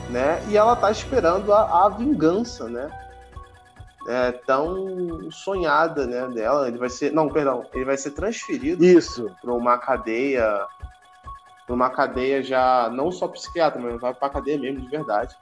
né, 0.09 0.43
e 0.49 0.57
ela 0.57 0.77
tá 0.77 0.91
esperando 0.91 1.53
a, 1.53 1.87
a 1.87 1.89
vingança, 1.89 2.69
né, 2.69 2.91
é, 4.09 4.33
tão 4.33 5.31
sonhada, 5.31 6.07
né, 6.07 6.29
dela. 6.29 6.69
Ele 6.69 6.79
vai 6.79 6.89
ser, 6.89 7.13
não, 7.13 7.29
perdão, 7.29 7.67
ele 7.73 7.85
vai 7.85 7.97
ser 7.97 8.13
transferido 8.13 8.85
isso 8.85 9.31
para 9.43 9.53
uma 9.53 9.79
cadeia 9.79 10.67
numa 11.69 11.91
cadeia 11.91 12.43
já, 12.43 12.89
não 12.91 13.11
só 13.11 13.27
psiquiatra, 13.29 13.81
mas 13.81 14.01
vai 14.01 14.15
pra 14.15 14.31
cadeia 14.31 14.59
mesmo, 14.59 14.81
de 14.81 14.89
verdade. 14.89 15.35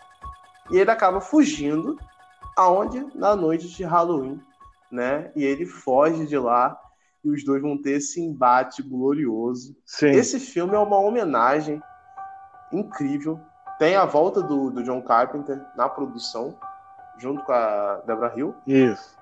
E 0.70 0.78
ele 0.78 0.90
acaba 0.90 1.20
fugindo, 1.20 1.98
aonde? 2.56 3.06
Na 3.14 3.36
noite 3.36 3.68
de 3.68 3.84
Halloween, 3.84 4.40
né? 4.90 5.30
E 5.36 5.44
ele 5.44 5.66
foge 5.66 6.26
de 6.26 6.38
lá 6.38 6.78
e 7.22 7.30
os 7.30 7.44
dois 7.44 7.60
vão 7.60 7.76
ter 7.76 7.98
esse 7.98 8.20
embate 8.20 8.82
glorioso. 8.82 9.76
Sim. 9.84 10.10
Esse 10.10 10.40
filme 10.40 10.74
é 10.74 10.78
uma 10.78 10.98
homenagem 10.98 11.82
incrível 12.72 13.38
tem 13.78 13.96
a 13.96 14.04
volta 14.04 14.42
do, 14.42 14.70
do 14.70 14.82
John 14.82 15.02
Carpenter 15.02 15.60
na 15.76 15.88
produção, 15.88 16.54
junto 17.18 17.42
com 17.42 17.52
a 17.52 18.00
Deborah 18.06 18.32
Hill. 18.36 18.54
Isso. 18.66 19.14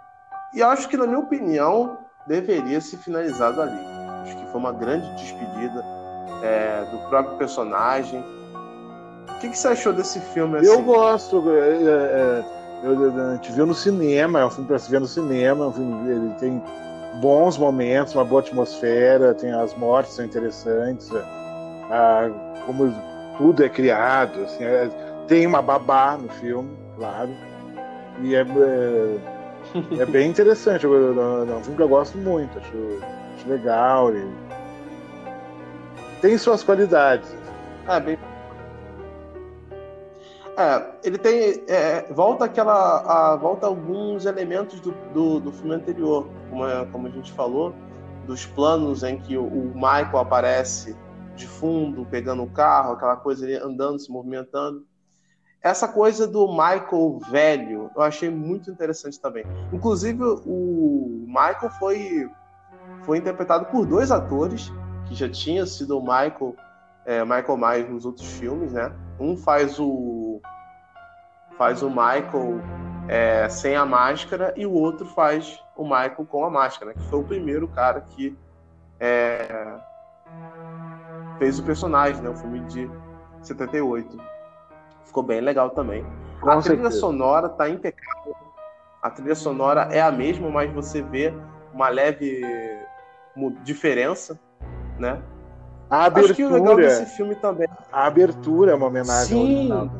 E 0.54 0.62
acho 0.62 0.88
que, 0.88 0.96
na 0.96 1.06
minha 1.06 1.18
opinião, 1.18 1.96
deveria 2.26 2.80
ser 2.80 2.98
finalizado 2.98 3.62
ali. 3.62 3.80
Acho 4.22 4.36
que 4.36 4.46
foi 4.46 4.60
uma 4.60 4.72
grande 4.72 5.08
despedida 5.16 5.84
é, 6.42 6.84
do 6.90 6.98
próprio 7.08 7.36
personagem. 7.38 8.22
O 9.28 9.38
que, 9.40 9.48
que, 9.48 9.58
você 9.58 9.68
achou 9.68 9.92
desse 9.92 10.20
filme? 10.20 10.58
Assim? 10.58 10.66
Eu 10.66 10.82
gosto. 10.82 11.50
É, 11.50 11.58
é, 11.58 12.44
é 12.44 12.62
eu, 12.84 13.30
a 13.30 13.34
gente 13.34 13.52
viu 13.52 13.64
no 13.64 13.74
cinema, 13.74 14.40
é 14.40 14.46
um 14.46 14.50
filme 14.50 14.66
para 14.66 14.78
se 14.78 14.90
ver 14.90 15.00
no 15.00 15.06
cinema. 15.06 15.68
É 15.68 15.72
filme, 15.72 16.10
ele 16.10 16.34
tem 16.34 16.62
bons 17.20 17.56
momentos, 17.56 18.14
uma 18.14 18.24
boa 18.24 18.40
atmosfera, 18.40 19.34
tem 19.34 19.52
as 19.52 19.74
mortes 19.74 20.14
são 20.14 20.24
interessantes, 20.24 21.10
a, 21.90 22.30
como 22.66 22.92
tudo 23.36 23.64
é 23.64 23.68
criado, 23.68 24.42
assim, 24.42 24.64
é, 24.64 24.88
tem 25.26 25.46
uma 25.46 25.62
babá 25.62 26.16
no 26.16 26.28
filme, 26.28 26.76
claro, 26.96 27.30
e 28.20 28.34
é, 28.34 28.40
é, 28.40 30.02
é 30.02 30.06
bem 30.06 30.30
interessante. 30.30 30.84
É 30.84 30.88
um 30.88 31.62
filme 31.62 31.76
que 31.76 31.82
eu 31.82 31.88
gosto 31.88 32.18
muito, 32.18 32.58
acho, 32.58 33.00
acho 33.36 33.48
legal. 33.48 34.14
E 34.14 34.28
tem 36.20 36.36
suas 36.36 36.62
qualidades. 36.62 37.34
É, 37.88 37.98
bem 37.98 38.18
é, 40.56 40.84
ele 41.02 41.18
tem. 41.18 41.62
É, 41.66 42.04
volta 42.10 42.44
aquela. 42.44 43.32
A, 43.32 43.36
volta 43.36 43.66
alguns 43.66 44.26
elementos 44.26 44.80
do, 44.80 44.92
do, 45.14 45.40
do 45.40 45.52
filme 45.52 45.74
anterior, 45.74 46.28
como, 46.50 46.66
é, 46.66 46.86
como 46.92 47.06
a 47.06 47.10
gente 47.10 47.32
falou, 47.32 47.74
dos 48.26 48.44
planos 48.44 49.02
em 49.02 49.18
que 49.18 49.36
o, 49.36 49.44
o, 49.44 49.72
Michael 49.74 50.18
aparece 50.18 50.94
de 51.34 51.46
fundo, 51.46 52.06
pegando 52.06 52.42
o 52.42 52.50
carro, 52.50 52.92
aquela 52.92 53.16
coisa 53.16 53.44
ali 53.44 53.54
andando, 53.54 53.98
se 53.98 54.10
movimentando. 54.10 54.86
Essa 55.62 55.86
coisa 55.86 56.26
do 56.26 56.48
Michael 56.48 57.20
velho, 57.30 57.90
eu 57.94 58.02
achei 58.02 58.28
muito 58.28 58.70
interessante 58.70 59.20
também. 59.20 59.44
Inclusive, 59.72 60.22
o 60.24 61.24
Michael 61.26 61.70
foi, 61.78 62.28
foi 63.04 63.18
interpretado 63.18 63.66
por 63.66 63.86
dois 63.86 64.10
atores, 64.10 64.72
que 65.06 65.14
já 65.14 65.28
tinha 65.28 65.64
sido 65.64 65.98
o 65.98 66.02
Michael, 66.02 66.56
é, 67.06 67.24
Michael 67.24 67.56
Myers 67.56 67.90
nos 67.90 68.04
outros 68.04 68.26
filmes, 68.32 68.72
né? 68.72 68.92
Um 69.20 69.36
faz 69.36 69.78
o 69.78 70.40
faz 71.56 71.82
o 71.82 71.88
Michael 71.88 72.60
é, 73.08 73.48
sem 73.48 73.76
a 73.76 73.84
máscara 73.84 74.52
e 74.56 74.66
o 74.66 74.72
outro 74.72 75.06
faz 75.06 75.62
o 75.76 75.84
Michael 75.84 76.26
com 76.26 76.44
a 76.44 76.50
máscara, 76.50 76.94
que 76.94 77.02
foi 77.04 77.20
o 77.20 77.24
primeiro 77.24 77.68
cara 77.68 78.00
que 78.00 78.36
é, 78.98 79.48
fez 81.38 81.58
o 81.58 81.62
personagem, 81.62 82.22
né? 82.22 82.30
O 82.30 82.34
filme 82.34 82.60
de 82.60 82.90
78. 83.42 84.16
Ficou 85.04 85.22
bem 85.22 85.40
legal 85.40 85.70
também. 85.70 86.04
Com 86.40 86.50
a 86.50 86.62
certeza. 86.62 86.74
trilha 86.74 86.90
sonora 86.90 87.48
tá 87.48 87.68
impecável. 87.68 88.34
A 89.02 89.10
trilha 89.10 89.34
sonora 89.34 89.88
é 89.90 90.00
a 90.00 90.12
mesma, 90.12 90.48
mas 90.48 90.72
você 90.72 91.02
vê 91.02 91.34
uma 91.72 91.88
leve 91.88 92.42
diferença, 93.62 94.38
né? 94.98 95.20
A 95.90 96.04
abertura, 96.04 96.32
Acho 96.32 96.34
que 96.34 96.44
o 96.44 96.52
legal 96.52 96.76
desse 96.76 97.06
filme 97.16 97.34
também. 97.34 97.68
A 97.92 98.06
abertura 98.06 98.72
é 98.72 98.74
uma 98.74 98.86
homenagem 98.86 99.26
Sim. 99.26 99.72
ao. 99.72 99.90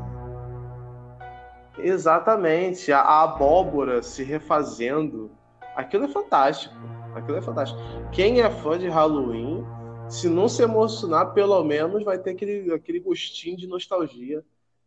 Exatamente, 1.79 2.93
a, 2.93 3.01
a 3.01 3.25
abóbora 3.25 4.03
se 4.03 4.23
refazendo. 4.23 5.31
Aquilo 5.77 6.05
é 6.05 6.09
fantástico. 6.09 6.75
Aquilo 7.15 7.37
é 7.37 7.43
fantástico. 7.43 7.81
Quem 8.11 8.41
é 8.41 8.51
fã 8.51 8.79
de 8.79 8.89
Halloween, 8.89 9.67
se 10.09 10.29
não 10.29 10.49
se 10.49 10.63
emocionar, 10.63 11.33
pelo 11.33 11.63
menos 11.65 12.05
vai 12.05 12.19
ter 12.19 12.31
aquele, 12.31 12.73
aquele 12.73 13.01
gostinho 13.01 13.57
de 13.57 13.67
nostalgia. 13.67 14.45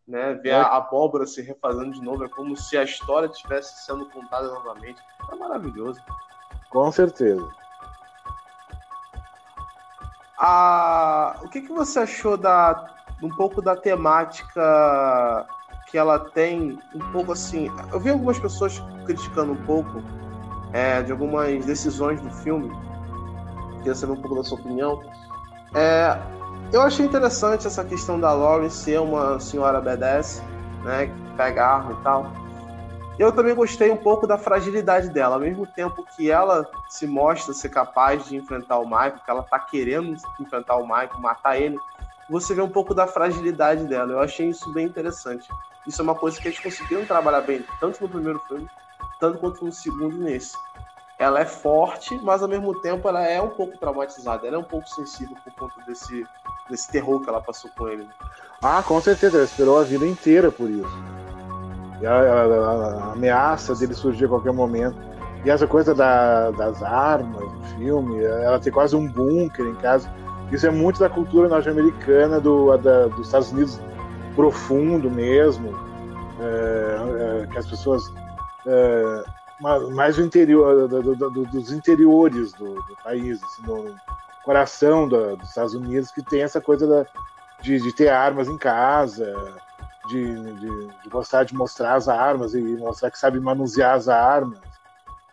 Né? 0.08 0.36
Ver 0.36 0.50
é. 0.50 0.56
a 0.56 0.78
abóbora 0.78 1.26
se 1.26 1.42
refazendo 1.42 1.94
de 1.94 2.02
novo. 2.02 2.24
É 2.24 2.30
como 2.30 2.56
se 2.56 2.78
a 2.78 2.84
história 2.84 3.28
estivesse 3.28 3.86
sendo 3.86 4.06
contada 4.12 4.48
novamente. 4.48 5.02
É 5.32 5.36
maravilhoso. 5.36 6.00
Com 6.70 6.92
certeza. 6.92 7.48
A... 10.38 11.40
O 11.44 11.50
que, 11.50 11.62
que 11.62 11.72
você 11.72 12.00
achou 12.00 12.38
da 12.38 12.94
um 13.22 13.30
pouco 13.30 13.62
da 13.62 13.76
temática 13.76 15.48
que 15.90 15.98
ela 15.98 16.20
tem 16.20 16.78
um 16.94 17.12
pouco 17.12 17.32
assim. 17.32 17.70
Eu 17.92 18.00
vi 18.00 18.10
algumas 18.10 18.40
pessoas 18.40 18.82
criticando 19.06 19.54
um 19.54 19.66
pouco 19.66 20.04
é, 20.74 21.02
de 21.02 21.12
algumas 21.12 21.66
decisões 21.66 22.20
do 22.22 22.30
filme. 22.30 22.72
Queria 23.86 23.94
saber 23.94 24.14
um 24.14 24.22
pouco 24.22 24.36
da 24.36 24.44
sua 24.44 24.58
opinião. 24.58 25.04
É, 25.76 26.20
eu 26.74 26.82
achei 26.82 27.06
interessante 27.06 27.68
essa 27.68 27.86
questão 27.86 28.20
da 28.20 28.34
Lauren 28.34 28.68
ser 28.68 29.00
uma 29.00 29.40
senhora 29.40 29.80
BDS, 29.80 30.42
né, 30.84 31.14
pega 31.38 31.64
arma 31.64 31.92
e 31.92 32.04
tal. 32.04 32.32
Eu 33.20 33.32
também 33.32 33.54
gostei 33.54 33.92
um 33.92 33.98
pouco 33.98 34.26
da 34.26 34.40
fragilidade 34.40 35.10
dela, 35.10 35.36
ao 35.36 35.40
mesmo 35.40 35.68
tempo 35.68 36.04
que 36.16 36.32
ela 36.32 36.68
se 36.90 37.06
mostra 37.06 37.54
ser 37.54 37.70
capaz 37.70 38.26
de 38.26 38.36
enfrentar 38.36 38.80
o 38.80 38.86
Michael, 38.86 39.20
que 39.24 39.30
ela 39.30 39.44
tá 39.44 39.60
querendo 39.60 40.18
enfrentar 40.40 40.78
o 40.78 40.88
Michael, 40.88 41.20
matar 41.20 41.62
ele, 41.62 41.78
você 42.28 42.56
vê 42.56 42.64
um 42.64 42.70
pouco 42.70 42.96
da 42.96 43.06
fragilidade 43.06 43.86
dela. 43.86 44.14
Eu 44.14 44.20
achei 44.20 44.50
isso 44.50 44.74
bem 44.74 44.88
interessante. 44.88 45.48
Isso 45.86 46.02
é 46.02 46.04
uma 46.04 46.16
coisa 46.16 46.42
que 46.42 46.48
eles 46.48 46.60
conseguiram 46.60 47.06
trabalhar 47.06 47.42
bem, 47.42 47.64
tanto 47.80 48.02
no 48.02 48.10
primeiro 48.10 48.40
filme, 48.48 48.68
tanto 49.20 49.38
quanto 49.38 49.64
no 49.64 49.72
segundo 49.72 50.18
nesse. 50.18 50.58
Ela 51.18 51.40
é 51.40 51.46
forte, 51.46 52.20
mas 52.22 52.42
ao 52.42 52.50
mesmo 52.50 52.80
tempo 52.82 53.08
ela 53.08 53.24
é 53.26 53.42
um 53.42 53.50
pouco 53.50 53.78
traumatizada, 53.78 54.46
ela 54.46 54.58
é 54.58 54.60
um 54.60 54.64
pouco 54.64 54.88
sensível 54.90 55.36
por 55.44 55.54
conta 55.54 55.82
desse, 55.88 56.26
desse 56.70 56.90
terror 56.90 57.22
que 57.22 57.30
ela 57.30 57.42
passou 57.42 57.72
com 57.78 57.88
ele. 57.88 58.08
Ah, 58.62 58.84
com 58.84 59.00
certeza, 59.00 59.38
ela 59.38 59.46
esperou 59.46 59.80
a 59.80 59.84
vida 59.84 60.06
inteira 60.06 60.52
por 60.52 60.70
isso. 60.70 60.98
E 62.02 62.06
a, 62.06 62.14
a, 62.14 62.44
a 62.44 63.12
ameaça 63.14 63.74
dele 63.76 63.94
surgir 63.94 64.26
a 64.26 64.30
qualquer 64.30 64.52
momento. 64.52 64.98
E 65.46 65.50
essa 65.50 65.68
coisa 65.68 65.94
da, 65.94 66.52
das 66.52 66.82
armas 66.82 67.42
no 67.42 67.64
filme, 67.78 68.24
ela 68.24 68.60
tem 68.60 68.74
quase 68.74 68.96
um 68.96 69.08
bunker 69.08 69.66
em 69.66 69.76
casa. 69.76 70.12
Isso 70.52 70.66
é 70.66 70.72
muito 70.72 71.00
da 71.00 71.10
cultura 71.10 71.48
norte-americana 71.48 72.40
do, 72.40 72.76
dos 73.10 73.28
Estados 73.28 73.52
Unidos 73.52 73.80
profundo 74.36 75.10
mesmo, 75.10 75.74
é, 76.40 77.44
é, 77.44 77.48
que 77.48 77.58
as 77.58 77.66
pessoas 77.66 78.04
é, 78.68 79.24
mais 79.60 80.18
o 80.18 80.22
interior 80.22 80.88
do, 80.88 81.16
do, 81.16 81.46
dos 81.46 81.72
interiores 81.72 82.52
do, 82.54 82.76
do 82.76 82.96
país, 83.04 83.42
assim, 83.42 83.62
no 83.64 83.96
coração 84.44 85.08
dos 85.08 85.50
Estados 85.50 85.74
Unidos, 85.74 86.12
que 86.12 86.24
tem 86.24 86.44
essa 86.44 86.62
coisa 86.62 86.86
da, 86.86 87.06
de, 87.62 87.80
de, 87.80 87.94
ter 87.94 88.10
armas 88.10 88.48
em 88.48 88.58
casa, 88.58 89.34
de, 90.08 90.36
de, 90.36 90.88
de, 91.04 91.10
gostar 91.10 91.44
de 91.44 91.56
mostrar 91.56 91.96
as 91.96 92.08
armas 92.08 92.54
e 92.54 92.62
mostrar 92.62 93.10
que 93.10 93.18
sabe 93.18 93.40
manusear 93.40 93.96
as 93.96 94.08
armas. 94.08 94.60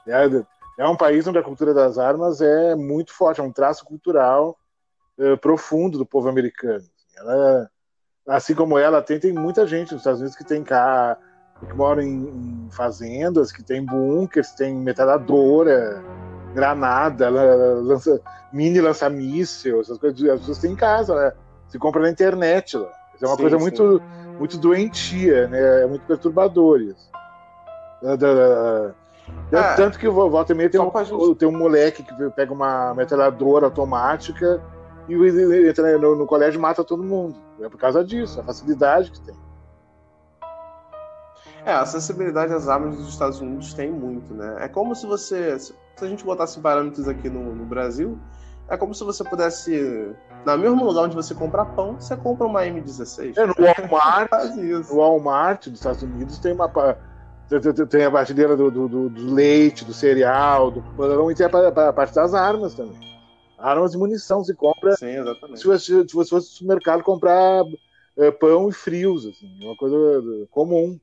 É, 0.06 0.44
é 0.78 0.88
um 0.88 0.96
país 0.96 1.26
onde 1.26 1.38
a 1.38 1.42
cultura 1.42 1.74
das 1.74 1.98
armas 1.98 2.40
é 2.40 2.74
muito 2.74 3.12
forte, 3.12 3.40
é 3.40 3.44
um 3.44 3.52
traço 3.52 3.84
cultural 3.84 4.56
é, 5.18 5.36
profundo 5.36 5.98
do 5.98 6.06
povo 6.06 6.28
americano. 6.28 6.84
Ela, 7.16 7.70
assim 8.26 8.54
como 8.54 8.78
ela 8.78 9.02
tem, 9.02 9.20
tem 9.20 9.32
muita 9.32 9.66
gente 9.66 9.92
nos 9.92 10.00
Estados 10.00 10.20
Unidos 10.20 10.36
que 10.36 10.44
tem 10.44 10.64
cá, 10.64 11.18
que 11.66 11.74
mora 11.74 12.02
em, 12.02 12.66
em 12.66 12.68
fazendas, 12.70 13.52
que 13.52 13.62
tem 13.62 13.84
bunkers, 13.84 14.52
tem 14.52 14.74
metralhadora, 14.74 16.02
granada, 16.54 17.28
lança, 17.28 18.20
mini 18.52 18.80
lança-míssel, 18.80 19.80
essas 19.80 19.98
coisas, 19.98 20.22
as 20.28 20.40
pessoas 20.40 20.58
têm 20.58 20.72
em 20.72 20.76
casa, 20.76 21.14
né? 21.14 21.32
Se 21.68 21.78
compra 21.78 22.02
na 22.02 22.10
internet 22.10 22.76
lá. 22.76 22.90
É 23.20 23.26
uma 23.26 23.36
sim, 23.36 23.42
coisa 23.42 23.56
sim. 23.56 23.62
muito, 23.62 24.02
muito 24.38 24.58
doentia, 24.58 25.48
né? 25.48 25.82
É 25.82 25.86
muito 25.86 26.04
perturbador 26.06 26.80
isso. 26.80 27.10
É, 29.52 29.74
tanto 29.76 29.98
que 29.98 30.08
volta 30.08 30.52
e 30.52 30.56
meia 30.56 30.68
tem 30.68 30.80
um, 30.80 31.34
tem 31.34 31.48
um 31.48 31.56
moleque 31.56 32.02
que 32.02 32.30
pega 32.30 32.52
uma 32.52 32.92
metralhadora 32.94 33.66
automática 33.66 34.60
e 35.08 35.68
entra 35.68 35.98
no, 35.98 36.16
no 36.16 36.26
colégio 36.26 36.58
e 36.58 36.60
mata 36.60 36.82
todo 36.82 37.02
mundo. 37.02 37.36
É 37.60 37.68
por 37.68 37.78
causa 37.78 38.04
disso, 38.04 38.40
a 38.40 38.42
facilidade 38.42 39.10
que 39.12 39.20
tem. 39.20 39.34
É, 41.64 41.72
a 41.72 41.80
acessibilidade 41.80 42.52
às 42.52 42.68
armas 42.68 42.96
dos 42.96 43.08
Estados 43.08 43.40
Unidos 43.40 43.72
tem 43.74 43.90
muito, 43.90 44.34
né? 44.34 44.56
É 44.60 44.68
como 44.68 44.94
se 44.94 45.06
você. 45.06 45.58
Se 45.58 45.74
a 46.00 46.06
gente 46.06 46.24
botasse 46.24 46.58
parâmetros 46.60 47.06
aqui 47.06 47.28
no, 47.28 47.54
no 47.54 47.64
Brasil, 47.64 48.18
é 48.68 48.76
como 48.76 48.94
se 48.94 49.04
você 49.04 49.22
pudesse. 49.22 50.12
No 50.44 50.58
mesmo 50.58 50.84
lugar 50.84 51.04
onde 51.04 51.14
você 51.14 51.34
compra 51.34 51.64
pão, 51.64 52.00
você 52.00 52.16
compra 52.16 52.46
uma 52.46 52.62
M16. 52.62 53.36
É, 53.36 53.46
no 53.46 53.54
Walmart. 53.54 54.30
no 54.56 54.96
Walmart 54.96 55.68
dos 55.68 55.78
Estados 55.78 56.02
Unidos 56.02 56.38
tem 56.38 56.52
uma. 56.52 56.68
Tem 57.90 58.04
a 58.04 58.10
prateleira 58.10 58.56
do, 58.56 58.70
do, 58.70 58.88
do, 58.88 59.34
leite, 59.34 59.84
do 59.84 59.92
cereal, 59.92 60.70
do 60.70 60.82
pão, 60.96 61.30
e 61.30 61.34
tem 61.34 61.46
a, 61.46 61.88
a 61.88 61.92
parte 61.92 62.14
das 62.14 62.32
armas 62.32 62.74
também 62.74 63.12
armas 63.62 63.94
e 63.94 63.98
munição 63.98 64.42
se 64.42 64.54
compra. 64.54 64.96
Sim, 64.96 65.18
exatamente. 65.18 65.60
Se 65.60 65.66
você, 65.66 66.08
se 66.08 66.14
você 66.14 66.30
fosse 66.30 66.48
no 66.48 66.56
supermercado 66.56 67.02
comprar 67.04 67.64
é, 68.18 68.30
pão 68.30 68.68
e 68.68 68.72
frios, 68.72 69.24
assim, 69.24 69.48
uma 69.62 69.76
coisa 69.76 69.96
comum. 70.50 70.98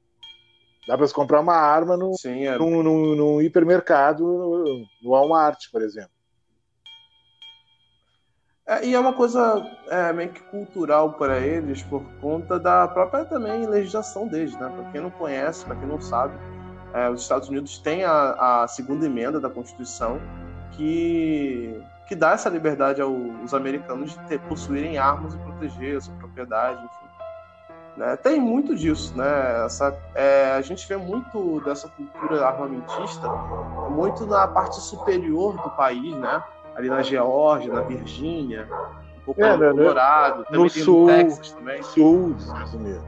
Dá 0.87 0.97
para 0.97 1.07
você 1.07 1.13
comprar 1.13 1.39
uma 1.39 1.55
arma 1.55 1.95
no, 1.95 2.13
Sim, 2.17 2.45
é. 2.45 2.57
num, 2.57 2.81
num, 2.81 3.15
num, 3.15 3.41
hipermercado 3.41 4.23
no 4.23 5.11
Walmart, 5.11 5.69
por 5.71 5.81
exemplo. 5.81 6.11
É, 8.65 8.85
e 8.85 8.93
é 8.93 8.99
uma 8.99 9.13
coisa 9.13 9.65
é, 9.89 10.13
meio 10.13 10.29
que 10.29 10.41
cultural 10.43 11.13
para 11.13 11.39
eles 11.39 11.81
por 11.81 12.03
conta 12.21 12.59
da 12.59 12.87
própria 12.87 13.25
também 13.25 13.65
legislação 13.65 14.27
deles, 14.27 14.53
né? 14.59 14.69
Para 14.69 14.91
quem 14.91 15.01
não 15.01 15.09
conhece, 15.09 15.65
para 15.65 15.75
quem 15.75 15.87
não 15.87 15.99
sabe, 15.99 16.35
é, 16.93 17.09
os 17.09 17.21
Estados 17.21 17.49
Unidos 17.49 17.79
têm 17.79 18.03
a, 18.03 18.63
a, 18.63 18.67
segunda 18.67 19.05
emenda 19.05 19.39
da 19.39 19.49
Constituição 19.49 20.19
que, 20.71 21.81
que 22.07 22.15
dá 22.15 22.31
essa 22.33 22.49
liberdade 22.49 23.01
aos 23.01 23.53
americanos 23.53 24.11
de 24.11 24.19
ter, 24.27 24.39
possuírem 24.41 24.97
armas 24.97 25.33
e 25.33 25.37
proteger 25.39 25.97
a 25.97 26.01
sua 26.01 26.13
propriedade, 26.15 26.83
enfim. 26.83 26.98
Né? 27.99 28.15
Tem 28.15 28.39
muito 28.39 28.73
disso, 28.73 29.13
né? 29.17 29.65
Essa, 29.65 29.93
é, 30.15 30.53
a 30.53 30.61
gente 30.61 30.87
vê 30.87 30.95
muito 30.95 31.59
dessa 31.65 31.89
cultura 31.89 32.47
armamentista 32.47 33.27
muito 33.89 34.25
na 34.25 34.47
parte 34.47 34.79
superior 34.79 35.61
do 35.61 35.69
país, 35.71 36.15
né? 36.15 36.41
ali 36.77 36.87
na 36.87 37.01
Geórgia, 37.01 37.73
na 37.73 37.81
Virgínia, 37.81 38.65
um 39.17 39.25
pouco 39.25 39.43
é, 39.43 39.51
no 39.51 39.57
né, 39.57 39.67
né? 39.67 39.73
Colorado, 39.73 40.45
também 40.45 40.61
no 40.61 40.69
sul, 40.69 41.01
no 41.01 41.07
Texas 41.07 41.51
também. 41.51 41.83
Sul 41.83 42.33
dos 42.35 42.45
Estados 42.45 42.73
Unidos. 42.73 43.03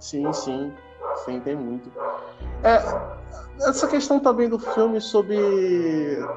Sim, 0.00 0.32
sim. 0.32 0.72
Sim, 1.16 1.40
tem 1.40 1.54
muito. 1.54 1.92
É, 2.62 2.82
essa 3.68 3.86
questão 3.86 4.18
também 4.18 4.48
do 4.48 4.58
filme 4.58 4.98
sobre. 4.98 5.36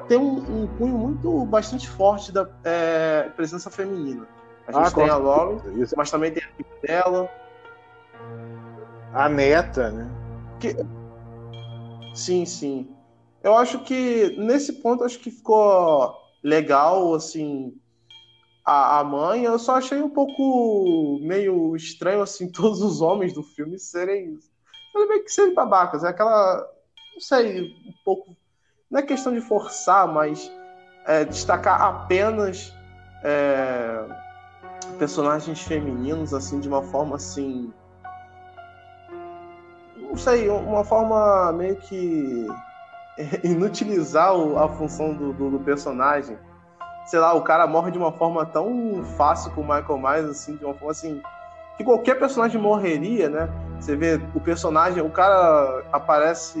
tem 0.06 0.18
um, 0.18 0.64
um 0.64 0.66
cunho 0.76 0.98
muito 0.98 1.46
bastante 1.46 1.88
forte 1.88 2.30
da 2.30 2.46
é, 2.62 3.30
presença 3.34 3.70
feminina. 3.70 4.26
A 4.68 4.72
gente 4.72 4.88
ah, 4.88 4.90
tem 4.90 5.08
a 5.08 5.16
Lauren, 5.16 5.60
mas 5.96 6.10
também 6.10 6.30
tem 6.30 6.42
a 6.44 6.48
filha 6.48 6.80
dela. 6.82 7.30
A 9.14 9.26
neta, 9.26 9.90
né? 9.90 10.10
Que... 10.60 10.76
Sim, 12.14 12.44
sim. 12.44 12.94
Eu 13.42 13.56
acho 13.56 13.82
que 13.84 14.36
nesse 14.36 14.74
ponto 14.74 15.04
acho 15.04 15.18
que 15.20 15.30
ficou 15.30 16.14
legal, 16.44 17.14
assim, 17.14 17.74
a, 18.62 18.98
a 18.98 19.04
mãe. 19.04 19.44
Eu 19.44 19.58
só 19.58 19.76
achei 19.76 20.02
um 20.02 20.10
pouco 20.10 21.18
meio 21.22 21.74
estranho, 21.74 22.20
assim, 22.20 22.46
todos 22.52 22.82
os 22.82 23.00
homens 23.00 23.32
do 23.32 23.42
filme 23.42 23.78
serem, 23.78 24.38
serem 24.92 25.08
meio 25.08 25.24
que 25.24 25.32
serem 25.32 25.54
babacas. 25.54 26.04
É 26.04 26.08
aquela, 26.08 26.56
não 27.14 27.20
sei, 27.20 27.62
um 27.62 27.94
pouco, 28.04 28.36
não 28.90 29.00
é 29.00 29.02
questão 29.02 29.32
de 29.32 29.40
forçar, 29.40 30.06
mas 30.06 30.52
é, 31.06 31.24
destacar 31.24 31.80
apenas 31.80 32.70
é, 33.24 34.27
personagens 34.98 35.62
femininos, 35.62 36.34
assim, 36.34 36.60
de 36.60 36.68
uma 36.68 36.82
forma, 36.82 37.16
assim, 37.16 37.72
não 39.96 40.16
sei, 40.16 40.48
uma 40.48 40.84
forma 40.84 41.52
meio 41.52 41.76
que 41.76 42.46
inutilizar 43.44 44.32
a 44.32 44.68
função 44.68 45.14
do, 45.14 45.32
do, 45.32 45.50
do, 45.50 45.60
personagem. 45.60 46.38
Sei 47.06 47.18
lá, 47.18 47.32
o 47.34 47.42
cara 47.42 47.66
morre 47.66 47.90
de 47.90 47.98
uma 47.98 48.12
forma 48.12 48.44
tão 48.44 49.04
fácil 49.16 49.50
com 49.52 49.62
o 49.62 49.64
Michael 49.64 49.98
Myers, 49.98 50.30
assim, 50.30 50.56
de 50.56 50.64
uma 50.64 50.74
forma 50.74 50.90
assim. 50.90 51.22
Que 51.76 51.84
qualquer 51.84 52.18
personagem 52.18 52.60
morreria, 52.60 53.28
né? 53.28 53.48
Você 53.80 53.94
vê 53.94 54.20
o 54.34 54.40
personagem, 54.40 55.02
o 55.02 55.10
cara 55.10 55.84
aparece, 55.92 56.58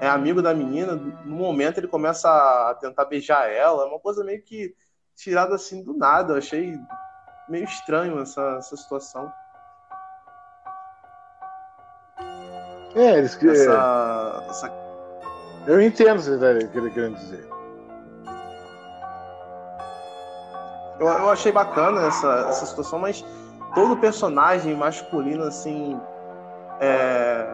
é 0.00 0.08
amigo 0.08 0.40
da 0.40 0.54
menina, 0.54 0.94
no 0.94 1.36
momento 1.36 1.78
ele 1.78 1.88
começa 1.88 2.28
a 2.30 2.74
tentar 2.74 3.06
beijar 3.06 3.50
ela, 3.50 3.82
é 3.82 3.86
uma 3.86 3.98
coisa 3.98 4.22
meio 4.22 4.40
que 4.42 4.72
tirada 5.16 5.56
assim 5.56 5.82
do 5.82 5.94
nada. 5.94 6.34
Eu 6.34 6.38
achei 6.38 6.78
meio 7.50 7.64
estranho 7.64 8.20
essa, 8.20 8.56
essa 8.58 8.76
situação. 8.76 9.30
É, 12.94 13.18
eles 13.18 13.36
essa, 13.42 14.46
essa 14.48 14.80
eu 15.66 15.80
entendo 15.80 16.18
o 16.18 16.22
que 16.22 16.22
você 16.22 16.78
está 16.78 16.90
querendo 16.90 17.16
dizer. 17.16 17.48
Eu, 20.98 21.06
eu 21.06 21.30
achei 21.30 21.52
bacana 21.52 22.06
essa, 22.06 22.46
essa 22.48 22.66
situação, 22.66 22.98
mas 22.98 23.24
todo 23.74 23.96
personagem 23.96 24.74
masculino, 24.74 25.44
assim, 25.44 26.00
é, 26.80 27.46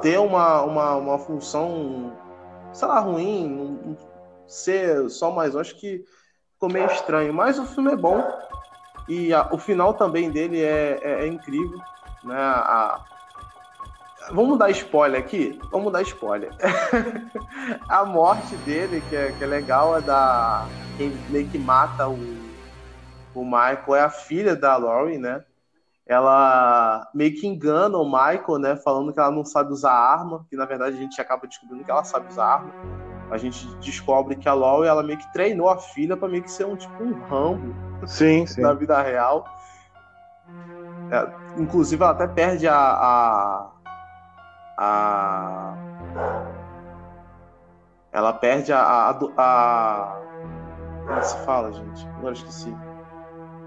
ter 0.00 0.18
uma, 0.18 0.62
uma, 0.62 0.96
uma 0.96 1.18
função, 1.18 2.12
sei 2.72 2.88
lá, 2.88 3.00
ruim, 3.00 3.96
ser 4.46 5.08
só 5.10 5.30
mais, 5.30 5.54
eu 5.54 5.60
acho 5.60 5.76
que 5.76 6.04
ficou 6.56 6.70
meio 6.70 6.86
estranho. 6.86 7.32
Mas 7.32 7.58
o 7.58 7.66
filme 7.66 7.92
é 7.92 7.96
bom 7.96 8.24
e 9.08 9.32
a, 9.32 9.48
o 9.52 9.58
final 9.58 9.94
também 9.94 10.30
dele 10.30 10.60
é, 10.60 10.98
é, 11.02 11.24
é 11.24 11.26
incrível, 11.26 11.78
né? 12.24 12.36
A, 12.36 13.04
Vamos 14.32 14.58
dar 14.58 14.70
spoiler 14.70 15.20
aqui? 15.20 15.58
Vamos 15.70 15.92
dar 15.92 16.02
spoiler. 16.02 16.50
a 17.88 18.04
morte 18.04 18.56
dele, 18.58 19.00
que 19.08 19.14
é, 19.14 19.30
que 19.30 19.44
é 19.44 19.46
legal, 19.46 19.96
é 19.96 20.00
da. 20.00 20.66
Quem 20.96 21.10
meio 21.28 21.46
que 21.48 21.58
mata 21.58 22.08
o, 22.08 22.18
o 23.34 23.44
Michael 23.44 23.94
é 23.94 24.00
a 24.00 24.10
filha 24.10 24.56
da 24.56 24.76
Laurie, 24.76 25.18
né? 25.18 25.44
Ela 26.04 27.08
meio 27.14 27.34
que 27.34 27.46
engana 27.46 27.98
o 27.98 28.04
Michael, 28.04 28.58
né? 28.58 28.76
Falando 28.76 29.12
que 29.12 29.20
ela 29.20 29.30
não 29.30 29.44
sabe 29.44 29.72
usar 29.72 29.92
arma, 29.92 30.44
que 30.50 30.56
na 30.56 30.64
verdade 30.64 30.96
a 30.96 31.00
gente 31.00 31.20
acaba 31.20 31.46
descobrindo 31.46 31.84
que 31.84 31.90
ela 31.90 32.02
sabe 32.02 32.26
usar 32.28 32.46
arma. 32.46 32.74
A 33.30 33.38
gente 33.38 33.76
descobre 33.80 34.36
que 34.36 34.48
a 34.48 34.54
Laurie, 34.54 34.88
ela 34.88 35.02
meio 35.02 35.18
que 35.18 35.32
treinou 35.32 35.68
a 35.68 35.78
filha 35.78 36.16
para 36.16 36.28
meio 36.28 36.42
que 36.42 36.50
ser 36.50 36.64
um 36.64 36.76
tipo 36.76 37.04
um 37.04 37.20
Rambo 37.24 37.74
sim, 38.06 38.46
sim. 38.46 38.60
na 38.60 38.72
vida 38.72 39.00
real. 39.02 39.44
É, 41.10 41.32
inclusive, 41.56 42.02
ela 42.02 42.12
até 42.12 42.26
perde 42.26 42.68
a, 42.68 42.76
a 42.76 43.72
a 44.78 45.76
ela 48.12 48.32
perde 48.32 48.72
a, 48.72 48.80
a, 48.80 49.10
a, 49.36 50.22
como 51.04 51.18
é 51.18 51.22
se 51.22 51.44
fala, 51.44 51.72
gente? 51.72 52.08
Agora 52.16 52.32
esqueci. 52.32 52.74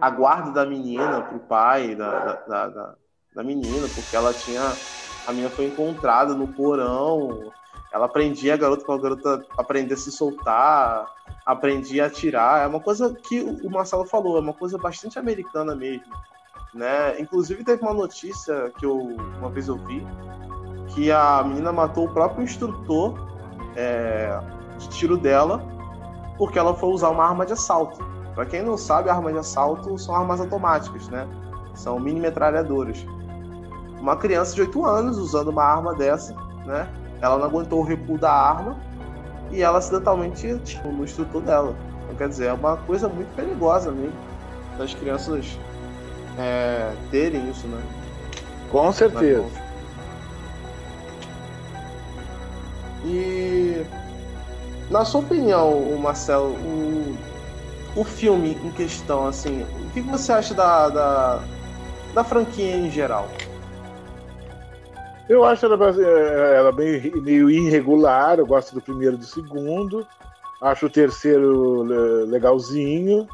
A 0.02 0.10
guarda 0.10 0.52
da 0.52 0.66
menina 0.66 1.22
pro 1.22 1.40
pai 1.40 1.96
da, 1.96 2.36
da, 2.48 2.68
da, 2.70 2.96
da 3.36 3.44
menina, 3.44 3.88
porque 3.90 4.16
ela 4.16 4.34
tinha. 4.34 4.80
A 5.26 5.32
menina 5.32 5.52
foi 5.52 5.66
encontrada 5.66 6.34
no 6.34 6.48
porão. 6.48 7.52
Ela 7.92 8.06
aprendia 8.06 8.54
a 8.54 8.58
garota 8.58 8.86
para 8.86 8.96
a 8.96 9.00
garota 9.00 9.46
aprender 9.58 9.96
a 9.96 9.98
se 9.98 10.12
soltar, 10.12 11.08
aprendia 11.46 12.04
a 12.04 12.08
atirar. 12.08 12.64
É 12.64 12.68
uma 12.68 12.80
coisa 12.80 13.14
que 13.14 13.42
o 13.42 13.70
Marcelo 13.70 14.06
falou, 14.06 14.38
é 14.38 14.42
uma 14.42 14.54
coisa 14.54 14.78
bastante 14.78 15.18
americana 15.18 15.76
mesmo. 15.76 16.14
Né? 16.74 17.20
Inclusive 17.20 17.64
teve 17.64 17.82
uma 17.82 17.94
notícia 17.94 18.72
que 18.78 18.86
eu 18.86 19.00
uma 19.40 19.50
vez 19.50 19.68
eu 19.68 19.78
vi 19.88 20.06
que 20.90 21.12
a 21.12 21.44
menina 21.44 21.72
matou 21.72 22.06
o 22.06 22.14
próprio 22.14 22.44
instrutor 22.44 23.16
é, 23.76 24.40
de 24.78 24.90
tiro 24.90 25.18
dela 25.18 25.64
porque 26.38 26.58
ela 26.58 26.74
foi 26.76 26.90
usar 26.90 27.10
uma 27.10 27.26
arma 27.26 27.46
de 27.46 27.54
assalto. 27.54 27.98
Para 28.34 28.46
quem 28.46 28.62
não 28.62 28.78
sabe, 28.78 29.10
armas 29.10 29.34
de 29.34 29.40
assalto 29.40 29.98
são 29.98 30.16
armas 30.16 30.40
automáticas, 30.40 31.10
né? 31.10 31.28
São 31.74 32.00
mini 32.00 32.20
metralhadoras. 32.20 33.06
Uma 34.00 34.16
criança 34.16 34.56
de 34.56 34.62
8 34.62 34.86
anos 34.86 35.18
usando 35.18 35.50
uma 35.50 35.64
arma 35.64 35.94
dessa, 35.94 36.34
né? 36.66 36.88
Ela 37.22 37.38
não 37.38 37.46
aguentou 37.46 37.80
o 37.80 37.84
recuo 37.84 38.18
da 38.18 38.32
arma 38.32 38.78
e 39.52 39.62
ela 39.62 39.80
acidentalmente 39.80 40.58
tipo, 40.60 40.90
no 40.90 41.04
instrutor 41.04 41.42
dela. 41.42 41.76
Então, 42.04 42.16
quer 42.16 42.30
dizer, 42.30 42.48
é 42.48 42.54
uma 42.54 42.78
coisa 42.78 43.08
muito 43.08 43.34
perigosa 43.36 43.92
mesmo 43.92 44.18
das 44.78 44.94
crianças 44.94 45.58
é, 46.38 46.94
terem 47.12 47.50
isso, 47.50 47.68
né? 47.68 47.82
Com 48.72 48.92
certeza. 48.92 49.46
E 53.06 53.86
na 54.90 55.06
sua 55.06 55.22
opinião, 55.22 55.98
Marcelo, 55.98 56.54
o, 56.54 57.16
o 57.96 58.04
filme 58.04 58.58
em 58.64 58.72
questão, 58.72 59.28
assim, 59.28 59.64
o 59.64 59.90
que 59.92 60.02
você 60.02 60.32
acha 60.32 60.54
da, 60.54 60.90
da, 60.90 61.40
da 62.14 62.24
franquia 62.24 62.76
em 62.76 62.90
geral? 62.90 63.30
Eu 65.30 65.46
acho 65.46 65.64
ela, 65.64 65.78
ela 66.56 66.72
bem, 66.72 67.12
meio 67.22 67.52
irregular. 67.52 68.40
Eu 68.40 68.48
gosto 68.48 68.74
do 68.74 68.82
primeiro 68.82 69.16
e 69.16 69.20
do 69.20 69.26
segundo. 69.26 70.06
Acho 70.60 70.88
o 70.88 70.90
terceiro 70.90 71.84
legalzinho. 72.26 73.28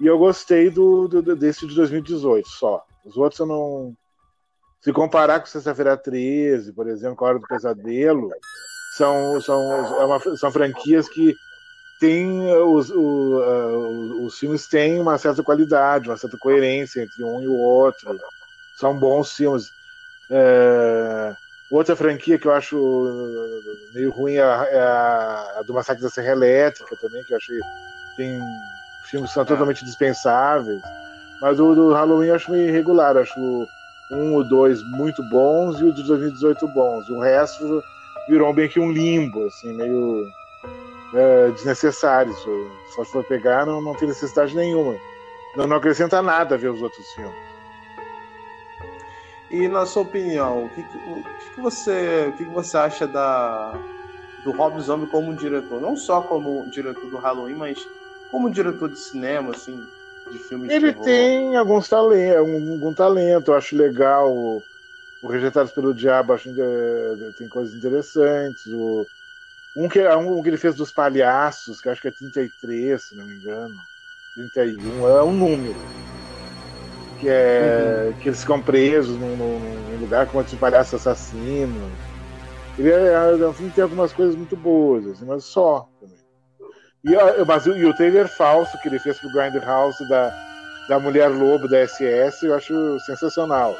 E 0.00 0.06
eu 0.06 0.18
gostei 0.18 0.68
do, 0.68 1.06
do, 1.06 1.36
desse 1.36 1.64
de 1.64 1.76
2018 1.76 2.48
só. 2.48 2.84
Os 3.04 3.16
outros 3.16 3.38
eu 3.38 3.46
não. 3.46 3.96
Se 4.80 4.92
comparar 4.92 5.38
com 5.38 5.46
Sexta-feira 5.46 5.96
13, 5.96 6.72
por 6.72 6.88
exemplo, 6.88 7.24
Hora 7.24 7.38
do 7.38 7.46
Pesadelo, 7.46 8.30
são, 8.96 9.40
são, 9.40 9.60
é 10.00 10.04
uma, 10.04 10.36
são 10.36 10.52
franquias 10.52 11.08
que 11.08 11.34
têm 12.00 12.52
os, 12.62 12.90
o, 12.90 13.40
uh, 13.40 14.24
os 14.24 14.38
filmes 14.38 14.68
têm 14.68 15.00
uma 15.00 15.18
certa 15.18 15.42
qualidade, 15.42 16.08
uma 16.08 16.16
certa 16.16 16.38
coerência 16.38 17.02
entre 17.02 17.24
um 17.24 17.42
e 17.42 17.48
o 17.48 17.54
outro. 17.54 18.16
São 18.78 18.98
bons 18.98 19.32
filmes. 19.32 19.77
É, 20.30 21.34
outra 21.70 21.96
franquia 21.96 22.38
que 22.38 22.46
eu 22.46 22.52
acho 22.52 22.76
meio 23.94 24.10
ruim 24.10 24.34
é 24.34 24.42
a, 24.42 24.68
é 24.70 24.80
a, 24.80 25.62
do 25.66 25.74
Massacre 25.74 26.02
da 26.02 26.10
Serra 26.10 26.32
Elétrica 26.32 26.96
também, 26.96 27.24
que 27.24 27.32
eu 27.32 27.36
achei 27.36 27.58
tem 28.16 28.40
filmes 29.10 29.30
que 29.30 29.34
são 29.34 29.44
totalmente 29.44 29.84
dispensáveis. 29.84 30.80
Mas 31.40 31.58
o 31.60 31.74
do 31.74 31.92
Halloween 31.92 32.28
eu 32.28 32.34
acho 32.34 32.50
meio 32.50 32.68
irregular. 32.68 33.14
Eu 33.14 33.22
acho 33.22 33.68
um 34.10 34.34
ou 34.34 34.44
dois 34.44 34.82
muito 34.96 35.22
bons 35.30 35.80
e 35.80 35.84
o 35.84 35.92
de 35.92 36.02
2018 36.02 36.66
bons. 36.68 37.08
O 37.08 37.20
resto 37.20 37.82
virou 38.28 38.52
bem 38.52 38.68
que 38.68 38.80
um 38.80 38.90
limbo, 38.90 39.46
assim, 39.46 39.72
meio. 39.72 40.26
é, 41.14 41.50
desnecessários. 41.52 42.36
Se 42.36 42.96
você 42.96 43.12
for 43.12 43.24
pegar, 43.24 43.64
não, 43.64 43.80
não 43.80 43.94
tem 43.94 44.08
necessidade 44.08 44.54
nenhuma. 44.54 44.96
Não, 45.56 45.66
não 45.66 45.76
acrescenta 45.76 46.20
nada 46.20 46.58
ver 46.58 46.70
os 46.70 46.82
outros 46.82 47.06
filmes. 47.14 47.47
E 49.50 49.66
na 49.66 49.86
sua 49.86 50.02
opinião, 50.02 50.64
o 50.64 50.68
que, 50.68 50.80
o 50.80 51.22
que, 51.54 51.60
você, 51.60 52.26
o 52.28 52.32
que, 52.36 52.44
você 52.44 52.76
acha 52.76 53.06
da, 53.06 53.82
do 54.44 54.52
Rob 54.52 54.78
Zombie 54.80 55.06
como 55.06 55.34
diretor? 55.34 55.80
Não 55.80 55.96
só 55.96 56.20
como 56.20 56.68
diretor 56.70 57.08
do 57.08 57.16
Halloween, 57.16 57.54
mas 57.54 57.78
como 58.30 58.50
diretor 58.50 58.90
de 58.90 58.98
cinema, 58.98 59.52
assim, 59.52 59.82
de 60.30 60.38
filmes 60.38 60.70
Ele 60.70 60.92
de 60.92 61.02
tem 61.02 61.56
alguns 61.56 61.88
talentos, 61.88 62.36
algum 62.36 62.92
talento, 62.92 63.50
eu 63.50 63.56
acho 63.56 63.74
legal. 63.74 64.30
O, 64.30 64.62
o 65.22 65.28
Rejeitados 65.28 65.72
pelo 65.72 65.94
Diabo, 65.94 66.34
acho 66.34 66.52
que 66.52 66.60
é, 66.60 67.30
tem 67.38 67.48
coisas 67.48 67.74
interessantes. 67.74 68.66
O, 68.66 69.06
um, 69.74 69.88
que, 69.88 70.06
um 70.08 70.42
que 70.42 70.50
ele 70.50 70.58
fez 70.58 70.74
dos 70.74 70.92
palhaços, 70.92 71.80
que 71.80 71.88
acho 71.88 72.02
que 72.02 72.08
é 72.08 72.12
33, 72.12 73.02
se 73.02 73.16
não 73.16 73.24
me 73.24 73.34
engano. 73.34 73.74
31, 74.34 75.08
é 75.08 75.22
um 75.22 75.32
número 75.32 75.74
que 77.20 77.28
é 77.28 78.06
uhum. 78.06 78.20
que 78.20 78.28
eles 78.28 78.40
ficam 78.40 78.60
presos 78.60 79.18
num, 79.18 79.36
num 79.36 80.00
lugar 80.00 80.26
com 80.26 80.38
outros 80.38 80.58
palhaços 80.58 80.94
assassinos. 80.94 81.92
Ele 82.78 82.90
é, 82.90 83.12
é 83.12 83.46
um 83.46 83.52
filme 83.52 83.70
que 83.70 83.76
tem 83.76 83.82
algumas 83.82 84.12
coisas 84.12 84.36
muito 84.36 84.56
boas, 84.56 85.06
assim, 85.06 85.24
mas 85.24 85.44
só 85.44 85.88
também. 86.00 86.16
E, 87.04 87.44
mas, 87.44 87.66
e 87.66 87.84
o 87.84 87.94
trailer 87.94 88.28
falso 88.28 88.78
que 88.80 88.88
ele 88.88 88.98
fez 88.98 89.18
pro 89.18 89.32
Grindhouse 89.32 90.08
da, 90.08 90.32
da 90.88 90.98
Mulher 90.98 91.28
Lobo 91.28 91.68
da 91.68 91.86
SS 91.86 92.44
eu 92.44 92.54
acho 92.54 93.00
sensacional. 93.00 93.76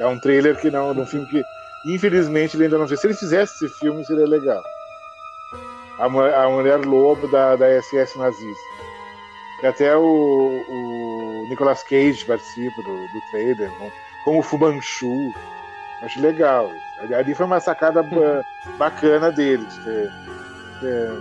É 0.00 0.06
um 0.06 0.18
trailer 0.18 0.56
que 0.56 0.70
não, 0.70 0.90
um 0.90 1.06
filme 1.06 1.26
que 1.26 1.42
infelizmente 1.86 2.56
ele 2.56 2.64
ainda 2.64 2.78
não 2.78 2.88
fez. 2.88 3.00
Se 3.00 3.06
ele 3.06 3.14
fizesse 3.14 3.64
esse 3.64 3.78
filme 3.78 4.04
seria 4.04 4.26
legal. 4.26 4.62
A, 5.98 6.04
a 6.04 6.48
Mulher 6.48 6.80
Lobo 6.84 7.28
da, 7.28 7.56
da 7.56 7.82
SS 7.82 8.18
nazista. 8.18 8.72
E 9.62 9.66
até 9.66 9.96
o, 9.96 10.02
o 10.02 11.31
Nicolas 11.48 11.82
Cage 11.82 12.24
participa 12.24 12.82
do, 12.82 13.08
do 13.08 13.20
trailer, 13.30 13.70
como 14.24 14.38
o 14.38 14.42
Fumanchu. 14.42 15.32
Acho 16.02 16.20
legal. 16.20 16.70
Ali 17.16 17.34
foi 17.34 17.46
uma 17.46 17.60
sacada 17.60 18.04
bacana 18.78 19.30
deles. 19.30 19.74
Ter, 19.84 20.10
ter, 20.80 21.12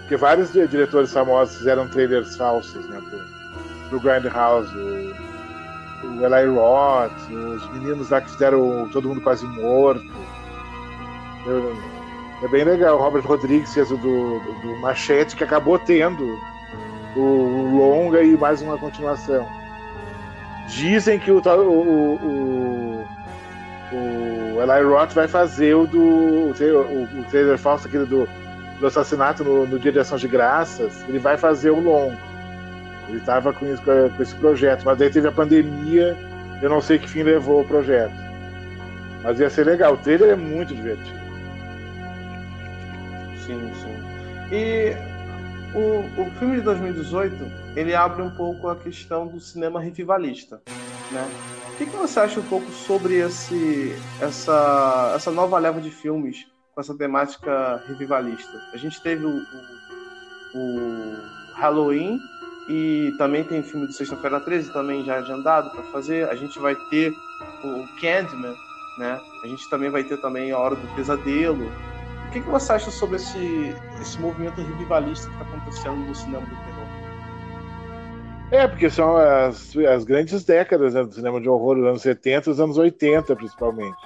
porque 0.00 0.16
vários 0.16 0.52
diretores 0.52 1.12
famosos 1.12 1.58
fizeram 1.58 1.88
trailers 1.88 2.36
falsos 2.36 2.88
né, 2.88 3.00
pro, 3.00 3.90
pro 3.90 4.00
Grindhouse. 4.00 4.74
O, 4.76 5.30
o 6.06 6.24
Eli 6.24 6.48
Roth, 6.48 7.12
os 7.30 7.72
meninos 7.72 8.08
lá 8.10 8.20
que 8.20 8.30
fizeram 8.30 8.88
Todo 8.90 9.08
Mundo 9.08 9.20
Quase 9.20 9.46
Morto. 9.46 10.10
É 12.42 12.48
bem 12.48 12.64
legal. 12.64 12.96
O 12.96 13.02
Robert 13.02 13.26
Rodrigues 13.26 13.72
fez 13.74 13.90
o 13.90 13.96
do, 13.96 14.40
do, 14.40 14.52
do 14.62 14.76
Machete, 14.80 15.36
que 15.36 15.44
acabou 15.44 15.78
tendo 15.78 16.38
o 17.16 17.76
longa 17.76 18.22
e 18.22 18.36
mais 18.36 18.62
uma 18.62 18.78
continuação. 18.78 19.59
Dizem 20.70 21.18
que 21.18 21.30
o, 21.30 21.38
o, 21.38 23.04
o, 23.92 24.56
o 24.56 24.62
Eli 24.62 24.84
Roth 24.84 25.12
vai 25.12 25.26
fazer 25.26 25.74
o 25.74 25.86
do 25.86 26.00
o, 26.00 26.50
o 26.50 27.24
trailer 27.28 27.58
falso 27.58 27.88
aquele 27.88 28.06
do, 28.06 28.28
do 28.78 28.86
assassinato 28.86 29.42
no, 29.42 29.66
no 29.66 29.78
Dia 29.78 29.92
de 29.92 29.98
Ação 29.98 30.16
de 30.16 30.28
Graças, 30.28 31.04
ele 31.08 31.18
vai 31.18 31.36
fazer 31.36 31.70
o 31.70 31.80
longo. 31.80 32.16
Ele 33.08 33.18
estava 33.18 33.52
com, 33.52 33.66
com 33.76 34.22
esse 34.22 34.34
projeto, 34.36 34.84
mas 34.84 34.96
daí 34.96 35.10
teve 35.10 35.26
a 35.26 35.32
pandemia, 35.32 36.16
eu 36.62 36.70
não 36.70 36.80
sei 36.80 36.98
que 36.98 37.08
fim 37.08 37.22
levou 37.22 37.62
o 37.62 37.66
projeto. 37.66 38.14
Mas 39.22 39.40
ia 39.40 39.50
ser 39.50 39.66
legal, 39.66 39.94
o 39.94 39.98
trailer 39.98 40.30
é 40.30 40.36
muito 40.36 40.74
divertido. 40.74 41.18
Sim, 43.44 43.70
sim. 43.82 44.54
E 44.54 44.94
o, 45.74 46.22
o 46.22 46.30
filme 46.32 46.56
de 46.56 46.62
2018 46.62 47.34
ele 47.76 47.94
abre 47.94 48.22
um 48.22 48.30
pouco 48.30 48.68
a 48.68 48.76
questão 48.76 49.26
do 49.26 49.40
cinema 49.40 49.80
revivalista, 49.80 50.60
né? 51.10 51.28
O 51.72 51.76
que, 51.76 51.86
que 51.86 51.96
você 51.96 52.20
acha 52.20 52.40
um 52.40 52.44
pouco 52.44 52.70
sobre 52.72 53.14
esse, 53.14 53.94
essa, 54.20 55.12
essa 55.14 55.30
nova 55.30 55.58
leva 55.58 55.80
de 55.80 55.90
filmes 55.90 56.46
com 56.74 56.80
essa 56.80 56.94
temática 56.94 57.82
revivalista? 57.86 58.60
A 58.72 58.76
gente 58.76 59.00
teve 59.00 59.24
o, 59.24 59.30
o, 59.30 60.58
o 60.58 61.16
Halloween 61.54 62.18
e 62.68 63.14
também 63.16 63.44
tem 63.44 63.62
filme 63.62 63.86
de 63.86 63.94
Sexta-feira 63.94 64.40
13 64.40 64.72
também 64.72 65.04
já 65.04 65.16
agendado 65.16 65.70
para 65.70 65.82
fazer. 65.84 66.28
A 66.28 66.34
gente 66.34 66.58
vai 66.58 66.74
ter 66.90 67.12
o 67.64 68.00
Candyman, 68.00 68.54
né? 68.98 69.18
A 69.42 69.46
gente 69.46 69.68
também 69.70 69.88
vai 69.88 70.04
ter 70.04 70.18
também 70.18 70.52
a 70.52 70.58
Hora 70.58 70.76
do 70.76 70.94
Pesadelo. 70.94 71.72
O 72.30 72.32
que, 72.32 72.40
que 72.42 72.48
você 72.48 72.74
acha 72.74 72.92
sobre 72.92 73.16
esse, 73.16 73.74
esse 74.00 74.16
movimento 74.20 74.62
revivalista 74.62 75.28
que 75.28 75.32
está 75.32 75.44
acontecendo 75.46 75.96
no 75.96 76.14
cinema 76.14 76.46
do 76.46 76.54
terror? 76.54 76.86
É, 78.52 78.68
porque 78.68 78.88
são 78.88 79.16
as, 79.16 79.76
as 79.76 80.04
grandes 80.04 80.44
décadas 80.44 80.94
né, 80.94 81.02
do 81.02 81.12
cinema 81.12 81.40
de 81.40 81.48
horror, 81.48 81.74
dos 81.74 81.86
anos 81.86 82.02
70 82.02 82.38
e 82.38 82.52
dos 82.52 82.60
anos 82.60 82.78
80, 82.78 83.34
principalmente. 83.34 83.98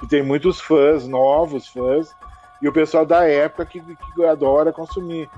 Que 0.00 0.08
tem 0.08 0.22
muitos 0.22 0.62
fãs, 0.62 1.06
novos 1.06 1.68
fãs, 1.68 2.10
e 2.62 2.68
o 2.68 2.72
pessoal 2.72 3.04
da 3.04 3.28
época 3.28 3.66
que, 3.66 3.82
que 3.82 4.24
adora 4.24 4.72
consumir. 4.72 5.28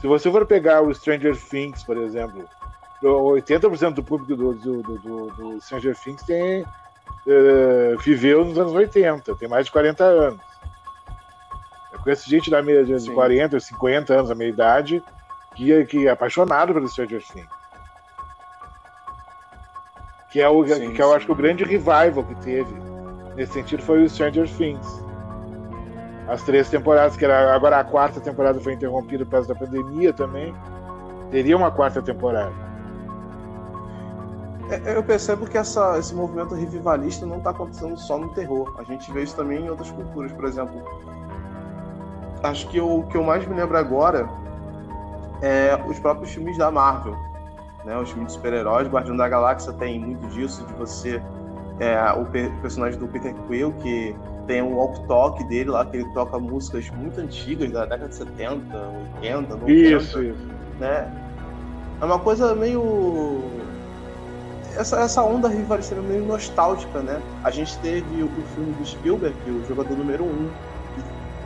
Se 0.00 0.08
você 0.08 0.28
for 0.32 0.44
pegar 0.44 0.82
o 0.82 0.92
Stranger 0.92 1.36
Things, 1.36 1.84
por 1.84 1.96
exemplo, 1.98 2.44
80% 3.00 3.94
do 3.94 4.02
público 4.02 4.34
do, 4.34 4.54
do, 4.54 4.82
do, 4.82 5.30
do 5.30 5.60
Stranger 5.60 5.96
Things 6.02 6.24
tem, 6.24 6.62
uh, 6.62 7.96
viveu 8.00 8.44
nos 8.44 8.58
anos 8.58 8.72
80, 8.72 9.36
tem 9.36 9.48
mais 9.48 9.66
de 9.66 9.70
40 9.70 10.02
anos. 10.02 10.53
Conheço 12.04 12.28
gente 12.28 12.50
da 12.50 12.62
meia 12.62 12.84
de 12.84 13.00
Sim. 13.00 13.14
40, 13.14 13.58
50 13.58 14.12
anos, 14.12 14.30
a 14.30 14.34
meia 14.34 14.50
idade, 14.50 15.02
que, 15.54 15.84
que 15.86 16.06
é 16.06 16.10
apaixonado 16.10 16.74
pelo 16.74 16.86
Stranger 16.86 17.22
Things. 17.26 17.48
Que 20.30 20.42
é 20.42 20.48
o 20.48 20.66
sim, 20.66 20.92
que 20.92 21.00
eu 21.00 21.14
acho 21.14 21.24
que 21.24 21.32
o 21.32 21.34
grande 21.34 21.64
revival 21.64 22.22
que 22.24 22.34
teve 22.42 22.74
nesse 23.34 23.54
sentido 23.54 23.82
foi 23.82 24.02
o 24.02 24.08
Stranger 24.08 24.46
Things. 24.48 24.86
As 26.28 26.42
três 26.42 26.68
temporadas, 26.68 27.16
que 27.16 27.24
era 27.24 27.54
agora 27.54 27.78
a 27.78 27.84
quarta 27.84 28.20
temporada 28.20 28.60
foi 28.60 28.74
interrompida 28.74 29.24
por 29.24 29.30
causa 29.30 29.48
da 29.48 29.54
pandemia 29.54 30.12
também. 30.12 30.54
Teria 31.30 31.56
uma 31.56 31.70
quarta 31.70 32.02
temporada. 32.02 32.52
É, 34.70 34.96
eu 34.96 35.02
percebo 35.02 35.46
que 35.46 35.56
essa, 35.56 35.98
esse 35.98 36.14
movimento 36.14 36.54
revivalista 36.54 37.24
não 37.24 37.38
está 37.38 37.50
acontecendo 37.50 37.96
só 37.98 38.18
no 38.18 38.28
terror. 38.30 38.74
A 38.78 38.82
gente 38.82 39.10
vê 39.12 39.22
isso 39.22 39.36
também 39.36 39.64
em 39.64 39.70
outras 39.70 39.90
culturas. 39.90 40.32
Por 40.32 40.44
exemplo, 40.46 40.82
acho 42.44 42.68
que 42.68 42.80
o 42.80 43.02
que 43.04 43.16
eu 43.16 43.24
mais 43.24 43.46
me 43.46 43.54
lembro 43.54 43.76
agora 43.76 44.28
é 45.42 45.78
os 45.86 45.98
próprios 45.98 46.32
filmes 46.32 46.56
da 46.58 46.70
Marvel. 46.70 47.16
Né? 47.84 47.96
Os 47.98 48.10
filmes 48.10 48.28
de 48.28 48.34
super-heróis, 48.34 48.88
Guardião 48.88 49.16
da 49.16 49.28
Galáxia 49.28 49.72
tem 49.72 49.98
muito 49.98 50.26
disso, 50.28 50.64
de 50.64 50.72
você. 50.74 51.22
É, 51.80 51.98
o 52.12 52.24
personagem 52.60 52.98
do 52.98 53.08
Peter 53.08 53.34
Quill, 53.48 53.72
que 53.82 54.14
tem 54.46 54.62
um 54.62 54.76
walk-talk 54.76 55.42
dele 55.44 55.70
lá, 55.70 55.84
que 55.84 55.96
ele 55.96 56.08
toca 56.12 56.38
músicas 56.38 56.88
muito 56.90 57.20
antigas, 57.20 57.72
da 57.72 57.84
década 57.84 58.08
de 58.08 58.14
70, 58.14 58.78
80, 59.16 59.56
90. 59.56 59.72
Isso, 59.72 60.22
isso. 60.22 60.48
Né? 60.78 61.10
É 62.00 62.04
uma 62.04 62.18
coisa 62.18 62.54
meio. 62.54 63.42
Essa, 64.76 65.00
essa 65.00 65.22
onda 65.22 65.48
rivalista 65.48 65.94
meio 65.96 66.24
nostálgica, 66.24 67.00
né? 67.00 67.20
A 67.42 67.50
gente 67.50 67.76
teve 67.78 68.22
o, 68.22 68.26
o 68.26 68.42
filme 68.54 68.72
do 68.72 68.84
Spielberg, 68.84 69.36
o 69.50 69.64
jogador 69.66 69.96
número 69.96 70.24
1, 70.24 70.26
um, 70.26 70.50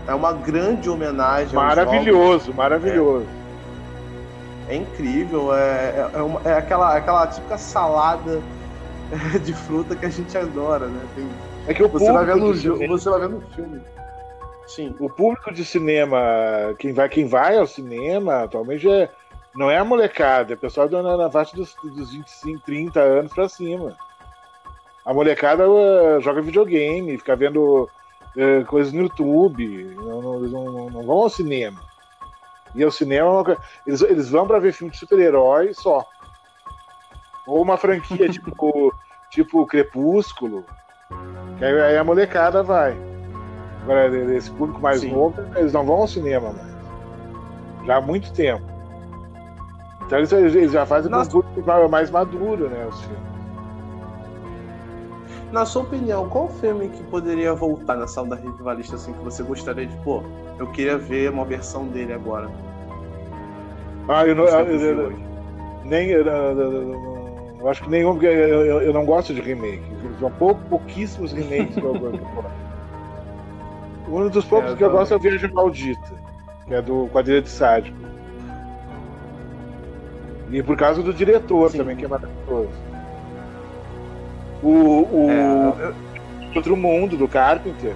é 0.08 0.14
uma 0.14 0.32
grande 0.32 0.88
homenagem. 0.88 1.54
Maravilhoso, 1.54 2.52
maravilhoso. 2.54 3.26
É, 4.66 4.74
é 4.74 4.76
incrível, 4.76 5.54
é, 5.54 6.10
é, 6.14 6.22
uma, 6.22 6.40
é, 6.48 6.54
aquela, 6.54 6.96
aquela 6.96 7.26
típica 7.26 7.58
salada 7.58 8.40
de 9.44 9.52
fruta 9.52 9.94
que 9.94 10.06
a 10.06 10.08
gente 10.08 10.36
adora, 10.36 10.86
né? 10.86 11.00
Tem, 11.14 11.28
é 11.66 11.74
que 11.74 11.82
o 11.82 11.88
você 11.88 12.10
vai 12.10 12.24
ver 12.24 12.36
no 12.36 12.54
jogo, 12.54 12.88
você 12.88 13.10
vai 13.10 13.20
ver 13.20 13.28
no 13.28 13.40
filme. 13.54 13.82
Sim. 14.66 14.94
O 14.98 15.10
público 15.10 15.52
de 15.52 15.64
cinema, 15.64 16.18
quem 16.78 16.92
vai, 16.94 17.08
quem 17.10 17.26
vai 17.26 17.58
ao 17.58 17.66
cinema 17.66 18.44
atualmente 18.44 18.88
é, 18.88 19.10
não 19.54 19.70
é 19.70 19.76
a 19.76 19.84
molecada, 19.84 20.54
é 20.54 20.56
o 20.56 20.58
pessoal 20.58 20.88
na, 20.88 21.18
na 21.18 21.30
faixa 21.30 21.54
dos, 21.54 21.74
dos 21.82 22.12
25, 22.12 22.60
30 22.64 23.00
anos 23.00 23.32
pra 23.32 23.48
cima. 23.48 23.94
A 25.04 25.12
molecada 25.12 25.68
uh, 25.68 26.20
joga 26.20 26.40
videogame, 26.40 27.16
fica 27.18 27.34
vendo 27.36 27.88
é, 28.38 28.62
coisas 28.62 28.92
no 28.92 29.02
YouTube, 29.02 29.96
não, 29.96 30.22
não, 30.22 30.40
não, 30.40 30.90
não, 30.90 31.02
vão 31.02 31.18
ao 31.18 31.28
cinema. 31.28 31.80
E 32.72 32.84
ao 32.84 32.90
cinema, 32.90 33.56
eles, 33.84 34.00
eles 34.02 34.30
vão 34.30 34.46
para 34.46 34.60
ver 34.60 34.72
filme 34.72 34.92
de 34.92 34.98
super-herói 34.98 35.74
só. 35.74 36.06
Ou 37.48 37.60
uma 37.60 37.76
franquia 37.76 38.28
tipo, 38.30 38.94
tipo 39.30 39.66
Crepúsculo, 39.66 40.64
que 41.58 41.64
aí, 41.64 41.80
aí, 41.80 41.96
a 41.96 42.04
molecada 42.04 42.62
vai. 42.62 42.96
Agora, 43.82 44.06
esse 44.34 44.50
público 44.52 44.80
mais 44.80 45.00
Sim. 45.00 45.12
novo, 45.12 45.34
eles 45.56 45.72
não 45.72 45.84
vão 45.84 45.96
ao 45.96 46.08
cinema 46.08 46.52
mais. 46.52 46.78
Já 47.86 47.96
há 47.96 48.00
muito 48.00 48.32
tempo. 48.32 48.62
Então 50.06 50.18
eles, 50.18 50.32
eles 50.32 50.70
já 50.70 50.86
fazem 50.86 51.10
com 51.10 51.18
um 51.18 51.26
público 51.26 51.88
mais 51.90 52.10
maduro, 52.10 52.68
né? 52.68 52.86
Os 52.86 53.00
filmes. 53.00 53.37
Na 55.50 55.64
sua 55.64 55.82
opinião, 55.82 56.28
qual 56.28 56.48
filme 56.48 56.88
que 56.88 57.02
poderia 57.04 57.54
voltar 57.54 57.96
nessa 57.96 58.20
onda 58.20 58.36
rivalista 58.36 58.96
assim 58.96 59.12
que 59.12 59.24
você 59.24 59.42
gostaria 59.42 59.86
de, 59.86 59.96
pô, 59.98 60.22
eu 60.58 60.66
queria 60.72 60.98
ver 60.98 61.30
uma 61.30 61.44
versão 61.44 61.86
dele 61.86 62.12
agora? 62.12 62.50
Ah, 64.08 64.26
eu 64.26 64.34
não. 64.34 64.44
Eu, 64.44 64.66
eu, 64.66 65.00
eu, 65.00 65.18
nem. 65.84 66.10
Eu, 66.10 67.68
acho 67.68 67.82
que 67.82 67.90
nenhum, 67.90 68.12
porque 68.12 68.26
eu, 68.26 68.92
não 68.92 69.04
gosto 69.04 69.32
de 69.32 69.40
remake. 69.40 69.82
São 70.20 70.30
pouco, 70.32 70.60
pouquíssimos 70.68 71.32
remakes 71.32 71.74
que 71.74 71.82
eu 71.82 71.98
gosto. 71.98 72.20
Um 74.08 74.28
dos 74.28 74.44
poucos 74.46 74.72
é, 74.72 74.76
que 74.76 74.82
eu 74.82 74.90
gosto 74.90 75.12
é 75.12 75.16
o 75.16 75.20
Viagem 75.20 75.52
Maldita, 75.52 76.14
que 76.66 76.74
é 76.74 76.80
do 76.80 77.08
Quadrilha 77.08 77.42
de 77.42 77.50
Sádico. 77.50 77.96
E 80.50 80.62
por 80.62 80.76
causa 80.76 81.02
do 81.02 81.12
diretor 81.12 81.70
Sim. 81.70 81.78
também, 81.78 81.96
que 81.96 82.06
é 82.06 82.08
maravilhoso. 82.08 82.87
O, 84.62 84.68
o 84.68 85.30
é, 85.30 85.94
Outro 86.56 86.76
Mundo, 86.76 87.16
do 87.16 87.28
Carpenter, 87.28 87.94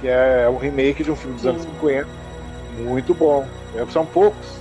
que 0.00 0.08
é 0.08 0.48
um 0.48 0.56
remake 0.56 1.02
de 1.02 1.10
um 1.10 1.16
filme 1.16 1.34
dos 1.34 1.42
Sim. 1.42 1.48
anos 1.48 1.62
50. 1.62 2.06
Muito 2.78 3.14
bom. 3.14 3.46
É, 3.74 3.84
são 3.86 4.06
poucos. 4.06 4.58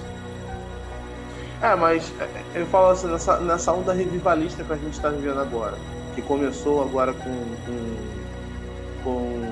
É, 1.62 1.76
mas 1.76 2.12
eu 2.54 2.66
falo 2.68 2.90
assim, 2.90 3.08
nessa, 3.08 3.40
nessa 3.40 3.74
onda 3.74 3.94
revivalista 3.94 4.64
que 4.64 4.74
a 4.74 4.76
gente 4.76 4.94
está 4.94 5.10
vivendo 5.10 5.40
agora, 5.40 5.76
que 6.14 6.22
começou 6.22 6.84
agora 6.84 7.14
com, 7.14 7.46
com, 7.66 9.48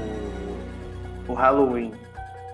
com 1.27 1.33
o 1.33 1.35
Halloween. 1.35 1.93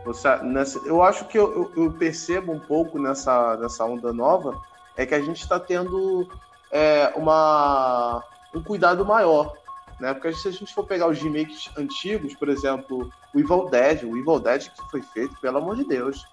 Você, 0.06 0.36
nessa, 0.38 0.80
eu 0.86 1.04
acho 1.04 1.26
que 1.26 1.38
eu, 1.38 1.72
eu, 1.76 1.92
percebo 1.92 2.52
um 2.52 2.60
pouco 2.60 2.98
nessa, 2.98 3.58
nessa 3.58 3.86
onda 3.86 4.12
nova 4.12 4.60
é 4.98 5.06
que 5.06 5.14
a 5.14 5.22
gente 5.22 5.42
está 5.42 5.60
tendo 5.60 6.28
é, 6.72 7.12
uma, 7.16 8.24
um 8.54 8.64
cuidado 8.64 9.06
maior. 9.06 9.54
Né? 10.00 10.14
Porque 10.14 10.34
se 10.34 10.48
a 10.48 10.52
gente 10.52 10.74
for 10.74 10.86
pegar 10.86 11.08
os 11.08 11.22
remakes 11.22 11.70
antigos, 11.78 12.34
por 12.36 12.50
exemplo, 12.50 13.10
o 13.34 13.40
Evil 13.40 13.70
Dead, 13.70 14.04
o 14.04 14.18
Evil 14.18 14.40
Dead 14.40 14.70
que 14.70 14.90
foi 14.90 15.02
feito, 15.02 15.40
pelo 15.40 15.60
amor 15.60 15.76
de 15.76 15.84
Deus, 15.86 16.26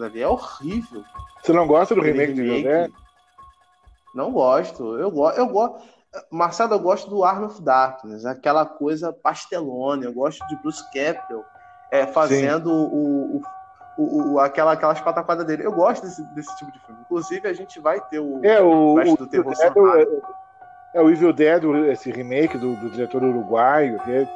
ali 0.00 0.22
é 0.22 0.28
horrível. 0.28 1.04
Você 1.42 1.52
não 1.52 1.66
gosta 1.66 1.94
do 1.94 2.00
remake, 2.00 2.32
remake 2.32 2.34
de 2.34 2.40
Evil 2.42 2.62
Dead? 2.62 2.92
Não 4.14 4.32
gosto. 4.32 4.96
Eu 4.96 5.10
gosto. 5.10 5.38
Eu 5.38 5.46
gosto. 5.48 5.96
Marcelo, 6.30 6.74
eu 6.74 6.78
gosto 6.78 7.10
do 7.10 7.24
Arm 7.24 7.44
of 7.44 7.60
Darkness, 7.60 8.24
aquela 8.24 8.64
coisa 8.64 9.12
pastelona. 9.12 10.04
Eu 10.04 10.12
gosto 10.14 10.46
de 10.46 10.56
Bruce 10.56 10.82
Campbell 10.90 11.44
é, 11.90 12.06
fazendo 12.06 12.72
o, 12.72 13.36
o, 13.36 13.42
o, 13.98 14.32
o, 14.32 14.40
aquela, 14.40 14.72
aquelas 14.72 15.00
pataquadas 15.00 15.46
dele. 15.46 15.66
Eu 15.66 15.72
gosto 15.72 16.04
desse, 16.04 16.22
desse 16.34 16.56
tipo 16.56 16.72
de 16.72 16.78
filme. 16.80 17.00
Inclusive, 17.02 17.46
a 17.46 17.52
gente 17.52 17.78
vai 17.80 18.00
ter 18.00 18.18
o 18.18 18.40
é, 18.42 18.62
o, 18.62 18.94
o 18.94 19.16
do 19.16 19.26
Terror 19.26 19.52
é, 19.52 20.06
é, 20.94 21.00
o 21.00 21.10
Evil 21.10 21.32
Dead, 21.32 21.62
esse 21.90 22.10
remake 22.10 22.56
do, 22.56 22.74
do 22.76 22.90
diretor 22.90 23.22
uruguaio. 23.22 23.98
Que 24.00 24.12
é, 24.12 24.28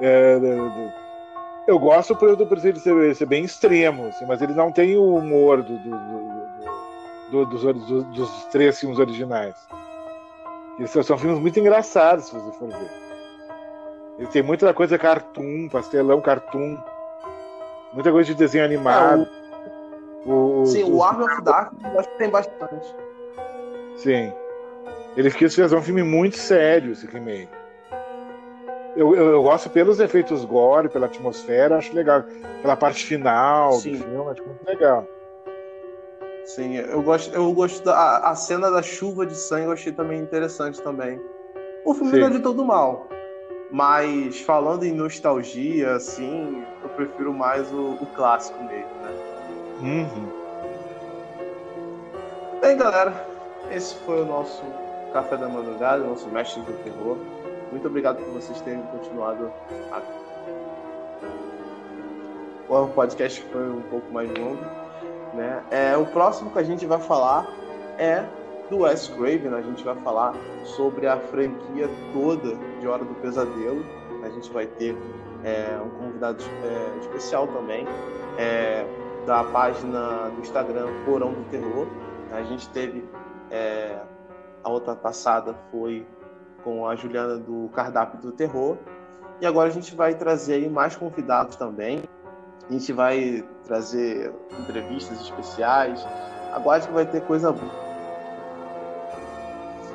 é, 0.00 0.38
eu 1.66 1.78
gosto 1.78 2.16
por, 2.16 2.36
por 2.36 2.58
ele 2.64 2.78
ser, 2.78 3.14
ser, 3.14 3.26
bem 3.26 3.44
extremo, 3.44 4.08
assim, 4.08 4.26
mas 4.26 4.42
ele 4.42 4.52
não 4.52 4.72
tem 4.72 4.96
o 4.96 5.14
humor 5.14 5.62
do, 5.62 5.78
do, 7.30 7.46
dos, 7.46 7.62
dos, 8.06 8.44
três 8.46 8.78
filmes 8.80 8.98
originais. 8.98 9.54
Eles 10.78 10.90
são, 10.90 11.02
são 11.02 11.18
filmes 11.18 11.38
muito 11.38 11.60
engraçados, 11.60 12.26
se 12.26 12.34
você 12.34 12.58
for 12.58 12.68
ver. 12.68 12.90
Ele 14.18 14.28
tem 14.28 14.42
muita 14.42 14.72
coisa 14.74 14.98
cartoon, 14.98 15.68
pastelão 15.68 16.20
cartoon. 16.20 16.76
Muita 17.92 18.10
coisa 18.10 18.32
de 18.32 18.34
desenho 18.34 18.64
animado. 18.64 19.22
É, 19.22 19.38
o... 19.38 19.42
O, 20.62 20.66
Sim, 20.66 20.84
o, 20.84 20.96
o 20.96 21.02
Arm 21.02 21.22
of 21.22 21.42
Darkness 21.42 21.98
acho 21.98 22.08
que 22.08 22.18
tem 22.18 22.30
bastante. 22.30 22.94
Sim. 23.96 24.32
Ele 25.16 25.30
quis 25.30 25.54
fazer 25.54 25.76
um 25.76 25.82
filme 25.82 26.02
muito 26.02 26.36
sério, 26.36 26.92
esse 26.92 27.06
remake. 27.06 27.48
Eu, 28.96 29.14
eu, 29.14 29.28
eu, 29.30 29.42
gosto 29.42 29.70
pelos 29.70 30.00
efeitos 30.00 30.44
gore, 30.44 30.88
pela 30.88 31.06
atmosfera, 31.06 31.78
acho 31.78 31.94
legal. 31.94 32.24
Pela 32.60 32.76
parte 32.76 33.04
final 33.04 33.72
Sim. 33.72 33.92
do 33.92 33.98
filme, 33.98 34.30
acho 34.30 34.42
muito 34.44 34.66
legal. 34.66 35.06
Sim, 36.44 36.76
eu 36.76 37.02
gosto, 37.02 37.32
eu 37.34 37.52
gosto 37.52 37.84
da 37.84 38.18
a 38.18 38.34
cena 38.34 38.70
da 38.70 38.82
chuva 38.82 39.24
de 39.24 39.34
sangue, 39.34 39.66
eu 39.66 39.72
achei 39.72 39.92
também 39.92 40.20
interessante 40.20 40.82
também. 40.82 41.20
O 41.84 41.94
filme 41.94 42.10
Sim. 42.10 42.20
não 42.20 42.26
é 42.26 42.30
de 42.30 42.40
todo 42.40 42.64
mal. 42.64 43.08
Mas 43.70 44.40
falando 44.40 44.84
em 44.84 44.92
nostalgia, 44.92 45.94
assim, 45.94 46.62
eu 46.82 46.88
prefiro 46.90 47.32
mais 47.32 47.72
o, 47.72 47.92
o 47.92 48.06
clássico 48.14 48.62
mesmo, 48.64 48.90
né? 49.02 49.10
Uhum. 49.80 50.42
Bem, 52.60 52.76
galera, 52.76 53.26
esse 53.70 53.94
foi 54.00 54.20
o 54.20 54.26
nosso 54.26 54.62
Café 55.12 55.36
da 55.36 55.48
Madrugada, 55.48 56.02
nosso 56.02 56.28
Mestre 56.28 56.62
do 56.62 56.72
Terror. 56.82 57.18
Muito 57.70 57.86
obrigado 57.86 58.16
por 58.16 58.34
vocês 58.34 58.60
terem 58.62 58.82
continuado 58.82 59.52
a... 59.90 60.00
O 62.68 62.88
podcast 62.88 63.42
foi 63.52 63.68
um 63.70 63.82
pouco 63.82 64.10
mais 64.10 64.30
longo. 64.30 64.62
Né? 65.34 65.62
É, 65.70 65.96
o 65.96 66.06
próximo 66.06 66.50
que 66.50 66.58
a 66.58 66.62
gente 66.62 66.86
vai 66.86 66.98
falar 66.98 67.46
é 67.98 68.24
do 68.70 68.80
Wes 68.80 69.08
Craven, 69.08 69.54
a 69.54 69.60
gente 69.60 69.84
vai 69.84 69.94
falar 69.96 70.34
sobre 70.64 71.06
a 71.06 71.18
franquia 71.18 71.88
toda 72.14 72.56
de 72.80 72.88
Hora 72.88 73.04
do 73.04 73.14
Pesadelo. 73.16 73.84
A 74.22 74.30
gente 74.30 74.50
vai 74.50 74.66
ter 74.66 74.96
é, 75.44 75.78
um 75.84 75.90
convidado 75.90 76.42
é, 76.64 76.98
especial 77.00 77.46
também 77.48 77.86
é, 78.38 78.86
da 79.26 79.44
página 79.44 80.30
do 80.30 80.40
Instagram 80.40 80.86
Porão 81.04 81.32
do 81.32 81.44
Terror. 81.50 81.86
A 82.32 82.42
gente 82.42 82.68
teve 82.70 83.04
é, 83.50 83.98
a 84.62 84.70
outra 84.70 84.94
passada 84.94 85.54
foi 85.70 86.06
com 86.62 86.86
a 86.86 86.94
Juliana 86.94 87.36
do 87.36 87.68
Cardápio 87.74 88.20
do 88.20 88.32
Terror. 88.32 88.76
E 89.40 89.46
agora 89.46 89.68
a 89.68 89.72
gente 89.72 89.94
vai 89.94 90.14
trazer 90.14 90.54
aí 90.54 90.68
mais 90.68 90.94
convidados 90.94 91.56
também. 91.56 92.04
A 92.68 92.72
gente 92.72 92.92
vai 92.92 93.44
trazer 93.64 94.32
entrevistas 94.60 95.20
especiais. 95.20 96.06
Aguarde 96.52 96.86
que 96.86 96.92
vai 96.92 97.06
ter 97.06 97.22
coisa 97.22 97.50
boa. 97.50 97.82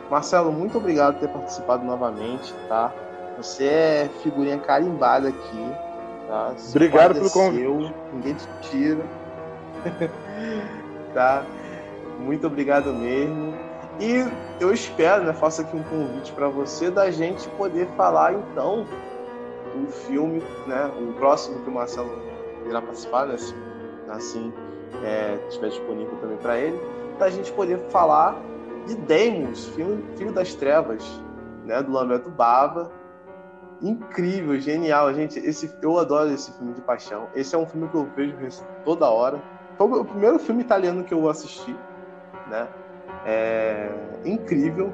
Marcelo, 0.09 0.51
muito 0.51 0.77
obrigado 0.77 1.15
por 1.15 1.19
ter 1.21 1.27
participado 1.29 1.85
novamente, 1.85 2.53
tá? 2.67 2.93
Você 3.37 3.65
é 3.65 4.09
figurinha 4.23 4.57
carimbada 4.57 5.29
aqui, 5.29 5.71
tá? 6.27 6.53
Se 6.57 6.75
obrigado 6.75 7.13
pelo 7.13 7.29
convite. 7.29 7.93
Ninguém 8.13 8.33
te 8.33 8.47
tira. 8.61 9.03
tá? 11.13 11.45
Muito 12.19 12.47
obrigado 12.47 12.91
mesmo. 12.93 13.56
E 13.99 14.25
eu 14.59 14.71
espero, 14.71 15.23
né, 15.23 15.33
faço 15.33 15.61
aqui 15.61 15.75
um 15.75 15.83
convite 15.83 16.31
para 16.33 16.47
você 16.47 16.91
da 16.91 17.09
gente 17.09 17.47
poder 17.49 17.87
falar 17.95 18.33
então 18.33 18.85
do 19.73 19.91
filme, 19.91 20.41
né, 20.67 20.91
o 20.99 21.13
próximo 21.13 21.63
que 21.63 21.69
o 21.69 21.73
Marcelo 21.73 22.09
irá 22.67 22.81
participar, 22.81 23.25
né, 23.25 23.37
se 23.37 23.55
assim 24.09 24.53
é, 25.03 25.39
estiver 25.47 25.69
disponível 25.69 26.15
também 26.17 26.37
para 26.37 26.59
ele, 26.59 26.79
da 27.17 27.29
gente 27.29 27.51
poder 27.51 27.79
falar 27.89 28.39
de 28.85 28.95
Demons, 28.95 29.67
filho, 29.69 30.03
filho 30.15 30.31
das 30.31 30.53
Trevas, 30.53 31.03
né, 31.65 31.81
do 31.81 31.91
Lamberto 31.91 32.29
Bava. 32.29 32.91
Incrível, 33.81 34.59
genial, 34.59 35.13
gente. 35.13 35.37
Esse, 35.37 35.71
eu 35.83 35.99
adoro 35.99 36.31
esse 36.31 36.51
filme 36.53 36.73
de 36.73 36.81
paixão. 36.81 37.29
Esse 37.35 37.53
é 37.53 37.57
um 37.59 37.67
filme 37.67 37.87
que 37.89 37.95
eu 37.95 38.09
vejo 38.15 38.63
toda 38.83 39.07
hora. 39.07 39.39
Foi 39.77 39.87
o 39.87 40.05
primeiro 40.05 40.39
filme 40.39 40.63
italiano 40.63 41.03
que 41.03 41.13
eu 41.13 41.29
assisti, 41.29 41.77
né? 42.47 42.67
É 43.25 43.89
incrível, 44.25 44.93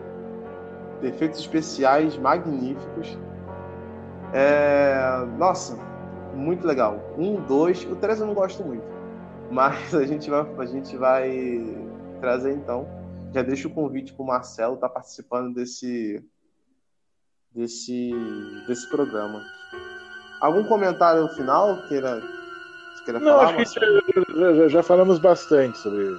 efeitos 1.01 1.39
especiais 1.39 2.17
magníficos. 2.17 3.17
É... 4.33 5.25
Nossa, 5.37 5.77
muito 6.33 6.65
legal. 6.65 6.99
Um, 7.17 7.35
dois, 7.41 7.83
o 7.85 7.95
três 7.95 8.19
eu 8.19 8.27
não 8.27 8.33
gosto 8.33 8.63
muito, 8.63 8.85
mas 9.51 9.93
a 9.93 10.05
gente 10.05 10.29
vai, 10.29 10.45
a 10.57 10.65
gente 10.65 10.97
vai 10.97 11.63
trazer 12.19 12.53
então 12.53 12.87
já 13.33 13.41
deixo 13.41 13.67
o 13.67 13.71
convite 13.71 14.13
para 14.13 14.23
o 14.23 14.27
Marcelo 14.27 14.75
estar 14.75 14.87
tá 14.87 14.93
participando 14.93 15.55
desse, 15.55 16.23
desse, 17.53 18.11
desse 18.67 18.87
programa. 18.89 19.43
Algum 20.39 20.63
comentário 20.65 21.27
final 21.29 21.81
queira, 21.87 22.21
queira 23.03 23.19
Não, 23.19 23.31
falar? 23.31 23.55
acho 23.59 23.73
que 23.73 24.59
já, 24.59 24.67
já, 24.67 24.83
falamos 24.83 25.17
bastante 25.17 25.77
sobre, 25.79 26.15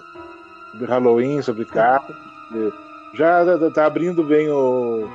sobre 0.74 0.86
Halloween, 0.86 1.42
sobre 1.42 1.64
carro. 1.64 2.14
já 3.14 3.44
está 3.66 3.86
abrindo 3.86 4.24
bem 4.24 4.48
o, 4.51 5.09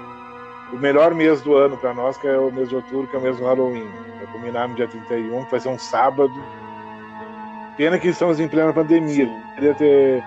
o 0.71 0.77
melhor 0.77 1.13
mês 1.13 1.41
do 1.41 1.55
ano 1.55 1.77
para 1.77 1.93
nós, 1.93 2.17
que 2.17 2.27
é 2.27 2.37
o 2.37 2.51
mês 2.51 2.69
de 2.69 2.75
outubro, 2.75 3.07
que 3.07 3.15
é 3.15 3.19
o 3.19 3.21
mês 3.21 3.37
do 3.37 3.45
Halloween. 3.45 3.87
Vai 4.17 4.27
culminar 4.31 4.69
no 4.69 4.75
dia 4.75 4.87
31, 4.87 5.45
que 5.45 5.51
vai 5.51 5.59
ser 5.59 5.69
um 5.69 5.77
sábado. 5.77 6.33
Pena 7.75 7.99
que 7.99 8.07
estamos 8.07 8.39
em 8.39 8.47
plena 8.47 8.73
pandemia. 8.73 9.27
Queria 9.55 9.75
ter 9.75 10.23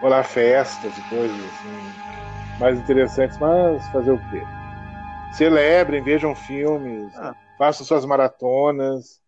rolar 0.00 0.24
festas 0.24 0.96
e 0.96 1.02
coisas 1.10 1.36
assim, 1.36 2.58
mais 2.58 2.78
interessantes, 2.78 3.36
mas 3.38 3.86
fazer 3.88 4.12
o 4.12 4.30
quê? 4.30 4.42
Celebrem, 5.32 6.02
vejam 6.02 6.34
filmes, 6.34 7.14
ah. 7.18 7.34
façam 7.58 7.84
suas 7.84 8.04
maratonas. 8.06 9.20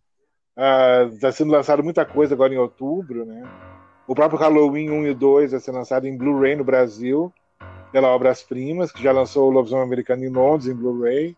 Está 1.15 1.29
ah, 1.29 1.33
sendo 1.33 1.53
lançado 1.53 1.85
muita 1.85 2.05
coisa 2.05 2.35
agora 2.35 2.53
em 2.53 2.59
outubro, 2.59 3.25
né? 3.25 3.43
O 4.07 4.15
próprio 4.15 4.39
Halloween 4.39 4.91
1 4.91 5.07
e 5.07 5.15
2 5.15 5.53
vai 5.53 5.61
ser 5.61 5.73
lançado 5.73 6.07
em 6.07 6.17
Blu-ray 6.17 6.57
no 6.57 6.65
Brasil, 6.65 7.33
pela 7.93 8.09
Obras 8.09 8.43
Primas, 8.43 8.91
que 8.91 9.03
já 9.03 9.13
lançou 9.13 9.49
o 9.49 9.51
Lobisomem 9.51 9.85
Americano 9.85 10.25
em 10.25 10.29
Londres 10.29 10.69
em 10.69 10.75
Blu-ray. 10.75 11.37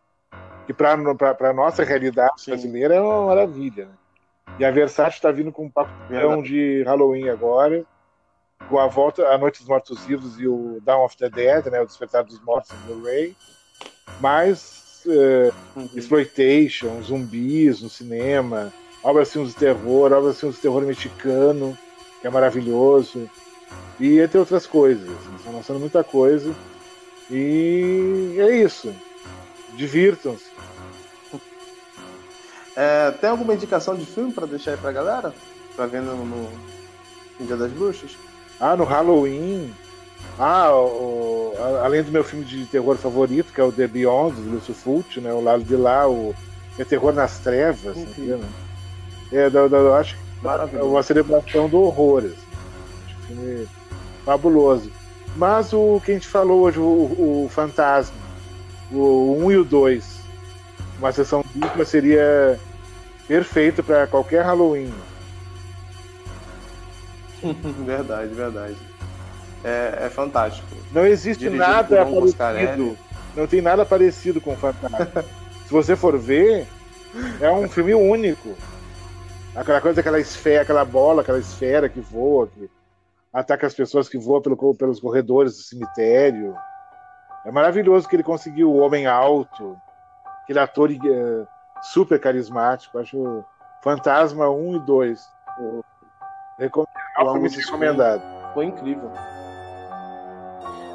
que 0.66 0.72
para 0.72 0.92
a 0.94 1.52
nossa 1.52 1.84
realidade 1.84 2.40
Sim. 2.40 2.52
brasileira 2.52 2.94
é 2.94 3.00
uma 3.00 3.26
maravilha. 3.26 3.84
Né? 3.84 3.92
E 4.58 4.64
a 4.64 4.70
Versace 4.70 5.16
está 5.16 5.30
vindo 5.30 5.52
com 5.52 5.66
um 5.66 5.70
papel 5.70 6.40
de 6.42 6.82
Halloween 6.84 7.28
agora, 7.28 7.84
com 8.68 8.78
a 8.78 8.86
volta 8.86 9.26
A 9.28 9.36
Noite 9.36 9.58
dos 9.58 9.68
Mortos 9.68 10.06
Vivos 10.06 10.40
e 10.40 10.46
o 10.46 10.80
Dawn 10.82 11.04
of 11.04 11.16
the 11.18 11.28
Dead, 11.28 11.66
né, 11.66 11.80
o 11.80 11.86
Despertar 11.86 12.24
dos 12.24 12.40
Mortos 12.40 12.70
no 12.72 12.94
Blu-ray, 12.94 13.36
mais 14.20 15.02
uh, 15.06 15.52
uhum. 15.76 15.90
exploitation, 15.94 17.02
zumbis 17.02 17.82
no 17.82 17.90
cinema, 17.90 18.72
obras 19.02 19.32
filmes 19.32 19.52
de 19.52 19.58
terror, 19.58 20.12
obras 20.12 20.38
filmes 20.38 20.56
de 20.56 20.62
terror 20.62 20.82
mexicano, 20.82 21.76
que 22.24 22.28
é 22.28 22.30
maravilhoso, 22.30 23.28
e 24.00 24.18
entre 24.18 24.38
outras 24.38 24.66
coisas. 24.66 25.10
Estão 25.36 25.52
lançando 25.52 25.78
muita 25.78 26.02
coisa. 26.02 26.54
E 27.30 28.34
é 28.38 28.56
isso. 28.62 28.94
Divirtam-se. 29.74 30.46
É, 32.74 33.10
tem 33.10 33.28
alguma 33.28 33.52
indicação 33.52 33.94
de 33.94 34.06
filme 34.06 34.32
para 34.32 34.46
deixar 34.46 34.70
aí 34.70 34.78
pra 34.78 34.90
galera? 34.90 35.34
Pra 35.76 35.84
ver 35.84 36.00
no, 36.00 36.16
no, 36.16 36.50
no 37.38 37.46
Dia 37.46 37.56
das 37.56 37.70
Bruxas? 37.70 38.16
Ah, 38.58 38.74
no 38.74 38.84
Halloween. 38.84 39.70
Ah, 40.38 40.74
o, 40.74 41.52
além 41.84 42.02
do 42.02 42.10
meu 42.10 42.24
filme 42.24 42.46
de 42.46 42.64
terror 42.64 42.96
favorito, 42.96 43.52
que 43.52 43.60
é 43.60 43.64
o 43.64 43.70
The 43.70 43.86
Beyond, 43.86 44.40
do 44.40 44.50
Lúcio 44.54 44.72
Fulci, 44.72 45.20
né? 45.20 45.30
O 45.30 45.42
lado 45.42 45.62
de 45.62 45.76
lá, 45.76 46.08
o 46.08 46.34
é 46.78 46.84
Terror 46.84 47.12
nas 47.12 47.38
Trevas, 47.40 47.96
né? 47.96 48.40
É, 49.30 49.46
eu, 49.46 49.68
eu 49.68 49.94
acho 49.94 50.23
que 50.68 50.76
é 50.76 50.82
uma 50.82 51.02
celebração 51.02 51.68
do 51.68 51.80
horror. 51.80 52.24
Assim. 52.24 52.36
Acho 53.06 53.16
um 53.16 53.26
filme 53.26 53.68
fabuloso. 54.24 54.90
Mas 55.36 55.72
o 55.72 56.00
que 56.04 56.12
a 56.12 56.14
gente 56.14 56.28
falou 56.28 56.62
hoje, 56.62 56.78
o, 56.78 57.44
o 57.44 57.48
Fantasma, 57.50 58.14
o 58.92 59.36
1 59.44 59.52
e 59.52 59.56
o 59.56 59.64
2, 59.64 60.20
uma 60.98 61.12
sessão 61.12 61.44
dupla 61.54 61.84
seria 61.84 62.58
perfeito 63.26 63.82
para 63.82 64.06
qualquer 64.06 64.44
Halloween. 64.44 64.92
verdade, 67.84 68.34
verdade. 68.34 68.76
É, 69.64 70.04
é, 70.06 70.10
fantástico. 70.10 70.68
Não 70.92 71.06
existe 71.06 71.40
Dirigido 71.40 71.66
nada 71.66 72.04
parecido. 72.36 72.98
Não 73.34 73.46
tem 73.46 73.60
nada 73.60 73.84
parecido 73.84 74.40
com 74.40 74.52
o 74.52 74.56
Fantasma. 74.56 75.24
Se 75.66 75.72
você 75.72 75.96
for 75.96 76.18
ver, 76.18 76.66
é 77.40 77.50
um 77.50 77.68
filme 77.68 77.94
único. 77.94 78.54
Aquela 79.56 79.80
coisa, 79.80 80.00
aquela 80.00 80.18
esfera, 80.18 80.62
aquela 80.62 80.84
bola, 80.84 81.22
aquela 81.22 81.38
esfera 81.38 81.88
que 81.88 82.00
voa, 82.00 82.48
que 82.48 82.68
ataca 83.32 83.66
as 83.66 83.74
pessoas 83.74 84.08
que 84.08 84.18
voam 84.18 84.42
pelo, 84.42 84.74
pelos 84.74 85.00
corredores 85.00 85.56
do 85.56 85.62
cemitério. 85.62 86.56
É 87.44 87.52
maravilhoso 87.52 88.08
que 88.08 88.16
ele 88.16 88.22
conseguiu 88.22 88.70
o 88.70 88.78
Homem 88.78 89.06
Alto, 89.06 89.76
aquele 90.42 90.58
ator 90.58 90.90
uh, 90.90 91.46
super 91.82 92.20
carismático. 92.20 92.98
Acho 92.98 93.44
Fantasma 93.82 94.48
1 94.48 94.76
e 94.76 94.78
2. 94.80 95.20
Recomendo, 96.58 96.88
recomendado. 97.54 98.22
Foi 98.54 98.64
incrível. 98.64 99.10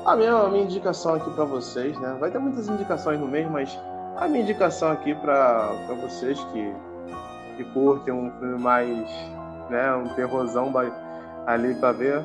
A 0.05 0.15
minha, 0.15 0.33
a 0.33 0.49
minha 0.49 0.63
indicação 0.63 1.13
aqui 1.13 1.29
para 1.31 1.45
vocês, 1.45 1.97
né? 1.99 2.17
Vai 2.19 2.31
ter 2.31 2.39
muitas 2.39 2.67
indicações 2.67 3.19
no 3.19 3.27
mês, 3.27 3.47
mas 3.49 3.77
a 4.17 4.27
minha 4.27 4.41
indicação 4.41 4.91
aqui 4.91 5.13
para 5.13 5.71
vocês 6.01 6.39
que, 6.45 6.73
que 7.59 7.65
curtem 7.73 8.13
um 8.13 8.31
filme 8.39 8.57
mais, 8.57 9.05
né, 9.69 9.93
um 9.93 10.07
terrorzão 10.15 10.71
ali 11.45 11.75
para 11.75 11.91
ver. 11.91 12.23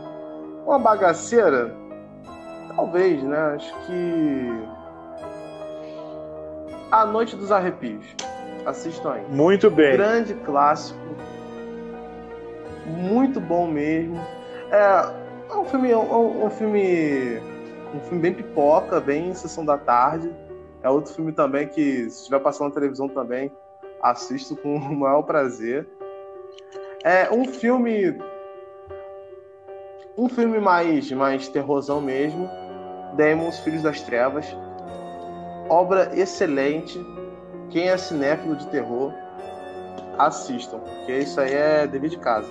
Uma 0.65 0.78
bagaceira, 0.78 1.74
talvez, 2.74 3.20
né? 3.23 3.55
Acho 3.56 3.74
que 3.86 4.48
A 6.90 7.05
Noite 7.05 7.35
dos 7.35 7.51
Arrepios. 7.51 8.06
Assistam 8.65 9.12
aí. 9.12 9.27
Muito 9.28 9.70
bem. 9.70 9.93
Grande 9.93 10.35
clássico. 10.35 10.98
Muito 12.86 13.40
bom 13.40 13.66
mesmo. 13.66 14.19
É, 14.70 15.11
é 15.51 15.56
um 15.56 15.65
filme, 15.65 15.94
um, 15.94 16.47
um 16.47 16.51
filme, 16.51 17.40
um 17.93 18.01
filme 18.01 18.23
bem 18.23 18.32
pipoca, 18.32 19.01
bem 19.01 19.35
sessão 19.35 19.65
da 19.65 19.77
tarde. 19.77 20.32
É 20.82 20.89
outro 20.89 21.12
filme 21.12 21.32
também 21.32 21.66
que, 21.66 22.09
se 22.09 22.20
estiver 22.20 22.39
passando 22.39 22.69
na 22.69 22.74
televisão 22.74 23.09
também, 23.09 23.51
assisto 24.05 24.55
com 24.55 24.76
o 24.76 24.94
maior 24.94 25.22
prazer. 25.22 25.89
É 27.02 27.28
um 27.32 27.47
filme 27.47 28.16
um 30.16 30.28
filme 30.28 30.60
mais, 30.60 31.10
mais 31.10 31.48
terrorzão 31.48 32.01
mesmo, 32.01 32.48
Demons, 33.16 33.59
Filhos 33.59 33.82
das 33.82 34.01
Trevas. 34.02 34.47
Obra 35.68 36.10
excelente. 36.14 37.05
Quem 37.70 37.89
é 37.89 37.97
cinéfilo 37.97 38.55
de 38.55 38.66
terror, 38.68 39.12
assistam, 40.16 40.78
porque 40.78 41.18
isso 41.18 41.40
aí 41.40 41.52
é 41.52 41.86
dever 41.86 42.10
de 42.10 42.18
casa. 42.18 42.48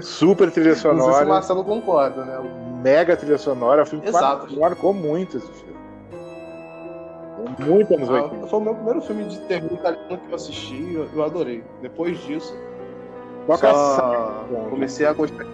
Super 0.00 0.52
trilha 0.52 0.76
sonora. 0.76 0.98
Não 0.98 1.06
sei 1.06 1.14
se 1.14 1.24
o 1.24 1.28
Marcelo 1.28 1.64
concorda, 1.64 2.24
né? 2.24 2.38
Mega 2.82 3.16
trilha 3.16 3.38
sonora. 3.38 3.82
O 3.82 3.86
filme 3.86 4.06
Exato. 4.06 4.56
marcou 4.60 4.94
muito 4.94 5.38
esse 5.38 5.50
filme. 5.50 5.73
Muito 7.58 7.94
anos 7.94 8.08
80. 8.08 8.44
Ah, 8.44 8.48
foi 8.48 8.58
o 8.58 8.62
meu 8.62 8.74
primeiro 8.74 9.00
filme 9.02 9.24
de 9.24 9.38
terror 9.40 9.72
italiano 9.72 10.18
que 10.18 10.30
eu 10.30 10.34
assisti 10.34 10.74
e 10.74 10.94
eu, 10.94 11.08
eu 11.14 11.24
adorei. 11.24 11.62
Depois 11.82 12.18
disso, 12.18 12.56
só 13.58 14.46
comecei 14.70 15.06
a 15.06 15.12
gostar 15.12 15.44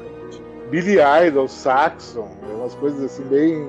Billy 0.70 0.98
Idol, 1.26 1.48
Saxon, 1.48 2.28
umas 2.56 2.74
coisas 2.74 3.02
assim 3.02 3.24
bem. 3.24 3.68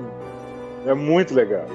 É 0.86 0.94
muito 0.94 1.34
legal. 1.34 1.66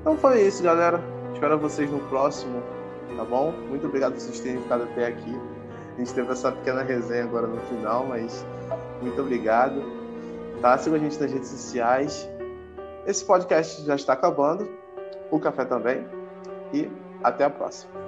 Então 0.00 0.16
foi 0.16 0.42
isso, 0.42 0.62
galera. 0.62 1.00
Espero 1.34 1.58
vocês 1.58 1.90
no 1.90 1.98
próximo, 2.08 2.62
tá 3.16 3.24
bom? 3.24 3.52
Muito 3.68 3.86
obrigado 3.86 4.12
por 4.12 4.20
vocês 4.20 4.40
terem 4.40 4.62
ficado 4.62 4.84
até 4.84 5.08
aqui. 5.08 5.38
A 5.94 5.98
gente 5.98 6.14
teve 6.14 6.32
essa 6.32 6.52
pequena 6.52 6.82
resenha 6.82 7.24
agora 7.24 7.46
no 7.46 7.60
final, 7.62 8.06
mas 8.06 8.44
muito 9.02 9.20
obrigado. 9.20 9.82
Tá? 10.62 10.78
Siga 10.78 10.96
a 10.96 10.98
gente 10.98 11.20
nas 11.20 11.30
redes 11.30 11.48
sociais. 11.48 12.28
Esse 13.08 13.24
podcast 13.24 13.82
já 13.86 13.94
está 13.94 14.12
acabando. 14.12 14.68
O 15.30 15.40
café 15.40 15.64
também. 15.64 16.06
E 16.74 16.90
até 17.24 17.44
a 17.44 17.48
próxima. 17.50 18.07